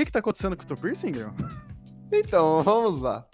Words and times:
que 0.00 0.06
que 0.06 0.12
tá 0.12 0.18
acontecendo 0.20 0.56
com 0.56 0.62
o 0.62 0.66
teu 0.66 0.76
piercing, 0.76 1.12
Grão? 1.12 1.34
Então, 2.12 2.62
vamos 2.62 3.00
lá. 3.00 3.26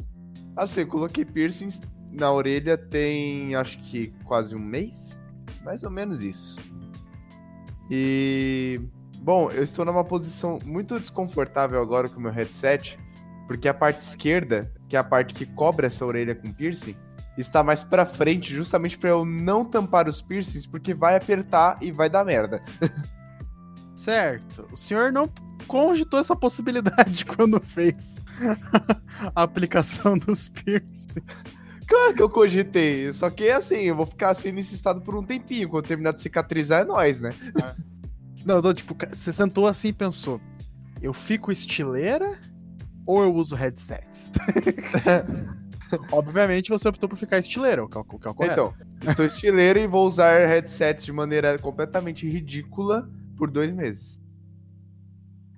Assim, 0.57 0.81
eu 0.81 0.87
coloquei 0.87 1.25
piercings 1.25 1.81
na 2.11 2.33
orelha 2.33 2.77
tem, 2.79 3.55
acho 3.55 3.79
que 3.81 4.13
quase 4.25 4.55
um 4.55 4.59
mês. 4.59 5.17
Mais 5.65 5.83
ou 5.83 5.91
menos 5.91 6.23
isso. 6.23 6.59
E... 7.91 8.81
Bom, 9.21 9.51
eu 9.51 9.65
estou 9.65 9.85
numa 9.85 10.05
posição 10.05 10.59
muito 10.65 10.99
desconfortável 11.01 11.81
agora 11.81 12.09
com 12.09 12.19
o 12.19 12.23
meu 12.23 12.31
headset, 12.31 12.99
porque 13.47 13.69
a 13.69 13.75
parte 13.75 14.01
esquerda, 14.01 14.73
que 14.89 14.97
é 14.97 14.99
a 14.99 15.05
parte 15.05 15.35
que 15.35 15.47
cobre 15.47 15.87
essa 15.87 16.05
orelha 16.05 16.35
com 16.35 16.53
piercing, 16.53 16.97
está 17.37 17.63
mais 17.63 17.83
pra 17.83 18.07
frente, 18.07 18.55
justamente 18.55 18.97
para 18.97 19.11
eu 19.11 19.25
não 19.25 19.65
tampar 19.65 20.09
os 20.09 20.23
piercings, 20.23 20.67
porque 20.67 20.95
vai 20.95 21.17
apertar 21.17 21.79
e 21.81 21.91
vai 21.91 22.09
dar 22.09 22.25
merda. 22.25 22.63
Certo. 23.97 24.69
O 24.71 24.77
senhor 24.77 25.11
não 25.11 25.27
cogitou 25.67 26.19
essa 26.19 26.37
possibilidade 26.37 27.25
quando 27.37 27.61
fez 27.61 28.17
a 29.35 29.43
aplicação 29.43 30.19
dos 30.19 30.49
piercings. 30.49 31.19
Claro 31.87 32.15
que 32.15 32.23
eu 32.23 32.29
cogitei, 32.29 33.13
só 33.13 33.31
que 33.31 33.49
assim, 33.49 33.83
eu 33.83 33.95
vou 33.95 34.07
ficar 34.07 34.31
assim 34.31 34.51
nesse 34.51 34.75
estado 34.75 35.01
por 35.01 35.15
um 35.15 35.23
tempinho. 35.23 35.69
Quando 35.69 35.87
terminar 35.87 36.13
de 36.13 36.21
cicatrizar, 36.21 36.83
é 36.83 36.85
nóis, 36.85 37.21
né? 37.21 37.33
Não, 38.45 38.61
não, 38.61 38.75
tipo, 38.75 38.97
você 39.11 39.33
sentou 39.33 39.69
assim 39.69 39.89
e 39.89 39.93
pensou: 39.93 40.41
eu 41.01 41.13
fico 41.13 41.53
estileira 41.53 42.31
ou 43.07 43.23
eu 43.23 43.35
uso 43.35 43.55
headsets? 43.55 44.33
Obviamente 46.11 46.71
você 46.71 46.89
optou 46.89 47.09
por 47.09 47.17
ficar 47.17 47.39
estileira, 47.39 47.85
o 47.85 47.89
que 47.89 47.97
é 47.97 48.01
o 48.01 48.05
que 48.05 48.27
é 48.27 48.31
o 48.31 48.35
correto. 48.35 48.75
Então, 48.99 49.11
estou 49.11 49.25
estileiro 49.25 49.79
e 49.79 49.87
vou 49.87 50.05
usar 50.05 50.47
headsets 50.47 51.05
de 51.05 51.13
maneira 51.13 51.57
completamente 51.59 52.29
ridícula 52.29 53.09
por 53.37 53.49
dois 53.49 53.73
meses. 53.73 54.21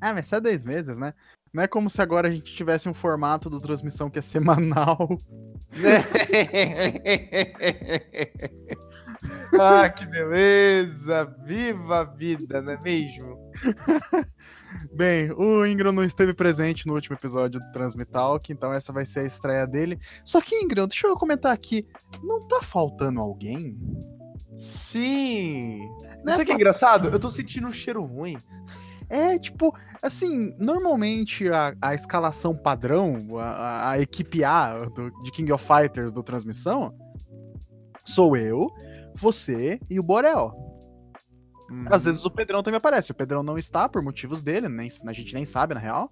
Ah, 0.00 0.12
mas 0.12 0.26
só 0.26 0.40
dois 0.40 0.64
meses, 0.64 0.96
né? 0.96 1.12
Não 1.52 1.62
é 1.62 1.66
como 1.66 1.88
se 1.88 2.00
agora 2.00 2.28
a 2.28 2.30
gente 2.30 2.54
tivesse 2.54 2.88
um 2.88 2.94
formato 2.94 3.50
do 3.50 3.60
transmissão 3.60 4.10
que 4.10 4.18
é 4.18 4.22
semanal. 4.22 5.08
ah, 9.58 9.88
que 9.88 10.06
beleza! 10.06 11.24
Viva 11.44 12.00
a 12.00 12.04
vida, 12.04 12.62
não 12.62 12.72
é 12.72 12.80
mesmo? 12.80 13.50
Bem, 14.92 15.32
o 15.32 15.66
Ingram 15.66 15.92
não 15.92 16.04
esteve 16.04 16.34
presente 16.34 16.86
no 16.86 16.94
último 16.94 17.16
episódio 17.16 17.60
do 17.60 17.72
Transmitalk, 17.72 18.52
então 18.52 18.72
essa 18.72 18.92
vai 18.92 19.06
ser 19.06 19.20
a 19.20 19.26
estreia 19.26 19.66
dele. 19.66 19.98
Só 20.24 20.40
que, 20.40 20.54
Ingram, 20.56 20.86
deixa 20.86 21.06
eu 21.06 21.16
comentar 21.16 21.52
aqui. 21.52 21.86
Não 22.22 22.46
tá 22.46 22.60
faltando 22.62 23.20
alguém? 23.20 23.78
Sim! 24.56 25.80
Não 26.24 26.32
Sabe 26.32 26.42
o 26.42 26.46
que 26.46 26.52
é 26.52 26.54
engraçado? 26.54 27.08
Eu 27.08 27.18
tô 27.18 27.30
sentindo 27.30 27.66
um 27.66 27.72
cheiro 27.72 28.04
ruim. 28.04 28.36
É, 29.08 29.38
tipo, 29.38 29.74
assim, 30.02 30.54
normalmente 30.58 31.50
a, 31.50 31.74
a 31.80 31.94
escalação 31.94 32.54
padrão, 32.54 33.38
a, 33.38 33.92
a 33.92 34.00
equipe 34.00 34.44
A 34.44 34.84
do, 34.84 35.10
de 35.22 35.30
King 35.32 35.50
of 35.52 35.64
Fighters 35.64 36.12
do 36.12 36.22
transmissão, 36.22 36.94
sou 38.04 38.36
eu, 38.36 38.70
você 39.14 39.80
e 39.88 39.98
o 39.98 40.02
Borel. 40.02 40.52
Hum. 41.70 41.84
Às 41.90 42.04
vezes 42.04 42.24
o 42.24 42.30
Pedrão 42.30 42.62
também 42.62 42.78
aparece. 42.78 43.12
O 43.12 43.14
Pedrão 43.14 43.42
não 43.42 43.58
está 43.58 43.88
por 43.88 44.02
motivos 44.02 44.40
dele, 44.40 44.68
nem, 44.68 44.88
a 45.06 45.12
gente 45.12 45.34
nem 45.34 45.44
sabe, 45.44 45.74
na 45.74 45.80
real. 45.80 46.10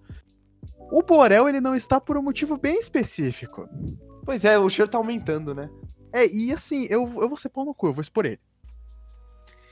O 0.92 1.02
Borel, 1.02 1.48
ele 1.48 1.60
não 1.60 1.74
está 1.74 2.00
por 2.00 2.16
um 2.16 2.22
motivo 2.22 2.56
bem 2.56 2.78
específico. 2.78 3.68
Pois 4.24 4.44
é, 4.44 4.58
o 4.58 4.68
cheiro 4.68 4.90
tá 4.90 4.98
aumentando, 4.98 5.54
né? 5.54 5.70
É, 6.14 6.26
e 6.28 6.52
assim, 6.52 6.86
eu, 6.88 7.02
eu 7.20 7.28
vou 7.28 7.36
ser 7.36 7.48
pau 7.48 7.64
no 7.64 7.74
cu, 7.74 7.88
eu 7.88 7.92
vou 7.92 8.02
expor 8.02 8.26
ele. 8.26 8.40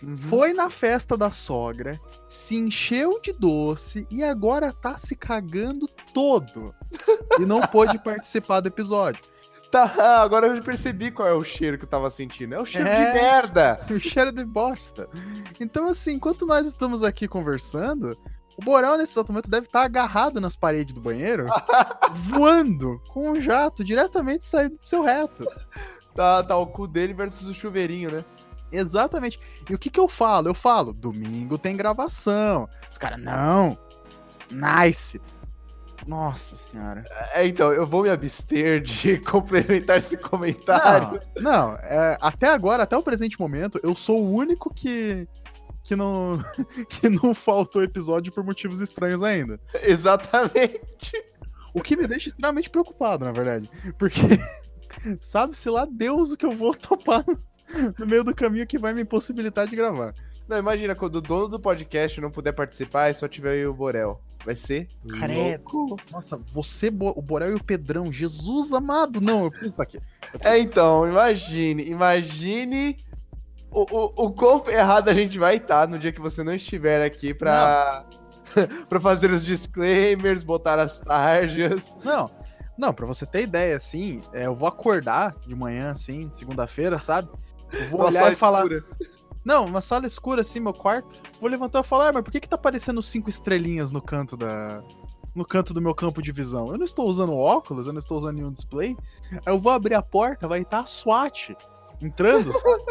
Uhum. 0.06 0.16
Foi 0.16 0.52
na 0.52 0.68
festa 0.68 1.16
da 1.16 1.30
sogra, 1.30 2.00
se 2.28 2.56
encheu 2.56 3.20
de 3.20 3.32
doce 3.32 4.06
e 4.10 4.22
agora 4.22 4.72
tá 4.72 4.96
se 4.96 5.16
cagando 5.16 5.88
todo. 6.12 6.74
e 7.38 7.44
não 7.44 7.60
pôde 7.68 7.98
participar 7.98 8.60
do 8.60 8.68
episódio. 8.68 9.22
Tá, 9.70 10.22
agora 10.22 10.46
eu 10.46 10.62
percebi 10.62 11.10
qual 11.10 11.26
é 11.26 11.32
o 11.32 11.42
cheiro 11.42 11.76
que 11.76 11.84
eu 11.84 11.88
tava 11.88 12.08
sentindo. 12.08 12.54
É 12.54 12.60
o 12.60 12.64
cheiro 12.64 12.86
é, 12.86 13.06
de 13.06 13.20
merda! 13.20 13.84
O 13.90 13.98
cheiro 13.98 14.30
de 14.30 14.44
bosta. 14.44 15.08
Então, 15.58 15.88
assim, 15.88 16.12
enquanto 16.12 16.46
nós 16.46 16.64
estamos 16.64 17.02
aqui 17.02 17.26
conversando, 17.26 18.16
o 18.56 18.64
Borel, 18.64 18.96
nesse 18.96 19.14
exato 19.14 19.32
momento, 19.32 19.50
deve 19.50 19.66
estar 19.66 19.80
tá 19.80 19.84
agarrado 19.84 20.40
nas 20.40 20.54
paredes 20.54 20.94
do 20.94 21.00
banheiro, 21.00 21.46
voando 22.12 23.02
com 23.08 23.30
um 23.30 23.40
jato 23.40 23.82
diretamente 23.82 24.44
saído 24.44 24.78
do 24.78 24.84
seu 24.84 25.02
reto. 25.02 25.44
Tá, 26.14 26.40
tá 26.44 26.56
o 26.56 26.68
cu 26.68 26.86
dele 26.86 27.12
versus 27.12 27.48
o 27.48 27.52
chuveirinho, 27.52 28.12
né? 28.12 28.24
Exatamente. 28.76 29.38
E 29.68 29.74
o 29.74 29.78
que 29.78 29.90
que 29.90 30.00
eu 30.00 30.08
falo? 30.08 30.48
Eu 30.48 30.54
falo, 30.54 30.92
domingo 30.92 31.58
tem 31.58 31.76
gravação. 31.76 32.68
Os 32.90 32.98
caras, 32.98 33.20
não. 33.20 33.78
Nice. 34.50 35.20
Nossa 36.06 36.54
senhora. 36.54 37.04
É, 37.32 37.46
então, 37.46 37.72
eu 37.72 37.86
vou 37.86 38.02
me 38.02 38.10
abster 38.10 38.80
de 38.82 39.18
complementar 39.24 39.98
esse 39.98 40.16
comentário. 40.16 41.20
Não, 41.36 41.42
não 41.42 41.74
é, 41.76 42.18
até 42.20 42.48
agora, 42.48 42.82
até 42.82 42.96
o 42.96 43.02
presente 43.02 43.40
momento, 43.40 43.80
eu 43.82 43.94
sou 43.94 44.22
o 44.22 44.30
único 44.30 44.72
que 44.72 45.26
que 45.82 45.94
não 45.94 46.42
que 46.88 47.08
não 47.08 47.34
faltou 47.34 47.82
episódio 47.82 48.32
por 48.32 48.44
motivos 48.44 48.80
estranhos 48.80 49.22
ainda. 49.22 49.60
Exatamente. 49.82 51.12
O 51.72 51.82
que 51.82 51.96
me 51.96 52.06
deixa 52.06 52.28
extremamente 52.28 52.70
preocupado, 52.70 53.24
na 53.24 53.32
verdade, 53.32 53.68
porque 53.98 54.20
sabe-se 55.20 55.68
lá 55.68 55.86
Deus 55.90 56.30
o 56.30 56.36
que 56.36 56.46
eu 56.46 56.52
vou 56.52 56.74
topar 56.74 57.24
no, 57.98 58.06
meio 58.06 58.24
do 58.24 58.34
caminho 58.34 58.66
que 58.66 58.78
vai 58.78 58.92
me 58.92 59.02
impossibilitar 59.02 59.66
de 59.66 59.76
gravar. 59.76 60.14
Não, 60.46 60.58
imagina, 60.58 60.94
quando 60.94 61.16
o 61.16 61.20
dono 61.22 61.48
do 61.48 61.58
podcast 61.58 62.20
não 62.20 62.30
puder 62.30 62.52
participar 62.52 63.10
e 63.10 63.14
só 63.14 63.26
tiver 63.26 63.52
aí 63.52 63.66
o 63.66 63.72
Borel. 63.72 64.20
Vai 64.44 64.54
ser 64.54 64.88
Credo. 65.08 65.96
Nossa, 66.12 66.36
você, 66.36 66.88
o 66.88 67.22
Borel 67.22 67.52
e 67.52 67.54
o 67.54 67.64
Pedrão, 67.64 68.12
Jesus 68.12 68.72
amado. 68.72 69.20
Não, 69.22 69.44
eu 69.44 69.50
preciso 69.50 69.72
estar 69.72 69.84
aqui. 69.84 69.98
Preciso... 70.32 70.54
É, 70.54 70.58
então, 70.58 71.08
imagine, 71.08 71.88
imagine 71.88 72.98
o, 73.70 73.80
o, 73.80 74.26
o 74.26 74.30
quão 74.32 74.62
errado 74.68 75.08
a 75.08 75.14
gente 75.14 75.38
vai 75.38 75.56
estar 75.56 75.88
no 75.88 75.98
dia 75.98 76.12
que 76.12 76.20
você 76.20 76.42
não 76.42 76.52
estiver 76.52 77.02
aqui 77.02 77.32
pra, 77.32 78.04
pra 78.86 79.00
fazer 79.00 79.30
os 79.30 79.46
disclaimers, 79.46 80.42
botar 80.42 80.78
as 80.78 80.98
tarjas. 80.98 81.96
Não, 82.04 82.30
não, 82.76 82.92
pra 82.92 83.06
você 83.06 83.24
ter 83.24 83.42
ideia, 83.42 83.76
assim, 83.76 84.20
é, 84.32 84.46
eu 84.46 84.54
vou 84.54 84.68
acordar 84.68 85.34
de 85.46 85.54
manhã, 85.54 85.90
assim, 85.90 86.28
segunda-feira, 86.32 86.98
sabe? 86.98 87.28
Vou 87.90 88.02
olhar 88.02 88.32
e 88.32 88.36
falar. 88.36 88.62
Escura. 88.62 88.84
Não, 89.44 89.66
uma 89.66 89.80
sala 89.80 90.06
escura 90.06 90.40
assim, 90.40 90.58
meu 90.58 90.72
quarto. 90.72 91.20
Vou 91.40 91.50
levantar 91.50 91.80
e 91.80 91.84
falar, 91.84 92.08
ah, 92.08 92.12
mas 92.14 92.24
por 92.24 92.32
que 92.32 92.40
que 92.40 92.48
tá 92.48 92.56
aparecendo 92.56 93.02
cinco 93.02 93.28
estrelinhas 93.28 93.92
no 93.92 94.00
canto 94.00 94.36
da. 94.36 94.82
No 95.34 95.44
canto 95.44 95.74
do 95.74 95.82
meu 95.82 95.94
campo 95.94 96.22
de 96.22 96.32
visão? 96.32 96.68
Eu 96.68 96.78
não 96.78 96.84
estou 96.84 97.06
usando 97.06 97.36
óculos, 97.36 97.86
eu 97.86 97.92
não 97.92 97.98
estou 97.98 98.16
usando 98.16 98.36
nenhum 98.36 98.52
display. 98.52 98.96
Aí 99.32 99.52
eu 99.52 99.58
vou 99.58 99.72
abrir 99.72 99.94
a 99.94 100.02
porta, 100.02 100.48
vai 100.48 100.62
estar 100.62 100.78
a 100.78 100.86
SWAT 100.86 101.56
entrando, 102.00 102.52
sabe? 102.52 102.84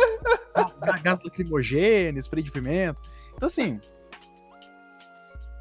gás 1.02 1.20
lacrimogêneo, 1.24 2.20
spray 2.20 2.44
de 2.44 2.52
pimenta. 2.52 3.02
Então, 3.34 3.48
assim. 3.48 3.80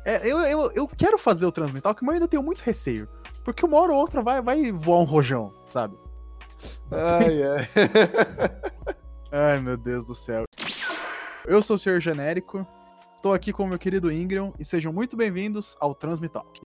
É, 0.04 0.28
eu, 0.28 0.40
eu, 0.40 0.72
eu 0.72 0.88
quero 0.88 1.16
fazer 1.16 1.46
o 1.46 1.52
Transmetal, 1.52 1.94
que 1.94 2.04
eu 2.04 2.10
ainda 2.10 2.26
tenho 2.26 2.42
muito 2.42 2.60
receio. 2.60 3.08
Porque 3.44 3.64
uma 3.64 3.78
hora 3.78 3.92
ou 3.92 3.98
outra 3.98 4.20
vai, 4.20 4.42
vai 4.42 4.72
voar 4.72 4.98
um 4.98 5.04
rojão, 5.04 5.54
sabe? 5.66 5.96
Ai, 6.90 7.42
ai. 7.42 7.68
ai, 9.32 9.60
meu 9.60 9.76
Deus 9.76 10.04
do 10.04 10.15
céu. 10.15 10.44
Eu 11.47 11.62
sou 11.62 11.76
o 11.76 11.78
Senhor 11.78 11.98
Genérico, 11.98 12.66
estou 13.16 13.32
aqui 13.32 13.53
com 13.53 13.65
o 13.65 13.66
meu 13.66 13.78
querido 13.78 14.12
Ingram 14.12 14.53
e 14.59 14.65
sejam 14.65 14.93
muito 14.93 15.16
bem-vindos 15.16 15.75
ao 15.81 15.94
Transmitalk. 15.94 16.60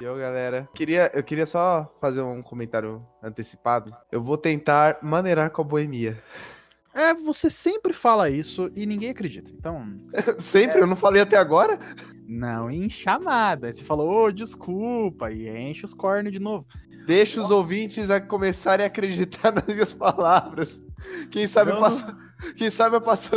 E 0.00 0.04
eu, 0.04 0.16
galera, 0.18 0.68
queria, 0.74 1.10
eu 1.14 1.22
queria 1.22 1.46
só 1.46 1.94
fazer 2.00 2.22
um 2.22 2.42
comentário 2.42 3.06
antecipado. 3.22 3.92
Eu 4.10 4.22
vou 4.22 4.36
tentar 4.36 4.98
maneirar 5.00 5.50
com 5.50 5.62
a 5.62 5.64
boemia. 5.64 6.20
É, 6.92 7.14
você 7.14 7.48
sempre 7.48 7.92
fala 7.92 8.28
isso 8.28 8.70
e 8.74 8.84
ninguém 8.84 9.10
acredita. 9.10 9.52
Então. 9.52 9.84
sempre? 10.38 10.78
É... 10.78 10.82
Eu 10.82 10.86
não 10.86 10.96
falei 10.96 11.22
até 11.22 11.36
agora? 11.36 11.78
Não, 12.26 12.70
em 12.70 12.90
chamada. 12.90 13.68
Aí 13.68 13.72
você 13.72 13.84
falou, 13.84 14.10
ô, 14.10 14.24
oh, 14.24 14.32
desculpa, 14.32 15.30
e 15.30 15.48
enche 15.48 15.84
os 15.84 15.94
cornos 15.94 16.32
de 16.32 16.40
novo. 16.40 16.66
Deixa 17.06 17.40
os 17.40 17.50
ouvintes 17.50 18.10
a 18.10 18.20
começarem 18.20 18.84
a 18.84 18.86
acreditar 18.86 19.52
nas 19.54 19.66
minhas 19.66 19.92
palavras. 19.92 20.82
Quem 21.30 21.46
sabe 21.46 21.72
eu 21.72 21.80
passo. 21.80 22.06
Quem 22.56 22.70
sabe 22.70 22.96
eu 22.96 23.00
passo. 23.00 23.30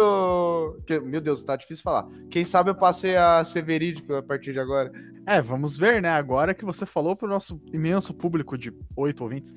Meu 1.04 1.21
Deus, 1.21 1.44
tá 1.44 1.56
difícil 1.56 1.83
falar. 1.83 2.07
Quem 2.30 2.44
sabe 2.44 2.69
eu 2.69 2.75
passei 2.75 3.15
a 3.15 3.44
ser 3.44 3.62
verídico 3.63 4.13
a 4.13 4.24
partir 4.24 4.54
de 4.54 4.60
agora. 4.60 4.92
É, 5.25 5.42
vamos 5.42 5.78
ver, 5.78 6.02
né? 6.02 6.10
Agora 6.10 6.54
que 6.54 6.66
você 6.66 6.86
falou 6.86 7.16
pro 7.16 7.28
nosso 7.28 7.62
imenso 7.72 8.14
público 8.14 8.58
de 8.58 8.74
oito 8.96 9.24
ouvintes. 9.24 9.54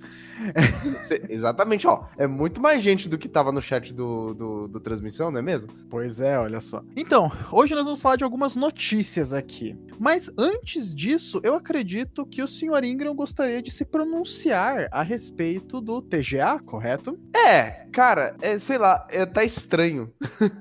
Exatamente, 1.29 1.87
ó. 1.87 2.05
É 2.17 2.27
muito 2.27 2.61
mais 2.61 2.83
gente 2.83 3.09
do 3.09 3.19
que 3.19 3.29
tava 3.29 3.51
no 3.51 3.61
chat 3.61 3.93
do, 3.93 4.33
do, 4.35 4.69
do, 4.69 4.81
transmissão, 4.81 5.31
não 5.31 5.41
é 5.41 5.43
mesmo? 5.43 5.71
Pois 5.91 6.21
é, 6.21 6.39
olha 6.39 6.61
só. 6.61 6.83
Então, 6.97 7.31
hoje 7.51 7.75
nós 7.75 7.85
vamos 7.85 8.01
falar 8.01 8.17
de 8.17 8.25
algumas 8.25 8.55
notícias 8.55 9.33
aqui. 9.33 9.77
Mas 9.99 10.31
antes 10.39 10.95
disso, 10.95 11.41
eu 11.43 11.55
acredito 11.55 12.25
que 12.27 12.43
o 12.43 12.49
senhor 12.49 12.85
Ingram 12.85 13.15
gostaria 13.15 13.61
de 13.61 13.71
se 13.71 13.85
pronunciar 13.85 14.89
a 14.93 15.03
respeito 15.03 15.81
do 15.81 16.01
TGA, 16.01 16.61
correto? 16.65 17.19
É, 17.35 17.87
cara, 17.93 18.37
é, 18.41 18.59
sei 18.59 18.79
lá, 18.79 19.07
é, 19.11 19.27
tá 19.27 19.43
estranho. 19.43 20.12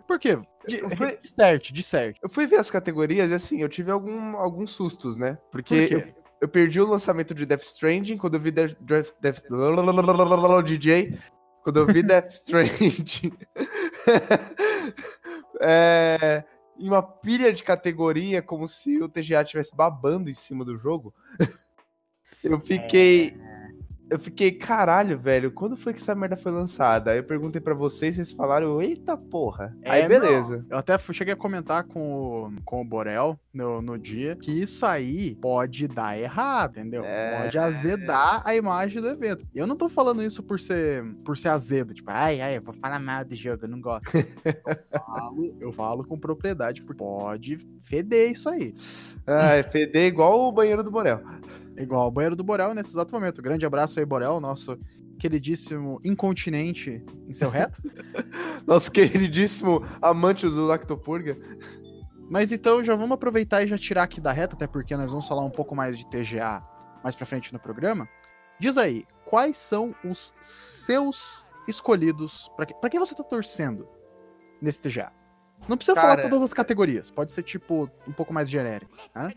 Por 0.08 0.18
quê? 0.20 0.40
De, 0.68 0.80
fui, 0.96 1.18
de 1.22 1.30
certo, 1.30 1.74
de 1.74 1.84
certo. 1.84 2.20
Eu 2.22 2.30
fui 2.30 2.46
ver 2.48 2.58
as 2.58 2.72
categorias 2.72 3.30
e 3.30 3.34
assim, 3.34 3.62
eu 3.62 3.70
tive 3.70 3.92
algum, 3.92 4.36
alguns 4.38 4.72
sustos, 4.72 5.18
né? 5.18 5.38
Porque 5.52 5.88
Por 5.88 5.98
eu, 5.98 6.14
eu, 6.42 6.50
perdi 6.50 6.80
o 6.80 6.88
lançamento 6.88 7.34
de 7.34 7.46
Death 7.46 7.64
Stranding 7.64 8.18
quando 8.18 8.36
eu 8.36 8.40
vi 8.40 8.52
Death, 8.52 8.78
Death, 8.80 9.14
Death 9.22 9.44
DJ. 10.66 11.20
Quando 11.64 11.80
eu 11.80 11.86
vi 11.86 12.04
Death 12.04 12.32
Stranding. 12.34 13.34
é, 15.62 16.44
em 16.78 16.88
uma 16.88 17.02
pilha 17.02 17.52
de 17.52 17.64
categoria, 17.64 18.42
como 18.42 18.68
se 18.68 19.02
o 19.02 19.10
TGA 19.10 19.42
estivesse 19.42 19.76
babando 19.76 20.30
em 20.30 20.34
cima 20.34 20.64
do 20.66 20.76
jogo. 20.76 21.14
eu 22.44 22.60
fiquei. 22.60 23.36
É 23.40 23.55
eu 24.10 24.20
fiquei, 24.20 24.52
caralho, 24.52 25.18
velho, 25.18 25.52
quando 25.52 25.76
foi 25.76 25.94
que 25.94 26.00
essa 26.00 26.14
merda 26.14 26.36
foi 26.36 26.52
lançada? 26.52 27.12
Aí 27.12 27.18
eu 27.18 27.24
perguntei 27.24 27.60
para 27.60 27.74
vocês, 27.74 28.16
vocês 28.16 28.32
falaram, 28.32 28.82
eita 28.82 29.18
porra. 29.18 29.76
É, 29.82 29.92
aí 29.92 30.08
beleza. 30.08 30.58
Não. 30.58 30.66
Eu 30.70 30.78
até 30.78 30.98
cheguei 30.98 31.34
a 31.34 31.38
comentar 31.38 31.88
com 31.88 32.00
o, 32.00 32.52
com 32.64 32.82
o 32.82 32.86
Borel 32.86 33.40
no, 33.54 33.82
no 33.82 33.98
dia 33.98 34.36
que 34.36 34.52
isso 34.52 34.86
aí 34.86 35.36
pode 35.36 35.88
dar 35.88 36.18
errado, 36.20 36.78
entendeu? 36.78 37.04
É... 37.04 37.42
Pode 37.42 37.58
azedar 37.58 38.42
a 38.46 38.56
imagem 38.56 39.02
do 39.02 39.08
evento. 39.08 39.46
E 39.54 39.58
eu 39.58 39.66
não 39.66 39.76
tô 39.76 39.90
falando 39.90 40.22
isso 40.22 40.44
por 40.44 40.60
ser, 40.60 41.04
por 41.24 41.36
ser 41.36 41.50
azedo, 41.50 41.94
tipo, 41.94 42.12
ai, 42.12 42.42
ai, 42.42 42.58
eu 42.58 42.62
vou 42.62 42.74
falar 42.74 43.00
mal 43.00 43.26
do 43.26 43.36
jogo, 43.36 43.66
eu 43.66 43.70
não 43.70 43.82
gosto. 43.82 44.06
eu, 44.16 45.00
falo, 45.00 45.56
eu 45.60 45.74
falo 45.74 46.06
com 46.06 46.20
propriedade, 46.20 46.84
porque 46.84 47.00
pode 47.00 47.58
feder 47.82 48.32
isso 48.32 48.50
aí. 48.50 48.74
Ah, 49.26 49.64
feder 49.64 50.06
igual 50.06 50.48
o 50.48 50.52
banheiro 50.52 50.84
do 50.84 50.92
Borel. 50.92 51.22
Igual 51.78 52.08
o 52.08 52.12
banheiro 52.12 52.36
do 52.36 52.44
Borel 52.44 52.74
nesse 52.74 52.92
exato 52.92 53.14
momento. 53.14 53.42
Grande 53.42 53.66
abraço 53.66 54.00
aí, 54.00 54.06
Borel, 54.06 54.40
nosso 54.40 54.78
queridíssimo 55.20 56.00
incontinente 56.04 57.04
em 57.28 57.34
seu 57.34 57.50
reto. 57.50 57.82
nosso 58.66 58.92
queridíssimo 58.92 59.86
amante 60.02 60.48
do 60.48 60.66
Lactopurga. 60.66 61.38
Mas 62.30 62.52
então 62.52 62.84
já 62.84 62.96
vamos 62.96 63.12
aproveitar 63.12 63.64
e 63.64 63.68
já 63.68 63.78
tirar 63.78 64.04
aqui 64.04 64.20
da 64.20 64.32
reta, 64.32 64.56
até 64.56 64.68
porque 64.68 64.96
nós 64.98 65.12
vamos 65.12 65.28
falar 65.28 65.44
um 65.44 65.50
pouco 65.50 65.76
mais 65.76 65.98
de 65.98 66.06
TGA 66.08 66.64
mais 67.04 67.16
pra 67.16 67.26
frente 67.26 67.54
no 67.54 67.60
programa. 67.60 68.10
Diz 68.60 68.78
aí, 68.78 69.06
quais 69.26 69.58
são 69.58 69.94
os 70.04 70.34
seus 70.40 71.46
escolhidos? 71.68 72.50
Pra, 72.56 72.66
que, 72.66 72.74
pra 72.74 72.90
quem 72.90 73.00
você 73.00 73.14
tá 73.14 73.24
torcendo 73.24 73.88
nesse 74.62 74.82
TGA? 74.82 75.12
Não 75.68 75.78
precisa 75.78 75.96
Cara... 75.96 76.16
falar 76.16 76.22
todas 76.24 76.42
as 76.42 76.54
categorias, 76.54 77.12
pode 77.12 77.32
ser 77.32 77.44
tipo 77.44 77.90
um 78.08 78.12
pouco 78.12 78.34
mais 78.34 78.50
genérico. 78.50 78.96
Né? 79.14 79.32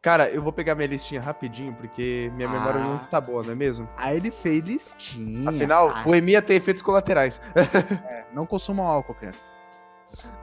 Cara, 0.00 0.30
eu 0.30 0.40
vou 0.40 0.52
pegar 0.52 0.76
minha 0.76 0.86
listinha 0.86 1.20
rapidinho, 1.20 1.74
porque 1.74 2.30
minha 2.34 2.48
ah. 2.48 2.52
memória 2.52 2.80
não 2.80 2.96
está 2.96 3.20
boa, 3.20 3.42
não 3.42 3.52
é 3.52 3.54
mesmo? 3.54 3.88
Aí 3.96 4.16
ele 4.16 4.30
fez 4.30 4.64
listinha. 4.64 5.50
Afinal, 5.50 5.88
ah. 5.88 6.02
poemia 6.04 6.40
tem 6.40 6.56
efeitos 6.56 6.82
colaterais. 6.82 7.40
É, 7.56 8.24
não 8.32 8.46
consumam 8.46 8.86
álcool, 8.86 9.14
crianças. 9.14 9.56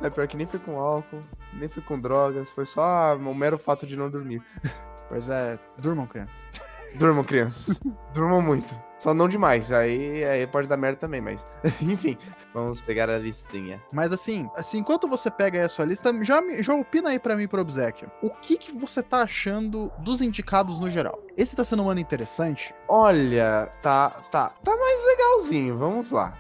É 0.02 0.10
pior 0.10 0.28
que 0.28 0.38
nem 0.38 0.46
foi 0.46 0.60
com 0.60 0.80
álcool, 0.80 1.22
nem 1.54 1.68
foi 1.68 1.82
com 1.82 2.00
drogas, 2.00 2.52
foi 2.52 2.66
só 2.66 3.16
o 3.16 3.36
mero 3.36 3.58
fato 3.58 3.88
de 3.88 3.96
não 3.96 4.10
dormir. 4.10 4.42
Pois 5.08 5.30
é, 5.30 5.60
durmam, 5.78 6.08
crianças. 6.08 6.48
Durmam, 6.98 7.24
crianças. 7.24 7.80
Durmam 8.14 8.42
muito. 8.42 8.74
Só 8.96 9.14
não 9.14 9.28
demais. 9.28 9.72
Aí, 9.72 10.24
aí 10.24 10.48
pode 10.48 10.68
dar 10.68 10.78
merda 10.78 11.00
também, 11.00 11.22
mas. 11.22 11.46
Enfim, 11.82 12.18
vamos 12.54 12.80
pegar 12.82 13.10
a 13.10 13.18
listinha. 13.18 13.82
Mas 13.92 14.14
assim, 14.14 14.50
assim, 14.56 14.80
enquanto 14.80 15.08
você 15.08 15.30
pega 15.30 15.60
aí 15.60 15.66
a 15.66 15.70
sua 15.70 15.86
lista, 15.86 16.12
já, 16.24 16.42
já 16.62 16.74
opina 16.74 17.10
aí 17.10 17.20
pra 17.20 17.36
mim 17.36 17.48
pro 17.48 17.62
obsequio. 17.62 18.10
O 18.22 18.30
que, 18.30 18.58
que 18.58 18.72
você 18.72 19.04
tá 19.04 19.22
achando 19.22 19.92
dos 20.00 20.22
indicados 20.22 20.80
no 20.80 20.90
geral? 20.90 21.20
Esse 21.38 21.56
tá 21.56 21.64
sendo 21.64 21.84
um 21.84 21.90
ano 21.90 22.00
interessante? 22.00 22.74
Olha, 22.88 23.70
tá, 23.82 24.10
tá, 24.32 24.50
tá 24.64 24.78
mais 24.78 25.06
legalzinho. 25.06 25.78
Vamos 25.78 26.12
lá. 26.12 26.38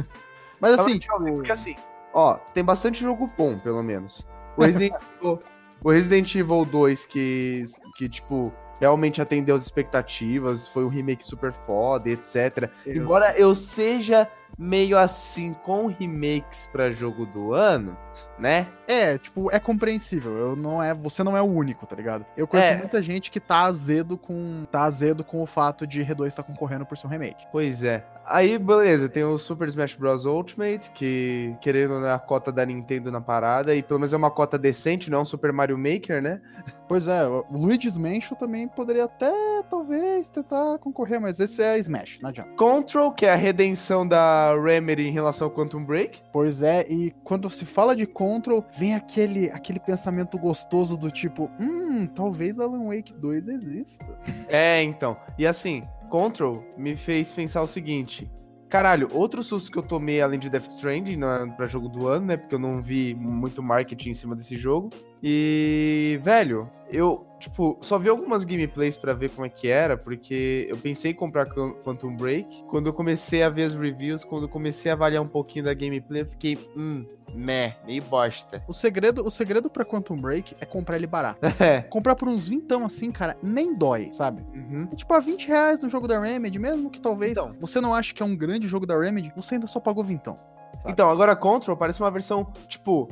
Mas 0.60 0.74
assim, 0.74 0.98
tipo... 0.98 1.18
Porque 1.34 1.52
assim, 1.52 1.74
ó, 2.12 2.34
tem 2.52 2.64
bastante 2.64 3.00
jogo 3.00 3.28
bom, 3.36 3.58
pelo 3.58 3.82
menos. 3.82 4.26
O 4.56 4.64
Resident, 4.64 4.94
o 5.82 5.90
Resident 5.90 6.34
Evil 6.34 6.64
2, 6.64 7.06
que, 7.06 7.64
que 7.96 8.08
tipo, 8.08 8.52
realmente 8.82 9.22
atendeu 9.22 9.54
as 9.54 9.62
expectativas, 9.62 10.66
foi 10.66 10.84
um 10.84 10.88
remake 10.88 11.24
super 11.24 11.52
foda, 11.52 12.10
etc. 12.10 12.68
Deus. 12.84 12.96
Embora 12.96 13.32
eu 13.38 13.54
seja 13.54 14.28
meio 14.58 14.98
assim 14.98 15.54
com 15.54 15.86
remakes 15.86 16.66
para 16.66 16.90
jogo 16.90 17.24
do 17.24 17.54
ano, 17.54 17.96
né? 18.38 18.66
É, 18.86 19.18
tipo, 19.18 19.50
é 19.50 19.58
compreensível. 19.58 20.32
Eu 20.32 20.56
não 20.56 20.82
é, 20.82 20.92
você 20.92 21.22
não 21.22 21.36
é 21.36 21.42
o 21.42 21.46
único, 21.46 21.86
tá 21.86 21.96
ligado? 21.96 22.26
Eu 22.36 22.46
conheço 22.46 22.72
é. 22.72 22.76
muita 22.76 23.02
gente 23.02 23.30
que 23.30 23.40
tá 23.40 23.62
azedo 23.62 24.18
com 24.18 24.64
tá 24.70 24.82
azedo 24.82 25.24
com 25.24 25.42
o 25.42 25.46
fato 25.46 25.86
de 25.86 26.04
R2 26.04 26.26
estar 26.26 26.42
tá 26.42 26.48
concorrendo 26.48 26.84
por 26.84 26.96
seu 26.96 27.08
remake. 27.08 27.46
Pois 27.50 27.82
é. 27.84 28.04
Aí, 28.24 28.56
beleza, 28.56 29.08
tem 29.08 29.24
o 29.24 29.36
Super 29.36 29.68
Smash 29.68 29.96
Bros 29.96 30.24
Ultimate, 30.24 30.90
que 30.90 31.56
querendo 31.60 32.00
né, 32.00 32.12
a 32.12 32.18
cota 32.18 32.52
da 32.52 32.64
Nintendo 32.64 33.10
na 33.10 33.20
parada, 33.20 33.74
e 33.74 33.82
pelo 33.82 33.98
menos 33.98 34.12
é 34.12 34.16
uma 34.16 34.30
cota 34.30 34.56
decente, 34.56 35.10
não 35.10 35.18
é 35.18 35.22
um 35.22 35.26
Super 35.26 35.52
Mario 35.52 35.76
Maker, 35.76 36.22
né? 36.22 36.40
Pois 36.88 37.08
é, 37.08 37.26
o 37.26 37.46
Luigi's 37.50 37.96
Mansion 37.96 38.36
também 38.36 38.68
poderia 38.68 39.04
até, 39.04 39.32
talvez, 39.70 40.28
tentar 40.28 40.76
concorrer, 40.78 41.18
mas 41.18 41.40
esse 41.40 41.62
é 41.62 41.78
Smash, 41.78 42.18
não 42.20 42.28
adianta. 42.28 42.50
Control, 42.54 43.10
que 43.12 43.24
é 43.24 43.32
a 43.32 43.36
redenção 43.36 44.06
da 44.06 44.54
Remedy 44.62 45.08
em 45.08 45.10
relação 45.10 45.46
ao 45.46 45.54
Quantum 45.54 45.82
Break. 45.82 46.20
Pois 46.30 46.62
é, 46.62 46.84
e 46.90 47.14
quando 47.24 47.48
se 47.48 47.64
fala 47.64 47.96
de 47.96 48.01
Control, 48.06 48.64
vem 48.76 48.94
aquele, 48.94 49.50
aquele 49.50 49.80
pensamento 49.80 50.38
gostoso 50.38 50.96
do 50.96 51.10
tipo, 51.10 51.50
hum, 51.60 52.06
talvez 52.06 52.58
Alan 52.58 52.88
Wake 52.88 53.14
2 53.14 53.48
exista. 53.48 54.04
É, 54.48 54.82
então. 54.82 55.16
E 55.38 55.46
assim, 55.46 55.82
Control 56.10 56.64
me 56.76 56.94
fez 56.94 57.32
pensar 57.32 57.62
o 57.62 57.66
seguinte. 57.66 58.30
Caralho, 58.68 59.08
outro 59.12 59.42
susto 59.42 59.70
que 59.70 59.78
eu 59.78 59.82
tomei 59.82 60.22
além 60.22 60.38
de 60.38 60.48
Death 60.48 60.64
Stranding 60.64 61.16
na, 61.16 61.46
pra 61.48 61.66
jogo 61.66 61.88
do 61.88 62.08
ano, 62.08 62.26
né? 62.26 62.36
Porque 62.38 62.54
eu 62.54 62.58
não 62.58 62.82
vi 62.82 63.14
muito 63.14 63.62
marketing 63.62 64.10
em 64.10 64.14
cima 64.14 64.34
desse 64.34 64.56
jogo. 64.56 64.88
E, 65.22 66.18
velho, 66.22 66.70
eu, 66.90 67.26
tipo, 67.42 67.76
só 67.80 67.98
vi 67.98 68.08
algumas 68.08 68.44
gameplays 68.44 68.96
para 68.96 69.12
ver 69.12 69.30
como 69.30 69.44
é 69.44 69.48
que 69.48 69.68
era, 69.68 69.96
porque 69.96 70.66
eu 70.70 70.76
pensei 70.76 71.10
em 71.10 71.14
comprar 71.14 71.46
Quantum 71.46 72.14
Break. 72.14 72.64
Quando 72.68 72.86
eu 72.86 72.92
comecei 72.92 73.42
a 73.42 73.48
ver 73.48 73.64
as 73.64 73.72
reviews, 73.72 74.24
quando 74.24 74.44
eu 74.44 74.48
comecei 74.48 74.90
a 74.90 74.94
avaliar 74.94 75.22
um 75.22 75.28
pouquinho 75.28 75.64
da 75.64 75.74
gameplay, 75.74 76.22
eu 76.22 76.26
fiquei, 76.26 76.56
hum, 76.76 77.04
meh, 77.34 77.76
meio 77.84 78.02
bosta. 78.04 78.62
O 78.68 78.72
segredo, 78.72 79.26
o 79.26 79.30
segredo 79.30 79.68
para 79.68 79.84
Quantum 79.84 80.16
Break 80.16 80.54
é 80.60 80.64
comprar 80.64 80.96
ele 80.96 81.06
barato. 81.06 81.40
É. 81.62 81.80
Comprar 81.82 82.16
por 82.16 82.28
uns 82.28 82.48
vintão 82.48 82.84
assim, 82.84 83.12
cara, 83.12 83.36
nem 83.40 83.72
dói, 83.72 84.08
sabe? 84.12 84.44
Uhum. 84.52 84.88
É 84.90 84.96
tipo, 84.96 85.14
a 85.14 85.20
20 85.20 85.46
reais 85.46 85.80
no 85.80 85.88
jogo 85.88 86.08
da 86.08 86.18
Remedy, 86.18 86.58
mesmo 86.58 86.90
que 86.90 87.00
talvez 87.00 87.32
então. 87.32 87.54
você 87.60 87.80
não 87.80 87.94
ache 87.94 88.12
que 88.12 88.22
é 88.22 88.26
um 88.26 88.34
grande 88.34 88.66
jogo 88.66 88.84
da 88.84 88.98
Remedy, 88.98 89.32
você 89.36 89.54
ainda 89.54 89.68
só 89.68 89.78
pagou 89.78 90.02
vintão. 90.02 90.36
Sabe? 90.78 90.92
Então, 90.92 91.08
agora 91.08 91.36
Control 91.36 91.76
parece 91.76 92.00
uma 92.00 92.10
versão, 92.10 92.50
tipo, 92.66 93.08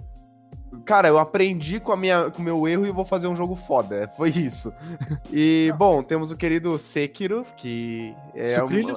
Cara, 0.85 1.09
eu 1.09 1.19
aprendi 1.19 1.81
com, 1.81 1.93
a 1.93 1.97
minha, 1.97 2.31
com 2.31 2.41
o 2.41 2.45
meu 2.45 2.67
erro 2.69 2.87
e 2.87 2.91
vou 2.91 3.05
fazer 3.05 3.27
um 3.27 3.37
jogo 3.37 3.55
foda. 3.55 4.09
Foi 4.17 4.31
isso. 4.31 4.73
E, 5.33 5.73
bom, 5.77 6.03
temos 6.03 6.31
o 6.31 6.37
querido 6.37 6.77
Sekiro, 6.79 7.45
que 7.57 8.15
é, 8.35 8.63
um, 8.63 8.91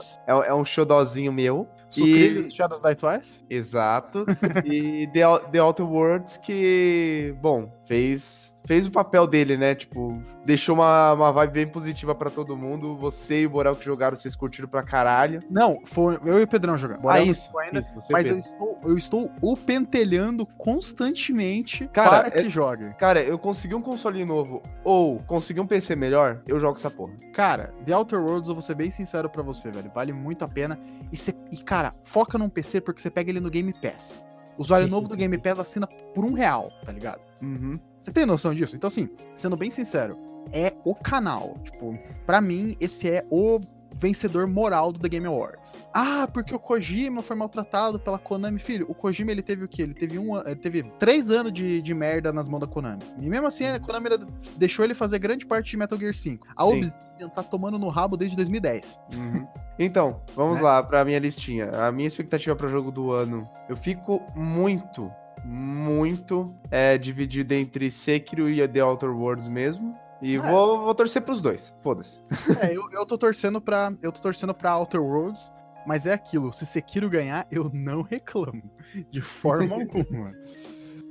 é, 0.43 0.47
é 0.47 0.53
um 0.53 0.65
xodózinho 0.65 1.31
meu. 1.31 1.67
Sucrilhos, 1.87 2.49
e... 2.49 2.55
Shadows 2.55 2.81
Die 2.81 2.95
Twice? 2.95 3.43
Exato. 3.47 4.25
e 4.65 5.07
The, 5.13 5.21
The 5.51 5.61
Outer 5.61 5.85
Worlds, 5.85 6.37
que, 6.37 7.35
bom, 7.39 7.71
fez, 7.85 8.55
fez 8.65 8.87
o 8.87 8.91
papel 8.91 9.27
dele, 9.27 9.57
né? 9.57 9.75
Tipo, 9.75 10.21
deixou 10.45 10.75
uma, 10.75 11.13
uma 11.13 11.31
vibe 11.31 11.51
bem 11.51 11.67
positiva 11.67 12.15
para 12.15 12.29
todo 12.29 12.55
mundo. 12.55 12.95
Você 12.97 13.41
e 13.41 13.45
o 13.45 13.49
Borel 13.49 13.75
que 13.75 13.85
jogaram, 13.85 14.15
vocês 14.15 14.35
curtiram 14.35 14.67
pra 14.67 14.83
caralho. 14.83 15.41
Não, 15.49 15.79
foi 15.85 16.19
eu 16.25 16.39
e 16.39 16.43
o 16.43 16.47
Pedrão 16.47 16.77
jogando. 16.77 17.01
Borel 17.01 17.23
ah, 17.23 17.25
isso, 17.25 17.57
ainda, 17.57 17.79
isso 17.79 18.07
mas 18.11 18.29
eu 18.29 18.37
estou, 18.37 18.79
eu 18.83 18.97
estou 18.97 19.31
o 19.41 19.57
pentelhando 19.57 20.45
constantemente 20.57 21.87
cara, 21.91 22.21
para 22.21 22.31
que 22.31 22.47
é, 22.47 22.49
jogue. 22.49 22.93
Cara, 22.97 23.21
eu 23.21 23.37
consegui 23.37 23.75
um 23.75 23.81
console 23.81 24.23
novo 24.25 24.61
ou 24.83 25.19
consegui 25.23 25.59
um 25.59 25.67
PC 25.67 25.95
melhor, 25.95 26.41
eu 26.47 26.59
jogo 26.59 26.77
essa 26.77 26.89
porra. 26.89 27.13
Cara, 27.33 27.73
The 27.85 27.95
Outer 27.95 28.19
Worlds, 28.19 28.47
eu 28.49 28.55
vou 28.55 28.61
ser 28.61 28.75
bem 28.75 28.89
sincero 28.89 29.29
para 29.29 29.41
você, 29.41 29.71
velho. 29.71 29.91
Vale 29.93 30.13
muito 30.13 30.43
a 30.43 30.47
pena. 30.47 30.79
E, 31.11 31.17
cê, 31.17 31.33
e, 31.51 31.57
cara, 31.57 31.93
foca 32.03 32.37
num 32.37 32.49
PC 32.49 32.81
porque 32.81 33.01
você 33.01 33.09
pega 33.09 33.29
ele 33.29 33.39
no 33.39 33.49
Game 33.49 33.73
Pass. 33.73 34.21
Usuário 34.57 34.87
novo 34.87 35.07
do 35.07 35.15
Game 35.15 35.37
Pass 35.37 35.59
assina 35.59 35.87
por 35.87 36.23
um 36.23 36.33
real, 36.33 36.71
tá 36.85 36.91
ligado? 36.91 37.21
Uhum. 37.41 37.79
Você 37.99 38.11
tem 38.11 38.25
noção 38.25 38.53
disso? 38.53 38.75
Então, 38.75 38.87
assim, 38.87 39.09
sendo 39.33 39.55
bem 39.55 39.71
sincero, 39.71 40.17
é 40.51 40.73
o 40.83 40.93
canal. 40.93 41.57
Tipo, 41.63 41.97
para 42.25 42.41
mim, 42.41 42.75
esse 42.79 43.09
é 43.09 43.25
o 43.31 43.59
vencedor 43.95 44.47
moral 44.47 44.91
do 44.91 44.99
The 44.99 45.09
Game 45.09 45.27
Awards. 45.27 45.79
Ah, 45.93 46.27
porque 46.31 46.53
o 46.53 46.59
Kojima 46.59 47.21
foi 47.21 47.35
maltratado 47.35 47.99
pela 47.99 48.17
Konami. 48.17 48.59
Filho, 48.59 48.85
o 48.89 48.93
Kojima 48.93 49.31
ele 49.31 49.41
teve 49.41 49.63
o 49.63 49.67
quê? 49.67 49.83
Ele 49.83 49.93
teve 49.93 50.17
um 50.17 50.37
ele 50.39 50.55
teve 50.55 50.83
três 50.99 51.29
anos 51.29 51.51
de, 51.51 51.81
de 51.81 51.93
merda 51.93 52.33
nas 52.33 52.47
mãos 52.47 52.59
da 52.59 52.67
Konami. 52.67 53.01
E 53.19 53.29
mesmo 53.29 53.47
assim, 53.47 53.65
a 53.65 53.79
Konami 53.79 54.09
deixou 54.57 54.83
ele 54.83 54.93
fazer 54.93 55.19
grande 55.19 55.45
parte 55.45 55.71
de 55.71 55.77
Metal 55.77 55.97
Gear 55.97 56.13
5. 56.13 56.47
A 56.55 56.63
Sim. 56.63 56.69
Obsidian 56.69 57.29
tá 57.29 57.43
tomando 57.43 57.77
no 57.77 57.89
rabo 57.89 58.17
desde 58.17 58.35
2010. 58.35 58.99
Uhum. 59.15 59.47
Então, 59.77 60.21
vamos 60.35 60.59
é. 60.59 60.61
lá 60.61 60.83
pra 60.83 61.03
minha 61.03 61.19
listinha. 61.19 61.69
A 61.71 61.91
minha 61.91 62.07
expectativa 62.07 62.55
para 62.55 62.67
o 62.67 62.69
jogo 62.69 62.91
do 62.91 63.11
ano. 63.11 63.49
Eu 63.67 63.75
fico 63.75 64.21
muito, 64.35 65.11
muito 65.43 66.53
é, 66.69 66.97
dividido 66.97 67.53
entre 67.53 67.89
Sekiro 67.89 68.49
e 68.49 68.67
The 68.67 68.83
Outer 68.83 69.09
Worlds 69.09 69.47
mesmo. 69.47 69.95
E 70.21 70.35
é. 70.35 70.39
vou, 70.39 70.83
vou 70.83 70.95
torcer 70.95 71.21
pros 71.21 71.41
dois. 71.41 71.73
Foda-se. 71.81 72.19
É, 72.61 72.75
eu, 72.75 72.83
eu 72.91 73.05
tô 73.05 73.17
torcendo 73.17 73.59
pra. 73.59 73.93
Eu 74.01 74.11
tô 74.11 74.21
torcendo 74.21 74.53
pra 74.53 74.75
Outer 74.75 75.01
Worlds, 75.01 75.51
mas 75.85 76.05
é 76.05 76.13
aquilo. 76.13 76.53
Se 76.53 76.65
Sekiro 76.65 77.09
ganhar, 77.09 77.45
eu 77.51 77.69
não 77.73 78.01
reclamo. 78.01 78.63
De 79.11 79.21
forma 79.21 79.75
alguma. 79.75 80.33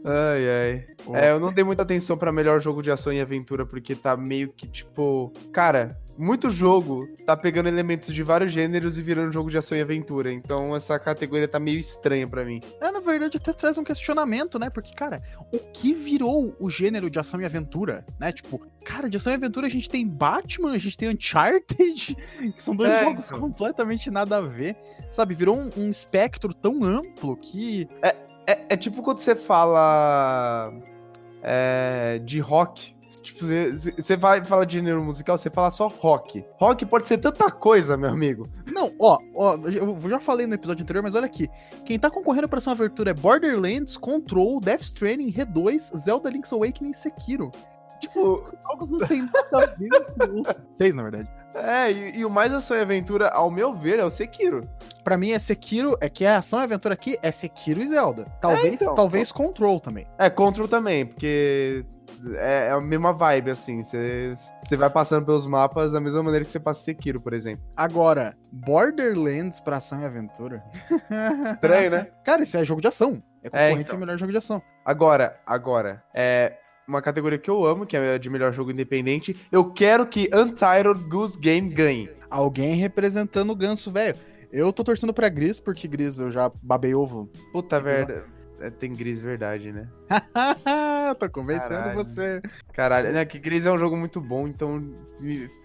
Ai, 0.05 0.49
ai. 0.49 0.87
É, 1.15 1.31
eu 1.31 1.39
não 1.39 1.53
dei 1.53 1.63
muita 1.63 1.83
atenção 1.83 2.17
pra 2.17 2.33
melhor 2.33 2.61
jogo 2.61 2.83
de 2.83 2.91
ação 2.91 3.13
e 3.13 3.21
aventura, 3.21 3.67
porque 3.67 3.95
tá 3.95 4.17
meio 4.17 4.53
que 4.53 4.67
tipo. 4.67 5.33
Cara, 5.53 6.01
muito 6.17 6.51
jogo 6.51 7.09
tá 7.27 7.37
pegando 7.37 7.69
elementos 7.69 8.15
de 8.15 8.23
vários 8.23 8.53
gêneros 8.53 8.99
e 8.99 9.03
virando 9.03 9.33
jogo 9.33 9.51
de 9.51 9.59
ação 9.59 9.77
e 9.77 9.81
aventura. 9.81 10.33
Então 10.33 10.75
essa 10.75 10.99
categoria 10.99 11.49
tá 11.49 11.59
meio 11.59 11.79
estranha 11.79 12.27
para 12.27 12.45
mim. 12.45 12.61
É, 12.81 12.91
na 12.91 13.01
verdade, 13.01 13.39
até 13.39 13.53
traz 13.53 13.79
um 13.79 13.85
questionamento, 13.85 14.59
né? 14.59 14.71
Porque, 14.71 14.93
cara, 14.95 15.23
o 15.53 15.59
que 15.59 15.93
virou 15.93 16.55
o 16.59 16.71
gênero 16.71 17.11
de 17.11 17.19
ação 17.19 17.41
e 17.41 17.45
aventura, 17.45 18.05
né? 18.19 18.33
Tipo, 18.33 18.61
cara, 18.85 19.09
de 19.09 19.17
ação 19.17 19.33
e 19.33 19.37
aventura 19.37 19.67
a 19.67 19.71
gente 19.71 19.89
tem 19.89 20.07
Batman, 20.07 20.73
a 20.73 20.79
gente 20.79 20.97
tem 20.97 21.09
Uncharted, 21.09 22.17
que 22.55 22.63
são 22.63 22.77
dois 22.77 22.93
é, 22.93 23.05
jogos 23.05 23.27
então. 23.27 23.41
completamente 23.41 24.11
nada 24.11 24.37
a 24.37 24.41
ver. 24.41 24.77
Sabe, 25.11 25.35
virou 25.35 25.57
um, 25.57 25.71
um 25.77 25.91
espectro 25.91 26.53
tão 26.55 26.85
amplo 26.85 27.37
que. 27.37 27.89
É, 28.03 28.17
é, 28.47 28.67
é 28.71 28.77
tipo 28.77 29.03
quando 29.03 29.19
você 29.19 29.35
fala. 29.35 30.73
É, 31.45 32.21
de 32.25 32.39
rock 32.39 32.95
Tipo, 33.21 33.45
você 33.97 34.17
vai 34.17 34.43
falar 34.45 34.65
de 34.65 34.75
gênero 34.75 35.03
musical, 35.03 35.37
você 35.37 35.51
fala 35.51 35.71
só 35.71 35.89
rock. 35.89 36.45
Rock 36.59 36.87
pode 36.87 37.07
ser 37.07 37.19
tanta 37.19 37.51
coisa, 37.51 37.97
meu 37.97 38.11
amigo. 38.11 38.49
Não, 38.67 38.93
ó, 38.99 39.19
ó, 39.35 39.57
eu 39.57 39.99
já 40.09 40.19
falei 40.19 40.47
no 40.47 40.55
episódio 40.55 40.83
anterior, 40.83 41.03
mas 41.03 41.15
olha 41.15 41.27
aqui. 41.27 41.49
Quem 41.85 41.99
tá 41.99 42.11
concorrendo 42.11 42.49
pra 42.49 42.59
essa 42.59 42.73
abertura 42.73 43.11
é 43.11 43.15
Borderlands, 43.15 43.97
Control, 43.97 44.61
Death 44.61 44.83
Stranding, 44.83 45.33
R2, 45.33 45.97
Zelda 45.97 46.31
Link's 46.31 46.53
Awakening 46.53 46.91
e 46.91 46.95
Sekiro. 46.95 47.51
Tipo, 48.01 48.45
Esses 48.49 48.63
jogos 48.63 48.91
não 48.91 48.99
tem 49.07 49.23
nada 49.23 49.49
a 49.53 49.67
ver 49.67 49.91
com 49.91 50.43
Seis, 50.75 50.95
na 50.95 51.03
verdade. 51.05 51.29
É, 51.55 51.93
e, 51.93 52.19
e, 52.19 52.25
o 52.25 52.31
mais 52.31 52.53
ação 52.53 52.77
e 52.77 52.81
aventura, 52.81 53.29
ao 53.29 53.51
meu 53.51 53.73
ver, 53.73 53.99
é 53.99 54.05
o 54.05 54.11
Sekiro. 54.11 54.69
Pra 55.05 55.17
mim 55.17 55.33
é 55.33 55.39
Sekiro, 55.39 55.97
é 56.01 56.09
que 56.09 56.25
a 56.25 56.39
ação 56.39 56.61
e 56.61 56.63
aventura 56.63 56.95
aqui 56.95 57.19
é 57.23 57.31
Sekiro 57.31 57.83
e 57.83 57.87
Zelda. 57.87 58.25
Talvez, 58.41 58.81
é, 58.81 58.85
então, 58.85 58.95
talvez 58.95 59.33
Control 59.33 59.81
também. 59.81 60.07
É, 60.19 60.31
Control 60.31 60.69
também, 60.69 61.05
porque 61.05 61.85
é, 62.37 62.69
é 62.69 62.71
a 62.71 62.81
mesma 62.81 63.13
vibe, 63.13 63.51
assim. 63.51 63.83
Você 63.83 64.77
vai 64.77 64.91
passando 64.91 65.27
pelos 65.27 65.47
mapas 65.47 65.93
da 65.93 66.01
mesma 66.01 66.23
maneira 66.23 66.45
que 66.45 66.51
você 66.51 66.61
passa 66.61 66.83
Sekiro, 66.83 67.21
por 67.21 67.33
exemplo. 67.33 67.65
Agora, 67.77 68.37
Borderlands 68.53 69.61
pra 69.61 69.79
ação 69.79 70.01
e 70.01 70.05
aventura. 70.05 70.63
Estranho, 71.55 71.91
né? 71.91 72.07
Cara, 72.25 72.43
isso 72.43 72.57
é 72.57 72.65
jogo 72.65 72.81
de 72.81 72.89
ação. 72.89 73.23
É, 73.43 73.49
é 73.49 73.51
concorrente 73.51 73.79
é, 73.79 73.83
então. 73.83 73.99
melhor 73.99 74.19
jogo 74.19 74.33
de 74.33 74.39
ação. 74.39 74.63
Agora, 74.85 75.41
agora, 75.45 76.03
é 76.15 76.57
uma 76.87 77.03
categoria 77.03 77.39
que 77.39 77.51
eu 77.51 77.65
amo, 77.65 77.87
que 77.87 77.97
é 77.97 78.19
de 78.19 78.31
melhor 78.31 78.53
jogo 78.53 78.71
independente. 78.71 79.37
Eu 79.51 79.73
quero 79.73 80.07
que 80.07 80.31
Untitled 80.33 81.09
Goose 81.09 81.39
Game 81.39 81.69
ganhe. 81.71 82.11
Alguém 82.31 82.77
representando 82.77 83.51
o 83.51 83.57
ganso, 83.57 83.91
velho. 83.91 84.17
Eu 84.53 84.73
tô 84.73 84.85
torcendo 84.85 85.15
pra 85.15 85.29
Gris, 85.29 85.59
porque 85.59 85.89
Gris 85.89 86.19
eu 86.19 86.31
já 86.31 86.53
babei 86.63 86.95
ovo. 86.95 87.31
Puta 87.53 87.81
merda. 87.81 88.27
É, 88.61 88.71
tem 88.71 88.95
Gris 88.95 89.21
verdade, 89.21 89.73
né? 89.73 89.89
Tô 91.19 91.29
convencendo 91.29 91.71
Caralho. 91.71 91.95
você. 91.97 92.41
Caralho, 92.73 93.13
né? 93.13 93.25
Que 93.25 93.39
Gris 93.39 93.67
é 93.67 93.73
um 93.73 93.79
jogo 93.79 93.97
muito 93.97 94.21
bom, 94.21 94.47
então 94.47 94.95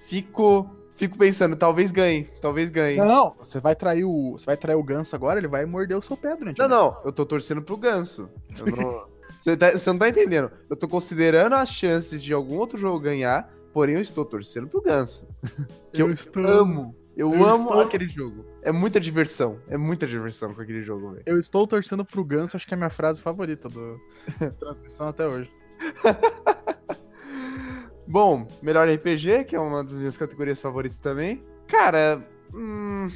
fico 0.07 0.67
fico 0.95 1.15
pensando, 1.15 1.55
talvez 1.55 1.91
ganhe, 1.91 2.27
talvez 2.41 2.71
ganhe. 2.71 2.97
Não, 2.97 3.35
você 3.37 3.59
vai 3.59 3.75
trair 3.75 4.03
o, 4.03 4.31
você 4.31 4.47
vai 4.47 4.57
trair 4.57 4.75
o 4.75 4.83
ganso 4.83 5.15
agora, 5.15 5.39
ele 5.39 5.47
vai 5.47 5.63
morder 5.65 5.95
o 5.95 6.01
seu 6.01 6.17
pé 6.17 6.35
durante. 6.35 6.57
Não, 6.57 6.67
não, 6.67 6.97
eu 7.05 7.11
tô 7.11 7.23
torcendo 7.23 7.61
pro 7.61 7.77
ganso. 7.77 8.27
Não, 8.65 9.05
você, 9.39 9.55
tá, 9.55 9.71
você 9.71 9.91
não 9.91 9.99
tá 9.99 10.09
entendendo? 10.09 10.49
Eu 10.67 10.75
tô 10.75 10.87
considerando 10.87 11.53
as 11.53 11.69
chances 11.69 12.21
de 12.21 12.33
algum 12.33 12.57
outro 12.57 12.79
jogo 12.79 12.99
ganhar, 12.99 13.47
porém 13.71 13.95
eu 13.95 14.01
estou 14.01 14.25
torcendo 14.25 14.67
pro 14.67 14.81
ganso. 14.81 15.27
que 15.93 16.01
eu, 16.01 16.07
eu 16.07 16.13
estou... 16.13 16.45
amo. 16.47 16.95
Eu, 17.17 17.33
eu 17.33 17.49
amo 17.49 17.63
estou... 17.63 17.81
aquele 17.81 18.07
jogo. 18.07 18.45
É 18.61 18.71
muita 18.71 18.99
diversão. 18.99 19.59
É 19.67 19.75
muita 19.75 20.05
diversão 20.05 20.53
com 20.53 20.61
aquele 20.61 20.83
jogo, 20.83 21.13
velho. 21.13 21.23
Eu 21.25 21.39
estou 21.39 21.65
torcendo 21.65 22.05
pro 22.05 22.23
Ganso, 22.23 22.55
acho 22.55 22.67
que 22.67 22.73
é 22.73 22.75
a 22.75 22.77
minha 22.77 22.91
frase 22.91 23.19
favorita 23.19 23.67
do 23.67 23.99
transmissão 24.59 25.07
até 25.07 25.27
hoje. 25.27 25.51
Bom, 28.07 28.47
melhor 28.61 28.87
RPG, 28.87 29.45
que 29.45 29.55
é 29.55 29.59
uma 29.59 29.83
das 29.83 29.95
minhas 29.95 30.15
categorias 30.15 30.61
favoritas 30.61 30.99
também. 30.99 31.43
Cara, 31.67 32.23
hum, 32.53 33.07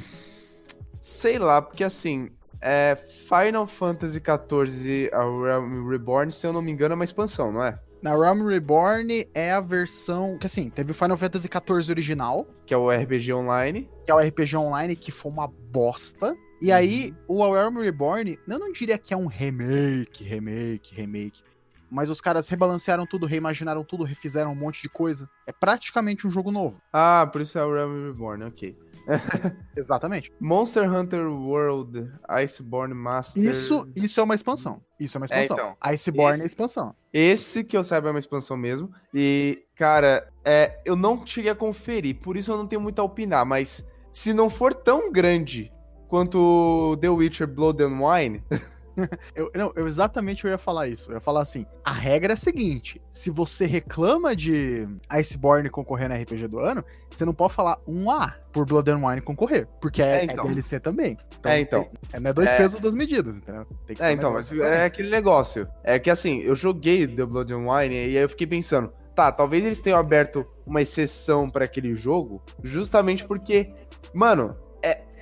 sei 1.00 1.38
lá, 1.38 1.62
porque 1.62 1.84
assim, 1.84 2.31
é 2.60 2.96
Final 2.96 3.67
Fantasy 3.67 4.20
XIV 4.20 5.12
A 5.13 5.22
Realm 5.22 5.88
Reborn, 5.88 6.31
se 6.31 6.46
eu 6.46 6.51
não 6.51 6.62
me 6.62 6.72
engano, 6.72 6.93
é 6.93 6.96
uma 6.96 7.05
expansão, 7.05 7.51
não 7.51 7.63
é? 7.63 7.79
Na 8.01 8.17
Realm 8.17 8.48
Reborn 8.48 9.27
é 9.36 9.51
a 9.51 9.62
versão. 9.62 10.36
Que 10.39 10.48
assim, 10.48 10.70
teve 10.72 10.91
o 10.91 10.93
Final 10.93 11.15
Fantasy 11.15 11.48
XIV 11.48 11.91
original. 11.91 12.48
Que 12.65 12.74
é 12.74 12.77
o 12.77 12.89
RPG 12.89 13.31
Online. 13.31 13.88
Que 14.03 14.12
é 14.12 14.15
o 14.15 14.20
RPG 14.20 14.58
Online, 14.58 14.96
que 14.96 15.12
foi 15.12 15.31
uma 15.31 15.48
bosta. 15.48 16.36
E 16.60 16.70
uhum. 16.70 16.75
aí, 16.75 17.13
o 17.27 17.43
A 17.43 17.55
Realm 17.55 17.77
Reborn, 17.77 18.39
eu 18.48 18.60
não 18.60 18.72
diria 18.72 18.98
que 18.98 19.13
é 19.13 19.17
um 19.17 19.27
remake, 19.27 20.24
remake, 20.24 20.96
remake. 20.96 21.43
Mas 21.91 22.10
os 22.10 22.20
caras 22.20 22.50
rebalancearam 22.50 23.05
tudo, 23.05 23.27
reimaginaram 23.27 23.84
tudo, 23.84 24.03
refizeram 24.03 24.51
um 24.53 24.55
monte 24.55 24.81
de 24.81 24.89
coisa. 24.89 25.29
É 25.46 25.51
praticamente 25.51 26.25
um 26.25 26.31
jogo 26.31 26.51
novo. 26.51 26.81
Ah, 26.91 27.29
por 27.31 27.41
isso 27.41 27.60
é 27.60 27.63
o 27.63 27.72
Realm 27.72 28.08
Reborn, 28.08 28.46
ok. 28.46 28.75
Exatamente. 29.75 30.31
Monster 30.39 30.91
Hunter 30.91 31.27
World 31.27 32.12
Iceborne 32.29 32.93
Master. 32.93 33.43
Isso, 33.43 33.88
isso 33.96 34.20
é 34.20 34.24
uma 34.24 34.36
expansão. 34.36 34.81
Isso 35.00 35.17
é 35.17 35.20
uma 35.20 35.25
expansão. 35.25 35.58
É, 35.58 35.62
então, 35.62 35.77
Iceborne 35.81 36.36
esse, 36.36 36.43
é 36.43 36.46
expansão. 36.46 36.96
Esse 37.13 37.63
que 37.63 37.75
eu 37.75 37.84
saiba 37.84 38.10
é 38.10 38.12
uma 38.12 38.20
expansão 38.20 38.55
mesmo. 38.55 38.91
E, 39.13 39.63
cara, 39.75 40.27
é, 40.46 40.79
eu 40.86 40.96
não 40.96 41.25
cheguei 41.25 41.51
a 41.51 41.55
conferir, 41.55 42.20
por 42.20 42.38
isso 42.38 42.51
eu 42.51 42.58
não 42.58 42.67
tenho 42.67 42.81
muito 42.81 43.00
a 43.00 43.03
opinar, 43.03 43.46
mas 43.46 43.86
se 44.12 44.34
não 44.34 44.50
for 44.50 44.74
tão 44.74 45.12
grande 45.12 45.72
quanto 46.08 46.98
The 47.00 47.10
Witcher 47.10 47.48
Blood 47.48 47.84
and 47.84 48.00
Wine. 48.00 48.43
eu, 49.36 49.51
não, 49.55 49.71
eu 49.75 49.88
exatamente 49.88 50.45
eu 50.45 50.51
ia 50.51 50.57
falar 50.57 50.88
isso. 50.88 51.12
Eu 51.12 51.15
ia 51.15 51.21
falar 51.21 51.41
assim: 51.41 51.65
a 51.83 51.91
regra 51.91 52.33
é 52.33 52.36
a 52.36 52.38
seguinte: 52.38 53.01
se 53.10 53.29
você 53.29 53.65
reclama 53.65 54.36
de 54.36 54.88
Iceborne 55.10 55.69
concorrer 55.69 56.10
na 56.10 56.15
RPG 56.15 56.48
do 56.48 56.60
ano, 56.60 56.83
você 57.10 57.25
não 57.25 57.33
pode 57.33 57.53
falar 57.53 57.79
um 57.88 58.10
A 58.10 58.36
por 58.51 58.65
Blood 58.65 58.91
and 58.91 59.05
Wine 59.05 59.21
concorrer, 59.21 59.67
porque 59.79 60.01
é, 60.01 60.19
é, 60.19 60.24
então. 60.25 60.45
é 60.45 60.48
DLC 60.48 60.79
também. 60.79 61.17
Então, 61.39 61.51
é, 61.51 61.60
então. 61.60 61.89
É, 62.12 62.19
não 62.19 62.29
é 62.29 62.33
dois 62.33 62.51
é... 62.51 62.57
pesos, 62.57 62.79
duas 62.79 62.95
medidas, 62.95 63.38
entendeu? 63.38 63.65
é, 64.00 64.12
então, 64.12 64.33
mas 64.33 64.51
é 64.51 64.86
aquele 64.86 65.10
negócio. 65.10 65.67
É 65.83 65.98
que 65.98 66.10
assim, 66.10 66.39
eu 66.39 66.55
joguei 66.55 67.07
The 67.07 67.25
Blood 67.25 67.53
and 67.53 67.67
Wine 67.67 67.95
e 67.95 68.00
aí 68.00 68.15
eu 68.17 68.29
fiquei 68.29 68.48
pensando, 68.48 68.91
tá, 69.15 69.31
talvez 69.31 69.63
eles 69.63 69.79
tenham 69.79 70.00
aberto 70.00 70.45
uma 70.65 70.81
exceção 70.81 71.50
para 71.50 71.65
aquele 71.65 71.95
jogo, 71.95 72.41
justamente 72.63 73.25
porque, 73.25 73.71
mano, 74.13 74.55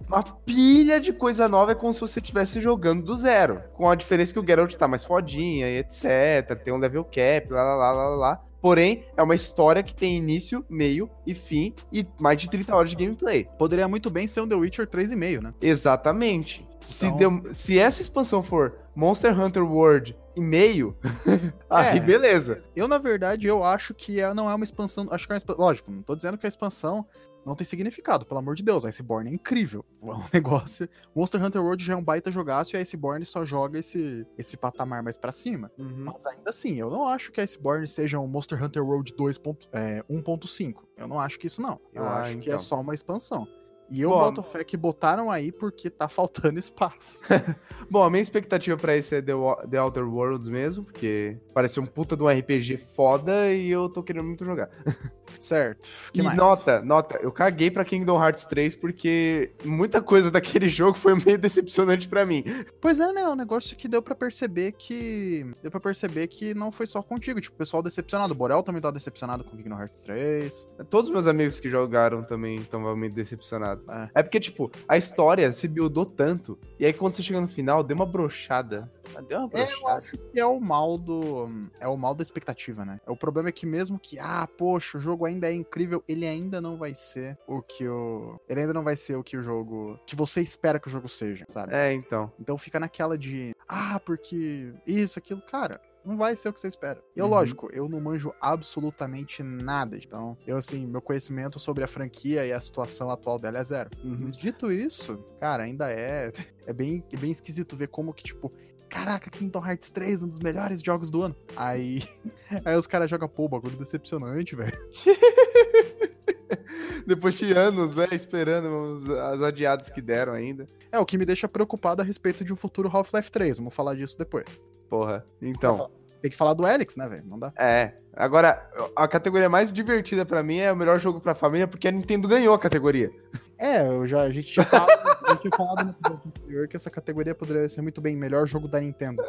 uma 0.08 0.24
pilha 0.24 1.00
de 1.00 1.12
coisa 1.12 1.48
nova, 1.48 1.72
é 1.72 1.76
como 1.76 1.94
se 1.94 2.02
você 2.02 2.20
estivesse 2.20 2.62
jogando 2.62 3.04
do 3.04 3.18
zero. 3.18 3.62
Com 3.74 3.90
a 3.90 3.96
diferença 3.96 4.34
que 4.34 4.40
o 4.40 4.46
Geralt 4.46 4.74
tá 4.76 4.88
mais 4.88 5.04
fodinha 5.04 5.68
e 5.68 5.78
etc. 5.78 6.58
Tem 6.64 6.74
um 6.74 6.78
level 6.78 7.04
cap, 7.04 7.48
lá, 7.50 7.64
lá, 7.64 7.76
lá, 7.76 7.92
lá, 7.92 8.16
lá. 8.16 8.42
Porém, 8.62 9.06
é 9.16 9.24
uma 9.24 9.36
história 9.36 9.82
que 9.82 9.94
tem 9.94 10.18
início, 10.18 10.66
meio 10.70 11.10
e 11.26 11.34
fim 11.34 11.74
e 11.92 12.06
mais 12.20 12.42
de 12.42 12.50
30 12.50 12.76
horas 12.76 12.90
de 12.92 12.98
gameplay. 12.98 13.48
Poderia 13.58 13.88
muito 13.88 14.10
bem 14.10 14.28
ser 14.28 14.42
um 14.42 14.48
The 14.48 14.56
Witcher 14.56 14.88
3,5, 14.88 15.42
né? 15.42 15.54
Exatamente. 15.62 16.62
Então... 16.62 16.80
Se, 16.82 17.12
deu, 17.12 17.54
se 17.54 17.80
essa 17.80 18.02
expansão 18.02 18.44
for 18.44 18.76
Monster 18.96 19.38
Hunter 19.40 19.64
World 19.64 20.16
e 20.36 20.42
meio, 20.42 20.98
aí 21.70 21.98
é, 21.98 22.02
beleza. 22.02 22.62
Eu, 22.76 22.88
na 22.88 22.98
verdade, 22.98 23.48
eu 23.48 23.64
acho 23.64 23.94
que 23.94 24.20
é, 24.20 24.34
não 24.34 24.50
é 24.50 24.56
uma 24.56 24.64
expansão. 24.64 25.08
Acho 25.10 25.26
que 25.26 25.32
é 25.32 25.36
uma 25.36 25.38
expansão. 25.38 25.66
Lógico, 25.66 25.92
não 25.92 26.02
tô 26.02 26.16
dizendo 26.16 26.38
que 26.38 26.46
a 26.46 26.50
expansão 26.50 27.06
não 27.46 27.56
tem 27.56 27.66
significado, 27.66 28.26
pelo 28.26 28.40
amor 28.40 28.56
de 28.56 28.64
Deus. 28.64 28.86
A 28.86 28.90
Iceborne 28.90 29.30
é 29.30 29.34
incrível. 29.34 29.86
É 30.10 30.12
um 30.12 30.24
negócio. 30.34 30.90
Monster 31.16 31.44
Hunter 31.44 31.62
World 31.62 31.84
já 31.84 31.94
é 31.94 31.96
um 31.96 32.04
baita 32.04 32.32
jogaço 32.32 32.76
e 32.76 32.78
a 32.78 32.82
Iceborne 32.82 33.24
só 33.26 33.46
joga 33.46 33.78
esse, 33.78 34.26
esse 34.38 34.58
patamar 34.58 35.04
mais 35.04 35.18
para 35.18 35.32
cima. 35.32 35.72
Uhum. 35.78 36.06
Mas 36.06 36.26
ainda 36.26 36.50
assim, 36.50 36.80
eu 36.80 36.90
não 36.90 37.06
acho 37.06 37.32
que 37.32 37.40
a 37.40 37.44
Iceborne 37.44 37.86
seja 37.86 38.20
um 38.20 38.26
Monster 38.26 38.64
Hunter 38.64 38.84
World 38.84 39.14
2.1.5. 39.14 40.76
É, 40.98 41.04
eu 41.04 41.08
não 41.08 41.20
acho 41.20 41.38
que 41.38 41.48
isso 41.48 41.62
não. 41.62 41.80
Eu 41.94 42.04
ah, 42.04 42.22
acho 42.22 42.32
então. 42.32 42.42
que 42.42 42.50
é 42.50 42.54
então. 42.54 42.64
só 42.64 42.80
uma 42.80 42.94
expansão. 42.94 43.48
E 43.92 44.02
eu 44.02 44.10
Bom, 44.10 44.20
boto 44.20 44.44
fé 44.44 44.64
que 44.64 44.78
botaram 44.78 45.32
aí 45.32 45.52
porque 45.52 45.90
tá 45.90 46.08
faltando 46.08 46.60
espaço. 46.60 47.20
Bom, 47.90 48.04
a 48.04 48.10
minha 48.10 48.22
expectativa 48.22 48.78
para 48.78 48.96
esse 48.96 49.16
é 49.16 49.22
The, 49.22 49.34
The 49.70 49.82
Outer 49.82 50.08
Worlds 50.08 50.48
mesmo, 50.48 50.84
porque 50.84 51.38
parece 51.54 51.80
um 51.80 51.86
puta 51.86 52.16
de 52.16 52.24
um 52.24 52.30
RPG 52.30 52.78
foda 52.78 53.52
e 53.52 53.70
eu 53.70 53.90
tô 53.90 54.04
querendo 54.04 54.26
muito 54.26 54.46
jogar. 54.46 54.70
Certo. 55.40 55.90
Que 56.12 56.20
e 56.20 56.24
mais? 56.24 56.38
nota, 56.38 56.82
nota, 56.82 57.18
eu 57.22 57.32
caguei 57.32 57.72
pra 57.72 57.86
Kingdom 57.86 58.22
Hearts 58.22 58.46
3 58.46 58.76
porque 58.76 59.54
muita 59.64 60.02
coisa 60.02 60.30
daquele 60.30 60.68
jogo 60.70 60.98
foi 60.98 61.16
meio 61.16 61.38
decepcionante 61.38 62.08
para 62.08 62.26
mim. 62.26 62.44
Pois 62.82 63.00
é, 63.00 63.12
né? 63.14 63.26
O 63.28 63.32
um 63.32 63.36
negócio 63.36 63.76
que 63.78 63.88
deu 63.88 64.02
para 64.02 64.16
perceber 64.16 64.74
que. 64.74 65.50
Deu 65.62 65.72
para 65.72 65.80
perceber 65.80 66.28
que 66.28 66.54
não 66.54 66.72
foi 66.72 66.88
só 66.88 67.02
contigo. 67.02 67.40
Tipo, 67.40 67.56
o 67.56 67.58
pessoal 67.58 67.82
decepcionado. 67.82 68.34
O 68.34 68.36
Borel 68.36 68.62
também 68.64 68.82
tá 68.82 68.92
decepcionado 68.92 69.44
com 69.44 69.56
Kingdom 69.56 69.80
Hearts 69.80 70.00
3. 70.00 70.68
Todos 70.90 71.10
meus 71.10 71.28
amigos 71.28 71.60
que 71.60 71.70
jogaram 71.70 72.24
também 72.24 72.60
estão 72.60 72.96
meio 72.96 73.14
decepcionados. 73.14 73.79
É. 73.88 74.10
é 74.20 74.24
porque, 74.24 74.40
tipo, 74.40 74.72
a 74.88 74.98
história 74.98 75.52
se 75.52 75.68
buildou 75.68 76.06
tanto. 76.06 76.58
E 76.80 76.86
aí 76.86 76.94
quando 76.94 77.14
você 77.14 77.24
chega 77.24 77.42
no 77.42 77.48
final, 77.48 77.84
deu 77.84 77.96
uma 77.96 78.06
brochada. 78.06 78.92
Deu 79.28 79.40
uma 79.40 79.48
brochada. 79.48 79.72
É, 79.72 79.76
eu 79.76 79.88
acho 79.88 80.18
que 80.18 80.40
é 80.40 80.46
o 80.46 80.60
mal 80.60 80.98
do. 80.98 81.48
É 81.80 81.88
o 81.88 81.98
mal 81.98 82.16
da 82.16 82.22
expectativa, 82.22 82.86
né? 82.86 83.00
O 83.08 83.16
problema 83.16 83.50
é 83.50 83.52
que 83.52 83.66
mesmo 83.66 84.00
que, 84.00 84.18
ah, 84.20 84.48
poxa, 84.58 84.98
o 84.98 85.02
jogo 85.02 85.26
ainda 85.26 85.50
é 85.50 85.54
incrível, 85.54 86.04
ele 86.08 86.26
ainda 86.26 86.62
não 86.62 86.78
vai 86.78 86.94
ser 86.94 87.38
o 87.48 87.62
que 87.62 87.88
o. 87.88 88.40
Ele 88.48 88.62
ainda 88.62 88.74
não 88.74 88.84
vai 88.84 88.96
ser 88.96 89.16
o 89.16 89.24
que 89.24 89.38
o 89.38 89.42
jogo. 89.42 90.00
que 90.06 90.16
você 90.16 90.42
espera 90.42 90.80
que 90.80 90.88
o 90.88 90.92
jogo 90.92 91.10
seja, 91.10 91.46
sabe? 91.48 91.74
É, 91.74 91.94
então. 91.94 92.32
Então 92.40 92.58
fica 92.58 92.80
naquela 92.80 93.18
de. 93.18 93.54
Ah, 93.68 94.00
porque. 94.00 94.74
Isso, 94.86 95.20
aquilo. 95.20 95.42
Cara, 95.42 95.82
não 96.10 96.18
vai 96.18 96.36
ser 96.36 96.50
o 96.50 96.54
que 96.54 96.60
você 96.60 96.68
espera. 96.68 97.02
E 97.16 97.20
eu, 97.20 97.26
uhum. 97.26 97.32
lógico, 97.32 97.70
eu 97.72 97.88
não 97.88 98.02
manjo 98.02 98.34
absolutamente 98.42 99.44
nada. 99.44 99.96
Então, 99.96 100.36
eu, 100.46 100.58
assim, 100.58 100.86
meu 100.88 101.02
conhecimento 101.02 101.60
sobre 101.60 101.84
a 101.84 101.88
franquia 101.88 102.46
e 102.46 102.52
a 102.52 102.60
situação 102.60 103.10
atual 103.10 103.38
dela 103.38 103.60
é 103.60 103.64
zero. 103.64 103.90
Uhum. 104.04 104.26
Dito 104.26 104.72
isso, 104.72 105.24
cara, 105.40 105.64
ainda 105.64 105.92
é. 105.92 106.32
É 106.68 106.74
bem, 106.74 107.04
é 107.12 107.18
bem 107.18 107.32
esquisito 107.32 107.76
ver 107.76 107.88
como 107.88 108.14
que, 108.14 108.22
tipo, 108.22 108.54
caraca, 108.90 109.32
Kingdom 109.32 109.66
Hearts 109.66 109.90
3, 109.90 110.22
um 110.22 110.28
dos 110.28 110.38
melhores 110.38 110.82
jogos 110.82 111.10
do 111.10 111.24
ano. 111.24 111.36
Aí, 111.56 112.04
aí 112.64 112.76
os 112.76 112.86
caras 112.86 113.10
jogam, 113.10 113.28
pô, 113.28 113.48
bagulho 113.48 113.76
decepcionante, 113.76 114.56
velho. 114.56 114.78
Depois 117.08 117.36
de 117.36 117.52
anos, 117.54 117.96
né, 117.96 118.08
esperando 118.12 118.68
os, 118.94 119.10
as 119.10 119.42
adiadas 119.42 119.90
que 119.90 120.00
deram 120.00 120.34
ainda. 120.34 120.68
É, 120.92 121.00
o 121.00 121.06
que 121.06 121.18
me 121.18 121.26
deixa 121.26 121.48
preocupado 121.48 122.04
a 122.04 122.06
respeito 122.06 122.44
de 122.44 122.54
um 122.54 122.56
futuro 122.56 122.88
Half-Life 122.88 123.32
3, 123.32 123.58
vamos 123.58 123.74
falar 123.74 123.96
disso 123.96 124.16
depois. 124.16 124.60
Porra, 124.90 125.24
então... 125.42 125.92
Tem 126.22 126.30
que 126.30 126.38
falar 126.38 126.54
do 126.54 126.66
Alex, 126.66 126.96
né, 126.98 127.08
velho? 127.08 127.24
Não 127.26 127.40
dá. 127.40 127.52
É. 127.58 127.94
Agora, 128.14 128.70
a 128.96 129.08
categoria 129.08 129.48
mais 129.48 129.72
divertida 129.72 130.26
para 130.26 130.44
mim 130.44 130.58
é 130.58 130.72
o 130.72 130.76
melhor 130.76 131.00
jogo 131.00 131.22
pra 131.22 131.34
família, 131.34 131.68
porque 131.68 131.88
a 131.88 131.92
Nintendo 131.92 132.28
ganhou 132.28 132.54
a 132.54 132.60
categoria. 132.60 133.10
É, 133.58 133.88
eu 133.88 134.06
já, 134.06 134.22
a 134.24 134.32
gente 134.32 134.52
tinha 134.52 134.66
falado, 134.66 134.90
a 135.26 135.32
gente 135.32 135.42
tinha 135.42 135.58
falado 135.58 135.86
no 135.86 135.92
episódio 135.92 136.22
anterior 136.26 136.68
que 136.68 136.76
essa 136.76 136.90
categoria 136.90 137.36
poderia 137.36 137.70
ser 137.70 137.82
muito 137.82 138.02
bem 138.02 138.16
melhor 138.16 138.46
jogo 138.46 138.68
da 138.68 138.80
Nintendo. 138.82 139.22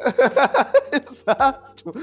Exato. 0.92 1.94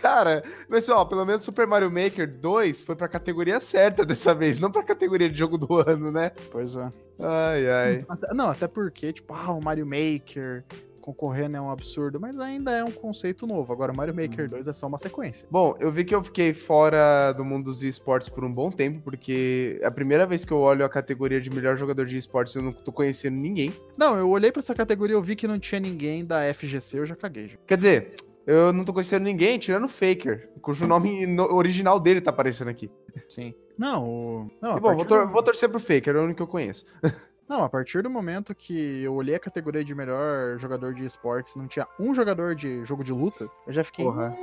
Cara, 0.00 0.42
pessoal, 0.68 1.06
pelo 1.06 1.24
menos 1.24 1.42
Super 1.42 1.66
Mario 1.66 1.90
Maker 1.90 2.26
2 2.38 2.82
foi 2.82 2.96
pra 2.96 3.08
categoria 3.08 3.60
certa 3.60 4.04
dessa 4.04 4.34
vez, 4.34 4.58
não 4.60 4.70
pra 4.70 4.82
categoria 4.82 5.28
de 5.28 5.38
jogo 5.38 5.58
do 5.58 5.76
ano, 5.76 6.10
né? 6.10 6.32
Pois 6.50 6.76
é. 6.76 6.90
Ai, 7.18 7.70
ai. 7.70 8.06
Não, 8.32 8.48
até 8.48 8.66
porque, 8.66 9.12
tipo, 9.12 9.34
ah, 9.34 9.52
o 9.52 9.62
Mario 9.62 9.86
Maker, 9.86 10.64
concorrendo 11.02 11.56
é 11.56 11.60
um 11.60 11.68
absurdo, 11.68 12.20
mas 12.20 12.38
ainda 12.38 12.70
é 12.70 12.82
um 12.82 12.92
conceito 12.92 13.46
novo. 13.46 13.72
Agora, 13.72 13.92
Mario 13.94 14.14
Maker 14.14 14.48
2 14.48 14.64
uhum. 14.64 14.70
é 14.70 14.72
só 14.72 14.86
uma 14.86 14.98
sequência. 14.98 15.46
Bom, 15.50 15.76
eu 15.80 15.90
vi 15.90 16.04
que 16.04 16.14
eu 16.14 16.22
fiquei 16.22 16.54
fora 16.54 17.32
do 17.32 17.44
mundo 17.44 17.64
dos 17.64 17.82
esportes 17.82 18.28
por 18.28 18.44
um 18.44 18.52
bom 18.52 18.70
tempo, 18.70 19.00
porque 19.02 19.78
é 19.82 19.86
a 19.86 19.90
primeira 19.90 20.24
vez 20.24 20.44
que 20.44 20.52
eu 20.52 20.58
olho 20.58 20.84
a 20.84 20.88
categoria 20.88 21.40
de 21.40 21.50
melhor 21.50 21.76
jogador 21.76 22.06
de 22.06 22.16
esportes, 22.16 22.54
eu 22.54 22.62
não 22.62 22.72
tô 22.72 22.92
conhecendo 22.92 23.36
ninguém. 23.36 23.74
Não, 23.96 24.16
eu 24.16 24.30
olhei 24.30 24.52
para 24.52 24.60
essa 24.60 24.74
categoria, 24.74 25.16
eu 25.16 25.22
vi 25.22 25.34
que 25.34 25.48
não 25.48 25.58
tinha 25.58 25.80
ninguém 25.80 26.24
da 26.24 26.42
FGC, 26.54 27.00
eu 27.00 27.06
já 27.06 27.16
caguei. 27.16 27.48
Já. 27.48 27.58
Quer 27.66 27.76
dizer, 27.76 28.14
eu 28.46 28.72
não 28.72 28.84
tô 28.84 28.92
conhecendo 28.92 29.24
ninguém, 29.24 29.58
tirando 29.58 29.84
o 29.84 29.88
Faker, 29.88 30.50
cujo 30.60 30.86
nome 30.86 31.26
original 31.40 31.98
dele 31.98 32.20
tá 32.20 32.30
aparecendo 32.30 32.68
aqui. 32.68 32.90
Sim. 33.28 33.54
Não, 33.76 34.08
o... 34.08 34.50
Não, 34.60 34.78
bom, 34.78 34.94
vou, 34.94 35.04
tor 35.04 35.26
do... 35.26 35.32
vou 35.32 35.42
torcer 35.42 35.68
pro 35.68 35.80
Faker, 35.80 36.14
é 36.14 36.18
o 36.18 36.22
único 36.22 36.36
que 36.36 36.42
eu 36.42 36.46
conheço. 36.46 36.84
Não, 37.48 37.62
a 37.62 37.68
partir 37.68 38.02
do 38.02 38.10
momento 38.10 38.54
que 38.54 39.02
eu 39.02 39.14
olhei 39.14 39.34
a 39.34 39.40
categoria 39.40 39.84
de 39.84 39.94
melhor 39.94 40.58
jogador 40.58 40.94
de 40.94 41.04
esportes, 41.04 41.54
não 41.56 41.66
tinha 41.66 41.86
um 41.98 42.14
jogador 42.14 42.54
de 42.54 42.84
jogo 42.84 43.04
de 43.04 43.12
luta, 43.12 43.48
eu 43.66 43.72
já 43.72 43.84
fiquei. 43.84 44.04
Porra. 44.04 44.34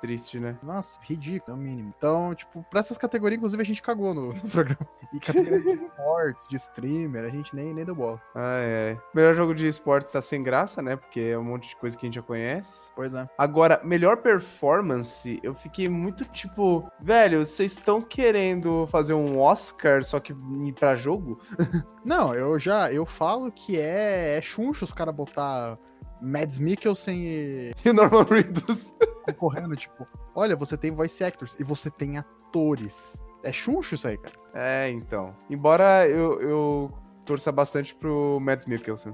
Triste, 0.00 0.40
né? 0.40 0.56
Nossa, 0.62 0.98
ridículo, 1.02 1.56
é 1.56 1.60
o 1.60 1.62
mínimo. 1.62 1.92
Então, 1.96 2.34
tipo, 2.34 2.64
pra 2.70 2.80
essas 2.80 2.96
categorias, 2.96 3.36
inclusive, 3.36 3.62
a 3.62 3.66
gente 3.66 3.82
cagou 3.82 4.14
no, 4.14 4.28
no 4.28 4.34
programa. 4.50 4.88
E 5.12 5.20
categoria 5.20 5.76
de 5.76 5.84
esportes, 5.84 6.48
de 6.48 6.56
streamer, 6.56 7.24
a 7.24 7.28
gente 7.28 7.54
nem, 7.54 7.74
nem 7.74 7.84
deu 7.84 7.94
bola. 7.94 8.20
Ai, 8.34 8.90
ai. 8.90 9.00
Melhor 9.14 9.34
jogo 9.34 9.54
de 9.54 9.66
esportes 9.66 10.12
tá 10.12 10.22
sem 10.22 10.42
graça, 10.42 10.80
né? 10.80 10.96
Porque 10.96 11.20
é 11.20 11.38
um 11.38 11.44
monte 11.44 11.68
de 11.70 11.76
coisa 11.76 11.96
que 11.96 12.06
a 12.06 12.08
gente 12.08 12.14
já 12.14 12.22
conhece. 12.22 12.92
Pois 12.94 13.14
é. 13.14 13.28
Agora, 13.36 13.80
melhor 13.84 14.18
performance, 14.18 15.38
eu 15.42 15.54
fiquei 15.54 15.88
muito 15.88 16.24
tipo, 16.24 16.88
velho, 17.00 17.44
vocês 17.44 17.72
estão 17.72 18.00
querendo 18.00 18.86
fazer 18.86 19.14
um 19.14 19.38
Oscar 19.38 20.02
só 20.04 20.18
que 20.18 20.34
pra 20.78 20.96
jogo? 20.96 21.40
Não, 22.04 22.34
eu 22.34 22.58
já, 22.58 22.92
eu 22.92 23.04
falo 23.04 23.50
que 23.50 23.78
é, 23.78 24.38
é 24.38 24.42
chuncho 24.42 24.84
os 24.84 24.92
caras 24.92 25.14
botar 25.14 25.78
Mads 26.20 26.58
Mikkelsen 26.58 27.18
e... 27.22 27.72
E 27.84 27.92
Norman 27.92 28.24
Reedus. 28.24 28.94
Concorrendo, 29.26 29.76
tipo, 29.76 30.06
olha, 30.34 30.56
você 30.56 30.76
tem 30.76 30.90
voice 30.90 31.22
actors 31.22 31.56
e 31.58 31.64
você 31.64 31.90
tem 31.90 32.18
atores. 32.18 33.24
É 33.42 33.52
chuncho 33.52 33.94
isso 33.94 34.06
aí, 34.06 34.18
cara. 34.18 34.34
É, 34.54 34.90
então. 34.90 35.34
Embora 35.48 36.06
eu, 36.08 36.40
eu 36.40 36.88
torça 37.24 37.52
bastante 37.52 37.94
pro 37.94 38.38
Mads 38.40 38.66
Mikkelsen. 38.66 39.12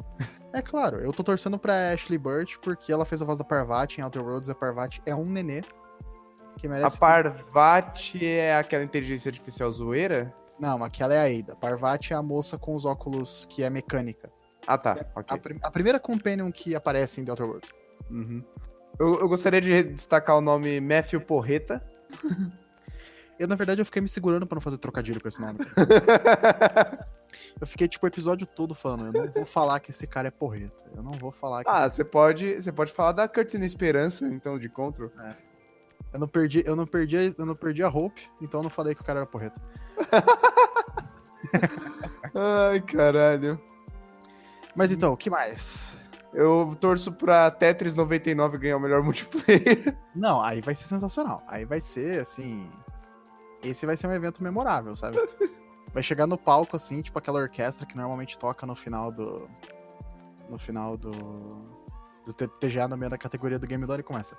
É 0.53 0.63
claro, 0.63 1.01
eu 1.01 1.13
tô 1.13 1.23
torcendo 1.23 1.59
pra 1.59 1.93
Ashley 1.93 2.19
Burt 2.19 2.57
porque 2.63 2.91
ela 2.91 3.05
fez 3.05 3.21
a 3.21 3.25
voz 3.25 3.39
da 3.39 3.45
Parvati 3.45 4.01
em 4.01 4.05
Outer 4.05 4.23
Worlds. 4.23 4.49
A 4.49 4.55
Parvati 4.55 5.03
é 5.05 5.15
um 5.15 5.25
nenê 5.25 5.61
que 6.57 6.67
merece. 6.67 6.97
A 6.97 6.99
Parvati 6.99 8.27
é 8.27 8.57
aquela 8.57 8.83
inteligência 8.83 9.29
artificial 9.29 9.71
zoeira? 9.71 10.35
Não, 10.59 10.83
aquela 10.83 11.15
é 11.15 11.19
a 11.19 11.39
Ada. 11.39 11.55
Parvati 11.57 12.13
é 12.13 12.17
a 12.17 12.23
moça 12.23 12.57
com 12.57 12.75
os 12.75 12.85
óculos 12.85 13.47
que 13.51 13.63
é 13.63 13.69
mecânica. 13.69 14.31
Ah, 14.67 14.79
tá. 14.79 15.07
Okay. 15.15 15.59
A, 15.63 15.69
a, 15.69 15.71
primeira 15.71 16.01
companion 16.01 16.51
que 16.51 16.75
aparece 16.75 17.21
em 17.21 17.25
The 17.25 17.31
Outer 17.31 17.47
Worlds. 17.47 17.73
Uhum. 18.11 18.43
Eu, 18.99 19.21
eu, 19.21 19.29
gostaria 19.29 19.61
de 19.61 19.83
destacar 19.83 20.37
o 20.37 20.41
nome 20.41 20.81
Matthew 20.81 21.21
Porreta. 21.21 21.83
eu, 23.39 23.47
na 23.47 23.55
verdade, 23.55 23.81
eu 23.81 23.85
fiquei 23.85 24.03
me 24.03 24.09
segurando 24.09 24.47
para 24.47 24.57
não 24.57 24.61
fazer 24.61 24.79
trocadilho 24.79 25.21
com 25.21 25.29
esse 25.29 25.41
nome. 25.41 25.59
eu 27.61 27.67
fiquei, 27.67 27.87
tipo, 27.87 28.07
o 28.07 28.09
episódio 28.09 28.47
todo 28.47 28.75
falando, 28.75 29.17
eu 29.17 29.27
não 29.27 29.33
vou 29.33 29.45
falar 29.45 29.81
que 29.81 29.91
esse 29.91 30.07
cara 30.07 30.29
é 30.29 30.31
porreta. 30.31 30.85
Eu 30.95 31.03
não 31.03 31.13
vou 31.13 31.31
falar 31.31 31.63
que. 31.63 31.71
Ah, 31.71 31.89
você 31.89 32.05
pode, 32.05 32.55
você 32.55 32.73
pode 32.73 32.93
falar 32.93 33.13
da 33.13 33.29
Curtina 33.29 33.67
Esperança, 33.67 34.27
então, 34.27 34.59
de 34.59 34.69
Control. 34.69 35.11
É. 35.21 35.35
Eu 36.13 36.21
não 36.21 36.29
perdi, 36.29 36.63
eu 36.67 36.75
não 36.75 36.87
perdi, 36.87 37.35
eu 37.37 37.47
não 37.47 37.55
perdi 37.55 37.83
a 37.83 37.89
Hope, 37.89 38.23
então 38.41 38.61
eu 38.61 38.65
não 38.65 38.71
falei 38.71 38.95
que 38.95 39.03
o 39.03 39.05
cara 39.05 39.21
era 39.21 39.27
porreta. 39.27 39.61
Ai, 42.35 42.81
caralho. 42.81 43.61
Mas 44.77 44.93
então, 44.93 45.13
o 45.15 45.17
que 45.17 45.31
mais? 45.31 45.99
Eu 46.35 46.77
torço 46.79 47.11
pra 47.11 47.51
Tetris 47.51 47.95
99 47.95 48.59
ganhar 48.59 48.77
o 48.77 48.81
melhor 48.81 49.03
multiplayer. 49.03 49.97
Não, 50.15 50.43
aí 50.43 50.61
vai 50.61 50.75
ser 50.75 50.85
sensacional. 50.85 51.43
Aí 51.49 51.65
vai 51.65 51.81
ser, 51.81 52.21
assim. 52.21 52.69
Esse 53.65 53.87
vai 53.87 53.97
ser 53.97 54.07
um 54.07 54.13
evento 54.13 54.45
memorável, 54.45 54.95
sabe? 54.95 55.17
Vai 55.95 56.03
chegar 56.03 56.27
no 56.27 56.37
palco, 56.37 56.77
assim, 56.77 57.01
tipo 57.01 57.19
aquela 57.19 57.41
orquestra 57.41 57.87
que 57.87 57.97
normalmente 57.97 58.39
toca 58.39 58.67
no 58.67 58.77
final 58.77 59.11
do. 59.11 59.49
No 60.51 60.59
final 60.59 60.95
do. 60.95 61.11
Do 62.23 62.35
TGA 62.35 62.87
no 62.87 62.99
meio 62.99 63.09
da 63.09 63.17
categoria 63.17 63.59
do 63.59 63.67
Game 63.67 63.83
Lore 63.87 64.01
e 64.01 64.03
começa. 64.03 64.37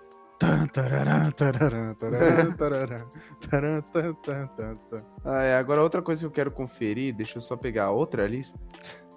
Ah, 5.25 5.43
é, 5.43 5.57
agora 5.57 5.81
outra 5.81 5.99
coisa 5.99 6.21
que 6.21 6.27
eu 6.27 6.31
quero 6.31 6.51
conferir, 6.51 7.15
deixa 7.15 7.39
eu 7.39 7.41
só 7.41 7.57
pegar 7.57 7.89
outra 7.89 8.27
lista 8.27 8.59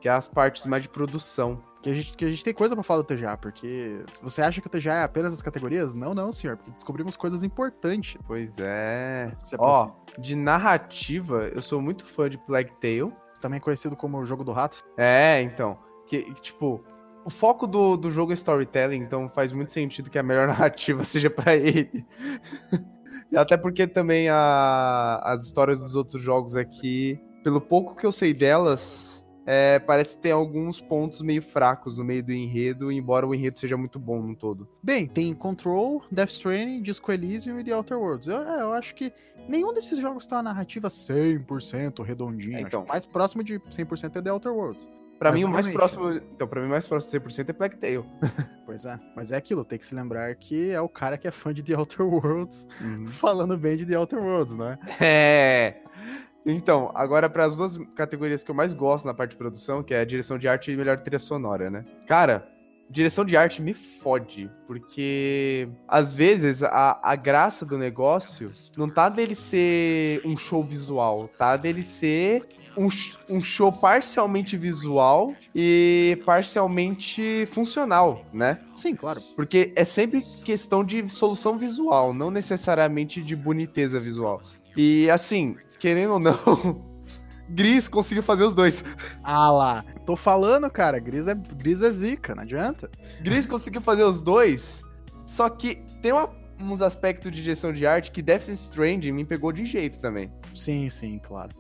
que 0.01 0.09
é 0.09 0.13
as 0.13 0.27
partes 0.27 0.67
mais 0.67 0.83
de 0.83 0.89
produção. 0.89 1.61
Que 1.83 1.91
a 1.91 1.95
gente, 1.95 2.17
que 2.17 2.25
a 2.25 2.29
gente 2.29 2.45
tem 2.45 2.53
coisa 2.53 2.75
para 2.75 2.83
falar 2.83 3.03
do 3.03 3.07
TGA, 3.07 3.37
porque 3.39 4.03
você 4.23 4.43
acha 4.43 4.61
que 4.61 4.67
o 4.67 4.71
TGA 4.71 4.95
é 4.95 5.03
apenas 5.03 5.33
as 5.33 5.41
categorias, 5.41 5.95
não, 5.95 6.15
não, 6.15 6.31
senhor, 6.33 6.57
porque 6.57 6.71
descobrimos 6.71 7.17
coisas 7.17 7.43
importantes. 7.43 8.21
Pois 8.27 8.57
é. 8.59 9.33
Ó, 9.59 9.91
de 10.19 10.37
narrativa, 10.37 11.51
eu 11.55 11.63
sou 11.63 11.81
muito 11.81 12.05
fã 12.05 12.29
de 12.29 12.37
Plague 12.39 12.73
Tale. 12.81 13.13
Também 13.41 13.61
conhecido 13.61 13.97
como 13.97 14.19
o 14.19 14.27
jogo 14.27 14.45
do 14.45 14.53
rato. 14.53 14.83
É, 14.99 15.41
então. 15.41 15.79
Que, 16.07 16.23
que 16.35 16.43
tipo, 16.43 16.85
o 17.25 17.31
foco 17.31 17.67
do, 17.67 17.97
do 17.97 18.11
jogo 18.11 18.33
é 18.33 18.35
storytelling, 18.35 18.99
então 18.99 19.29
faz 19.29 19.53
muito 19.53 19.73
sentido 19.73 20.11
que 20.11 20.19
a 20.19 20.23
melhor 20.23 20.47
narrativa 20.49 21.05
seja 21.05 21.31
para 21.31 21.55
ele. 21.57 22.05
e 23.31 23.37
até 23.39 23.57
porque 23.57 23.87
também 23.87 24.29
a, 24.29 25.21
as 25.25 25.45
histórias 25.45 25.79
dos 25.79 25.95
outros 25.95 26.21
jogos 26.21 26.57
aqui, 26.57 27.19
pelo 27.43 27.61
pouco 27.61 27.95
que 27.95 28.05
eu 28.05 28.13
sei 28.13 28.35
delas, 28.35 29.20
é, 29.47 29.79
parece 29.79 30.19
ter 30.19 30.31
alguns 30.31 30.81
pontos 30.81 31.23
meio 31.23 31.43
fracos 31.43 31.99
no 31.99 32.05
meio 32.05 32.23
do 32.23 32.33
enredo, 32.33 32.93
embora 32.93 33.27
o 33.27 33.35
enredo 33.35 33.59
seja 33.59 33.77
muito 33.77 33.99
bom 33.99 34.23
no 34.23 34.37
todo. 34.37 34.69
Bem, 34.83 35.07
tem 35.07 35.33
Control, 35.35 36.05
Death 36.11 36.31
Stranding, 36.31 36.83
Disco 36.83 37.11
Elysium 37.11 37.59
e 37.59 37.65
The 37.65 37.75
Outer 37.75 37.99
Worlds. 37.99 38.29
Eu, 38.29 38.41
é, 38.41 38.61
eu 38.63 38.73
acho 38.73 38.95
que 38.95 39.13
nenhum 39.49 39.73
desses 39.73 39.99
jogos 39.99 40.27
tem 40.27 40.37
uma 40.37 40.43
narrativa 40.43 40.89
100% 40.89 42.03
redondinha. 42.05 42.59
É, 42.59 42.61
então. 42.63 42.85
mais 42.87 43.07
próximo 43.07 43.43
de 43.43 43.59
100% 43.59 44.17
é 44.17 44.23
The 44.23 44.31
Outer 44.33 44.53
Worlds. 44.53 44.89
Pra 45.21 45.33
mim, 45.33 45.45
o 45.45 45.49
mais 45.49 45.67
próximo. 45.67 46.11
Então, 46.13 46.49
pra 46.49 46.63
mim, 46.63 46.67
o 46.67 46.71
mais 46.71 46.87
próximo 46.87 47.21
de 47.21 47.29
100% 47.29 47.51
é 47.51 47.53
Plague 47.53 47.77
Tale. 47.77 48.05
pois 48.65 48.87
é. 48.87 48.99
Mas 49.15 49.31
é 49.31 49.37
aquilo, 49.37 49.67
tem 49.67 49.79
que 49.79 49.85
se 49.85 49.95
lembrar 49.95 50.35
que 50.35 50.71
é 50.71 50.81
o 50.81 50.89
cara 50.89 51.19
que 51.19 51.29
é 51.29 51.31
fã 51.31 51.53
de 51.53 51.63
The 51.63 51.77
Outer 51.77 52.07
Worlds 52.07 52.67
uhum. 52.81 53.09
falando 53.13 53.55
bem 53.59 53.77
de 53.77 53.85
The 53.85 53.99
Outer 53.99 54.19
Worlds, 54.19 54.57
né? 54.57 54.79
É. 54.99 55.83
Então, 56.45 56.91
agora 56.95 57.29
para 57.29 57.45
as 57.45 57.57
duas 57.57 57.77
categorias 57.95 58.43
que 58.43 58.51
eu 58.51 58.55
mais 58.55 58.73
gosto 58.73 59.07
na 59.07 59.15
parte 59.15 59.33
de 59.33 59.37
produção, 59.37 59.83
que 59.83 59.93
é 59.93 60.01
a 60.01 60.05
direção 60.05 60.39
de 60.39 60.49
arte 60.49 60.73
e 60.73 60.77
melhor 60.77 60.99
trilha 60.99 61.19
sonora, 61.19 61.71
né? 61.71 61.85
Cara, 62.07 62.49
direção 62.89 63.25
de 63.25 63.37
arte 63.37 63.63
me 63.63 63.73
fode, 63.73 64.51
porque 64.67 65.69
às 65.87 66.13
vezes 66.13 66.63
a, 66.63 66.99
a 67.03 67.15
graça 67.15 67.65
do 67.65 67.79
negócio 67.79 68.51
não 68.77 68.89
tá 68.89 69.09
dele 69.09 69.35
ser 69.35 70.21
um 70.25 70.37
show 70.37 70.65
visual, 70.65 71.29
tá 71.39 71.57
dele 71.57 71.83
ser 71.83 72.47
um, 72.77 72.89
um 73.29 73.41
show 73.41 73.71
parcialmente 73.73 74.57
visual 74.57 75.35
e 75.55 76.21
parcialmente 76.25 77.47
funcional, 77.47 78.25
né? 78.33 78.61
Sim, 78.75 78.97
claro. 78.97 79.21
Porque 79.37 79.73
é 79.77 79.85
sempre 79.85 80.23
questão 80.45 80.85
de 80.85 81.09
solução 81.09 81.57
visual, 81.57 82.13
não 82.13 82.31
necessariamente 82.31 83.23
de 83.23 83.37
boniteza 83.37 84.01
visual. 84.01 84.43
E 84.77 85.09
assim, 85.11 85.57
querendo 85.81 86.13
ou 86.13 86.21
não, 86.21 86.39
Gris 87.49 87.89
conseguiu 87.89 88.23
fazer 88.23 88.45
os 88.45 88.55
dois. 88.55 88.85
Ah 89.25 89.51
lá, 89.51 89.85
tô 90.07 90.15
falando, 90.15 90.71
cara, 90.71 91.01
Gris 91.01 91.27
é, 91.27 91.35
Gris 91.35 91.83
é 91.83 91.91
zica, 91.91 92.35
não 92.35 92.45
adianta. 92.45 92.89
Gris 93.21 93.47
conseguiu 93.47 93.81
fazer 93.81 94.05
os 94.05 94.23
dois, 94.23 94.83
só 95.27 95.49
que 95.49 95.77
tem 96.01 96.13
uma, 96.13 96.31
uns 96.61 96.83
aspectos 96.83 97.33
de 97.33 97.43
direção 97.43 97.73
de 97.73 97.87
arte 97.87 98.11
que 98.13 98.23
Death 98.23 98.49
Stranding 98.49 99.11
me 99.11 99.25
pegou 99.25 99.51
de 99.51 99.65
jeito 99.65 99.99
também. 99.99 100.31
Sim, 100.55 100.89
sim, 100.89 101.19
claro. 101.19 101.51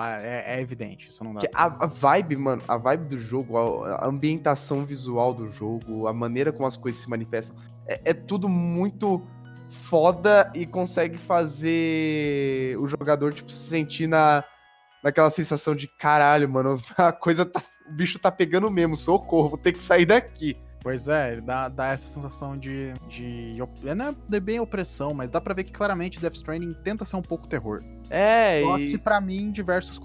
É, 0.00 0.58
é 0.58 0.60
evidente, 0.60 1.08
isso 1.08 1.24
não 1.24 1.34
dá. 1.34 1.40
Pra... 1.40 1.60
A, 1.60 1.84
a, 1.84 1.86
vibe, 1.86 2.36
mano, 2.36 2.62
a 2.68 2.76
vibe 2.76 3.08
do 3.08 3.18
jogo, 3.18 3.56
a, 3.56 3.96
a, 3.96 4.06
ambientação 4.06 4.84
visual 4.84 5.34
do 5.34 5.48
jogo, 5.48 6.06
a 6.06 6.12
maneira 6.12 6.52
como 6.52 6.68
as 6.68 6.76
coisas 6.76 7.00
se 7.00 7.10
manifestam, 7.10 7.56
é, 7.84 8.00
é 8.04 8.14
tudo 8.14 8.48
muito 8.48 9.20
foda 9.70 10.50
e 10.54 10.66
consegue 10.66 11.18
fazer 11.18 12.76
o 12.78 12.86
jogador, 12.86 13.32
tipo, 13.32 13.50
se 13.50 13.68
sentir 13.68 14.06
na, 14.06 14.44
naquela 15.02 15.30
sensação 15.30 15.74
de 15.74 15.88
caralho, 15.98 16.48
mano, 16.48 16.80
a 16.96 17.12
coisa 17.12 17.44
tá. 17.44 17.62
O 17.88 17.92
bicho 17.92 18.18
tá 18.18 18.30
pegando 18.30 18.70
mesmo, 18.70 18.98
socorro, 18.98 19.48
vou 19.48 19.58
ter 19.58 19.72
que 19.72 19.82
sair 19.82 20.04
daqui. 20.04 20.54
Pois 20.82 21.08
é, 21.08 21.40
dá, 21.40 21.68
dá 21.68 21.88
essa 21.88 22.06
sensação 22.06 22.56
de, 22.56 22.92
de. 23.08 23.56
Não 23.96 24.14
é 24.30 24.40
bem 24.40 24.60
opressão, 24.60 25.14
mas 25.14 25.30
dá 25.30 25.40
pra 25.40 25.54
ver 25.54 25.64
que 25.64 25.72
claramente 25.72 26.20
Death 26.20 26.34
Stranding 26.34 26.74
tenta 26.84 27.04
ser 27.04 27.16
um 27.16 27.22
pouco 27.22 27.48
terror. 27.48 27.82
É, 28.10 28.62
Só 28.62 28.78
e... 28.78 28.90
que 28.90 28.98
pra 28.98 29.20
mim, 29.20 29.50
diversos, 29.50 29.98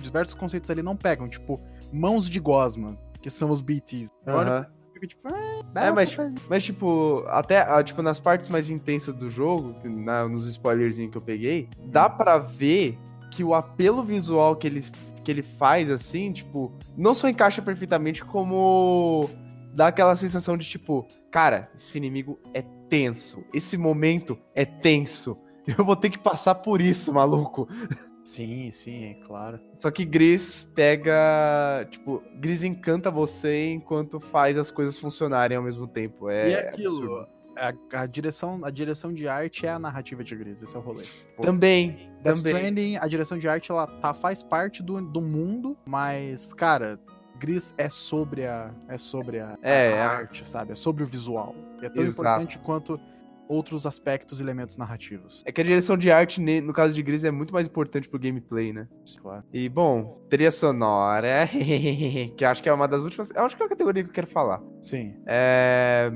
diversos 0.00 0.34
conceitos 0.34 0.70
ali 0.70 0.82
não 0.82 0.96
pegam. 0.96 1.28
Tipo, 1.28 1.60
mãos 1.92 2.28
de 2.28 2.40
Gosma, 2.40 2.98
que 3.20 3.30
são 3.30 3.50
os 3.50 3.62
BTs. 3.62 4.08
Agora, 4.26 4.70
fica 4.96 5.06
tipo, 5.06 5.28
ah, 5.28 5.84
é, 5.84 5.90
mas, 5.90 6.16
mas 6.48 6.64
tipo, 6.64 7.22
até 7.28 7.60
ah, 7.60 7.82
tipo, 7.82 8.00
nas 8.02 8.18
partes 8.18 8.48
mais 8.48 8.70
intensas 8.70 9.14
do 9.14 9.28
jogo, 9.28 9.74
na, 9.84 10.26
nos 10.26 10.46
spoilerzinhos 10.46 11.12
que 11.12 11.18
eu 11.18 11.22
peguei, 11.22 11.68
dá 11.84 12.08
pra 12.08 12.38
ver 12.38 12.98
que 13.30 13.44
o 13.44 13.54
apelo 13.54 14.02
visual 14.02 14.56
que 14.56 14.66
ele, 14.66 14.82
que 15.22 15.30
ele 15.30 15.42
faz, 15.42 15.90
assim, 15.90 16.32
tipo, 16.32 16.72
não 16.96 17.14
só 17.14 17.28
encaixa 17.28 17.60
perfeitamente, 17.60 18.24
como 18.24 19.28
dá 19.74 19.88
aquela 19.88 20.16
sensação 20.16 20.56
de 20.56 20.66
tipo, 20.66 21.06
cara, 21.30 21.70
esse 21.76 21.98
inimigo 21.98 22.38
é 22.54 22.62
tenso, 22.88 23.44
esse 23.52 23.76
momento 23.76 24.38
é 24.54 24.64
tenso. 24.64 25.36
Eu 25.66 25.84
vou 25.84 25.96
ter 25.96 26.10
que 26.10 26.18
passar 26.18 26.54
por 26.54 26.80
isso, 26.80 27.12
maluco. 27.12 27.68
Sim, 28.26 28.72
sim, 28.72 29.04
é 29.04 29.14
claro. 29.24 29.60
Só 29.76 29.88
que 29.88 30.04
Gris 30.04 30.68
pega. 30.74 31.86
Tipo, 31.88 32.20
Gris 32.34 32.64
encanta 32.64 33.08
você 33.08 33.70
enquanto 33.70 34.18
faz 34.18 34.58
as 34.58 34.68
coisas 34.68 34.98
funcionarem 34.98 35.56
ao 35.56 35.62
mesmo 35.62 35.86
tempo. 35.86 36.28
É, 36.28 36.48
e 36.48 36.52
é 36.54 36.68
aquilo. 36.70 37.24
A, 37.56 37.72
a, 37.92 38.04
direção, 38.06 38.64
a 38.64 38.70
direção 38.70 39.14
de 39.14 39.28
arte 39.28 39.64
é 39.64 39.70
a 39.70 39.78
narrativa 39.78 40.24
de 40.24 40.34
Gris, 40.34 40.60
esse 40.60 40.74
é 40.74 40.78
o 40.78 40.82
rolê. 40.82 41.04
Pô, 41.36 41.42
também. 41.42 42.10
Death 42.20 42.38
também. 42.38 42.52
Stranding, 42.52 42.96
a 42.96 43.06
direção 43.06 43.38
de 43.38 43.48
arte, 43.48 43.70
ela 43.70 43.86
tá, 43.86 44.12
faz 44.12 44.42
parte 44.42 44.82
do, 44.82 45.00
do 45.00 45.20
mundo, 45.20 45.78
mas, 45.86 46.52
cara, 46.52 46.98
Gris 47.38 47.74
é 47.78 47.88
sobre 47.88 48.44
a, 48.44 48.74
é 48.88 48.98
sobre 48.98 49.38
a, 49.38 49.56
é, 49.62 50.00
a 50.00 50.10
arte, 50.10 50.44
sabe? 50.44 50.72
É 50.72 50.74
sobre 50.74 51.04
o 51.04 51.06
visual. 51.06 51.54
E 51.80 51.86
é 51.86 51.88
tão 51.88 52.02
Exato. 52.02 52.22
importante 52.22 52.58
quanto 52.58 53.00
outros 53.48 53.86
aspectos 53.86 54.40
e 54.40 54.42
elementos 54.42 54.76
narrativos. 54.76 55.42
É 55.46 55.52
que 55.52 55.60
a 55.60 55.64
direção 55.64 55.96
de 55.96 56.10
arte, 56.10 56.40
no 56.40 56.72
caso 56.72 56.94
de 56.94 57.02
Gris, 57.02 57.24
é 57.24 57.30
muito 57.30 57.52
mais 57.52 57.66
importante 57.66 58.08
pro 58.08 58.18
gameplay, 58.18 58.72
né? 58.72 58.88
Claro. 59.20 59.44
E, 59.52 59.68
bom, 59.68 60.20
trilha 60.28 60.50
sonora, 60.50 61.48
que 62.36 62.44
acho 62.44 62.62
que 62.62 62.68
é 62.68 62.72
uma 62.72 62.88
das 62.88 63.02
últimas... 63.02 63.30
Acho 63.34 63.56
que 63.56 63.62
é 63.62 63.66
a 63.66 63.68
categoria 63.68 64.02
que 64.02 64.10
eu 64.10 64.14
quero 64.14 64.26
falar. 64.26 64.62
Sim. 64.80 65.14
É... 65.26 66.12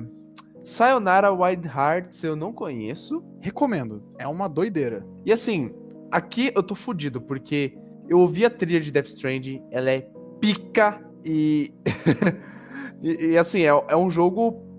Sayonara 0.65 1.33
Wild 1.33 1.67
Hearts 1.67 2.23
eu 2.23 2.37
não 2.37 2.53
conheço. 2.53 3.25
Recomendo. 3.41 4.03
É 4.19 4.27
uma 4.27 4.49
doideira. 4.49 5.07
E 5.25 5.33
assim, 5.33 5.73
aqui 6.11 6.53
eu 6.55 6.63
tô 6.63 6.75
fudido, 6.75 7.21
porque 7.21 7.77
eu 8.09 8.19
ouvi 8.19 8.45
a 8.45 8.51
trilha 8.51 8.81
de 8.81 8.91
Death 8.91 9.07
Stranding, 9.07 9.63
ela 9.71 9.91
é 9.91 10.07
pica 10.41 11.01
e, 11.25 11.73
e, 13.01 13.33
e, 13.33 13.39
assim, 13.39 13.61
é, 13.61 13.69
é 13.89 13.97
um 13.97 14.11
jogo 14.11 14.70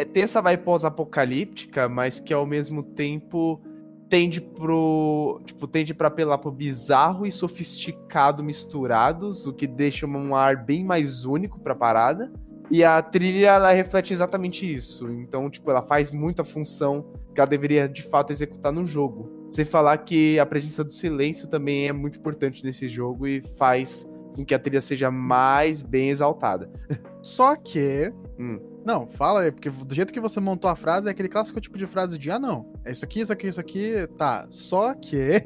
é, 0.00 0.04
tem 0.04 0.22
essa 0.22 0.40
vibe 0.40 0.62
pós-apocalíptica, 0.62 1.88
mas 1.88 2.18
que 2.18 2.32
ao 2.32 2.46
mesmo 2.46 2.82
tempo 2.82 3.60
tende 4.08 4.40
pro. 4.40 5.40
Tipo, 5.44 5.66
tende 5.66 5.94
pra 5.94 6.08
apelar 6.08 6.38
pro 6.38 6.50
bizarro 6.50 7.26
e 7.26 7.32
sofisticado 7.32 8.42
misturados, 8.42 9.46
o 9.46 9.52
que 9.52 9.66
deixa 9.66 10.06
um 10.06 10.34
ar 10.34 10.56
bem 10.56 10.84
mais 10.84 11.24
único 11.24 11.60
pra 11.60 11.74
parada. 11.74 12.32
E 12.70 12.84
a 12.84 13.02
trilha, 13.02 13.48
ela 13.48 13.72
reflete 13.72 14.12
exatamente 14.12 14.72
isso. 14.72 15.10
Então, 15.10 15.50
tipo, 15.50 15.70
ela 15.70 15.82
faz 15.82 16.10
muita 16.10 16.44
função 16.44 17.12
que 17.34 17.40
ela 17.40 17.48
deveria, 17.48 17.88
de 17.88 18.02
fato, 18.02 18.32
executar 18.32 18.72
no 18.72 18.86
jogo. 18.86 19.46
Sem 19.50 19.64
falar 19.64 19.98
que 19.98 20.38
a 20.38 20.46
presença 20.46 20.84
do 20.84 20.92
silêncio 20.92 21.48
também 21.48 21.88
é 21.88 21.92
muito 21.92 22.18
importante 22.18 22.64
nesse 22.64 22.88
jogo 22.88 23.26
e 23.26 23.42
faz 23.56 24.06
com 24.34 24.44
que 24.44 24.54
a 24.54 24.58
trilha 24.58 24.80
seja 24.80 25.10
mais 25.10 25.82
bem 25.82 26.10
exaltada. 26.10 26.70
Só 27.20 27.56
que. 27.56 28.12
Hum. 28.38 28.69
Não, 28.84 29.06
fala 29.06 29.42
aí, 29.42 29.52
porque 29.52 29.68
do 29.68 29.94
jeito 29.94 30.12
que 30.12 30.20
você 30.20 30.40
montou 30.40 30.70
a 30.70 30.76
frase 30.76 31.08
é 31.08 31.10
aquele 31.10 31.28
clássico 31.28 31.60
tipo 31.60 31.76
de 31.76 31.86
frase 31.86 32.18
de 32.18 32.30
ah, 32.30 32.38
não. 32.38 32.72
É 32.84 32.90
isso 32.90 33.04
aqui, 33.04 33.20
isso 33.20 33.32
aqui, 33.32 33.48
isso 33.48 33.60
aqui. 33.60 34.06
Tá. 34.16 34.46
Só 34.50 34.94
que. 34.94 35.44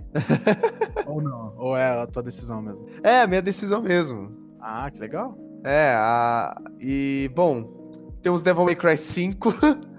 Ou 1.07 1.21
não? 1.21 1.55
Ou 1.57 1.77
é 1.77 2.03
a 2.03 2.07
tua 2.07 2.23
decisão 2.23 2.63
mesmo? 2.63 2.87
É, 3.03 3.23
a 3.23 3.27
minha 3.27 3.43
decisão 3.43 3.83
mesmo. 3.83 4.33
Ah, 4.61 4.91
que 4.91 4.99
legal. 4.99 5.37
É, 5.65 5.95
a... 5.97 6.57
e 6.79 7.31
bom, 7.35 7.91
temos 8.23 8.43
Devil 8.43 8.65
May 8.65 8.77
Cry 8.77 8.97
5. 8.97 9.55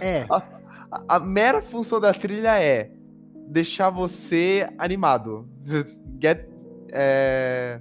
É. 0.00 0.24
A, 0.30 0.36
a, 0.88 1.16
a 1.16 1.18
mera 1.20 1.60
função 1.60 2.00
da 2.00 2.14
trilha 2.14 2.62
é 2.62 2.92
deixar 3.48 3.90
você 3.90 4.70
animado. 4.78 5.48
Get. 6.22 6.48
É 6.92 7.80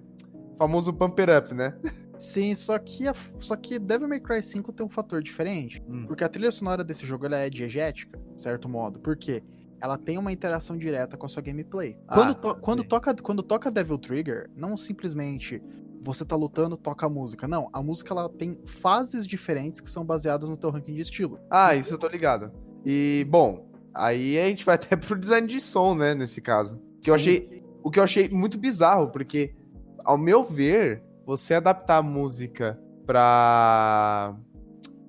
famoso 0.59 0.91
Pumper 0.91 1.29
Up, 1.37 1.53
né? 1.53 1.73
Sim, 2.19 2.53
só 2.53 2.77
que, 2.77 3.07
a, 3.07 3.13
só 3.37 3.55
que 3.55 3.79
Devil 3.79 4.09
May 4.09 4.19
Cry 4.19 4.43
5 4.43 4.73
tem 4.73 4.85
um 4.85 4.89
fator 4.89 5.23
diferente. 5.23 5.81
Hum. 5.87 6.05
Porque 6.05 6.23
a 6.23 6.27
trilha 6.27 6.51
sonora 6.51 6.83
desse 6.83 7.05
jogo 7.05 7.25
ela 7.25 7.37
é 7.37 7.49
diegética, 7.49 8.19
de 8.35 8.41
certo 8.41 8.67
modo. 8.67 8.99
Por 8.99 9.15
quê? 9.15 9.41
Ela 9.81 9.97
tem 9.97 10.17
uma 10.17 10.29
interação 10.29 10.77
direta 10.77 11.15
com 11.15 11.25
a 11.25 11.29
sua 11.29 11.41
gameplay. 11.41 11.97
Ah, 12.07 12.15
quando, 12.15 12.35
to, 12.35 12.55
quando, 12.55 12.83
toca, 12.83 13.15
quando 13.15 13.41
toca 13.41 13.71
Devil 13.71 13.97
Trigger, 13.97 14.49
não 14.53 14.75
simplesmente 14.75 15.63
você 16.01 16.25
tá 16.25 16.35
lutando, 16.35 16.75
toca 16.75 17.05
a 17.05 17.09
música. 17.09 17.47
Não, 17.47 17.69
a 17.71 17.81
música 17.81 18.13
ela 18.13 18.27
tem 18.27 18.59
fases 18.65 19.25
diferentes 19.25 19.79
que 19.79 19.89
são 19.89 20.03
baseadas 20.03 20.49
no 20.49 20.57
teu 20.57 20.69
ranking 20.69 20.93
de 20.93 21.01
estilo. 21.01 21.39
Ah, 21.49 21.73
isso 21.73 21.93
eu 21.93 21.97
tô 21.97 22.09
ligado. 22.09 22.51
E, 22.85 23.25
bom, 23.29 23.65
aí 23.93 24.37
a 24.37 24.47
gente 24.47 24.65
vai 24.65 24.75
até 24.75 24.97
pro 24.97 25.17
design 25.17 25.47
de 25.47 25.61
som, 25.61 25.95
né, 25.95 26.13
nesse 26.13 26.41
caso. 26.41 26.81
Que 27.01 27.09
eu 27.09 27.15
achei, 27.15 27.63
o 27.81 27.89
que 27.89 27.97
eu 27.97 28.03
achei 28.03 28.27
muito 28.27 28.57
bizarro, 28.57 29.09
porque 29.09 29.55
ao 30.03 30.17
meu 30.17 30.43
ver, 30.43 31.01
você 31.29 31.53
adaptar 31.53 31.97
a 31.97 32.01
música 32.01 32.79
pra. 33.05 34.35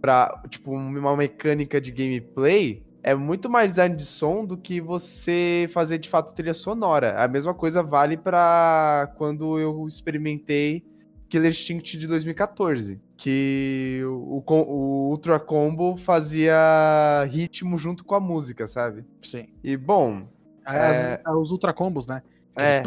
pra, 0.03 0.43
tipo, 0.51 0.71
uma 0.71 1.17
mecânica 1.17 1.81
de 1.81 1.91
gameplay 1.91 2.85
é 3.03 3.15
muito 3.15 3.49
mais 3.49 3.71
design 3.71 3.97
de 3.97 4.05
som 4.05 4.45
do 4.45 4.59
que 4.59 4.83
você 4.83 5.67
fazer 5.73 5.97
de 5.97 6.11
fato 6.11 6.35
trilha 6.35 6.53
sonora. 6.53 7.23
A 7.23 7.27
mesma 7.27 7.55
coisa 7.55 7.83
vale 7.83 8.19
para 8.19 9.11
quando 9.17 9.59
eu 9.59 9.89
experimentei 9.89 10.85
Killer 11.27 11.49
Instinct 11.49 11.97
de 11.97 12.07
2014, 12.07 13.01
que 13.17 14.03
o, 14.05 14.43
o, 14.47 15.09
Ultra 15.09 15.41
Combo 15.41 15.97
fazia 15.97 17.25
ritmo 17.31 17.79
junto 17.79 18.05
com 18.05 18.15
a 18.15 18.21
música, 18.21 18.69
sabe? 18.69 19.07
Sim. 19.23 19.47
E 19.65 19.75
bom. 19.75 20.29
As, 20.67 20.97
é... 20.97 21.23
Os 21.41 21.51
Ultra 21.51 21.73
Combos, 21.73 22.07
né? 22.07 22.23
É. 22.57 22.83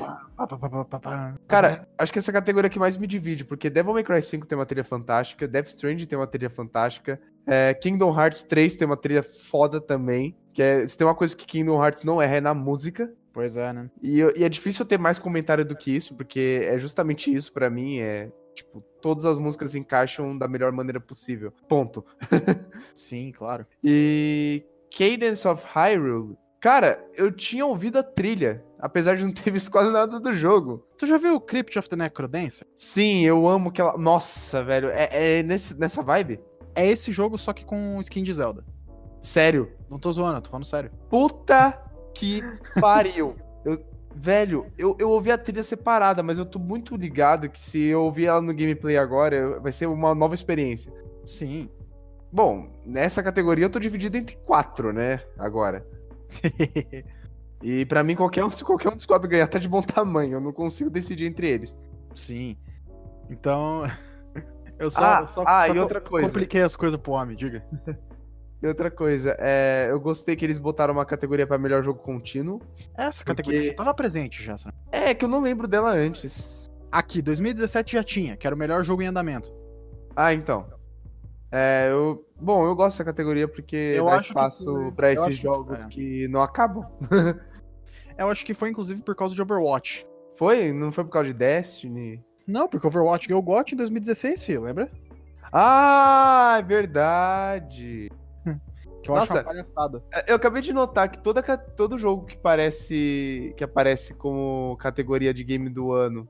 Cara, 1.48 1.88
acho 1.98 2.12
que 2.12 2.20
essa 2.20 2.32
é 2.32 2.34
categoria 2.34 2.70
que 2.70 2.80
mais 2.80 2.98
me 2.98 3.08
divide, 3.08 3.46
porque 3.46 3.70
Devil 3.70 3.94
May 3.94 4.04
Cry 4.04 4.22
5 4.22 4.46
tem 4.46 4.58
uma 4.58 4.66
trilha 4.66 4.84
fantástica, 4.84 5.48
Death 5.48 5.68
Stranding 5.68 6.06
tem 6.06 6.18
uma 6.18 6.28
trilha 6.28 6.50
fantástica, 6.50 7.20
é, 7.46 7.74
Kingdom 7.74 8.18
Hearts 8.18 8.44
3 8.44 8.76
tem 8.76 8.86
uma 8.86 8.98
trilha 8.98 9.24
foda 9.24 9.80
também, 9.80 10.36
que 10.54 10.62
é, 10.62 10.86
se 10.86 10.98
tem 10.98 11.06
uma 11.06 11.16
coisa 11.16 11.36
que 11.36 11.46
Kingdom 11.46 11.84
Hearts 11.84 12.04
não 12.04 12.22
erra 12.22 12.36
é 12.36 12.42
na 12.42 12.54
música. 12.54 13.12
Pois 13.32 13.58
é, 13.58 13.74
né? 13.74 13.90
E, 14.02 14.20
e 14.20 14.44
é 14.44 14.50
difícil 14.50 14.86
ter 14.86 15.00
mais 15.00 15.18
comentário 15.18 15.66
do 15.66 15.76
que 15.76 15.96
isso, 15.96 16.16
porque 16.16 16.62
é 16.64 16.78
justamente 16.78 17.34
isso 17.34 17.52
para 17.52 17.70
mim, 17.70 18.00
é 18.00 18.32
tipo, 18.54 18.82
todas 19.02 19.26
as 19.26 19.38
músicas 19.38 19.76
encaixam 19.76 20.38
da 20.38 20.48
melhor 20.48 20.72
maneira 20.72 21.00
possível. 21.00 21.52
Ponto. 21.68 22.06
Sim, 22.94 23.32
claro. 23.32 23.66
E 23.84 24.64
Cadence 24.96 25.48
of 25.48 25.66
Hyrule, 25.66 26.38
cara, 26.64 27.06
eu 27.14 27.30
tinha 27.30 27.66
ouvido 27.66 28.00
a 28.00 28.04
trilha 28.04 28.64
apesar 28.84 29.16
de 29.16 29.24
não 29.24 29.34
ter 29.34 29.50
visto 29.52 29.72
quase 29.72 29.90
nada 29.92 30.20
do 30.20 30.34
jogo. 30.34 30.86
Tu 30.98 31.06
já 31.06 31.18
viu 31.18 31.36
o 31.36 31.42
Crypt 31.42 31.80
of 31.80 31.88
the 31.88 31.96
Necrodancer? 31.96 32.68
Sim, 32.76 33.22
eu 33.26 33.48
amo 33.48 33.70
aquela. 33.70 33.98
Nossa, 33.98 34.62
velho, 34.62 34.90
é, 34.90 35.40
é 35.40 35.44
nesse, 35.44 35.80
nessa 35.80 36.04
vibe? 36.04 36.42
É 36.76 36.86
esse 36.86 37.12
jogo, 37.12 37.38
só 37.38 37.54
que 37.54 37.64
com 37.64 37.98
skin 38.02 38.24
de 38.24 38.34
Zelda. 38.34 38.66
Sério? 39.22 39.72
Não 39.90 39.98
tô 39.98 40.12
zoando, 40.12 40.42
tô 40.42 40.50
falando 40.50 40.66
sério. 40.66 40.92
Puta 41.10 41.82
que 42.14 42.42
pariu. 42.82 43.36
Eu, 43.64 43.82
velho, 44.14 44.66
eu, 44.78 44.98
eu 45.00 45.10
ouvi 45.10 45.32
a 45.32 45.38
trilha 45.38 45.64
separada, 45.64 46.22
mas 46.22 46.38
eu 46.38 46.46
tô 46.46 46.60
muito 46.60 46.98
ligado 46.98 47.50
que 47.50 47.60
se 47.60 47.80
eu 47.86 48.04
ouvir 48.04 48.26
ela 48.26 48.42
no 48.42 48.54
gameplay 48.54 48.98
agora, 48.98 49.60
vai 49.60 49.72
ser 49.72 49.86
uma 49.86 50.14
nova 50.14 50.34
experiência. 50.34 50.92
Sim. 51.26 51.70
Bom, 52.32 52.74
nessa 52.86 53.22
categoria 53.22 53.66
eu 53.66 53.70
tô 53.70 53.80
dividido 53.80 54.18
entre 54.18 54.36
quatro, 54.38 54.92
né? 54.92 55.22
Agora. 55.38 55.86
E 57.64 57.86
para 57.86 58.04
mim, 58.04 58.14
qualquer 58.14 58.44
um, 58.44 58.52
se 58.52 58.62
qualquer 58.62 58.90
um 58.90 58.96
dos 58.96 59.06
quatro 59.06 59.30
ganhar, 59.30 59.48
tá 59.48 59.58
de 59.58 59.70
bom 59.70 59.82
tamanho. 59.82 60.34
Eu 60.34 60.42
não 60.42 60.52
consigo 60.52 60.90
decidir 60.90 61.26
entre 61.28 61.50
eles. 61.50 61.74
Sim. 62.14 62.58
Então. 63.30 63.84
Eu 64.78 64.90
só, 64.90 65.04
ah, 65.04 65.28
só, 65.28 65.44
ah, 65.48 65.68
só 65.68 65.74
e 65.74 65.80
outra 65.80 66.02
coisa. 66.02 66.28
compliquei 66.28 66.62
as 66.62 66.76
coisas 66.76 67.00
pro 67.00 67.14
homem, 67.14 67.38
diga. 67.38 67.64
E 68.62 68.68
outra 68.68 68.90
coisa, 68.90 69.36
é, 69.42 69.88
eu 69.90 70.00
gostei 70.00 70.38
que 70.38 70.46
eles 70.46 70.58
botaram 70.58 70.94
uma 70.94 71.04
categoria 71.06 71.46
pra 71.46 71.58
melhor 71.58 71.84
jogo 71.84 72.00
contínuo. 72.00 72.62
Essa 72.98 73.22
categoria 73.22 73.60
Porque- 73.60 73.72
já 73.72 73.76
tava 73.76 73.94
presente 73.94 74.42
já. 74.42 74.58
sabe? 74.58 74.74
É, 74.90 75.14
que 75.14 75.26
eu 75.26 75.28
não 75.28 75.42
lembro 75.42 75.68
dela 75.68 75.92
antes. 75.92 76.72
Aqui, 76.90 77.22
2017 77.22 77.92
já 77.92 78.02
tinha, 78.02 78.38
que 78.38 78.48
era 78.48 78.56
o 78.56 78.58
melhor 78.58 78.82
jogo 78.86 79.02
em 79.02 79.08
andamento. 79.08 79.54
Ah, 80.16 80.34
então. 80.34 80.66
É, 81.52 81.90
eu, 81.92 82.26
bom, 82.44 82.66
eu 82.66 82.76
gosto 82.76 82.96
dessa 82.98 83.06
categoria 83.06 83.48
porque 83.48 83.76
Eu 83.96 84.06
dá 84.06 84.16
acho 84.18 84.28
espaço 84.30 84.70
eu 84.70 84.94
esses 85.06 85.20
acho 85.20 85.36
que- 85.36 85.42
jogos 85.42 85.84
é. 85.84 85.88
que 85.88 86.28
não 86.28 86.42
acabam. 86.42 86.86
Eu 88.16 88.30
acho 88.30 88.46
que 88.46 88.54
foi 88.54 88.70
inclusive 88.70 89.02
por 89.02 89.16
causa 89.16 89.34
de 89.34 89.42
Overwatch. 89.42 90.06
Foi? 90.38 90.72
Não 90.72 90.92
foi 90.92 91.04
por 91.04 91.10
causa 91.10 91.30
de 91.30 91.34
Destiny? 91.34 92.24
Não, 92.46 92.68
porque 92.68 92.86
Overwatch 92.86 93.28
ganhou 93.28 93.42
o 93.42 93.44
GOT 93.46 93.74
em 93.74 93.78
2016, 93.78 94.44
filho, 94.46 94.62
lembra? 94.62 94.92
Ah, 95.52 96.58
é 96.60 96.62
verdade. 96.64 98.12
Que 99.04 99.10
eu 99.12 99.16
acho 99.18 99.34
Nossa. 99.34 99.42
uma 99.42 99.44
palhaçada. 99.44 100.04
É, 100.14 100.32
Eu 100.32 100.36
acabei 100.38 100.62
de 100.62 100.72
notar 100.72 101.10
que 101.12 101.20
toda, 101.20 101.42
todo 101.58 101.98
jogo 101.98 102.26
que 102.26 102.38
parece 102.38 103.54
que 103.58 103.62
aparece 103.64 104.14
como 104.14 104.78
categoria 104.80 105.34
de 105.34 105.44
game 105.44 105.68
do 105.70 105.92
ano, 105.92 106.26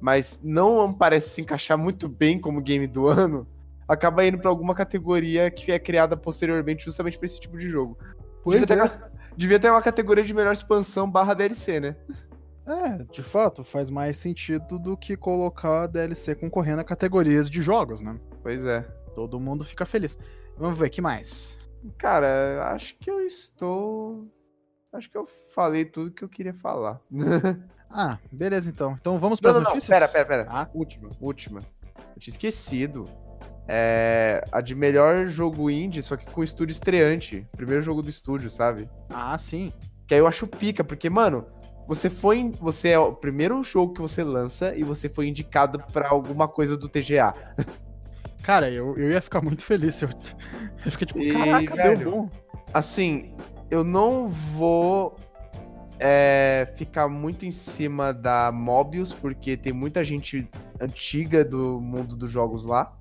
mas 0.00 0.40
não 0.42 0.90
parece 0.94 1.28
se 1.30 1.42
encaixar 1.42 1.76
muito 1.76 2.08
bem 2.08 2.38
como 2.40 2.62
game 2.62 2.86
do 2.86 3.08
ano, 3.08 3.46
acaba 3.88 4.24
indo 4.24 4.38
pra 4.38 4.48
alguma 4.48 4.74
categoria 4.74 5.50
que 5.50 5.72
é 5.72 5.78
criada 5.78 6.16
posteriormente 6.16 6.84
justamente 6.84 7.18
pra 7.18 7.26
esse 7.26 7.40
tipo 7.40 7.58
de 7.58 7.68
jogo. 7.68 7.98
Pois 8.42 8.60
devia, 8.60 8.84
é. 8.84 8.88
ter, 8.88 9.10
devia 9.36 9.60
ter 9.60 9.70
uma 9.70 9.82
categoria 9.82 10.24
de 10.24 10.34
melhor 10.34 10.52
expansão 10.52 11.10
barra 11.10 11.34
DLC, 11.34 11.80
né? 11.80 11.96
É, 12.66 13.04
de 13.04 13.22
fato, 13.22 13.62
faz 13.62 13.90
mais 13.90 14.16
sentido 14.16 14.78
do 14.78 14.96
que 14.96 15.16
colocar 15.16 15.82
a 15.82 15.86
DLC 15.86 16.34
concorrendo 16.34 16.80
a 16.80 16.84
categorias 16.84 17.50
de 17.50 17.60
jogos, 17.60 18.00
né? 18.00 18.18
Pois 18.42 18.64
é. 18.64 18.82
Todo 19.14 19.38
mundo 19.38 19.64
fica 19.64 19.84
feliz. 19.84 20.18
Vamos 20.56 20.78
ver, 20.78 20.88
que 20.88 21.00
mais? 21.00 21.58
Cara, 21.98 22.72
acho 22.74 22.96
que 22.98 23.10
eu 23.10 23.20
estou. 23.20 24.26
Acho 24.92 25.10
que 25.10 25.18
eu 25.18 25.26
falei 25.54 25.84
tudo 25.84 26.10
que 26.10 26.24
eu 26.24 26.28
queria 26.28 26.54
falar. 26.54 27.00
Ah, 27.96 28.18
beleza 28.32 28.68
então. 28.68 28.96
Então 29.00 29.20
vamos 29.20 29.38
para 29.38 29.52
as 29.52 29.56
não, 29.56 29.62
não. 29.62 29.70
notícias? 29.70 29.88
Pera, 29.88 30.08
pera, 30.08 30.24
pera. 30.24 30.46
Ah, 30.50 30.68
Última, 30.74 31.12
última. 31.20 31.60
Eu 31.60 32.18
tinha 32.18 32.32
esquecido. 32.32 33.08
É. 33.66 34.44
A 34.52 34.60
de 34.60 34.74
melhor 34.74 35.26
jogo 35.26 35.70
indie, 35.70 36.02
só 36.02 36.16
que 36.16 36.26
com 36.26 36.42
estúdio 36.42 36.72
estreante. 36.72 37.46
Primeiro 37.56 37.82
jogo 37.82 38.02
do 38.02 38.10
estúdio, 38.10 38.50
sabe? 38.50 38.88
ah, 39.10 39.36
sim. 39.38 39.72
Que 40.06 40.14
aí 40.14 40.20
eu 40.20 40.26
acho 40.26 40.46
pica, 40.46 40.84
porque, 40.84 41.08
mano, 41.08 41.46
você 41.86 42.10
foi. 42.10 42.52
Você 42.60 42.90
é 42.90 42.98
o 42.98 43.12
primeiro 43.12 43.62
jogo 43.62 43.94
que 43.94 44.00
você 44.00 44.22
lança 44.22 44.74
e 44.76 44.82
você 44.82 45.08
foi 45.08 45.28
indicado 45.28 45.82
pra 45.92 46.08
alguma 46.08 46.48
coisa 46.48 46.76
do 46.76 46.88
TGA. 46.88 47.34
Cara, 48.42 48.70
eu, 48.70 48.96
eu 48.98 49.10
ia 49.10 49.20
ficar 49.22 49.40
muito 49.40 49.64
feliz 49.64 50.02
eu. 50.02 50.08
Eu 50.84 50.92
fiquei 50.92 51.06
tipo, 51.06 51.18
E, 51.18 51.32
caraca, 51.32 51.76
velho, 51.76 51.98
deu 51.98 52.10
bom. 52.10 52.30
Assim, 52.74 53.34
eu 53.70 53.82
não 53.82 54.28
vou 54.28 55.16
é, 55.98 56.70
ficar 56.76 57.08
muito 57.08 57.46
em 57.46 57.50
cima 57.50 58.12
da 58.12 58.52
Mobius, 58.52 59.12
porque 59.14 59.56
tem 59.56 59.72
muita 59.72 60.04
gente 60.04 60.46
antiga 60.78 61.42
do 61.42 61.80
mundo 61.80 62.16
dos 62.16 62.30
jogos 62.30 62.66
lá. 62.66 62.94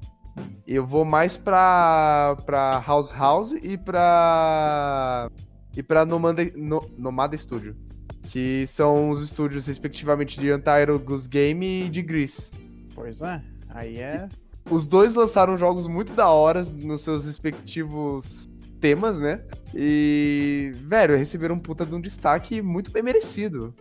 Eu 0.65 0.85
vou 0.85 1.05
mais 1.05 1.37
pra, 1.37 2.37
pra 2.45 2.83
House 2.85 3.11
House 3.11 3.51
e 3.51 3.77
pra. 3.77 5.29
E 5.75 5.83
pra 5.83 6.05
Nomada, 6.05 6.43
no, 6.55 6.89
Nomada 6.97 7.37
Studio. 7.37 7.75
Que 8.23 8.65
são 8.67 9.09
os 9.09 9.21
estúdios, 9.21 9.67
respectivamente, 9.67 10.39
de 10.39 10.51
Untitled 10.51 11.03
Goose 11.03 11.27
Game 11.27 11.85
e 11.85 11.89
de 11.89 12.01
Gris. 12.01 12.51
Pois 12.95 13.21
é. 13.21 13.41
Aí 13.69 13.97
é. 13.97 14.29
Os 14.69 14.87
dois 14.87 15.13
lançaram 15.13 15.57
jogos 15.57 15.87
muito 15.87 16.13
da 16.13 16.29
hora 16.29 16.63
nos 16.63 17.01
seus 17.01 17.25
respectivos 17.25 18.47
temas, 18.79 19.19
né? 19.19 19.41
E, 19.73 20.71
velho, 20.83 21.17
receberam 21.17 21.55
um 21.55 21.59
puta 21.59 21.85
de 21.85 21.95
um 21.95 22.01
destaque 22.01 22.61
muito 22.61 22.91
bem 22.91 23.03
merecido. 23.03 23.73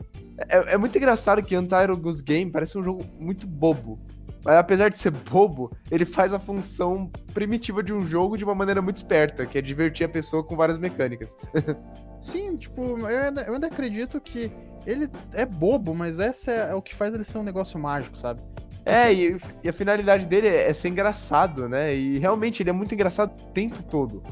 É, 0.48 0.74
é 0.74 0.76
muito 0.76 0.96
engraçado 0.96 1.42
que 1.42 1.56
Untitled 1.56 2.00
Goose 2.00 2.22
Game 2.22 2.50
parece 2.50 2.78
um 2.78 2.82
jogo 2.82 3.04
muito 3.18 3.46
bobo. 3.46 4.00
Mas 4.44 4.56
apesar 4.56 4.88
de 4.88 4.98
ser 4.98 5.10
bobo, 5.10 5.70
ele 5.90 6.04
faz 6.04 6.34
a 6.34 6.38
função 6.38 7.10
primitiva 7.32 7.82
de 7.82 7.92
um 7.92 8.04
jogo 8.04 8.36
de 8.36 8.44
uma 8.44 8.54
maneira 8.54 8.82
muito 8.82 8.96
esperta, 8.96 9.46
que 9.46 9.56
é 9.56 9.62
divertir 9.62 10.04
a 10.04 10.08
pessoa 10.08 10.42
com 10.42 10.56
várias 10.56 10.78
mecânicas. 10.78 11.36
Sim, 12.18 12.56
tipo, 12.56 12.98
eu 12.98 13.06
ainda, 13.06 13.42
eu 13.42 13.54
ainda 13.54 13.66
acredito 13.66 14.20
que 14.20 14.50
ele 14.86 15.08
é 15.32 15.46
bobo, 15.46 15.94
mas 15.94 16.18
essa 16.18 16.50
é, 16.50 16.70
é 16.70 16.74
o 16.74 16.82
que 16.82 16.94
faz 16.94 17.14
ele 17.14 17.24
ser 17.24 17.38
um 17.38 17.42
negócio 17.42 17.78
mágico, 17.78 18.16
sabe? 18.16 18.40
É, 18.84 19.12
e, 19.12 19.36
e 19.62 19.68
a 19.68 19.72
finalidade 19.72 20.26
dele 20.26 20.48
é, 20.48 20.68
é 20.68 20.74
ser 20.74 20.88
engraçado, 20.88 21.68
né? 21.68 21.94
E 21.94 22.18
realmente 22.18 22.62
ele 22.62 22.70
é 22.70 22.72
muito 22.72 22.94
engraçado 22.94 23.32
o 23.32 23.52
tempo 23.52 23.80
todo. 23.82 24.22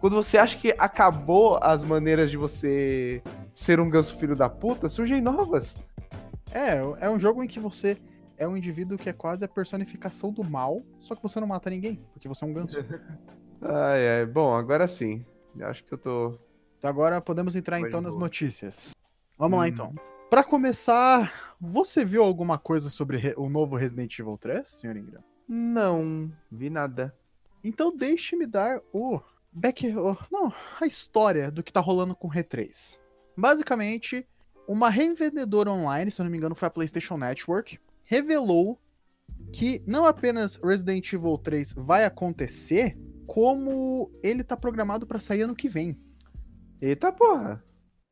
Quando 0.00 0.14
você 0.14 0.38
acha 0.38 0.56
que 0.56 0.74
acabou 0.78 1.58
as 1.60 1.84
maneiras 1.84 2.30
de 2.30 2.36
você 2.36 3.22
ser 3.52 3.80
um 3.80 3.90
ganso 3.90 4.16
filho 4.16 4.36
da 4.36 4.48
puta, 4.48 4.88
surgem 4.88 5.20
novas. 5.20 5.76
É, 6.52 6.78
é 7.00 7.10
um 7.10 7.18
jogo 7.18 7.42
em 7.42 7.46
que 7.46 7.60
você 7.60 7.98
é 8.38 8.46
um 8.48 8.56
indivíduo 8.56 8.96
que 8.98 9.08
é 9.08 9.12
quase 9.12 9.44
a 9.44 9.48
personificação 9.48 10.32
do 10.32 10.42
mal, 10.44 10.82
só 11.00 11.14
que 11.14 11.22
você 11.22 11.40
não 11.40 11.46
mata 11.46 11.68
ninguém, 11.70 12.02
porque 12.12 12.28
você 12.28 12.44
é 12.44 12.48
um 12.48 12.52
ganso. 12.52 12.76
Ai, 13.60 14.08
ai. 14.20 14.26
Bom, 14.26 14.54
agora 14.54 14.86
sim. 14.86 15.26
Acho 15.62 15.82
que 15.84 15.92
eu 15.92 15.98
tô. 15.98 16.38
Então 16.78 16.88
agora 16.88 17.20
podemos 17.20 17.56
entrar 17.56 17.80
Foi 17.80 17.88
então 17.88 18.00
nas 18.00 18.14
boa. 18.14 18.24
notícias. 18.26 18.92
Vamos 19.36 19.58
lá 19.58 19.64
Hum. 19.64 19.68
então. 19.68 19.94
Pra 20.30 20.44
começar, 20.44 21.56
você 21.60 22.04
viu 22.04 22.22
alguma 22.22 22.56
coisa 22.56 22.88
sobre 22.88 23.16
re- 23.16 23.34
o 23.36 23.48
novo 23.48 23.74
Resident 23.74 24.16
Evil 24.18 24.38
3, 24.38 24.68
senhor 24.68 24.96
Ingram? 24.96 25.24
Não, 25.48 26.30
vi 26.52 26.70
nada. 26.70 27.12
Então 27.64 27.96
deixe-me 27.96 28.46
dar 28.46 28.80
o 28.92 29.20
back, 29.52 29.88
o- 29.96 30.16
não, 30.30 30.52
a 30.80 30.86
história 30.86 31.50
do 31.50 31.62
que 31.62 31.72
tá 31.72 31.80
rolando 31.80 32.14
com 32.14 32.28
o 32.28 32.30
R3. 32.30 33.00
Basicamente, 33.36 34.24
uma 34.68 34.88
revendedora 34.90 35.70
online, 35.72 36.10
se 36.12 36.20
eu 36.20 36.24
não 36.24 36.30
me 36.30 36.36
engano 36.36 36.54
foi 36.54 36.68
a 36.68 36.70
PlayStation 36.70 37.16
Network, 37.16 37.80
revelou 38.08 38.80
que 39.52 39.82
não 39.86 40.06
apenas 40.06 40.56
Resident 40.56 41.12
Evil 41.12 41.38
3 41.38 41.74
vai 41.76 42.04
acontecer, 42.04 42.98
como 43.26 44.10
ele 44.22 44.42
tá 44.42 44.56
programado 44.56 45.06
pra 45.06 45.20
sair 45.20 45.42
ano 45.42 45.54
que 45.54 45.68
vem. 45.68 46.00
Eita 46.80 47.12
porra. 47.12 47.62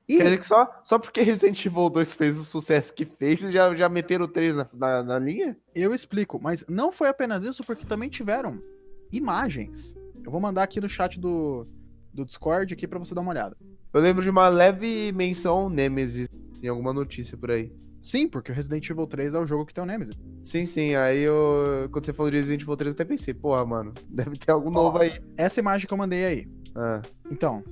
E 0.09 0.19
Quer 0.19 0.25
dizer 0.25 0.39
que 0.39 0.47
só, 0.47 0.81
só 0.85 0.99
porque 0.99 1.23
Resident 1.23 1.65
Evil 1.65 1.91
2 1.91 2.15
fez 2.15 2.39
o 2.39 2.45
sucesso 2.45 2.95
que 2.95 3.05
fez, 3.05 3.41
já, 3.41 3.75
já 3.75 3.89
meteram 3.89 4.27
o 4.27 4.29
3 4.29 4.55
na, 4.55 4.69
na, 4.75 5.03
na 5.03 5.19
linha? 5.19 5.57
Eu 5.75 5.95
explico, 5.95 6.39
mas 6.41 6.65
não 6.69 6.93
foi 6.93 7.09
apenas 7.09 7.43
isso, 7.43 7.65
porque 7.65 7.87
também 7.87 8.09
tiveram 8.09 8.63
imagens. 9.11 9.97
Eu 10.23 10.31
vou 10.31 10.41
mandar 10.41 10.63
aqui 10.63 10.81
no 10.81 10.89
chat 10.89 11.19
do, 11.19 11.67
do 12.13 12.25
Discord 12.25 12.73
aqui 12.73 12.87
pra 12.87 12.99
você 12.99 13.15
dar 13.15 13.23
uma 13.23 13.31
olhada. 13.31 13.57
Eu 13.93 14.01
lembro 14.01 14.23
de 14.23 14.31
uma 14.31 14.49
leve 14.49 15.11
menção 15.13 15.71
Nemesis 15.71 16.29
em 16.63 16.69
alguma 16.69 16.93
notícia 16.93 17.37
por 17.37 17.51
aí. 17.51 17.73
Sim, 17.99 18.29
porque 18.29 18.53
o 18.53 18.55
Resident 18.55 18.89
Evil 18.89 19.07
3 19.07 19.35
é 19.35 19.39
o 19.39 19.47
jogo 19.47 19.65
que 19.67 19.75
tem 19.75 19.83
o 19.83 19.87
Nemesis. 19.87 20.15
Sim, 20.45 20.65
sim. 20.65 20.95
Aí 20.95 21.21
eu. 21.21 21.89
Quando 21.91 22.05
você 22.07 22.13
falou 22.13 22.31
de 22.31 22.39
Resident 22.39 22.63
Evil 22.63 22.77
3, 22.77 22.89
eu 22.89 22.95
até 22.95 23.05
pensei, 23.05 23.35
porra, 23.35 23.65
mano, 23.65 23.95
deve 24.09 24.37
ter 24.37 24.53
algo 24.53 24.71
novo 24.71 24.99
aí. 24.99 25.21
Essa 25.37 25.61
imagem 25.61 25.87
que 25.87 25.93
eu 25.93 25.99
mandei 25.99 26.25
aí. 26.25 26.49
Ah. 26.75 27.03
Então, 27.31 27.65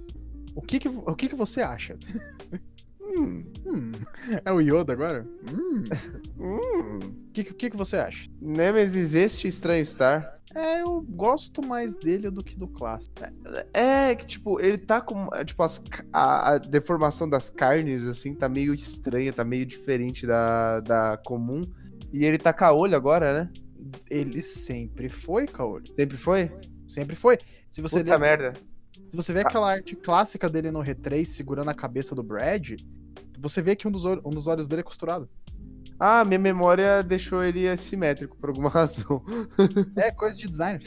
o 0.54 0.62
que 0.62 0.78
que, 0.78 0.88
o 0.88 1.14
que, 1.14 1.28
que 1.28 1.36
você 1.36 1.60
acha? 1.60 1.98
Hum. 3.00 3.44
Hum, 3.66 3.92
é 4.44 4.52
o 4.52 4.60
Yoda 4.60 4.92
agora? 4.92 5.26
Hum, 5.46 5.88
Hum. 6.36 6.98
o 7.28 7.32
que, 7.32 7.44
que, 7.44 7.54
que 7.54 7.70
que 7.70 7.76
você 7.76 7.96
acha? 7.96 8.28
Nemesis, 8.40 9.14
este 9.14 9.46
estranho 9.46 9.82
estar. 9.82 10.40
É, 10.54 10.82
eu 10.82 11.00
gosto 11.02 11.60
mais 11.60 11.96
dele 11.96 12.30
do 12.30 12.42
que 12.44 12.56
do 12.56 12.68
clássico. 12.68 13.14
É 13.72 14.14
que, 14.14 14.26
tipo, 14.26 14.60
ele 14.60 14.78
tá 14.78 15.00
com. 15.00 15.28
é, 15.34 15.44
Tipo, 15.44 15.62
as 15.64 15.82
a, 16.12 16.52
a 16.54 16.58
deformação 16.58 17.28
das 17.28 17.50
carnes, 17.50 18.04
assim, 18.06 18.34
tá 18.34 18.48
meio 18.48 18.72
estranha, 18.72 19.32
tá 19.32 19.44
meio 19.44 19.66
diferente 19.66 20.26
da, 20.26 20.80
da 20.80 21.16
comum. 21.16 21.68
E 22.12 22.24
ele 22.24 22.38
tá 22.38 22.52
com 22.52 22.64
a 22.64 22.72
olho 22.72 22.94
agora, 22.96 23.44
né? 23.44 23.50
Ele 24.08 24.42
sempre 24.42 25.08
foi, 25.08 25.46
Kaori. 25.46 25.92
Sempre 25.96 26.16
foi? 26.16 26.52
Sempre 26.86 27.16
foi. 27.16 27.38
Se 27.68 27.82
você, 27.82 28.04
Puta 28.04 28.18
merda. 28.18 28.54
se 29.10 29.16
você 29.16 29.32
vê 29.32 29.40
aquela 29.40 29.70
arte 29.72 29.96
clássica 29.96 30.48
dele 30.48 30.70
no 30.70 30.78
R3 30.80 31.24
segurando 31.24 31.70
a 31.70 31.74
cabeça 31.74 32.14
do 32.14 32.22
Brad, 32.22 32.76
você 33.38 33.60
vê 33.60 33.74
que 33.74 33.88
um 33.88 33.90
dos, 33.90 34.04
um 34.04 34.30
dos 34.30 34.46
olhos 34.46 34.68
dele 34.68 34.80
é 34.80 34.84
costurado. 34.84 35.28
Ah, 35.98 36.24
minha 36.24 36.38
memória 36.38 37.02
deixou 37.02 37.42
ele 37.42 37.68
assimétrico 37.68 38.36
por 38.36 38.50
alguma 38.50 38.68
razão. 38.70 39.22
É 39.96 40.10
coisa 40.10 40.36
de 40.38 40.48
design. 40.48 40.80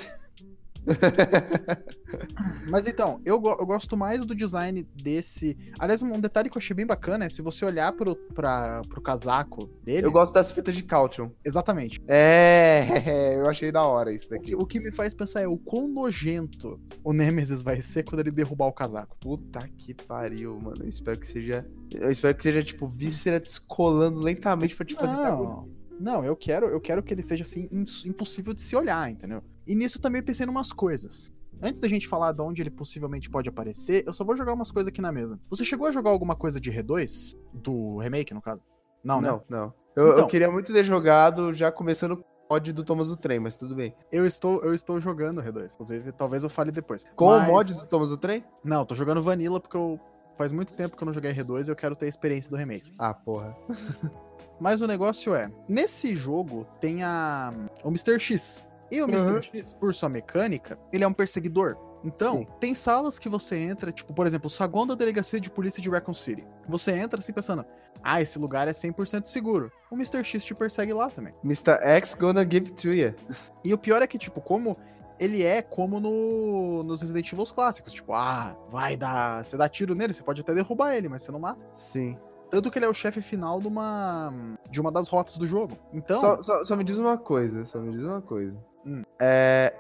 Mas 2.70 2.88
então, 2.88 3.22
eu, 3.26 3.40
go- 3.40 3.58
eu 3.60 3.66
gosto 3.66 3.96
mais 3.98 4.26
do 4.26 4.36
design 4.36 4.84
desse. 4.96 5.58
Aliás, 5.80 6.02
um 6.02 6.20
detalhe 6.20 6.50
que 6.50 6.58
eu 6.58 6.62
achei 6.62 6.76
bem 6.76 6.86
bacana 6.86 7.26
é 7.26 7.30
se 7.30 7.42
você 7.42 7.66
olhar 7.66 7.92
pro, 7.94 8.16
pra, 8.16 8.82
pro 8.90 9.02
casaco 9.02 9.68
dele. 9.84 10.06
Eu 10.08 10.12
gosto 10.12 10.34
das 10.34 10.52
fitas 10.52 10.76
de 10.76 10.84
Caution. 10.84 11.30
Exatamente. 11.44 12.02
É, 12.08 13.36
eu 13.40 13.48
achei 13.50 13.72
da 13.72 13.84
hora 13.86 14.14
isso 14.14 14.28
O 14.28 14.30
daqui. 14.32 14.46
que, 14.48 14.56
o 14.56 14.66
que 14.66 14.80
me 14.80 14.92
faz 14.92 15.14
pensar 15.14 15.42
é 15.42 15.48
o 15.48 15.58
quão 15.58 15.88
nojento 15.88 16.80
o 17.04 17.14
Nemesis 17.14 17.62
vai 17.62 17.82
ser 17.82 18.04
quando 18.04 18.22
ele 18.22 18.32
derrubar 18.32 18.68
o 18.68 18.74
casaco. 18.74 19.18
Puta 19.20 19.68
que 19.78 19.94
pariu, 19.94 20.60
mano. 20.60 20.84
Eu 20.84 20.90
espero 20.90 21.20
que 21.20 21.28
seja. 21.28 21.66
Eu 21.92 22.12
espero 22.12 22.36
que 22.36 22.44
seja, 22.44 22.64
tipo, 22.64 22.88
víscera 22.88 23.40
descolando 23.40 24.20
lentamente 24.20 24.76
pra 24.76 24.86
te 24.86 24.96
fazer. 24.96 25.16
Não, 25.16 25.70
não, 26.00 26.24
eu 26.24 26.36
quero, 26.36 26.68
eu 26.68 26.80
quero 26.80 27.02
que 27.04 27.14
ele 27.14 27.24
seja 27.24 27.44
assim 27.44 27.68
impossível 28.06 28.54
de 28.54 28.62
se 28.62 28.76
olhar, 28.76 29.10
entendeu? 29.10 29.44
E 29.66 29.76
nisso 29.76 29.98
eu 29.98 30.02
também 30.02 30.22
pensei 30.22 30.46
em 30.46 30.50
umas 30.50 30.72
coisas. 30.72 31.32
antes 31.62 31.82
da 31.82 31.88
gente 31.88 32.08
falar 32.08 32.32
de 32.32 32.42
onde 32.42 32.62
ele 32.62 32.70
possivelmente 32.70 33.30
pode 33.30 33.50
aparecer, 33.50 34.04
eu 34.06 34.14
só 34.14 34.24
vou 34.24 34.38
jogar 34.38 34.54
umas 34.54 34.72
coisas 34.72 34.90
aqui 34.90 35.02
na 35.02 35.12
mesa. 35.12 35.40
Você 35.50 35.66
chegou 35.66 35.88
a 35.88 35.92
jogar 35.92 36.12
alguma 36.12 36.36
coisa 36.36 36.60
de 36.62 36.72
R2? 36.72 37.36
Do 37.54 37.98
remake, 37.98 38.34
no 38.34 38.42
caso? 38.42 38.62
Não, 39.04 39.20
né? 39.20 39.30
Não, 39.30 39.44
não. 39.50 39.74
Eu, 39.96 40.10
então, 40.10 40.20
eu 40.20 40.28
queria 40.28 40.52
muito 40.52 40.72
ter 40.72 40.84
jogado 40.84 41.52
já 41.52 41.72
começando 41.72 42.24
mod 42.50 42.72
do 42.72 42.84
Thomas 42.84 43.10
do 43.10 43.18
Trem, 43.18 43.40
mas 43.40 43.58
tudo 43.58 43.76
bem. 43.76 43.94
Eu 44.12 44.26
estou, 44.26 44.64
eu 44.64 44.74
estou 44.74 45.00
jogando 45.02 45.42
R2. 45.42 45.74
Inclusive, 45.74 46.12
talvez 46.14 46.44
eu 46.44 46.50
fale 46.50 46.72
depois. 46.72 47.06
Com 47.16 47.28
mas... 47.28 47.48
o 47.48 47.52
mod 47.52 47.76
do 47.76 47.86
Thomas 47.86 48.10
do 48.10 48.18
Trem? 48.18 48.44
Não, 48.64 48.86
tô 48.86 48.96
jogando 48.96 49.22
Vanilla 49.22 49.60
porque 49.60 49.78
eu. 49.78 50.00
Faz 50.38 50.52
muito 50.52 50.72
tempo 50.72 50.96
que 50.96 51.02
eu 51.02 51.06
não 51.08 51.14
joguei 51.14 51.34
R2 51.34 51.68
e 51.68 51.72
eu 51.72 51.76
quero 51.76 51.96
ter 51.96 52.06
a 52.06 52.10
experiência 52.10 52.52
do 52.52 52.58
remake. 52.58 52.94
Ah, 53.00 53.12
porra. 53.12 53.58
mas 54.60 54.82
o 54.82 54.88
negócio 54.88 55.36
é: 55.36 55.50
nesse 55.68 56.16
jogo 56.16 56.66
tem 56.80 57.04
a. 57.04 57.54
O 57.84 57.90
Mr. 57.90 58.20
X. 58.20 58.66
E 58.92 59.02
o 59.02 59.06
uhum. 59.06 59.12
Mr. 59.12 59.42
X, 59.42 59.74
por 59.74 59.94
sua 59.94 60.08
mecânica, 60.08 60.80
ele 60.94 61.04
é 61.04 61.08
um 61.08 61.14
perseguidor. 61.14 61.78
Então, 62.04 62.38
Sim. 62.38 62.48
tem 62.60 62.76
salas 62.76 63.20
que 63.20 63.28
você 63.28 63.58
entra, 63.58 63.92
tipo, 63.92 64.14
por 64.14 64.26
exemplo, 64.26 64.48
o 64.48 64.50
saguão 64.50 64.88
da 64.88 64.96
delegacia 64.96 65.40
de 65.40 65.50
polícia 65.50 65.82
de 65.82 65.90
Raccoon 65.90 66.14
City. 66.14 66.48
Você 66.68 66.92
entra 66.92 67.20
assim 67.20 67.34
pensando, 67.34 67.66
ah, 68.04 68.22
esse 68.22 68.40
lugar 68.40 68.68
é 68.68 68.72
100% 68.72 69.26
seguro. 69.26 69.72
O 69.92 69.96
Mr. 69.96 70.24
X 70.24 70.46
te 70.46 70.56
persegue 70.56 70.94
lá 70.94 71.10
também. 71.10 71.34
Mr. 71.44 71.80
X 71.82 72.14
gonna 72.14 72.48
give 72.50 72.72
to 72.72 72.94
you. 72.94 73.14
E 73.66 73.74
o 73.74 73.78
pior 73.78 74.02
é 74.02 74.08
que, 74.08 74.18
tipo, 74.18 74.40
como 74.40 74.78
ele 75.20 75.44
é 75.44 75.62
como 75.62 76.00
no, 76.00 76.84
nos 76.84 77.02
Resident 77.02 77.32
Evil 77.32 77.46
clássicos. 77.46 77.94
Tipo, 77.94 78.14
ah, 78.14 78.56
vai 78.70 78.96
dar. 78.96 79.44
Você 79.44 79.58
dá 79.58 79.68
tiro 79.68 79.96
nele, 79.96 80.14
você 80.14 80.24
pode 80.24 80.42
até 80.42 80.54
derrubar 80.54 80.96
ele, 80.96 81.10
mas 81.10 81.24
você 81.24 81.32
não 81.32 81.40
mata. 81.40 81.60
Sim. 81.74 82.18
Tanto 82.50 82.72
que 82.72 82.80
ele 82.80 82.86
é 82.86 82.90
o 82.90 82.94
chefe 82.94 83.22
final 83.22 83.60
de 83.60 83.68
uma, 83.68 84.32
de 84.70 84.80
uma 84.80 84.92
das 84.92 85.08
rotas 85.10 85.38
do 85.38 85.46
jogo. 85.46 85.78
Então. 85.94 86.20
Só, 86.20 86.42
só, 86.42 86.64
só 86.64 86.76
me 86.76 86.84
diz 86.84 86.98
uma 86.98 87.18
coisa, 87.18 87.66
só 87.66 87.80
me 87.80 87.92
diz 87.92 88.04
uma 88.04 88.22
coisa. 88.22 88.58
Hum. 88.86 89.04
É. 89.20 89.74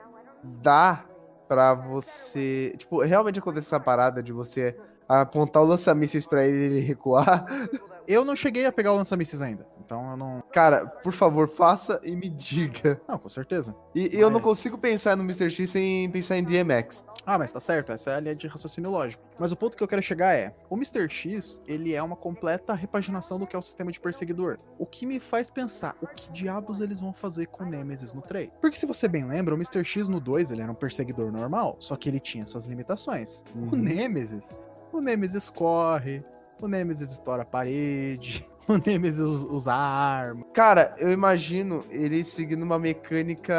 Dá 0.43 1.05
pra 1.47 1.73
você. 1.73 2.75
Tipo, 2.77 3.01
realmente 3.01 3.39
acontece 3.39 3.67
essa 3.67 3.79
parada 3.79 4.21
de 4.21 4.31
você 4.31 4.77
apontar 5.07 5.63
o 5.63 5.65
lança-mísseis 5.65 6.25
pra 6.25 6.45
ele 6.45 6.57
e 6.57 6.63
ele 6.63 6.79
recuar. 6.81 7.45
Eu 8.07 8.23
não 8.23 8.35
cheguei 8.35 8.65
a 8.65 8.71
pegar 8.71 8.93
o 8.93 8.95
lança-mísseis 8.95 9.41
ainda, 9.41 9.67
então 9.83 10.11
eu 10.11 10.17
não. 10.17 10.41
Cara, 10.51 10.85
por 10.85 11.11
favor, 11.11 11.47
faça 11.47 11.99
e 12.03 12.15
me 12.15 12.29
diga. 12.29 13.01
Não, 13.07 13.17
com 13.17 13.27
certeza. 13.27 13.75
E, 13.93 14.09
eu 14.13 14.29
não 14.29 14.39
consigo 14.39 14.77
pensar 14.77 15.17
no 15.17 15.23
Mr. 15.23 15.49
X 15.49 15.69
sem 15.69 16.09
pensar 16.09 16.37
em 16.37 16.43
DMX. 16.43 17.03
Ah, 17.25 17.37
mas 17.37 17.51
tá 17.51 17.59
certo, 17.59 17.91
essa 17.91 18.11
é 18.11 18.15
a 18.15 18.19
linha 18.19 18.35
de 18.35 18.47
raciocínio 18.47 18.89
lógico. 18.89 19.21
Mas 19.37 19.51
o 19.51 19.57
ponto 19.57 19.75
que 19.75 19.83
eu 19.83 19.87
quero 19.87 20.01
chegar 20.01 20.33
é: 20.33 20.55
o 20.69 20.75
Mr. 20.75 21.09
X, 21.09 21.61
ele 21.67 21.93
é 21.93 22.01
uma 22.01 22.15
completa 22.15 22.73
repaginação 22.73 23.37
do 23.37 23.45
que 23.45 23.55
é 23.55 23.59
o 23.59 23.61
sistema 23.61 23.91
de 23.91 23.99
perseguidor. 23.99 24.57
O 24.79 24.85
que 24.85 25.05
me 25.05 25.19
faz 25.19 25.49
pensar 25.49 25.95
o 26.01 26.07
que 26.07 26.31
diabos 26.31 26.79
eles 26.79 27.01
vão 27.01 27.11
fazer 27.11 27.47
com 27.47 27.63
o 27.63 27.67
Nemesis 27.67 28.13
no 28.13 28.21
3. 28.21 28.49
Porque 28.61 28.77
se 28.77 28.85
você 28.85 29.07
bem 29.07 29.25
lembra, 29.25 29.53
o 29.53 29.57
Mr. 29.57 29.83
X 29.83 30.07
no 30.07 30.19
2 30.19 30.51
ele 30.51 30.61
era 30.61 30.71
um 30.71 30.75
perseguidor 30.75 31.31
normal, 31.31 31.75
só 31.79 31.95
que 31.95 32.07
ele 32.07 32.19
tinha 32.19 32.45
suas 32.45 32.67
limitações. 32.67 33.43
Uhum. 33.53 33.69
O 33.73 33.75
Nemesis, 33.75 34.55
o 34.93 35.01
Nemesis 35.01 35.49
corre, 35.49 36.23
o 36.65 36.67
Nemesis 36.67 37.11
estoura 37.11 37.43
a 37.43 37.45
parede. 37.45 38.47
O 38.69 38.75
Nemesis 38.85 39.45
usa 39.45 39.73
arma. 39.73 40.43
Cara, 40.53 40.93
eu 40.97 41.09
imagino 41.09 41.85
ele 41.89 42.21
seguindo 42.25 42.63
uma 42.63 42.77
mecânica 42.77 43.55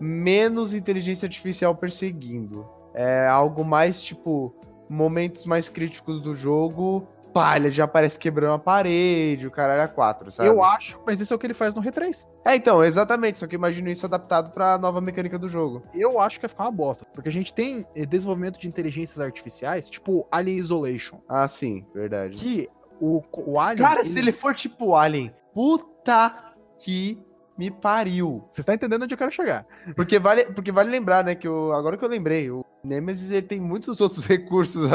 menos 0.00 0.74
inteligência 0.74 1.26
artificial 1.26 1.76
perseguindo. 1.76 2.68
É 2.92 3.28
algo 3.28 3.64
mais 3.64 4.02
tipo 4.02 4.52
momentos 4.88 5.44
mais 5.44 5.68
críticos 5.68 6.20
do 6.20 6.34
jogo. 6.34 7.06
Ele 7.56 7.70
já 7.70 7.84
aparece 7.84 8.18
quebrando 8.18 8.54
a 8.54 8.58
parede, 8.58 9.46
o 9.46 9.50
caralho 9.50 9.82
é 9.82 9.86
4, 9.86 10.30
sabe? 10.30 10.48
Eu 10.48 10.62
acho, 10.62 11.00
mas 11.06 11.20
isso 11.20 11.32
é 11.32 11.36
o 11.36 11.38
que 11.38 11.46
ele 11.46 11.54
faz 11.54 11.74
no 11.74 11.82
R3. 11.82 12.26
É, 12.44 12.56
então, 12.56 12.82
exatamente. 12.82 13.38
Só 13.38 13.46
que 13.46 13.54
eu 13.54 13.58
imagino 13.58 13.88
isso 13.90 14.06
adaptado 14.06 14.50
pra 14.50 14.78
nova 14.78 15.00
mecânica 15.00 15.38
do 15.38 15.48
jogo. 15.48 15.82
Eu 15.94 16.18
acho 16.18 16.38
que 16.38 16.46
vai 16.46 16.50
ficar 16.50 16.64
uma 16.64 16.72
bosta. 16.72 17.06
Porque 17.12 17.28
a 17.28 17.32
gente 17.32 17.52
tem 17.52 17.86
eh, 17.94 18.06
desenvolvimento 18.06 18.58
de 18.58 18.68
inteligências 18.68 19.20
artificiais, 19.20 19.90
tipo 19.90 20.26
Alien 20.30 20.58
Isolation. 20.58 21.20
Ah, 21.28 21.46
sim, 21.46 21.86
verdade. 21.94 22.38
Que 22.38 22.68
o, 23.00 23.22
o 23.32 23.60
Alien. 23.60 23.86
Cara, 23.86 24.00
ele... 24.00 24.08
se 24.08 24.18
ele 24.18 24.32
for 24.32 24.54
tipo 24.54 24.94
Alien, 24.94 25.34
puta 25.52 26.54
que 26.78 27.20
me 27.58 27.70
pariu. 27.72 28.46
Você 28.50 28.60
está 28.60 28.72
entendendo 28.72 29.02
onde 29.02 29.12
eu 29.12 29.18
quero 29.18 29.32
chegar. 29.32 29.66
Porque 29.96 30.18
vale, 30.18 30.44
porque 30.52 30.70
vale 30.70 30.90
lembrar, 30.90 31.24
né, 31.24 31.34
que 31.34 31.48
o, 31.48 31.72
agora 31.72 31.98
que 31.98 32.04
eu 32.04 32.08
lembrei, 32.08 32.50
o 32.50 32.64
Nemesis 32.84 33.32
ele 33.32 33.46
tem 33.46 33.60
muitos 33.60 34.00
outros 34.00 34.24
recursos 34.26 34.88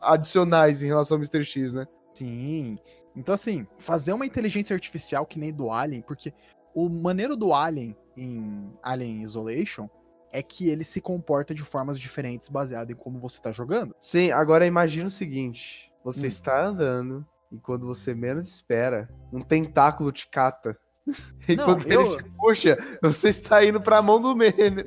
adicionais 0.00 0.82
em 0.82 0.86
relação 0.86 1.16
ao 1.16 1.20
Mr. 1.20 1.44
X, 1.44 1.74
né? 1.74 1.86
Sim. 2.14 2.78
Então, 3.14 3.34
assim, 3.34 3.66
fazer 3.78 4.12
uma 4.12 4.24
inteligência 4.24 4.74
artificial 4.74 5.26
que 5.26 5.38
nem 5.38 5.52
do 5.52 5.70
Alien, 5.70 6.02
porque 6.02 6.32
o 6.74 6.88
maneiro 6.88 7.36
do 7.36 7.52
Alien 7.52 7.94
em 8.16 8.72
Alien 8.82 9.22
Isolation 9.22 9.88
é 10.32 10.42
que 10.42 10.68
ele 10.68 10.84
se 10.84 11.00
comporta 11.00 11.54
de 11.54 11.62
formas 11.62 11.98
diferentes 11.98 12.48
baseado 12.48 12.90
em 12.90 12.94
como 12.94 13.18
você 13.18 13.36
está 13.36 13.52
jogando. 13.52 13.94
Sim, 14.00 14.30
agora 14.30 14.66
imagina 14.66 15.06
o 15.06 15.10
seguinte: 15.10 15.92
você 16.02 16.26
hum. 16.26 16.28
está 16.28 16.64
andando 16.64 17.26
e 17.50 17.58
quando 17.58 17.86
você 17.86 18.14
menos 18.14 18.46
espera, 18.46 19.08
um 19.32 19.40
tentáculo 19.40 20.12
te 20.12 20.28
cata. 20.28 20.78
E 21.48 21.56
não, 21.56 21.64
quando 21.64 21.90
eu... 21.90 22.12
ele 22.12 22.22
te 22.22 22.30
puxa, 22.36 22.98
você 23.02 23.30
está 23.30 23.64
indo 23.64 23.80
para 23.80 23.98
a 23.98 24.02
mão 24.02 24.20
do, 24.20 24.34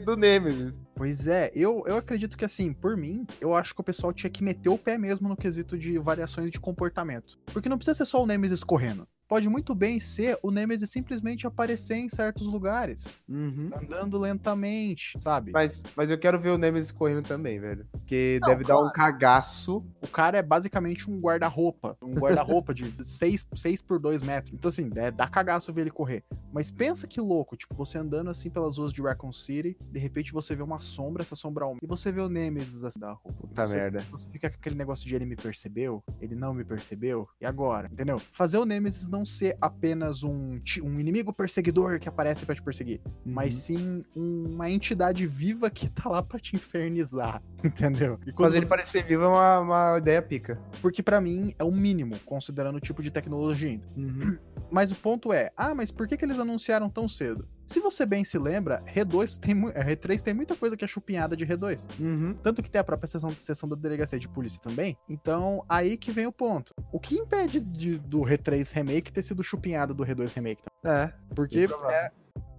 do 0.06 0.16
Nemesis. 0.16 0.80
Pois 0.96 1.28
é, 1.28 1.52
eu, 1.56 1.84
eu 1.88 1.98
acredito 1.98 2.38
que 2.38 2.46
assim, 2.46 2.72
por 2.72 2.96
mim, 2.96 3.26
eu 3.40 3.56
acho 3.56 3.74
que 3.74 3.82
o 3.82 3.84
pessoal 3.84 4.14
tinha 4.14 4.30
que 4.30 4.44
meter 4.44 4.70
o 4.70 4.78
pé 4.78 4.98
mesmo 4.98 5.28
no 5.28 5.36
quesito 5.36 5.78
de 5.78 5.98
variações 5.98 6.52
de 6.52 6.60
comportamento. 6.60 7.40
Porque 7.48 7.68
não 7.68 7.78
precisa 7.78 7.96
ser 7.96 8.06
só 8.06 8.22
o 8.22 8.28
Nemesis 8.28 8.64
correndo 8.64 9.08
pode 9.32 9.48
muito 9.48 9.74
bem 9.74 9.98
ser 9.98 10.38
o 10.44 10.52
Nemesis 10.52 10.90
simplesmente 10.90 11.48
aparecer 11.48 11.96
em 11.96 12.10
certos 12.10 12.46
lugares, 12.46 13.18
uhum. 13.30 13.70
andando 13.74 14.20
lentamente, 14.20 15.18
sabe? 15.22 15.54
Mas, 15.54 15.84
mas 15.96 16.12
eu 16.12 16.20
quero 16.20 16.38
ver 16.38 16.50
o 16.50 16.58
Nemesis 16.58 16.92
correndo 16.92 17.24
também, 17.24 17.58
velho. 17.58 17.88
Porque 17.94 18.40
Não, 18.42 18.50
deve 18.50 18.66
claro. 18.66 18.82
dar 18.84 18.90
um 18.90 18.92
cagaço. 18.92 19.86
O 20.02 20.08
cara 20.10 20.38
é 20.38 20.42
basicamente 20.42 21.10
um 21.10 21.18
guarda-roupa. 21.18 21.96
Um 22.02 22.14
guarda-roupa 22.16 22.74
de 22.74 22.92
6, 23.02 23.48
6 23.56 23.82
por 23.84 24.00
2 24.00 24.22
metros. 24.22 24.54
Então, 24.54 24.68
assim, 24.68 24.90
é, 24.96 25.10
dá 25.10 25.30
cagaço 25.30 25.72
ver 25.72 25.84
ele 25.84 25.92
correr. 25.92 26.26
Mas 26.52 26.70
pensa 26.70 27.08
que 27.08 27.22
louco, 27.22 27.56
tipo, 27.56 27.74
você 27.74 27.98
andando 27.98 28.30
assim 28.30 28.50
pelas 28.50 28.78
ruas 28.78 28.92
de 28.92 29.02
Raccoon 29.02 29.32
City, 29.32 29.78
de 29.80 30.00
repente 30.00 30.34
você 30.34 30.54
vê 30.54 30.62
uma 30.62 30.82
sombra, 30.82 31.24
essa 31.24 31.38
sombra 31.38 31.64
aumenta, 31.64 31.86
e 31.86 31.88
você 31.88 32.12
vê 32.12 32.20
o 32.20 32.28
Nemesis 32.28 32.84
assim 32.84 33.00
da 33.00 33.14
roupa. 33.14 33.48
Puta 33.48 33.66
você, 33.66 33.78
merda. 33.78 34.06
Você 34.12 34.28
fica 34.28 34.50
com 34.50 34.58
aquele 34.58 34.76
negócio 34.76 35.08
de 35.08 35.16
ele 35.16 35.26
me 35.26 35.38
percebeu, 35.38 36.04
ele 36.20 36.36
não 36.36 36.54
me 36.54 36.66
percebeu, 36.66 37.30
e 37.40 37.46
agora? 37.46 37.88
Entendeu? 37.90 38.20
Fazer 38.20 38.58
o 38.58 38.66
Nemesis 38.66 39.08
não 39.08 39.21
ser 39.26 39.58
apenas 39.62 40.24
um, 40.24 40.60
um 40.84 41.00
inimigo 41.00 41.34
perseguidor 41.34 42.00
que 42.00 42.10
aparece 42.10 42.46
para 42.46 42.56
te 42.56 42.62
perseguir, 42.62 43.02
uhum. 43.06 43.34
mas 43.34 43.56
sim 43.56 44.04
uma 44.16 44.70
entidade 44.70 45.26
viva 45.28 45.70
que 45.70 45.90
tá 45.90 46.10
lá 46.10 46.22
para 46.22 46.40
te 46.40 46.56
infernizar, 46.56 47.42
entendeu? 47.64 48.20
Mas 48.38 48.56
ele 48.56 48.66
parecer 48.66 49.04
vivo 49.04 49.24
é 49.24 49.28
uma, 49.28 49.60
uma 49.60 49.98
ideia 49.98 50.22
pica. 50.22 50.60
Porque 50.82 51.04
para 51.04 51.22
mim 51.22 51.54
é 51.58 51.64
o 51.64 51.72
mínimo, 51.72 52.18
considerando 52.26 52.76
o 52.76 52.82
tipo 52.82 53.02
de 53.02 53.12
tecnologia 53.12 53.62
Uhum. 53.96 54.38
Mas 54.70 54.92
o 54.92 54.96
ponto 54.96 55.34
é, 55.34 55.52
ah, 55.56 55.76
mas 55.76 55.92
por 55.92 56.08
que, 56.08 56.18
que 56.18 56.26
eles 56.26 56.40
anunciaram 56.40 56.90
tão 56.90 57.08
cedo? 57.08 57.48
Se 57.72 57.80
você 57.80 58.06
bem 58.06 58.22
se 58.26 58.38
lembra, 58.38 58.84
R2 58.86 59.40
tem 59.40 59.56
R3 59.56 60.20
tem 60.20 60.34
muita 60.34 60.58
coisa 60.58 60.76
que 60.76 60.84
é 60.84 60.88
chupinhada 60.90 61.38
de 61.38 61.48
R2. 61.48 61.88
Uhum. 62.02 62.34
Tanto 62.34 62.62
que 62.62 62.70
tem 62.70 62.82
a 62.82 62.84
própria 62.84 63.08
seção, 63.08 63.32
seção 63.32 63.70
da 63.70 63.78
delegacia 63.78 64.20
de 64.20 64.28
polícia 64.28 64.60
também. 64.62 64.98
Então, 65.08 65.64
aí 65.70 65.96
que 65.96 66.12
vem 66.12 66.28
o 66.28 66.34
ponto. 66.34 66.74
O 66.92 67.00
que 67.00 67.16
impede 67.16 67.62
de, 67.62 67.98
do 67.98 68.24
R3 68.24 68.74
Remake 68.74 69.14
ter 69.14 69.22
sido 69.22 69.42
chupinhado 69.42 69.94
do 69.94 70.04
R2 70.04 70.34
Remake? 70.34 70.64
Também? 70.82 71.02
É. 71.02 71.14
Porque 71.34 71.66
é, 71.90 72.12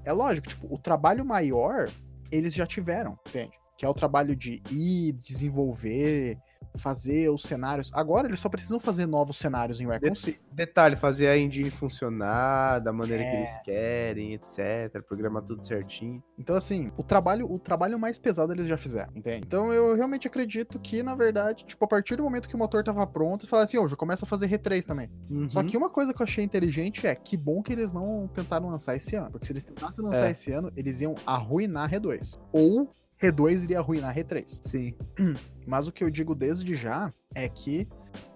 é 0.06 0.12
lógico, 0.14 0.48
tipo, 0.48 0.74
o 0.74 0.78
trabalho 0.78 1.26
maior 1.26 1.90
eles 2.30 2.54
já 2.54 2.66
tiveram, 2.66 3.18
entende? 3.28 3.52
Que 3.76 3.84
é 3.84 3.88
o 3.90 3.92
trabalho 3.92 4.34
de 4.34 4.62
ir, 4.70 5.12
desenvolver, 5.12 6.38
fazer 6.76 7.28
os 7.30 7.42
cenários. 7.42 7.90
Agora 7.92 8.26
eles 8.26 8.40
só 8.40 8.48
precisam 8.48 8.80
fazer 8.80 9.06
novos 9.06 9.36
cenários 9.36 9.80
em 9.80 9.86
Raccoon 9.86 10.14
City. 10.14 10.40
Detalhe, 10.52 10.96
fazer 10.96 11.28
a 11.28 11.38
engine 11.38 11.70
funcionar 11.70 12.78
da 12.80 12.92
maneira 12.92 13.22
é. 13.22 13.30
que 13.30 13.36
eles 13.36 13.58
querem, 13.62 14.34
etc. 14.34 15.02
Programar 15.06 15.42
tudo 15.42 15.64
certinho. 15.64 16.22
Então, 16.38 16.56
assim, 16.56 16.90
o 16.96 17.02
trabalho, 17.02 17.50
o 17.50 17.58
trabalho 17.58 17.98
mais 17.98 18.18
pesado 18.18 18.52
eles 18.52 18.66
já 18.66 18.76
fizeram, 18.76 19.12
entende? 19.14 19.42
Então 19.46 19.72
eu 19.72 19.94
realmente 19.94 20.26
acredito 20.26 20.78
que, 20.78 21.02
na 21.02 21.14
verdade, 21.14 21.64
tipo, 21.64 21.84
a 21.84 21.88
partir 21.88 22.16
do 22.16 22.22
momento 22.22 22.48
que 22.48 22.54
o 22.54 22.58
motor 22.58 22.82
tava 22.82 23.06
pronto, 23.06 23.42
eles 23.42 23.50
falaram 23.50 23.64
assim, 23.64 23.78
ó, 23.78 23.84
oh, 23.84 23.88
já 23.88 23.96
começa 23.96 24.24
a 24.24 24.28
fazer 24.28 24.48
R3 24.48 24.84
também. 24.84 25.10
Uhum. 25.30 25.48
Só 25.48 25.62
que 25.62 25.76
uma 25.76 25.90
coisa 25.90 26.12
que 26.12 26.20
eu 26.20 26.24
achei 26.24 26.44
inteligente 26.44 27.06
é 27.06 27.14
que 27.14 27.36
bom 27.36 27.62
que 27.62 27.72
eles 27.72 27.92
não 27.92 28.28
tentaram 28.28 28.68
lançar 28.68 28.96
esse 28.96 29.14
ano. 29.16 29.30
Porque 29.30 29.46
se 29.46 29.52
eles 29.52 29.64
tentassem 29.64 30.04
lançar 30.04 30.26
é. 30.26 30.30
esse 30.30 30.52
ano, 30.52 30.72
eles 30.76 31.00
iam 31.00 31.14
arruinar 31.26 31.90
R2. 31.90 32.38
Ou 32.52 32.90
R2 33.22 33.64
iria 33.64 33.78
arruinar 33.78 34.14
R3. 34.16 34.44
Sim. 34.66 34.94
Mas 35.66 35.86
o 35.88 35.92
que 35.92 36.02
eu 36.02 36.10
digo 36.10 36.34
desde 36.34 36.74
já 36.74 37.12
é 37.34 37.48
que 37.48 37.86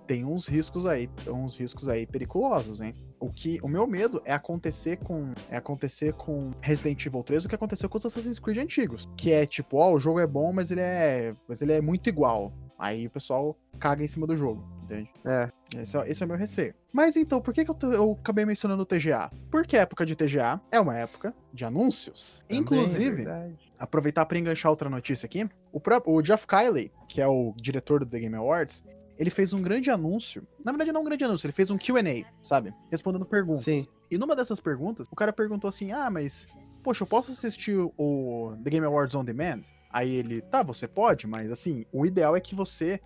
tem 0.07 0.25
uns 0.25 0.47
riscos 0.47 0.87
aí, 0.87 1.11
uns 1.27 1.59
riscos 1.59 1.89
aí 1.89 2.07
periculosos, 2.07 2.81
hein? 2.81 2.95
O 3.19 3.31
que 3.31 3.59
o 3.63 3.67
meu 3.69 3.87
medo 3.87 4.23
é 4.25 4.33
acontecer 4.33 4.99
com 4.99 5.33
é 5.51 5.57
acontecer 5.57 6.13
com 6.13 6.53
Resident 6.61 7.05
Evil 7.05 7.23
3 7.25 7.45
o 7.45 7.49
que 7.49 7.55
aconteceu 7.55 7.89
com 7.89 7.99
os 7.99 8.07
Assassin's 8.07 8.39
Creed 8.39 8.59
antigos, 8.59 9.09
que 9.17 9.33
é 9.33 9.45
tipo, 9.47 9.79
ó, 9.79 9.91
oh, 9.91 9.95
o 9.97 9.99
jogo 9.99 10.21
é 10.21 10.27
bom, 10.27 10.53
mas 10.53 10.71
ele 10.71 10.83
é, 10.83 11.35
mas 11.49 11.61
ele 11.63 11.73
é 11.73 11.81
muito 11.81 12.09
igual. 12.09 12.53
Aí 12.79 13.07
o 13.07 13.11
pessoal 13.11 13.57
caga 13.81 14.05
em 14.05 14.07
cima 14.07 14.27
do 14.27 14.37
jogo. 14.37 14.63
entende? 14.85 15.11
É. 15.25 15.51
Esse 15.81 15.97
é, 15.97 16.09
esse 16.11 16.23
é 16.23 16.27
o 16.27 16.29
meu 16.29 16.39
receio. 16.39 16.75
Mas 16.93 17.17
então, 17.17 17.41
por 17.41 17.53
que, 17.53 17.65
que 17.65 17.71
eu, 17.71 17.75
tô- 17.75 17.91
eu 17.93 18.13
acabei 18.21 18.45
mencionando 18.45 18.83
o 18.83 18.87
TGA? 18.87 19.31
Porque 19.51 19.77
a 19.77 19.81
época 19.81 20.07
de 20.07 20.15
TGA 20.15 20.61
é 20.71 20.79
uma 20.79 20.97
época 20.97 21.35
de 21.53 21.65
anúncios. 21.65 22.45
Também, 22.47 22.63
Inclusive, 22.63 23.05
é 23.07 23.11
verdade. 23.11 23.66
Aproveitar 23.79 24.27
para 24.27 24.39
enganchar 24.39 24.71
outra 24.71 24.89
notícia 24.91 25.27
aqui, 25.27 25.49
o, 25.73 25.81
pró- 25.81 26.03
o 26.07 26.23
Jeff 26.23 26.47
Kiley, 26.47 26.91
que 27.09 27.21
é 27.21 27.27
o 27.27 27.53
diretor 27.61 28.01
do 28.01 28.11
The 28.11 28.19
Game 28.21 28.35
Awards, 28.37 28.83
ele 29.19 29.31
fez 29.31 29.53
um 29.53 29.63
grande 29.63 29.91
anúncio. 29.91 30.47
Na 30.65 30.73
verdade, 30.73 30.93
não 30.93 31.01
um 31.01 31.05
grande 31.05 31.25
anúncio, 31.25 31.47
ele 31.47 31.53
fez 31.53 31.71
um 31.71 31.79
QA, 31.79 32.27
sabe? 32.43 32.75
Respondendo 32.91 33.25
perguntas. 33.25 33.65
Sim. 33.65 33.85
E 34.11 34.19
numa 34.19 34.37
dessas 34.37 34.61
perguntas, 34.61 35.07
o 35.11 35.17
cara 35.17 35.33
perguntou 35.33 35.69
assim: 35.69 35.91
Ah, 35.93 36.11
mas, 36.11 36.47
poxa, 36.83 37.03
eu 37.03 37.07
posso 37.07 37.33
assistir 37.33 37.77
o 37.97 38.55
The 38.63 38.71
Game 38.71 38.87
Awards 38.87 39.15
on 39.15 39.25
Demand? 39.25 39.63
Aí 39.91 40.15
ele, 40.15 40.43
tá, 40.43 40.63
você 40.63 40.87
pode, 40.87 41.27
mas 41.27 41.51
assim, 41.51 41.85
o 41.91 42.05
ideal 42.05 42.37
é 42.37 42.41
que 42.41 42.55
você 42.55 43.01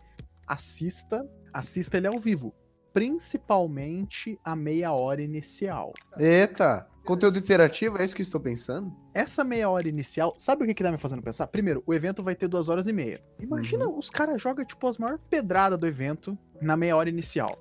assista, 0.46 1.24
assista 1.52 1.96
ele 1.96 2.08
ao 2.08 2.18
vivo. 2.18 2.52
Principalmente 2.92 4.36
a 4.44 4.56
meia 4.56 4.92
hora 4.92 5.22
inicial. 5.22 5.92
Eita! 6.18 6.89
Conteúdo 7.11 7.40
interativo, 7.40 7.98
é 7.98 8.04
isso 8.04 8.14
que 8.14 8.22
eu 8.22 8.24
estou 8.24 8.40
pensando? 8.40 8.94
Essa 9.12 9.42
meia 9.42 9.68
hora 9.68 9.88
inicial, 9.88 10.32
sabe 10.38 10.62
o 10.62 10.66
que, 10.68 10.74
que 10.74 10.84
tá 10.84 10.92
me 10.92 10.96
fazendo 10.96 11.20
pensar? 11.20 11.48
Primeiro, 11.48 11.82
o 11.84 11.92
evento 11.92 12.22
vai 12.22 12.36
ter 12.36 12.46
duas 12.46 12.68
horas 12.68 12.86
e 12.86 12.92
meia. 12.92 13.20
Imagina 13.40 13.88
os 13.88 14.08
caras 14.08 14.40
jogam, 14.40 14.64
tipo, 14.64 14.86
as 14.86 14.96
maiores 14.96 15.20
pedradas 15.28 15.76
do 15.76 15.88
evento 15.88 16.38
na 16.62 16.76
meia 16.76 16.96
hora 16.96 17.08
inicial. 17.08 17.58